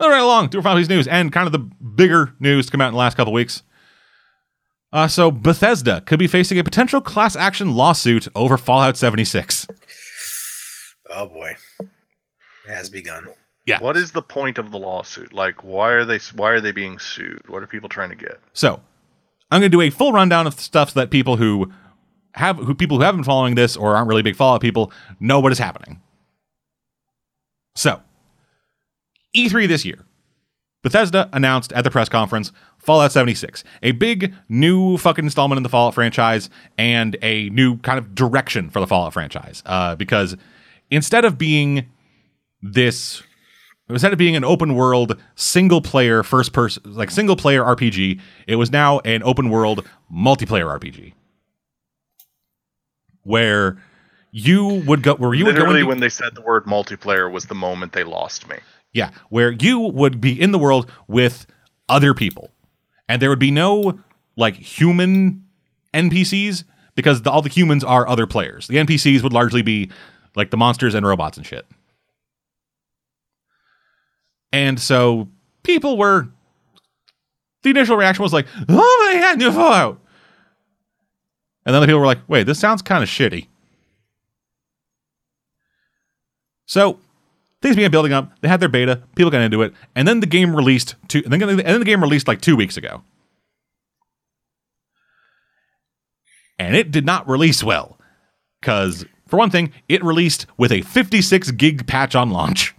moving 0.00 0.12
right 0.12 0.22
along 0.22 0.50
to 0.50 0.58
our 0.58 0.62
final 0.62 0.82
news 0.82 1.08
and 1.08 1.32
kind 1.32 1.46
of 1.46 1.52
the 1.52 1.58
bigger 1.58 2.34
news 2.38 2.66
to 2.66 2.72
come 2.72 2.80
out 2.80 2.88
in 2.88 2.94
the 2.94 2.98
last 2.98 3.16
couple 3.16 3.32
weeks. 3.32 3.62
Uh, 4.92 5.06
so 5.06 5.30
Bethesda 5.30 6.00
could 6.02 6.18
be 6.18 6.26
facing 6.26 6.58
a 6.58 6.64
potential 6.64 7.00
class 7.00 7.36
action 7.36 7.74
lawsuit 7.74 8.26
over 8.34 8.56
Fallout 8.56 8.96
76. 8.96 9.66
Oh 11.10 11.26
boy, 11.26 11.56
it 11.80 11.88
has 12.68 12.90
begun. 12.90 13.28
Yeah. 13.66 13.80
What 13.80 13.98
is 13.98 14.12
the 14.12 14.22
point 14.22 14.56
of 14.56 14.70
the 14.70 14.78
lawsuit? 14.78 15.32
Like, 15.34 15.62
why 15.62 15.90
are 15.90 16.04
they 16.04 16.18
why 16.34 16.50
are 16.50 16.60
they 16.60 16.72
being 16.72 16.98
sued? 16.98 17.42
What 17.48 17.62
are 17.62 17.66
people 17.66 17.88
trying 17.88 18.08
to 18.08 18.16
get? 18.16 18.40
So, 18.54 18.80
I'm 19.50 19.60
going 19.60 19.70
to 19.70 19.76
do 19.76 19.82
a 19.82 19.90
full 19.90 20.12
rundown 20.12 20.46
of 20.46 20.58
stuff 20.58 20.90
so 20.90 21.00
that 21.00 21.10
people 21.10 21.36
who 21.36 21.70
have 22.32 22.56
who 22.56 22.74
people 22.74 22.96
who 22.96 23.02
haven't 23.02 23.20
been 23.20 23.24
following 23.24 23.56
this 23.56 23.76
or 23.76 23.94
aren't 23.94 24.08
really 24.08 24.22
big 24.22 24.36
Fallout 24.36 24.62
people 24.62 24.90
know 25.20 25.40
what 25.40 25.52
is 25.52 25.58
happening. 25.58 26.00
So, 27.74 28.00
E3 29.36 29.68
this 29.68 29.84
year, 29.84 30.04
Bethesda 30.88 31.28
announced 31.34 31.70
at 31.74 31.84
the 31.84 31.90
press 31.90 32.08
conference 32.08 32.50
Fallout 32.78 33.12
76, 33.12 33.62
a 33.82 33.92
big 33.92 34.32
new 34.48 34.96
fucking 34.96 35.26
installment 35.26 35.58
in 35.58 35.62
the 35.62 35.68
Fallout 35.68 35.92
franchise 35.92 36.48
and 36.78 37.14
a 37.20 37.50
new 37.50 37.76
kind 37.80 37.98
of 37.98 38.14
direction 38.14 38.70
for 38.70 38.80
the 38.80 38.86
Fallout 38.86 39.12
franchise. 39.12 39.62
Uh, 39.66 39.94
because 39.96 40.34
instead 40.90 41.26
of 41.26 41.36
being 41.36 41.86
this 42.62 43.22
instead 43.90 44.14
of 44.14 44.18
being 44.18 44.34
an 44.34 44.44
open 44.44 44.74
world 44.74 45.20
single 45.34 45.82
player 45.82 46.22
first 46.22 46.54
person 46.54 46.82
like 46.86 47.10
single 47.10 47.36
player 47.36 47.62
RPG, 47.62 48.18
it 48.46 48.56
was 48.56 48.72
now 48.72 49.00
an 49.00 49.22
open 49.24 49.50
world 49.50 49.86
multiplayer 50.10 50.78
RPG. 50.80 51.12
Where 53.24 53.76
you 54.30 54.82
would 54.86 55.02
go 55.02 55.16
where 55.16 55.34
you 55.34 55.44
would 55.44 55.54
go 55.54 55.60
Literally, 55.60 55.80
into, 55.80 55.88
when 55.88 56.00
they 56.00 56.08
said 56.08 56.34
the 56.34 56.40
word 56.40 56.64
multiplayer 56.64 57.30
was 57.30 57.44
the 57.44 57.54
moment 57.54 57.92
they 57.92 58.04
lost 58.04 58.48
me. 58.48 58.56
Yeah, 58.98 59.10
where 59.30 59.52
you 59.52 59.78
would 59.78 60.20
be 60.20 60.38
in 60.38 60.50
the 60.50 60.58
world 60.58 60.90
with 61.06 61.46
other 61.88 62.12
people. 62.12 62.50
And 63.08 63.22
there 63.22 63.30
would 63.30 63.38
be 63.38 63.52
no 63.52 64.00
like 64.36 64.56
human 64.56 65.44
NPCs 65.94 66.64
because 66.96 67.22
the, 67.22 67.30
all 67.30 67.40
the 67.40 67.48
humans 67.48 67.84
are 67.84 68.06
other 68.08 68.26
players. 68.26 68.66
The 68.66 68.76
NPCs 68.76 69.22
would 69.22 69.32
largely 69.32 69.62
be 69.62 69.90
like 70.34 70.50
the 70.50 70.56
monsters 70.56 70.94
and 70.94 71.06
robots 71.06 71.36
and 71.36 71.46
shit. 71.46 71.64
And 74.52 74.80
so 74.80 75.28
people 75.62 75.96
were 75.96 76.28
the 77.62 77.70
initial 77.70 77.96
reaction 77.96 78.22
was 78.22 78.32
like, 78.32 78.46
"Oh 78.68 79.12
my 79.14 79.20
god, 79.20 79.38
new 79.38 79.52
Fallout!" 79.52 80.00
And 81.64 81.74
then 81.74 81.82
the 81.82 81.86
people 81.86 82.00
were 82.00 82.06
like, 82.06 82.20
"Wait, 82.28 82.44
this 82.44 82.58
sounds 82.58 82.82
kind 82.82 83.02
of 83.02 83.08
shitty." 83.08 83.46
So 86.66 86.98
things 87.62 87.76
began 87.76 87.90
building 87.90 88.12
up. 88.12 88.32
They 88.40 88.48
had 88.48 88.60
their 88.60 88.68
beta. 88.68 89.02
People 89.14 89.30
got 89.30 89.40
into 89.40 89.62
it, 89.62 89.72
and 89.94 90.06
then 90.06 90.20
the 90.20 90.26
game 90.26 90.54
released. 90.54 90.94
Two, 91.08 91.22
and 91.24 91.32
then 91.32 91.42
and 91.42 91.60
then 91.60 91.78
the 91.78 91.84
game 91.84 92.02
released 92.02 92.28
like 92.28 92.40
two 92.40 92.56
weeks 92.56 92.76
ago, 92.76 93.02
and 96.58 96.76
it 96.76 96.90
did 96.90 97.06
not 97.06 97.28
release 97.28 97.62
well 97.62 97.98
because, 98.60 99.04
for 99.26 99.36
one 99.36 99.50
thing, 99.50 99.72
it 99.88 100.02
released 100.02 100.46
with 100.56 100.72
a 100.72 100.82
56 100.82 101.50
gig 101.52 101.86
patch 101.86 102.14
on 102.14 102.30
launch. 102.30 102.74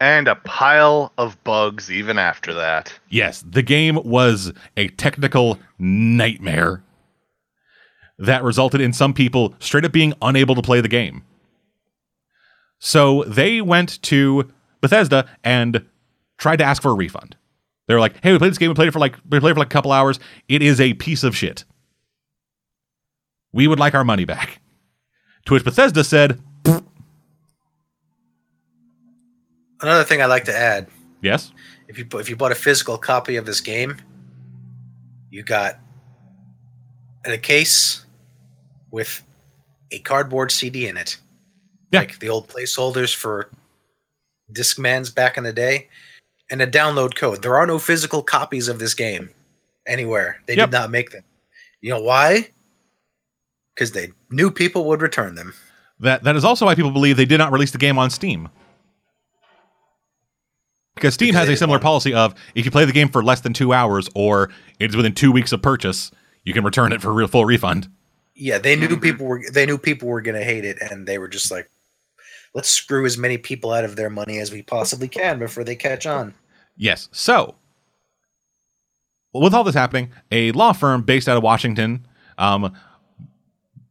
And 0.00 0.28
a 0.28 0.34
pile 0.34 1.12
of 1.16 1.42
bugs 1.44 1.90
even 1.90 2.18
after 2.18 2.52
that. 2.54 2.92
Yes, 3.08 3.42
the 3.48 3.62
game 3.62 3.98
was 4.04 4.52
a 4.76 4.88
technical 4.88 5.58
nightmare 5.78 6.82
that 8.18 8.42
resulted 8.42 8.80
in 8.80 8.92
some 8.92 9.14
people 9.14 9.54
straight 9.60 9.84
up 9.84 9.92
being 9.92 10.12
unable 10.20 10.54
to 10.56 10.62
play 10.62 10.80
the 10.80 10.88
game. 10.88 11.24
So 12.84 13.24
they 13.24 13.62
went 13.62 14.02
to 14.02 14.52
Bethesda 14.82 15.26
and 15.42 15.86
tried 16.36 16.56
to 16.56 16.64
ask 16.64 16.82
for 16.82 16.90
a 16.90 16.94
refund. 16.94 17.34
They 17.86 17.94
were 17.94 18.00
like, 18.00 18.22
"Hey, 18.22 18.30
we 18.30 18.36
played 18.36 18.50
this 18.50 18.58
game. 18.58 18.68
We 18.68 18.74
played 18.74 18.88
it 18.88 18.90
for 18.90 18.98
like 18.98 19.16
we 19.30 19.40
played 19.40 19.52
it 19.52 19.54
for 19.54 19.60
like 19.60 19.68
a 19.68 19.70
couple 19.70 19.90
hours. 19.90 20.20
It 20.48 20.60
is 20.60 20.82
a 20.82 20.92
piece 20.92 21.24
of 21.24 21.34
shit. 21.34 21.64
We 23.52 23.66
would 23.68 23.78
like 23.80 23.94
our 23.94 24.04
money 24.04 24.26
back." 24.26 24.60
To 25.46 25.54
which 25.54 25.64
Bethesda 25.64 26.04
said, 26.04 26.42
Another 29.80 30.04
thing 30.04 30.20
I'd 30.20 30.26
like 30.26 30.44
to 30.44 30.56
add: 30.56 30.88
"Yes, 31.22 31.52
if 31.88 31.98
you 31.98 32.06
if 32.14 32.28
you 32.28 32.36
bought 32.36 32.52
a 32.52 32.54
physical 32.54 32.98
copy 32.98 33.36
of 33.36 33.46
this 33.46 33.62
game, 33.62 33.96
you 35.30 35.42
got 35.42 35.80
a 37.24 37.38
case 37.38 38.04
with 38.90 39.22
a 39.90 40.00
cardboard 40.00 40.52
CD 40.52 40.86
in 40.86 40.98
it, 40.98 41.16
Yeah. 41.94 42.00
like 42.00 42.18
the 42.18 42.28
old 42.28 42.48
placeholders 42.48 43.14
for 43.14 43.48
Discmans 44.52 45.14
back 45.14 45.36
in 45.38 45.44
the 45.44 45.52
day, 45.52 45.88
and 46.50 46.60
a 46.60 46.66
download 46.66 47.14
code. 47.14 47.42
There 47.42 47.56
are 47.56 47.66
no 47.66 47.78
physical 47.78 48.22
copies 48.22 48.68
of 48.68 48.78
this 48.78 48.92
game 48.94 49.30
anywhere. 49.86 50.40
They 50.46 50.54
Yep. 50.56 50.70
did 50.70 50.76
not 50.76 50.90
make 50.90 51.10
them. 51.10 51.24
You 51.80 51.90
know 51.90 52.00
why? 52.02 52.50
Because 53.74 53.92
they 53.92 54.12
knew 54.30 54.50
people 54.50 54.84
would 54.86 55.00
return 55.02 55.34
them. 55.34 55.54
That 56.00 56.22
that 56.24 56.36
is 56.36 56.44
also 56.44 56.66
why 56.66 56.74
people 56.74 56.90
believe 56.90 57.16
they 57.16 57.24
did 57.24 57.38
not 57.38 57.52
release 57.52 57.70
the 57.70 57.78
game 57.78 57.98
on 57.98 58.10
Steam. 58.10 58.48
Because 60.94 61.14
Steam 61.14 61.28
Because 61.28 61.48
has 61.48 61.54
a 61.54 61.56
similar 61.56 61.78
policy 61.78 62.14
of 62.14 62.34
if 62.54 62.64
you 62.64 62.70
play 62.70 62.84
the 62.84 62.92
game 62.92 63.08
for 63.08 63.22
less 63.22 63.40
than 63.40 63.52
two 63.52 63.72
hours 63.72 64.08
or 64.14 64.50
it 64.78 64.90
is 64.90 64.96
within 64.96 65.12
two 65.14 65.32
weeks 65.32 65.52
of 65.52 65.60
purchase, 65.60 66.10
you 66.44 66.52
can 66.52 66.64
return 66.64 66.92
it 66.92 67.00
for 67.02 67.10
a 67.10 67.12
real 67.12 67.26
full 67.26 67.44
refund. 67.44 67.88
Yeah, 68.36 68.58
they 68.58 68.76
knew 68.76 68.98
people 68.98 69.26
were 69.26 69.42
they 69.52 69.66
knew 69.66 69.78
people 69.78 70.08
were 70.08 70.20
going 70.20 70.36
to 70.36 70.44
hate 70.44 70.64
it, 70.64 70.78
and 70.80 71.06
they 71.06 71.18
were 71.18 71.28
just 71.28 71.50
like, 71.50 71.68
"Let's 72.54 72.70
screw 72.70 73.04
as 73.04 73.18
many 73.18 73.38
people 73.38 73.72
out 73.72 73.84
of 73.84 73.96
their 73.96 74.10
money 74.10 74.38
as 74.38 74.52
we 74.52 74.62
possibly 74.62 75.08
can 75.08 75.38
before 75.38 75.64
they 75.64 75.76
catch 75.76 76.06
on." 76.06 76.34
Yes. 76.76 77.08
So, 77.12 77.56
with 79.32 79.54
all 79.54 79.64
this 79.64 79.74
happening, 79.74 80.10
a 80.30 80.52
law 80.52 80.72
firm 80.72 81.02
based 81.02 81.28
out 81.28 81.36
of 81.36 81.42
Washington, 81.42 82.06
um, 82.38 82.74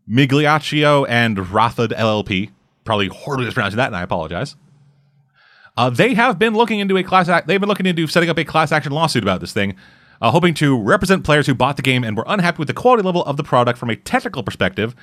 Migliaccio 0.10 1.06
and 1.08 1.38
Rathod 1.38 1.90
LLP, 1.90 2.52
probably 2.84 3.08
horribly 3.08 3.46
mispronouncing 3.46 3.78
that, 3.78 3.88
and 3.88 3.96
I 3.96 4.02
apologize. 4.02 4.56
Uh, 5.76 5.90
they 5.90 6.14
have 6.14 6.38
been 6.38 6.54
looking 6.54 6.80
into 6.80 6.98
a 6.98 7.04
class. 7.04 7.30
Act, 7.30 7.48
they've 7.48 7.60
been 7.60 7.70
looking 7.70 7.86
into 7.86 8.06
setting 8.08 8.30
up 8.30 8.38
a 8.38 8.46
class 8.46 8.72
action 8.72 8.92
lawsuit 8.92 9.24
about 9.24 9.42
this 9.42 9.54
thing, 9.54 9.76
uh, 10.22 10.30
hoping 10.30 10.54
to 10.56 10.80
represent 10.80 11.24
players 11.24 11.48
who 11.48 11.56
bought 11.56 11.78
the 11.78 11.82
game 11.82 12.04
and 12.04 12.16
were 12.16 12.26
unhappy 12.28 12.60
with 12.60 12.68
the 12.68 12.74
quality 12.74 13.02
level 13.04 13.24
of 13.26 13.38
the 13.38 13.44
product 13.44 13.80
from 13.80 13.90
a 13.90 13.96
technical 13.96 14.44
perspective, 14.44 14.96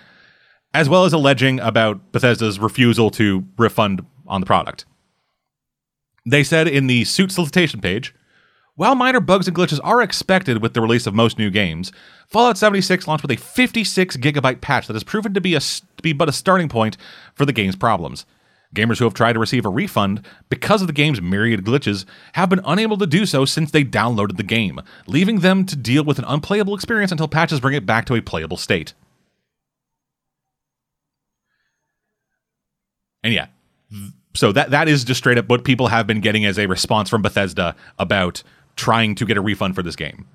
as 0.72 0.88
well 0.88 1.04
as 1.04 1.12
alleging 1.12 1.60
about 1.60 2.12
Bethesda's 2.12 2.58
refusal 2.58 3.10
to 3.12 3.44
refund 3.56 4.04
on 4.26 4.40
the 4.40 4.46
product. 4.46 4.84
They 6.26 6.44
said 6.44 6.68
in 6.68 6.86
the 6.86 7.04
suit 7.04 7.32
solicitation 7.32 7.80
page, 7.80 8.14
while 8.76 8.94
minor 8.94 9.20
bugs 9.20 9.46
and 9.46 9.56
glitches 9.56 9.80
are 9.82 10.00
expected 10.00 10.62
with 10.62 10.74
the 10.74 10.80
release 10.80 11.06
of 11.06 11.14
most 11.14 11.38
new 11.38 11.50
games, 11.50 11.92
Fallout 12.28 12.56
76 12.56 13.06
launched 13.06 13.22
with 13.22 13.32
a 13.32 13.36
56 13.36 14.16
gigabyte 14.16 14.60
patch 14.60 14.86
that 14.86 14.94
has 14.94 15.04
proven 15.04 15.34
to 15.34 15.40
be 15.40 15.54
a 15.54 15.60
to 15.60 16.02
be 16.02 16.12
but 16.12 16.28
a 16.28 16.32
starting 16.32 16.68
point 16.68 16.96
for 17.34 17.44
the 17.44 17.52
game's 17.52 17.76
problems. 17.76 18.24
Gamers 18.74 18.98
who 18.98 19.04
have 19.04 19.14
tried 19.14 19.32
to 19.32 19.40
receive 19.40 19.66
a 19.66 19.68
refund 19.68 20.24
because 20.48 20.80
of 20.80 20.86
the 20.86 20.92
game's 20.92 21.20
myriad 21.20 21.64
glitches 21.64 22.04
have 22.34 22.48
been 22.48 22.60
unable 22.64 22.96
to 22.98 23.06
do 23.06 23.26
so 23.26 23.44
since 23.44 23.72
they 23.72 23.82
downloaded 23.82 24.36
the 24.36 24.44
game, 24.44 24.80
leaving 25.08 25.40
them 25.40 25.66
to 25.66 25.74
deal 25.74 26.04
with 26.04 26.20
an 26.20 26.24
unplayable 26.28 26.74
experience 26.74 27.10
until 27.10 27.26
patches 27.26 27.58
bring 27.58 27.74
it 27.74 27.84
back 27.84 28.06
to 28.06 28.14
a 28.14 28.22
playable 28.22 28.56
state. 28.56 28.94
And 33.22 33.34
yeah, 33.34 33.46
so 34.34 34.52
that 34.52 34.70
that 34.70 34.88
is 34.88 35.04
just 35.04 35.18
straight 35.18 35.38
up 35.38 35.48
what 35.48 35.64
people 35.64 35.88
have 35.88 36.06
been 36.06 36.20
getting 36.20 36.44
as 36.44 36.58
a 36.58 36.66
response 36.66 37.08
from 37.08 37.22
Bethesda 37.22 37.74
about 37.98 38.42
trying 38.76 39.14
to 39.16 39.26
get 39.26 39.36
a 39.36 39.40
refund 39.40 39.74
for 39.74 39.82
this 39.82 39.96
game. 39.96 40.26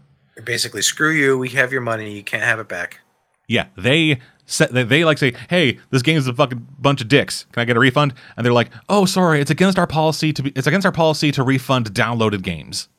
Basically, 0.43 0.81
screw 0.81 1.11
you. 1.11 1.37
We 1.37 1.49
have 1.49 1.71
your 1.71 1.81
money. 1.81 2.13
You 2.13 2.23
can't 2.23 2.43
have 2.43 2.59
it 2.59 2.67
back. 2.67 2.99
Yeah, 3.47 3.67
they 3.77 4.19
set, 4.45 4.73
they, 4.73 4.83
they 4.83 5.05
like 5.05 5.17
say, 5.17 5.33
"Hey, 5.49 5.79
this 5.91 6.01
game 6.01 6.17
is 6.17 6.27
a 6.27 6.33
fucking 6.33 6.67
bunch 6.79 7.01
of 7.01 7.07
dicks. 7.07 7.45
Can 7.51 7.61
I 7.61 7.65
get 7.65 7.77
a 7.77 7.79
refund?" 7.79 8.13
And 8.35 8.45
they're 8.45 8.53
like, 8.53 8.69
"Oh, 8.89 9.05
sorry, 9.05 9.39
it's 9.39 9.51
against 9.51 9.79
our 9.79 9.87
policy 9.87 10.33
to 10.33 10.43
be, 10.43 10.51
it's 10.55 10.67
against 10.67 10.85
our 10.85 10.91
policy 10.91 11.31
to 11.31 11.43
refund 11.43 11.93
downloaded 11.93 12.41
games." 12.41 12.89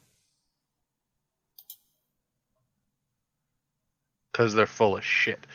Because 4.32 4.54
they're 4.54 4.66
full 4.66 4.96
of 4.96 5.04
shit. 5.04 5.46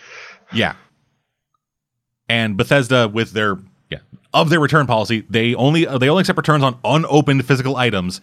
Yeah. 0.53 0.75
And 2.27 2.57
Bethesda 2.57 3.07
with 3.07 3.31
their 3.31 3.57
yeah, 3.89 3.99
of 4.33 4.49
their 4.49 4.59
return 4.59 4.87
policy, 4.87 5.25
they 5.29 5.55
only 5.55 5.85
they 5.85 6.09
only 6.09 6.21
accept 6.21 6.37
returns 6.37 6.63
on 6.63 6.77
unopened 6.83 7.45
physical 7.45 7.75
items 7.75 8.21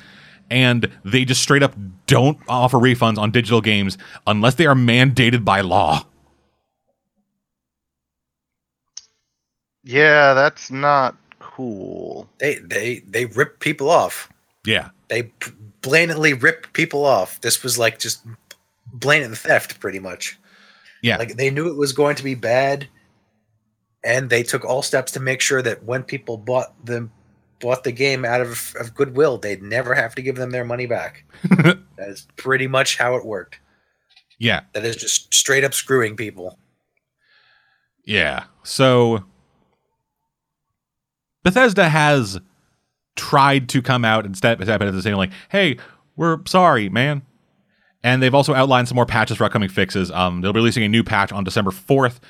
and 0.50 0.90
they 1.04 1.24
just 1.24 1.42
straight 1.42 1.62
up 1.62 1.74
don't 2.06 2.38
offer 2.48 2.78
refunds 2.78 3.18
on 3.18 3.30
digital 3.30 3.60
games 3.60 3.98
unless 4.26 4.54
they 4.54 4.66
are 4.66 4.74
mandated 4.74 5.44
by 5.44 5.60
law. 5.60 6.04
Yeah, 9.84 10.34
that's 10.34 10.70
not 10.70 11.16
cool. 11.38 12.28
They 12.38 12.56
they 12.56 13.00
they 13.08 13.26
rip 13.26 13.60
people 13.60 13.90
off. 13.90 14.30
Yeah. 14.64 14.90
They 15.08 15.30
blatantly 15.80 16.34
rip 16.34 16.72
people 16.72 17.04
off. 17.04 17.40
This 17.40 17.62
was 17.62 17.78
like 17.78 17.98
just 17.98 18.26
blatant 18.92 19.36
theft, 19.38 19.80
pretty 19.80 19.98
much. 19.98 20.38
Yeah. 21.02 21.16
Like 21.16 21.36
they 21.36 21.50
knew 21.50 21.68
it 21.68 21.76
was 21.76 21.92
going 21.92 22.16
to 22.16 22.24
be 22.24 22.34
bad, 22.34 22.86
and 24.04 24.30
they 24.30 24.42
took 24.42 24.64
all 24.64 24.82
steps 24.82 25.12
to 25.12 25.20
make 25.20 25.40
sure 25.40 25.62
that 25.62 25.84
when 25.84 26.02
people 26.02 26.36
bought 26.36 26.84
them 26.84 27.10
bought 27.60 27.82
the 27.82 27.92
game 27.92 28.24
out 28.24 28.40
of, 28.40 28.72
of 28.78 28.94
goodwill, 28.94 29.36
they'd 29.36 29.62
never 29.62 29.94
have 29.94 30.14
to 30.14 30.22
give 30.22 30.36
them 30.36 30.50
their 30.50 30.64
money 30.64 30.86
back. 30.86 31.24
that 31.42 31.80
is 31.98 32.26
pretty 32.36 32.68
much 32.68 32.96
how 32.96 33.16
it 33.16 33.24
worked. 33.26 33.58
yeah. 34.38 34.60
That 34.74 34.84
is 34.84 34.94
just 34.96 35.34
straight 35.34 35.64
up 35.64 35.74
screwing 35.74 36.14
people. 36.16 36.56
Yeah. 38.04 38.44
So 38.62 39.24
Bethesda 41.42 41.88
has 41.88 42.40
tried 43.16 43.68
to 43.70 43.82
come 43.82 44.04
out 44.04 44.24
and 44.24 44.36
step 44.36 44.62
step 44.62 44.80
into 44.80 44.92
the 44.92 45.02
saying 45.02 45.16
like, 45.16 45.32
"Hey, 45.50 45.76
we're 46.16 46.38
sorry, 46.46 46.88
man." 46.88 47.22
And 48.04 48.22
they've 48.22 48.34
also 48.34 48.54
outlined 48.54 48.86
some 48.86 48.94
more 48.94 49.06
patches 49.06 49.36
for 49.38 49.44
upcoming 49.44 49.68
fixes. 49.68 50.10
Um, 50.12 50.40
they'll 50.40 50.52
be 50.52 50.60
releasing 50.60 50.84
a 50.84 50.88
new 50.88 51.02
patch 51.02 51.32
on 51.32 51.42
December 51.42 51.72
fourth, 51.72 52.20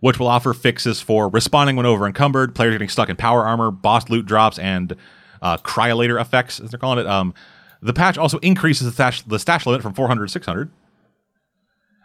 which 0.00 0.18
will 0.18 0.26
offer 0.26 0.52
fixes 0.52 1.00
for 1.00 1.28
responding 1.28 1.76
when 1.76 1.86
over 1.86 2.06
encumbered, 2.06 2.54
players 2.54 2.74
getting 2.74 2.88
stuck 2.88 3.08
in 3.08 3.16
power 3.16 3.44
armor, 3.44 3.70
boss 3.70 4.08
loot 4.08 4.26
drops, 4.26 4.58
and 4.58 4.96
uh, 5.42 5.56
cryolator 5.58 6.20
effects, 6.20 6.60
as 6.60 6.70
they're 6.70 6.78
calling 6.78 6.98
it. 6.98 7.06
Um, 7.06 7.34
the 7.80 7.92
patch 7.92 8.16
also 8.16 8.38
increases 8.38 8.86
the 8.86 8.92
stash, 8.92 9.22
the 9.22 9.38
stash 9.38 9.66
limit 9.66 9.82
from 9.82 9.94
400 9.94 10.26
to 10.26 10.32
600. 10.32 10.70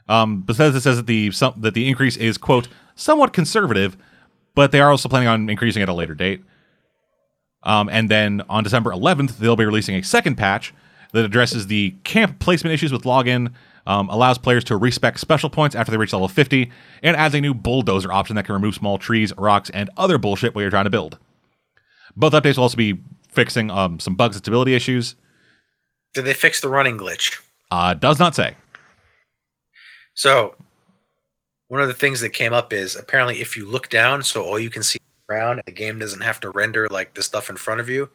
Um, 0.10 0.41
Bethesda 0.41 0.82
says 0.82 0.98
that 0.98 1.06
the 1.06 1.32
some, 1.32 1.53
that 1.57 1.74
the 1.74 1.88
increase 1.88 2.18
is 2.18 2.38
quote 2.38 2.68
somewhat 2.95 3.32
conservative, 3.32 3.95
but 4.56 4.72
they 4.72 4.82
are 4.82 4.90
also 4.90 5.07
planning 5.07 5.28
on 5.28 5.49
increasing 5.49 5.84
at 5.84 5.90
a 5.90 5.94
later 5.94 6.16
date. 6.16 6.44
Um, 7.64 7.90
and 7.90 8.10
then 8.10 8.41
on 8.49 8.64
December 8.64 8.91
11th, 8.91 9.38
they'll 9.38 9.56
be 9.56 9.66
releasing 9.66 9.95
a 9.95 10.03
second 10.03 10.36
patch 10.36 10.74
that 11.11 11.26
addresses 11.26 11.68
the 11.68 11.95
camp 12.03 12.40
placement 12.40 12.74
issues 12.74 12.91
with 12.91 13.03
login, 13.03 13.53
um, 13.90 14.07
allows 14.10 14.38
players 14.38 14.64
to 14.66 14.78
respec 14.78 15.18
special 15.18 15.49
points 15.49 15.76
after 15.76 15.91
they 15.91 15.98
reach 15.98 16.14
level 16.14 16.28
50, 16.28 16.72
and 17.02 17.18
adds 17.18 17.34
a 17.34 17.41
new 17.41 17.56
bulldozer 17.56 18.14
option 18.14 18.36
that 18.36 18.45
can 18.45 18.53
remove 18.53 18.76
small 18.76 18.99
trees, 18.99 19.34
rocks, 19.36 19.72
and 19.72 19.90
other 19.98 20.20
bullshit 20.20 20.53
while 20.53 20.61
you're 20.61 20.70
trying 20.70 20.84
to 20.84 20.91
build. 20.91 21.18
Both 22.16 22.34
updates 22.34 22.57
will 22.57 22.64
also 22.64 22.78
be 22.78 22.99
fixing 23.30 23.72
um, 23.72 23.99
some 23.99 24.16
bugs 24.16 24.36
and 24.36 24.44
stability 24.44 24.76
issues. 24.76 25.16
Did 26.14 26.26
they 26.26 26.36
fix 26.36 26.61
the 26.61 26.70
running 26.70 26.99
glitch? 26.99 27.41
Uh, 27.72 27.95
does 27.95 28.20
not 28.20 28.36
say. 28.36 28.56
So, 30.14 30.56
one 31.68 31.82
of 31.82 31.88
the 31.88 31.94
things 31.95 32.22
that 32.22 32.30
came 32.30 32.53
up 32.53 32.72
is 32.72 32.95
apparently 32.95 33.41
if 33.41 33.57
you 33.57 33.66
look 33.66 33.90
down, 33.90 34.22
so 34.22 34.44
all 34.44 34.60
you 34.60 34.70
can 34.70 34.84
see 34.84 34.98
is 34.98 35.36
around, 35.36 35.57
and 35.57 35.64
the 35.66 35.72
game 35.72 35.98
doesn't 35.98 36.22
have 36.22 36.40
to 36.41 36.52
render 36.52 36.88
like 36.90 37.16
the 37.16 37.24
stuff 37.24 37.49
in 37.49 37.57
front 37.57 37.80
of 37.80 37.90
you, 37.90 38.10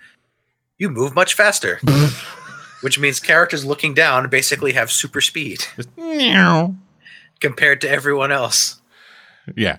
you 0.78 0.88
move 0.88 1.16
much 1.16 1.34
faster. 1.34 1.80
Which 2.84 2.98
means 2.98 3.18
characters 3.18 3.64
looking 3.64 3.94
down 3.94 4.28
basically 4.28 4.74
have 4.74 4.92
super 4.92 5.22
speed 5.22 5.64
compared 7.40 7.80
to 7.80 7.88
everyone 7.88 8.30
else. 8.30 8.82
Yeah. 9.56 9.78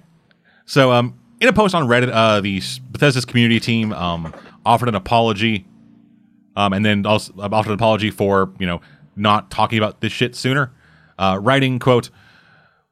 So, 0.65 0.91
um, 0.91 1.19
in 1.39 1.47
a 1.47 1.53
post 1.53 1.75
on 1.75 1.87
Reddit, 1.87 2.09
uh, 2.11 2.41
the 2.41 2.59
Bethesda's 2.89 3.25
community 3.25 3.59
team 3.59 3.93
um, 3.93 4.33
offered 4.65 4.89
an 4.89 4.95
apology, 4.95 5.67
um, 6.55 6.73
and 6.73 6.83
then 6.83 7.05
also 7.05 7.31
offered 7.37 7.69
an 7.69 7.75
apology 7.75 8.09
for 8.09 8.51
you 8.57 8.65
know 8.65 8.81
not 9.15 9.51
talking 9.51 9.77
about 9.77 10.01
this 10.01 10.11
shit 10.11 10.35
sooner. 10.35 10.71
Uh, 11.19 11.37
writing 11.39 11.77
quote. 11.77 12.09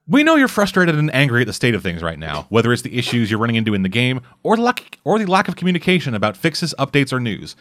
We 0.06 0.22
know 0.22 0.35
you're 0.35 0.48
frustrated 0.48 0.95
and 0.95 1.11
angry 1.15 1.41
at 1.41 1.48
the 1.48 1.53
state 1.53 1.73
of 1.73 1.81
things 1.81 2.03
right 2.03 2.19
now, 2.19 2.45
whether 2.49 2.72
it's 2.72 2.84
the 2.84 2.95
issues 2.95 3.31
you're 3.31 3.40
running 3.40 3.56
into 3.56 3.73
in 3.73 3.81
the 3.81 3.90
game 3.90 4.22
or 4.44 4.57
the 4.57 4.61
lack, 4.61 4.99
or 5.06 5.18
the 5.18 5.26
lack 5.26 5.48
of 5.48 5.56
communication 5.56 6.14
about 6.14 6.38
fixes, 6.38 6.76
updates, 6.77 7.11
or 7.11 7.19
news. 7.19 7.56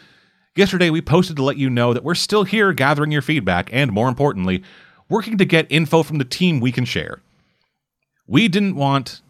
Yesterday, 0.55 0.89
we 0.89 1.01
posted 1.01 1.35
to 1.37 1.43
let 1.43 1.57
you 1.57 1.69
know 1.69 1.93
that 1.93 2.03
we're 2.03 2.13
still 2.15 2.43
here 2.43 2.73
gathering 2.73 3.11
your 3.11 3.23
feedback 3.23 3.69
and, 3.73 3.91
more 3.91 4.07
importantly, 4.07 4.63
working 5.09 5.37
to 5.37 5.45
get 5.45 5.65
info 5.69 6.03
from 6.03 6.19
the 6.19 6.25
team 6.25 6.59
we 6.59 6.71
can 6.71 6.85
share. 6.85 7.21
We 8.27 8.47
didn't 8.47 8.75
want 8.75 9.21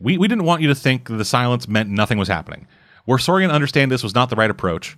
we, 0.00 0.16
we 0.18 0.26
didn't 0.26 0.44
want 0.44 0.62
you 0.62 0.68
to 0.68 0.74
think 0.74 1.08
the 1.08 1.24
silence 1.24 1.68
meant 1.68 1.90
nothing 1.90 2.18
was 2.18 2.28
happening. 2.28 2.66
We're 3.06 3.18
sorry 3.18 3.44
and 3.44 3.52
understand 3.52 3.90
this 3.90 4.02
was 4.02 4.14
not 4.14 4.30
the 4.30 4.36
right 4.36 4.50
approach. 4.50 4.96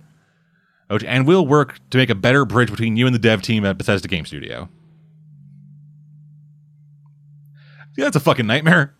And 0.89 1.27
we'll 1.27 1.45
work 1.45 1.79
to 1.89 1.97
make 1.97 2.09
a 2.09 2.15
better 2.15 2.45
bridge 2.45 2.69
between 2.69 2.95
you 2.95 3.05
and 3.05 3.13
the 3.13 3.19
dev 3.19 3.41
team 3.41 3.65
at 3.65 3.77
Bethesda 3.77 4.07
Game 4.07 4.25
Studio. 4.25 4.69
Yeah, 7.97 8.05
that's 8.05 8.15
a 8.15 8.21
fucking 8.21 8.45
nightmare. 8.45 8.93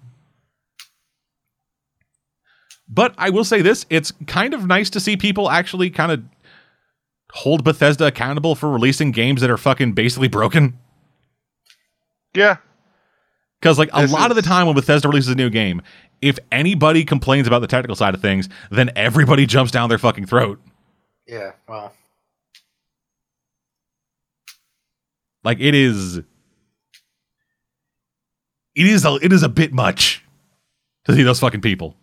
But 2.88 3.14
I 3.18 3.30
will 3.30 3.44
say 3.44 3.62
this 3.62 3.86
it's 3.90 4.12
kind 4.28 4.54
of 4.54 4.66
nice 4.68 4.90
to 4.92 5.00
see 5.00 5.16
people 5.18 5.50
actually 5.50 5.90
kind 5.90 6.12
of 6.12 6.24
hold 7.36 7.64
Bethesda 7.64 8.06
accountable 8.08 8.56
for 8.56 8.70
releasing 8.70 9.12
games 9.12 9.42
that 9.42 9.50
are 9.50 9.58
fucking 9.58 9.92
basically 9.94 10.30
broken. 10.30 10.80
Yeah. 12.34 12.58
Because 13.60 13.78
like 13.78 13.90
a 13.94 14.02
This 14.04 14.12
lot 14.12 14.32
of 14.32 14.36
the 14.36 14.42
time 14.42 14.68
when 14.68 14.76
Bethesda 14.76 15.08
releases 15.10 15.30
a 15.30 15.36
new 15.36 15.50
game, 15.50 15.82
if 16.22 16.40
anybody 16.52 17.04
complains 17.04 17.46
about 17.46 17.60
the 17.60 17.68
technical 17.68 17.96
side 17.96 18.14
of 18.16 18.22
things, 18.22 18.48
then 18.72 18.90
everybody 18.96 19.46
jumps 19.46 19.72
down 19.72 19.90
their 19.90 19.98
fucking 19.98 20.26
throat. 20.26 20.62
Yeah, 21.28 21.52
well, 21.68 21.92
Like 25.44 25.60
it 25.60 25.76
is, 25.76 26.18
it 26.18 26.26
is 28.76 29.06
a, 29.06 29.16
it 29.22 29.32
is 29.32 29.44
a 29.44 29.50
bit 29.50 29.74
much 29.74 30.24
to 31.06 31.14
see 31.14 31.22
those 31.24 31.40
fucking 31.40 31.62
people. 31.62 31.96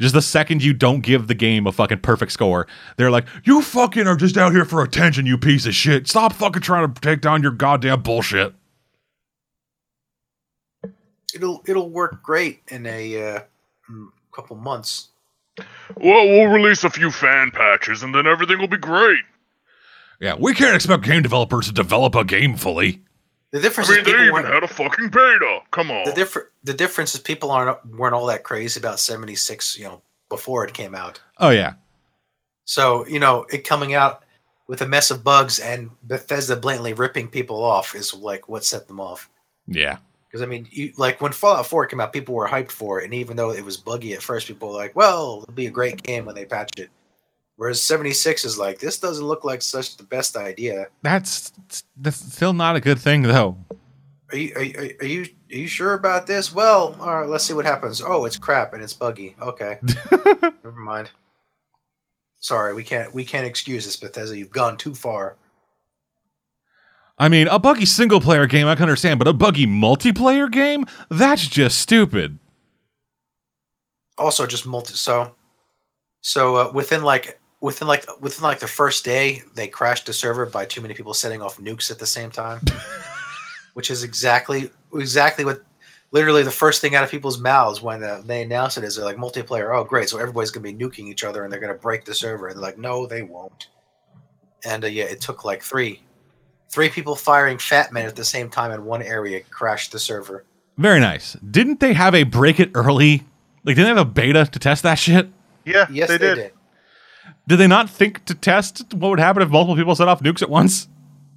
Just 0.00 0.14
the 0.14 0.22
second 0.22 0.64
you 0.64 0.72
don't 0.72 1.00
give 1.00 1.28
the 1.28 1.34
game 1.34 1.66
a 1.66 1.72
fucking 1.72 2.00
perfect 2.00 2.32
score, 2.32 2.66
they're 2.96 3.10
like, 3.10 3.26
"You 3.44 3.62
fucking 3.62 4.06
are 4.06 4.16
just 4.16 4.36
out 4.36 4.52
here 4.52 4.64
for 4.64 4.82
attention, 4.82 5.26
you 5.26 5.36
piece 5.38 5.66
of 5.66 5.74
shit. 5.74 6.08
Stop 6.08 6.32
fucking 6.32 6.62
trying 6.62 6.92
to 6.92 7.00
take 7.00 7.20
down 7.20 7.42
your 7.42 7.52
goddamn 7.52 8.02
bullshit." 8.02 8.54
it'll 11.34 11.62
it'll 11.66 11.90
work 11.90 12.22
great 12.22 12.60
in 12.68 12.86
a 12.86 13.34
uh, 13.34 13.40
couple 14.34 14.56
months. 14.56 15.08
Well, 15.96 16.26
we'll 16.26 16.48
release 16.48 16.84
a 16.84 16.90
few 16.90 17.10
fan 17.10 17.50
patches 17.50 18.02
and 18.02 18.14
then 18.14 18.26
everything 18.26 18.58
will 18.58 18.68
be 18.68 18.78
great. 18.78 19.24
Yeah, 20.20 20.34
we 20.38 20.54
can't 20.54 20.74
expect 20.74 21.04
game 21.04 21.22
developers 21.22 21.66
to 21.66 21.72
develop 21.72 22.14
a 22.14 22.24
game 22.24 22.56
fully. 22.56 23.02
The 23.52 23.58
I 23.58 23.62
difference 23.62 23.90
mean, 23.90 23.98
is 24.00 24.04
they 24.04 24.12
even 24.12 24.32
weren't, 24.32 24.46
had 24.46 24.62
a 24.62 24.68
fucking 24.68 25.08
beta. 25.08 25.60
Come 25.72 25.90
on. 25.90 26.04
the 26.04 26.12
different 26.12 26.48
the 26.62 26.74
difference 26.74 27.14
is 27.14 27.20
people 27.20 27.50
aren't 27.50 27.84
weren't 27.96 28.14
all 28.14 28.26
that 28.26 28.44
crazy 28.44 28.78
about 28.78 29.00
76 29.00 29.78
you 29.78 29.84
know 29.84 30.02
before 30.28 30.64
it 30.64 30.72
came 30.74 30.94
out 30.94 31.20
Oh 31.38 31.50
yeah, 31.50 31.74
so 32.64 33.04
you 33.08 33.18
know 33.18 33.46
it 33.50 33.64
coming 33.64 33.94
out 33.94 34.22
with 34.68 34.80
a 34.82 34.86
mess 34.86 35.10
of 35.10 35.24
bugs 35.24 35.58
and 35.58 35.90
bethesda 36.04 36.54
blatantly 36.54 36.92
ripping 36.92 37.26
people 37.26 37.64
off 37.64 37.96
is 37.96 38.14
like 38.14 38.48
what 38.48 38.64
set 38.64 38.86
them 38.86 39.00
off 39.00 39.28
yeah. 39.66 39.96
because 40.28 40.40
i 40.40 40.46
mean 40.46 40.68
you, 40.70 40.92
like 40.96 41.20
when 41.20 41.32
fallout 41.32 41.66
4 41.66 41.86
came 41.86 42.00
out 42.00 42.12
people 42.12 42.36
were 42.36 42.46
hyped 42.46 42.70
for 42.70 43.00
it 43.00 43.06
and 43.06 43.14
even 43.14 43.36
though 43.36 43.50
it 43.50 43.64
was 43.64 43.76
buggy 43.76 44.12
at 44.12 44.22
first 44.22 44.46
people 44.46 44.68
were 44.68 44.76
like 44.76 44.94
well 44.94 45.40
it'll 45.42 45.54
be 45.54 45.66
a 45.66 45.70
great 45.70 46.00
game 46.04 46.24
when 46.24 46.36
they 46.36 46.44
patch 46.44 46.70
it 46.78 46.90
whereas 47.60 47.82
76 47.82 48.46
is 48.46 48.56
like 48.56 48.78
this 48.78 48.98
doesn't 48.98 49.26
look 49.26 49.44
like 49.44 49.60
such 49.60 49.98
the 49.98 50.02
best 50.02 50.34
idea 50.34 50.86
That's 51.02 51.52
that's 51.96 52.16
still 52.16 52.54
not 52.54 52.74
a 52.76 52.80
good 52.80 52.98
thing 52.98 53.20
though. 53.22 53.58
are 54.32 54.36
you 54.38 54.52
are, 54.56 54.62
you- 54.62 54.96
are 55.00 55.06
you 55.06 55.22
are 55.52 55.56
you 55.56 55.66
sure 55.66 55.92
about 55.92 56.26
this 56.26 56.54
well 56.54 56.96
all 56.98 57.20
right 57.20 57.28
let's 57.28 57.44
see 57.44 57.52
what 57.54 57.66
happens 57.66 58.00
oh 58.00 58.24
it's 58.24 58.38
crap 58.38 58.72
and 58.72 58.82
it's 58.82 58.94
buggy 58.94 59.36
okay 59.42 59.78
Never 60.64 60.72
mind. 60.80 61.10
Sorry, 62.42 62.72
we 62.74 62.84
can't 62.84 63.12
we 63.12 63.24
can't 63.24 63.46
excuse 63.46 63.84
this, 63.84 63.96
Bethesda. 63.96 64.38
You've 64.38 64.50
gone 64.50 64.76
too 64.78 64.94
far. 64.94 65.36
I 67.18 67.28
mean, 67.28 67.48
a 67.48 67.58
buggy 67.58 67.84
single 67.86 68.20
player 68.20 68.46
game 68.46 68.66
I 68.66 68.74
can 68.76 68.84
understand, 68.84 69.18
but 69.18 69.28
a 69.28 69.32
buggy 69.34 69.66
multiplayer 69.66 70.50
game? 70.50 70.86
That's 71.10 71.46
just 71.46 71.78
stupid. 71.80 72.38
Also, 74.16 74.46
just 74.46 74.66
multi. 74.66 74.94
So, 74.94 75.34
so 76.22 76.56
uh, 76.56 76.72
within 76.72 77.02
like 77.02 77.39
within 77.60 77.88
like 77.88 78.04
within 78.20 78.42
like 78.42 78.60
the 78.60 78.66
first 78.66 79.04
day, 79.04 79.42
they 79.54 79.68
crashed 79.68 80.06
the 80.06 80.12
server 80.12 80.46
by 80.46 80.64
too 80.64 80.80
many 80.80 80.94
people 80.94 81.14
setting 81.14 81.42
off 81.42 81.58
nukes 81.58 81.90
at 81.90 81.98
the 81.98 82.06
same 82.06 82.30
time, 82.30 82.60
which 83.74 83.90
is 83.90 84.02
exactly 84.02 84.70
exactly 84.94 85.44
what 85.44 85.62
literally 86.12 86.42
the 86.42 86.50
first 86.50 86.80
thing 86.80 86.94
out 86.94 87.04
of 87.04 87.10
people's 87.10 87.38
mouths 87.38 87.80
when 87.80 88.02
uh, 88.02 88.22
they 88.24 88.42
announce 88.42 88.76
it 88.76 88.84
is 88.84 88.96
they're 88.96 89.04
like 89.04 89.16
multiplayer. 89.16 89.74
Oh, 89.76 89.84
great! 89.84 90.08
So 90.08 90.18
everybody's 90.18 90.50
gonna 90.50 90.64
be 90.64 90.74
nuking 90.74 91.08
each 91.08 91.24
other 91.24 91.44
and 91.44 91.52
they're 91.52 91.60
gonna 91.60 91.74
break 91.74 92.04
the 92.04 92.14
server. 92.14 92.48
And 92.48 92.56
they're 92.56 92.62
like, 92.62 92.78
no, 92.78 93.06
they 93.06 93.22
won't. 93.22 93.68
And 94.64 94.84
uh, 94.84 94.88
yeah, 94.88 95.04
it 95.04 95.20
took 95.20 95.44
like 95.44 95.62
three, 95.62 96.02
three 96.68 96.88
people 96.88 97.16
firing 97.16 97.58
fat 97.58 97.92
men 97.92 98.06
at 98.06 98.16
the 98.16 98.24
same 98.24 98.50
time 98.50 98.72
in 98.72 98.84
one 98.84 99.02
area 99.02 99.40
crashed 99.40 99.92
the 99.92 99.98
server. 99.98 100.44
Very 100.76 101.00
nice. 101.00 101.34
Didn't 101.34 101.80
they 101.80 101.92
have 101.92 102.14
a 102.14 102.24
break 102.24 102.60
it 102.60 102.70
early? 102.74 103.24
Like, 103.64 103.76
didn't 103.76 103.84
they 103.84 103.88
have 103.88 103.98
a 103.98 104.04
beta 104.04 104.46
to 104.46 104.58
test 104.58 104.82
that 104.82 104.94
shit? 104.94 105.28
Yeah, 105.66 105.86
Yes, 105.90 106.08
they, 106.08 106.16
they, 106.16 106.26
did. 106.26 106.34
did. 106.34 106.52
Did 107.46 107.56
they 107.56 107.66
not 107.66 107.90
think 107.90 108.24
to 108.26 108.34
test 108.34 108.94
what 108.94 109.08
would 109.10 109.20
happen 109.20 109.42
if 109.42 109.50
multiple 109.50 109.76
people 109.76 109.94
set 109.94 110.08
off 110.08 110.22
nukes 110.22 110.42
at 110.42 110.50
once? 110.50 110.88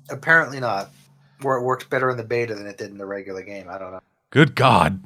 Apparently 0.09 0.59
not. 0.59 0.89
Where 1.41 1.57
it 1.57 1.63
worked 1.63 1.89
better 1.89 2.09
in 2.09 2.17
the 2.17 2.23
beta 2.23 2.55
than 2.55 2.67
it 2.67 2.77
did 2.77 2.91
in 2.91 2.97
the 2.97 3.05
regular 3.05 3.43
game. 3.43 3.67
I 3.69 3.77
don't 3.77 3.91
know. 3.91 4.01
Good 4.29 4.55
God. 4.55 5.03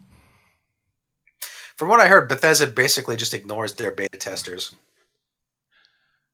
From 1.77 1.89
what 1.89 1.99
I 1.99 2.07
heard, 2.07 2.27
Bethesda 2.27 2.67
basically 2.67 3.15
just 3.15 3.33
ignores 3.33 3.73
their 3.73 3.91
beta 3.91 4.17
testers. 4.17 4.75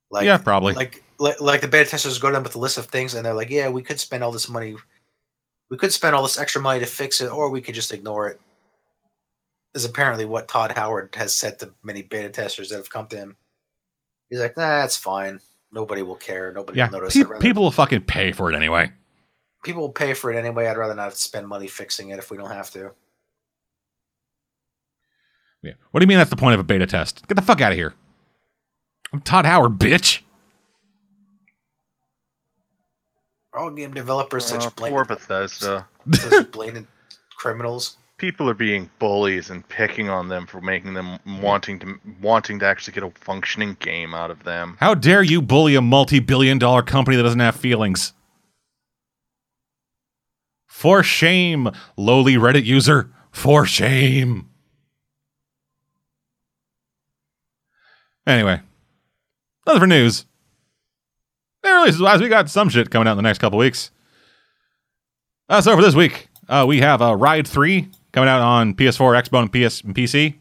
Like, 0.10 0.26
yeah, 0.26 0.38
probably. 0.38 0.74
like, 0.74 1.04
like, 1.20 1.42
like 1.42 1.62
the 1.62 1.68
beta 1.68 1.90
testers 1.90 2.20
go 2.20 2.32
down 2.32 2.44
with 2.44 2.56
a 2.56 2.60
list 2.60 2.78
of 2.78 2.86
things, 2.86 3.14
and 3.14 3.26
they're 3.26 3.34
like, 3.34 3.50
"Yeah, 3.50 3.70
we 3.70 3.82
could 3.82 4.00
spend 4.00 4.24
all 4.24 4.32
this 4.32 4.48
money, 4.48 4.76
we 5.70 5.78
could 5.78 5.92
spend 5.92 6.16
all 6.16 6.24
this 6.24 6.38
extra 6.38 6.62
money 6.62 6.80
to 6.80 6.86
fix 6.86 7.20
it, 7.20 7.32
or 7.32 7.50
we 7.50 7.62
could 7.62 7.76
just 7.76 7.92
ignore 7.92 8.28
it." 8.28 8.40
Is 9.74 9.86
apparently 9.86 10.26
what 10.26 10.48
Todd 10.48 10.72
Howard 10.72 11.16
has 11.16 11.34
said 11.34 11.60
to 11.60 11.74
many 11.84 12.04
beta 12.04 12.30
testers 12.30 12.70
that 12.70 12.78
have 12.78 12.90
come 12.92 13.08
to 13.08 13.18
him. 13.18 13.38
He's 14.34 14.40
like, 14.42 14.58
"Nah, 14.58 14.80
that's 14.82 14.98
fine. 14.98 15.40
Nobody 15.72 16.02
will 16.02 16.16
care. 16.16 16.52
Nobody 16.52 16.80
yeah, 16.80 16.90
will 16.90 17.02
notice. 17.02 17.14
pe- 17.14 17.22
rather- 17.22 17.40
people 17.40 17.62
will 17.62 17.70
fucking 17.72 18.02
pay 18.02 18.32
for 18.32 18.52
it 18.52 18.56
anyway. 18.56 18.92
people 19.64 19.84
will 19.84 19.92
pay 19.94 20.16
for 20.16 20.32
it 20.34 20.36
anyway. 20.36 20.66
I'd 20.66 20.76
rather 20.76 20.96
not 20.96 21.16
spend 21.16 21.48
money 21.48 21.68
fixing 21.68 22.10
it 22.10 22.18
if 22.18 22.32
we 22.32 22.38
don't 22.38 22.50
have 22.50 22.72
to." 22.72 22.92
Yeah. 25.62 25.74
What 25.92 26.00
do 26.00 26.04
you 26.04 26.08
mean 26.08 26.18
that's 26.18 26.32
the 26.32 26.36
point 26.36 26.56
of 26.56 26.60
a 26.60 26.64
beta 26.64 26.88
test? 26.88 27.28
Get 27.28 27.36
the 27.36 27.44
fuck 27.44 27.62
out 27.62 27.72
of 27.72 27.78
here. 27.78 27.94
I'm 29.14 29.22
Todd 29.22 29.46
Howard, 29.46 29.74
bitch. 29.78 30.22
All 33.54 33.70
game 33.70 33.94
developers 33.94 34.52
Uh, 34.52 34.60
such 34.60 34.76
poor 34.76 34.90
blatant, 35.06 35.08
Bethesda. 35.08 35.88
such 36.12 36.52
blatant 36.52 36.88
criminals. 37.38 37.98
People 38.24 38.50
are 38.50 38.54
being 38.54 38.90
bullies 39.00 39.50
and 39.50 39.68
picking 39.68 40.08
on 40.08 40.30
them 40.30 40.48
for 40.48 40.62
making 40.62 40.94
them 40.94 41.20
wanting 41.42 41.78
to 41.80 42.00
wanting 42.22 42.58
to 42.60 42.66
actually 42.66 42.94
get 42.94 43.04
a 43.04 43.10
functioning 43.10 43.76
game 43.82 44.14
out 44.14 44.32
of 44.32 44.42
them. 44.46 44.78
How 44.80 44.94
dare 44.94 45.24
you 45.24 45.42
bully 45.42 45.76
a 45.76 45.82
multi 45.82 46.20
billion 46.20 46.58
dollar 46.58 46.84
company 46.84 47.18
that 47.18 47.24
doesn't 47.24 47.42
have 47.42 47.54
feelings? 47.54 48.14
For 50.68 51.04
shame, 51.04 51.70
lowly 51.98 52.36
Reddit 52.36 52.64
user. 52.64 53.12
For 53.34 53.66
shame. 53.66 54.48
Anyway, 58.26 58.62
nothing 59.68 59.82
for 59.82 59.88
news. 59.88 60.26
There 61.62 61.76
releases 61.76 62.00
wise, 62.00 62.22
we 62.22 62.30
got 62.30 62.50
some 62.50 62.70
shit 62.70 62.90
coming 62.90 63.10
out 63.10 63.12
in 63.12 63.18
the 63.18 63.24
next 63.24 63.40
couple 63.40 63.60
weeks. 63.60 63.92
Uh, 65.50 65.60
so 65.60 65.76
for 65.76 65.82
this 65.82 65.94
week, 65.94 66.30
uh, 66.48 66.64
we 66.66 66.80
have 66.80 67.02
uh, 67.02 67.18
Ride 67.18 67.46
3 67.46 67.90
coming 68.14 68.30
out 68.30 68.42
on 68.42 68.76
PS4, 68.76 69.24
Xbox, 69.24 69.42
and 69.42 69.52
PS 69.52 69.82
and 69.82 69.94
PC. 69.94 70.36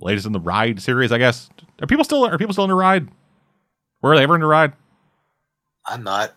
Latest 0.00 0.26
in 0.26 0.32
the 0.32 0.40
Ride 0.40 0.80
series, 0.80 1.12
I 1.12 1.18
guess. 1.18 1.50
Are 1.82 1.86
people 1.86 2.04
still 2.04 2.24
are 2.24 2.38
people 2.38 2.54
still 2.54 2.64
into 2.64 2.74
Ride? 2.74 3.08
Were 4.00 4.16
they 4.16 4.22
ever 4.22 4.34
in 4.34 4.40
the 4.40 4.46
Ride? 4.46 4.72
I'm 5.86 6.02
not. 6.02 6.34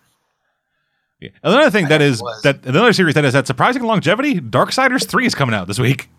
Yeah. 1.22 1.30
Another 1.42 1.70
thing 1.70 1.86
I 1.86 1.90
that 1.90 2.02
was. 2.02 2.42
that 2.44 2.66
another 2.66 2.92
series 2.92 3.16
that 3.16 3.24
has 3.24 3.34
had 3.34 3.48
surprising 3.48 3.84
longevity, 3.84 4.42
Darksiders 4.42 5.08
3 5.08 5.26
is 5.26 5.36
coming 5.36 5.56
out 5.56 5.68
this 5.68 5.80
week. 5.80 6.10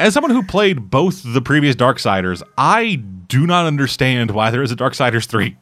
As 0.00 0.14
someone 0.14 0.30
who 0.30 0.42
played 0.42 0.90
both 0.90 1.22
the 1.24 1.42
previous 1.42 1.76
Darksiders, 1.76 2.42
I 2.56 2.96
do 2.96 3.46
not 3.46 3.66
understand 3.66 4.30
why 4.30 4.50
there 4.50 4.62
is 4.62 4.72
a 4.72 4.76
Darksiders 4.76 5.26
3. 5.26 5.56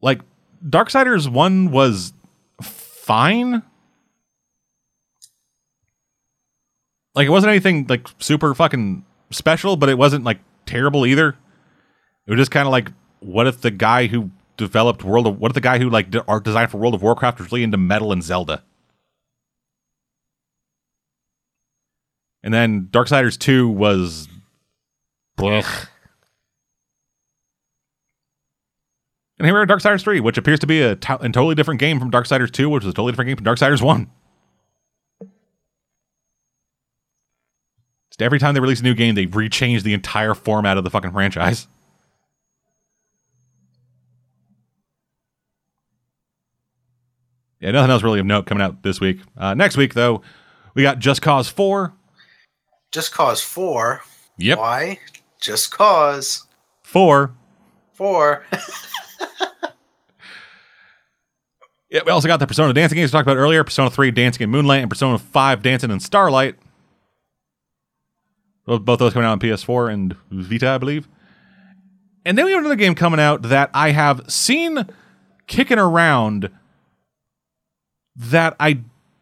Like 0.00 0.20
Darksiders 0.64 1.28
1 1.28 1.70
was 1.70 2.12
fine. 2.62 3.62
Like 7.14 7.26
it 7.26 7.30
wasn't 7.30 7.50
anything 7.50 7.86
like 7.88 8.08
super 8.18 8.54
fucking 8.54 9.04
special, 9.30 9.76
but 9.76 9.88
it 9.88 9.98
wasn't 9.98 10.24
like 10.24 10.38
terrible 10.66 11.06
either. 11.06 11.36
It 12.26 12.30
was 12.30 12.38
just 12.38 12.50
kind 12.50 12.66
of 12.66 12.72
like, 12.72 12.92
what 13.20 13.46
if 13.46 13.60
the 13.60 13.70
guy 13.70 14.06
who 14.06 14.30
developed 14.56 15.04
World 15.04 15.26
of 15.26 15.38
what 15.38 15.50
if 15.50 15.54
the 15.54 15.60
guy 15.60 15.78
who 15.78 15.88
like 15.88 16.10
d- 16.10 16.20
art 16.26 16.44
design 16.44 16.68
for 16.68 16.78
World 16.78 16.94
of 16.94 17.02
Warcraft 17.02 17.38
was 17.38 17.52
really 17.52 17.62
into 17.62 17.78
metal 17.78 18.12
and 18.12 18.22
Zelda? 18.22 18.62
And 22.42 22.52
then 22.54 22.88
Darksiders 22.90 23.38
2 23.38 23.68
was 23.68 24.28
blech. 25.38 25.88
And 29.38 29.46
here 29.46 29.54
we 29.54 29.60
are, 29.60 29.66
Darksiders 29.66 30.02
3, 30.02 30.20
which 30.20 30.38
appears 30.38 30.60
to 30.60 30.66
be 30.66 30.80
a, 30.80 30.96
to- 30.96 31.16
a 31.22 31.28
totally 31.28 31.54
different 31.54 31.78
game 31.80 31.98
from 31.98 32.10
Darksiders 32.10 32.50
2, 32.50 32.70
which 32.70 32.84
was 32.84 32.92
a 32.92 32.94
totally 32.94 33.12
different 33.12 33.28
game 33.28 33.36
from 33.36 33.44
Darksiders 33.44 33.82
1. 33.82 34.10
Just 38.10 38.22
every 38.22 38.38
time 38.38 38.54
they 38.54 38.60
release 38.60 38.80
a 38.80 38.84
new 38.84 38.94
game, 38.94 39.14
they 39.14 39.26
rechange 39.26 39.82
the 39.82 39.92
entire 39.92 40.32
format 40.34 40.78
of 40.78 40.84
the 40.84 40.90
fucking 40.90 41.12
franchise. 41.12 41.68
Yeah, 47.60 47.70
nothing 47.72 47.90
else 47.90 48.02
really 48.02 48.20
of 48.20 48.26
note 48.26 48.46
coming 48.46 48.62
out 48.62 48.82
this 48.82 49.00
week. 49.00 49.20
Uh, 49.36 49.54
next 49.54 49.76
week, 49.76 49.94
though, 49.94 50.22
we 50.74 50.82
got 50.82 50.98
Just 50.98 51.22
Cause 51.22 51.48
4. 51.48 51.92
Just 52.92 53.12
Cause 53.12 53.40
4. 53.40 54.02
Yep. 54.38 54.58
Why? 54.58 54.98
Just 55.40 55.70
Cause 55.70 56.46
4. 56.82 57.34
4. 57.96 58.44
Yeah, 61.88 62.00
we 62.04 62.10
also 62.10 62.26
got 62.26 62.40
the 62.40 62.46
Persona 62.46 62.72
dancing 62.72 62.96
games 62.96 63.12
we 63.12 63.16
talked 63.16 63.26
about 63.26 63.36
earlier 63.36 63.62
Persona 63.62 63.90
3 63.90 64.10
Dancing 64.10 64.42
in 64.42 64.50
Moonlight 64.50 64.80
and 64.80 64.90
Persona 64.90 65.18
5 65.18 65.62
Dancing 65.62 65.90
in 65.90 66.00
Starlight. 66.00 66.56
Both 68.66 68.98
those 68.98 69.12
coming 69.12 69.26
out 69.26 69.32
on 69.32 69.40
PS4 69.40 69.92
and 69.92 70.16
Vita, 70.30 70.68
I 70.68 70.78
believe. 70.78 71.08
And 72.24 72.36
then 72.36 72.44
we 72.44 72.50
have 72.50 72.60
another 72.60 72.74
game 72.74 72.96
coming 72.96 73.20
out 73.20 73.42
that 73.42 73.70
I 73.72 73.92
have 73.92 74.28
seen 74.28 74.86
kicking 75.46 75.78
around 75.78 76.50
that 78.16 78.56
I 78.58 78.80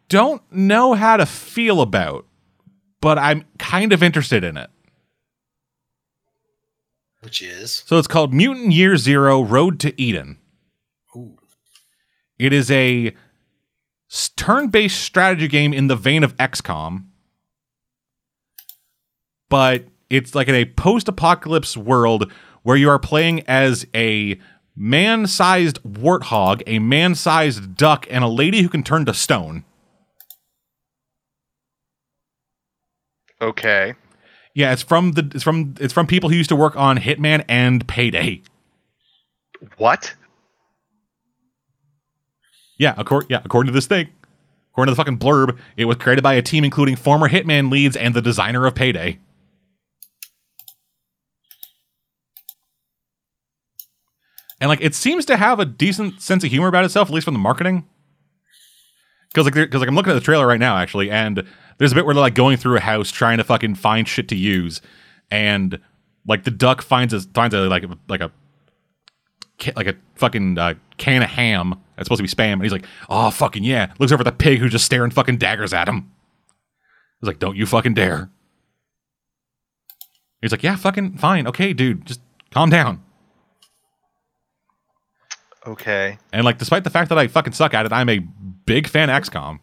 don't 0.09 0.41
know 0.51 0.95
how 0.95 1.17
to 1.17 1.27
feel 1.27 1.81
about, 1.81 2.25
but 2.99 3.19
I'm 3.19 3.45
kind 3.59 3.93
of 3.93 4.01
interested 4.01 4.43
in 4.43 4.57
it. 4.57 4.71
Which 7.25 7.41
is. 7.41 7.83
So 7.87 7.97
it's 7.97 8.07
called 8.07 8.35
Mutant 8.35 8.71
Year 8.71 8.97
Zero 8.97 9.41
Road 9.41 9.79
to 9.79 9.99
Eden. 9.99 10.37
Ooh. 11.15 11.39
It 12.37 12.53
is 12.53 12.69
a 12.69 13.15
turn-based 14.37 15.01
strategy 15.01 15.47
game 15.47 15.73
in 15.73 15.87
the 15.87 15.95
vein 15.95 16.23
of 16.23 16.37
XCOM, 16.37 17.05
but 19.49 19.85
it's 20.11 20.35
like 20.35 20.47
in 20.47 20.53
a 20.53 20.65
post-apocalypse 20.65 21.75
world 21.75 22.31
where 22.61 22.77
you 22.77 22.91
are 22.91 22.99
playing 22.99 23.41
as 23.47 23.87
a 23.95 24.39
man-sized 24.75 25.81
warthog, 25.81 26.61
a 26.67 26.77
man-sized 26.77 27.75
duck, 27.75 28.05
and 28.11 28.23
a 28.23 28.27
lady 28.27 28.61
who 28.61 28.69
can 28.69 28.83
turn 28.83 29.03
to 29.05 29.15
stone. 29.15 29.65
Okay. 33.41 33.95
Yeah, 34.55 34.71
it's 34.71 34.81
from 34.81 35.11
the 35.11 35.29
it's 35.35 35.43
from 35.43 35.75
it's 35.79 35.93
from 35.93 36.07
people 36.07 36.29
who 36.29 36.35
used 36.35 36.49
to 36.49 36.55
work 36.55 36.77
on 36.77 36.97
Hitman 36.97 37.43
and 37.49 37.85
Payday. 37.87 38.41
What? 39.77 40.15
Yeah, 42.77 42.95
according 42.97 43.29
yeah, 43.29 43.41
according 43.43 43.71
to 43.71 43.73
this 43.73 43.85
thing, 43.85 44.09
according 44.71 44.93
to 44.93 44.95
the 44.95 45.03
fucking 45.03 45.19
blurb, 45.19 45.57
it 45.75 45.85
was 45.85 45.97
created 45.97 46.23
by 46.23 46.35
a 46.35 46.41
team 46.41 46.63
including 46.63 46.95
former 46.95 47.27
Hitman 47.27 47.69
leads 47.69 47.97
and 47.97 48.13
the 48.13 48.21
designer 48.21 48.65
of 48.65 48.75
Payday. 48.75 49.19
And 54.61 54.69
like, 54.69 54.79
it 54.81 54.95
seems 54.95 55.25
to 55.25 55.35
have 55.35 55.59
a 55.59 55.65
decent 55.65 56.21
sense 56.21 56.45
of 56.45 56.49
humor 56.49 56.69
about 56.69 56.85
itself, 56.85 57.09
at 57.09 57.13
least 57.13 57.25
from 57.25 57.33
the 57.33 57.39
marketing. 57.39 57.85
Because 59.29 59.45
like, 59.45 59.53
because 59.53 59.81
like, 59.81 59.89
I'm 59.89 59.95
looking 59.95 60.11
at 60.11 60.15
the 60.15 60.21
trailer 60.21 60.47
right 60.47 60.59
now, 60.59 60.77
actually, 60.77 61.11
and 61.11 61.45
there's 61.77 61.91
a 61.91 61.95
bit 61.95 62.05
where 62.05 62.13
they're 62.13 62.21
like 62.21 62.35
going 62.35 62.57
through 62.57 62.77
a 62.77 62.81
house 62.81 63.11
trying 63.11 63.37
to 63.37 63.43
fucking 63.43 63.75
find 63.75 64.07
shit 64.07 64.27
to 64.29 64.35
use, 64.35 64.81
and 65.29 65.79
like 66.27 66.43
the 66.43 66.51
duck 66.51 66.81
finds 66.81 67.13
a 67.13 67.21
finds 67.21 67.53
a 67.53 67.61
like 67.67 67.83
like 68.07 68.21
a 68.21 68.31
like 69.75 69.87
a 69.87 69.95
fucking 70.15 70.57
uh, 70.57 70.73
can 70.97 71.23
of 71.23 71.29
ham 71.29 71.79
that's 71.95 72.07
supposed 72.07 72.19
to 72.19 72.23
be 72.23 72.29
spam, 72.29 72.53
and 72.53 72.63
he's 72.63 72.71
like, 72.71 72.85
"Oh 73.09 73.29
fucking 73.31 73.63
yeah!" 73.63 73.93
Looks 73.99 74.11
over 74.11 74.21
at 74.21 74.25
the 74.25 74.31
pig 74.31 74.59
who's 74.59 74.71
just 74.71 74.85
staring 74.85 75.11
fucking 75.11 75.37
daggers 75.37 75.73
at 75.73 75.87
him. 75.87 76.11
He's 77.21 77.27
like, 77.27 77.39
"Don't 77.39 77.55
you 77.55 77.65
fucking 77.65 77.93
dare!" 77.93 78.29
He's 80.41 80.51
like, 80.51 80.63
"Yeah, 80.63 80.75
fucking 80.75 81.17
fine, 81.17 81.47
okay, 81.47 81.73
dude, 81.73 82.05
just 82.05 82.21
calm 82.51 82.69
down." 82.69 83.01
Okay. 85.67 86.19
And 86.31 86.45
like, 86.45 86.59
despite 86.59 86.83
the 86.83 86.89
fact 86.89 87.09
that 87.09 87.17
I 87.17 87.27
fucking 87.27 87.53
suck 87.53 87.73
at 87.73 87.85
it, 87.85 87.91
I'm 87.91 88.09
a 88.09 88.19
big 88.19 88.87
fan 88.87 89.09
of 89.09 89.21
XCOM. 89.23 89.59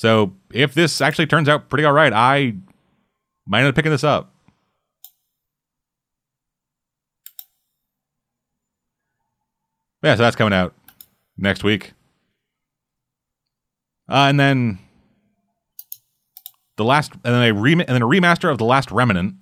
So 0.00 0.32
if 0.50 0.72
this 0.72 1.02
actually 1.02 1.26
turns 1.26 1.46
out 1.46 1.68
pretty 1.68 1.84
all 1.84 1.92
right, 1.92 2.10
I 2.10 2.54
might 3.46 3.58
end 3.58 3.68
up 3.68 3.74
picking 3.74 3.92
this 3.92 4.02
up. 4.02 4.34
Yeah, 10.02 10.14
so 10.14 10.22
that's 10.22 10.36
coming 10.36 10.54
out 10.54 10.72
next 11.36 11.62
week. 11.62 11.92
Uh, 14.08 14.24
and 14.30 14.40
then 14.40 14.78
the 16.78 16.84
last, 16.84 17.12
and 17.12 17.34
then 17.34 17.42
a 17.42 17.52
rem- 17.52 17.80
and 17.80 17.90
then 17.90 18.00
a 18.00 18.06
remaster 18.06 18.50
of 18.50 18.56
the 18.56 18.64
Last 18.64 18.90
Remnant 18.90 19.34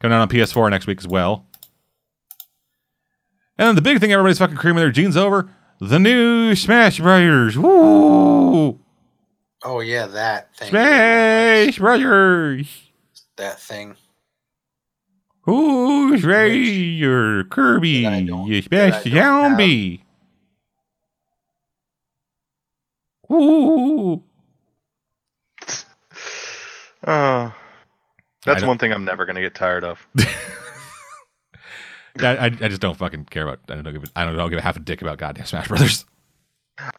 coming 0.00 0.16
out 0.16 0.22
on 0.22 0.28
PS4 0.28 0.70
next 0.70 0.88
week 0.88 0.98
as 0.98 1.06
well. 1.06 1.46
And 3.56 3.68
then 3.68 3.76
the 3.76 3.80
big 3.80 4.00
thing 4.00 4.12
everybody's 4.12 4.38
fucking 4.38 4.56
creaming 4.56 4.80
their 4.80 4.90
jeans 4.90 5.16
over: 5.16 5.48
the 5.82 5.98
new 5.98 6.54
Smash 6.54 6.98
Brothers. 6.98 7.58
Woo! 7.58 8.78
Oh 9.64 9.80
yeah, 9.80 10.06
that 10.06 10.54
thing. 10.56 10.68
Smash 10.70 11.78
Brothers. 11.78 12.90
That 13.36 13.58
thing. 13.58 13.96
Who's 15.42 16.24
ready? 16.24 17.00
Kirby? 17.50 18.02
That 18.04 18.22
You 18.22 18.62
that 18.62 18.64
smash 18.64 18.94
I 18.94 19.02
the 19.02 19.10
zombie. 19.10 20.04
Ooh. 23.30 24.22
Uh, 27.02 27.50
that's 28.44 28.62
one 28.62 28.78
thing 28.78 28.92
I'm 28.92 29.04
never 29.04 29.26
gonna 29.26 29.40
get 29.40 29.56
tired 29.56 29.82
of. 29.82 30.06
I, 32.20 32.36
I, 32.36 32.44
I 32.46 32.50
just 32.68 32.80
don't 32.80 32.96
fucking 32.96 33.26
care 33.26 33.48
about. 33.48 33.60
I 33.68 33.80
don't 33.80 33.92
give. 33.92 34.04
a- 34.04 34.06
I 34.16 34.24
don't, 34.24 34.34
I 34.34 34.38
don't 34.38 34.50
give 34.50 34.58
a 34.58 34.62
half 34.62 34.76
a 34.76 34.80
dick 34.80 35.02
about 35.02 35.18
goddamn 35.18 35.46
Smash 35.46 35.68
Brothers. 35.68 36.04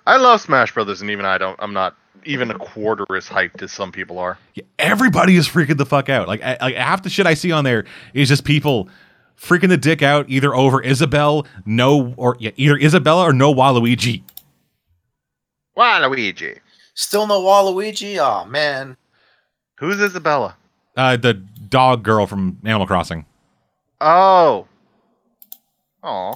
I 0.08 0.18
love 0.18 0.42
Smash 0.42 0.74
Brothers, 0.74 1.02
and 1.02 1.10
even 1.10 1.26
I 1.26 1.38
don't. 1.38 1.56
I'm 1.60 1.74
not 1.74 1.96
even 2.26 2.50
a 2.52 2.58
quarter 2.58 3.06
as 3.16 3.28
hyped 3.28 3.62
as 3.62 3.72
some 3.72 3.92
people 3.92 4.18
are. 4.18 4.38
Yeah, 4.56 4.64
everybody 4.80 5.36
is 5.36 5.48
freaking 5.48 5.78
the 5.78 5.86
fuck 5.86 6.10
out. 6.10 6.28
Like, 6.28 6.42
I, 6.42 6.58
like 6.62 6.76
half 6.76 7.04
the 7.04 7.10
shit 7.10 7.28
I 7.28 7.34
see 7.34 7.52
on 7.52 7.64
there 7.64 7.86
is 8.14 8.30
just 8.30 8.46
people 8.46 8.88
freaking 9.38 9.70
the 9.70 9.78
dick 9.78 10.02
out 10.02 10.26
either 10.30 10.54
over 10.56 10.82
Isabel, 10.82 11.46
no, 11.66 12.14
or 12.18 12.38
yeah, 12.40 12.52
either 12.56 12.78
Isabella 12.78 13.24
or 13.30 13.34
no 13.34 13.54
Waluigi. 13.54 14.24
Waluigi. 15.78 16.60
Still 16.94 17.28
no 17.28 17.42
Waluigi? 17.42 18.18
Oh 18.20 18.46
man. 18.46 18.96
Who's 19.80 20.00
Isabella? 20.00 20.56
Uh, 20.96 21.18
the 21.18 21.34
dog 21.34 22.04
girl 22.04 22.28
from 22.28 22.60
Animal 22.64 22.88
Crossing. 22.88 23.26
Oh. 24.00 24.68
Oh. 26.04 26.36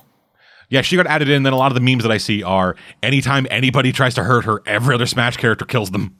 Yeah, 0.69 0.81
she 0.81 0.95
got 0.97 1.07
added 1.07 1.29
in. 1.29 1.43
Then 1.43 1.53
a 1.53 1.57
lot 1.57 1.71
of 1.71 1.75
the 1.75 1.81
memes 1.81 2.03
that 2.03 2.11
I 2.11 2.17
see 2.17 2.43
are 2.43 2.75
anytime 3.01 3.47
anybody 3.49 3.91
tries 3.91 4.15
to 4.15 4.23
hurt 4.23 4.45
her, 4.45 4.61
every 4.65 4.95
other 4.95 5.05
Smash 5.05 5.37
character 5.37 5.65
kills 5.65 5.91
them. 5.91 6.15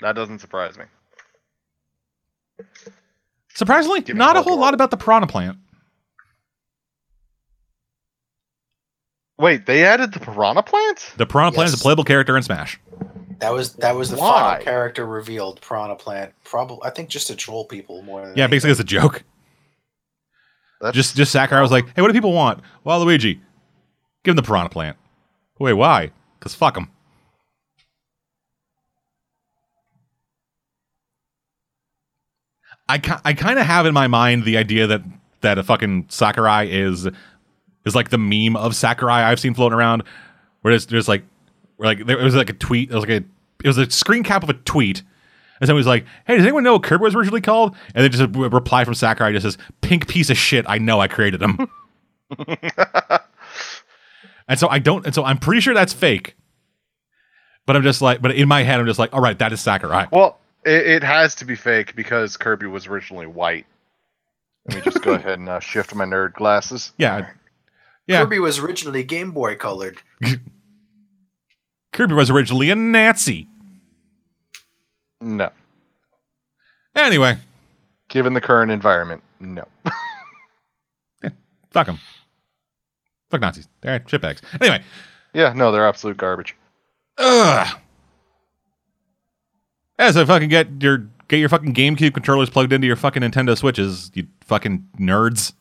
That 0.00 0.14
doesn't 0.14 0.38
surprise 0.40 0.76
me. 0.78 0.84
Surprisingly, 3.54 4.00
Give 4.02 4.16
not 4.16 4.36
a 4.36 4.40
a 4.40 4.42
whole 4.42 4.52
whole 4.52 4.60
lot 4.60 4.74
about 4.74 4.90
the 4.90 4.96
Piranha 4.96 5.26
Plant. 5.26 5.58
Wait, 9.38 9.66
they 9.66 9.84
added 9.84 10.12
the 10.12 10.20
Piranha 10.20 10.62
Plant? 10.62 11.12
The 11.18 11.26
Piranha 11.26 11.52
Plant 11.52 11.68
is 11.68 11.78
a 11.78 11.82
playable 11.82 12.04
character 12.04 12.36
in 12.36 12.42
Smash. 12.42 12.80
That 13.38 13.52
was 13.52 13.74
that 13.74 13.94
was 13.94 14.10
the 14.10 14.16
Why? 14.16 14.52
final 14.54 14.64
character 14.64 15.04
revealed. 15.06 15.60
Piranha 15.60 15.94
Plant. 15.96 16.32
Probably, 16.44 16.78
I 16.84 16.90
think, 16.90 17.10
just 17.10 17.26
to 17.26 17.36
troll 17.36 17.66
people 17.66 18.02
more. 18.02 18.22
Than 18.22 18.36
Yeah, 18.36 18.44
anything. 18.44 18.50
basically 18.56 18.70
it's 18.72 18.80
a 18.80 18.84
joke. 18.84 19.24
That's 20.80 20.94
Just 20.94 21.16
just 21.16 21.32
Sakurai 21.32 21.62
was 21.62 21.70
like, 21.70 21.86
hey, 21.94 22.02
what 22.02 22.08
do 22.08 22.14
people 22.14 22.32
want? 22.32 22.60
Well, 22.84 23.00
Luigi, 23.00 23.40
Give 24.26 24.32
him 24.32 24.36
the 24.36 24.42
Piranha 24.42 24.68
Plant. 24.68 24.96
Wait, 25.60 25.74
why? 25.74 26.10
Because 26.36 26.52
fuck 26.52 26.76
him. 26.76 26.90
I, 32.88 32.94
I 33.24 33.34
kind 33.34 33.60
of 33.60 33.66
have 33.66 33.86
in 33.86 33.94
my 33.94 34.08
mind 34.08 34.42
the 34.42 34.56
idea 34.56 34.88
that 34.88 35.02
that 35.42 35.58
a 35.58 35.62
fucking 35.62 36.06
Sakurai 36.08 36.68
is 36.68 37.08
is 37.84 37.94
like 37.94 38.08
the 38.08 38.18
meme 38.18 38.56
of 38.56 38.74
Sakurai 38.74 39.22
I've 39.22 39.38
seen 39.38 39.54
floating 39.54 39.78
around, 39.78 40.02
where 40.62 40.72
there's, 40.72 40.86
there's 40.86 41.06
like 41.06 41.22
where 41.76 41.86
like 41.86 42.04
there 42.04 42.18
was 42.18 42.34
like 42.34 42.50
a 42.50 42.54
tweet, 42.54 42.90
it 42.90 42.94
was 42.94 43.02
like 43.02 43.22
a 43.22 43.24
it 43.62 43.68
was 43.68 43.78
a 43.78 43.88
screen 43.88 44.24
cap 44.24 44.42
of 44.42 44.50
a 44.50 44.54
tweet, 44.54 45.04
and 45.60 45.66
somebody 45.66 45.78
was 45.78 45.86
like, 45.86 46.04
"Hey, 46.26 46.36
does 46.36 46.44
anyone 46.44 46.62
know 46.64 46.74
what 46.74 46.82
Kirby 46.82 47.02
was 47.02 47.14
originally 47.14 47.40
called?" 47.40 47.74
And 47.94 48.04
then 48.04 48.10
just 48.10 48.22
a 48.22 48.28
reply 48.48 48.84
from 48.84 48.94
Sakurai 48.94 49.32
just 49.32 49.44
says, 49.44 49.58
"Pink 49.80 50.08
piece 50.08 50.30
of 50.30 50.36
shit. 50.36 50.64
I 50.68 50.78
know 50.78 51.00
I 51.00 51.08
created 51.08 51.42
him." 51.42 51.70
and 54.48 54.58
so 54.58 54.68
I 54.68 54.78
don't, 54.78 55.06
and 55.06 55.14
so 55.14 55.24
I'm 55.24 55.38
pretty 55.38 55.60
sure 55.60 55.74
that's 55.74 55.92
fake. 55.92 56.36
But 57.66 57.76
I'm 57.76 57.82
just 57.82 58.00
like, 58.00 58.22
but 58.22 58.32
in 58.34 58.48
my 58.48 58.62
head, 58.62 58.78
I'm 58.78 58.86
just 58.86 58.98
like, 58.98 59.12
all 59.12 59.20
right, 59.20 59.38
that 59.38 59.52
is 59.52 59.60
Sakurai. 59.60 60.06
Well, 60.12 60.38
it, 60.64 60.86
it 60.86 61.02
has 61.02 61.34
to 61.36 61.44
be 61.44 61.56
fake 61.56 61.96
because 61.96 62.36
Kirby 62.36 62.66
was 62.66 62.86
originally 62.86 63.26
white. 63.26 63.66
Let 64.68 64.76
me 64.76 64.82
just 64.82 65.02
go 65.02 65.12
ahead 65.14 65.38
and 65.38 65.48
uh, 65.48 65.60
shift 65.60 65.94
my 65.94 66.04
nerd 66.04 66.34
glasses. 66.34 66.92
Yeah, 66.96 67.28
yeah. 68.06 68.22
Kirby 68.22 68.38
was 68.38 68.58
originally 68.58 69.02
Game 69.02 69.32
Boy 69.32 69.56
colored. 69.56 70.00
Kirby 71.92 72.14
was 72.14 72.30
originally 72.30 72.70
a 72.70 72.76
Nazi. 72.76 73.48
No. 75.20 75.50
Anyway, 76.94 77.38
Given 78.08 78.34
the 78.34 78.40
current 78.40 78.70
environment, 78.70 79.22
no. 79.40 79.64
fuck 81.70 81.86
them. 81.86 81.98
Fuck 83.30 83.40
Nazis. 83.40 83.66
They're 83.80 84.00
shitbags. 84.00 84.40
Anyway, 84.60 84.82
yeah, 85.34 85.52
no, 85.52 85.72
they're 85.72 85.86
absolute 85.86 86.16
garbage. 86.16 86.54
ugh. 87.18 87.78
Yeah, 89.98 90.10
so 90.12 90.24
fucking 90.24 90.48
get 90.50 90.68
your 90.80 90.98
get 91.28 91.38
your 91.38 91.48
fucking 91.48 91.74
GameCube 91.74 92.14
controllers 92.14 92.48
plugged 92.50 92.72
into 92.72 92.86
your 92.86 92.96
fucking 92.96 93.22
Nintendo 93.22 93.56
Switches, 93.58 94.10
you 94.14 94.26
fucking 94.44 94.86
nerds. 95.00 95.52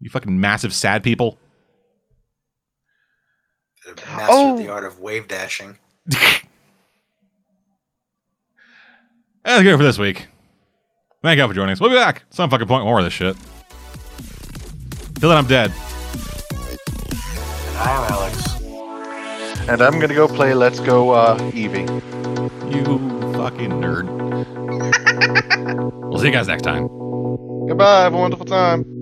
You 0.00 0.10
fucking 0.10 0.38
massive 0.40 0.74
sad 0.74 1.02
people. 1.04 1.38
Mastered 3.86 4.26
Oh. 4.28 4.56
the 4.58 4.68
art 4.68 4.84
of 4.84 4.98
wave 5.00 5.28
dashing. 5.28 5.78
That's 9.44 9.62
good 9.62 9.76
for 9.76 9.82
this 9.82 9.98
week. 9.98 10.26
Thank 11.22 11.36
you 11.36 11.42
all 11.42 11.48
for 11.48 11.54
joining 11.54 11.72
us. 11.72 11.80
We'll 11.80 11.90
be 11.90 11.96
back 11.96 12.22
at 12.26 12.34
some 12.34 12.48
fucking 12.48 12.66
point 12.66 12.84
more 12.84 12.98
of 12.98 13.04
this 13.04 13.12
shit. 13.12 13.36
Till 15.20 15.28
then, 15.28 15.38
I'm 15.38 15.46
dead. 15.46 15.70
And 17.70 17.78
I'm 17.78 18.10
Alex. 18.10 18.60
And 19.68 19.82
I'm 19.82 20.00
gonna 20.00 20.14
go 20.14 20.28
play 20.28 20.54
Let's 20.54 20.80
Go 20.80 21.10
uh, 21.10 21.38
Eevee. 21.50 21.88
You 22.74 22.84
fucking 23.34 23.70
nerd. 23.70 24.08
we'll 26.08 26.18
see 26.18 26.26
you 26.26 26.32
guys 26.32 26.48
next 26.48 26.62
time. 26.62 26.88
Goodbye, 27.68 28.02
have 28.02 28.14
a 28.14 28.18
wonderful 28.18 28.46
time. 28.46 28.93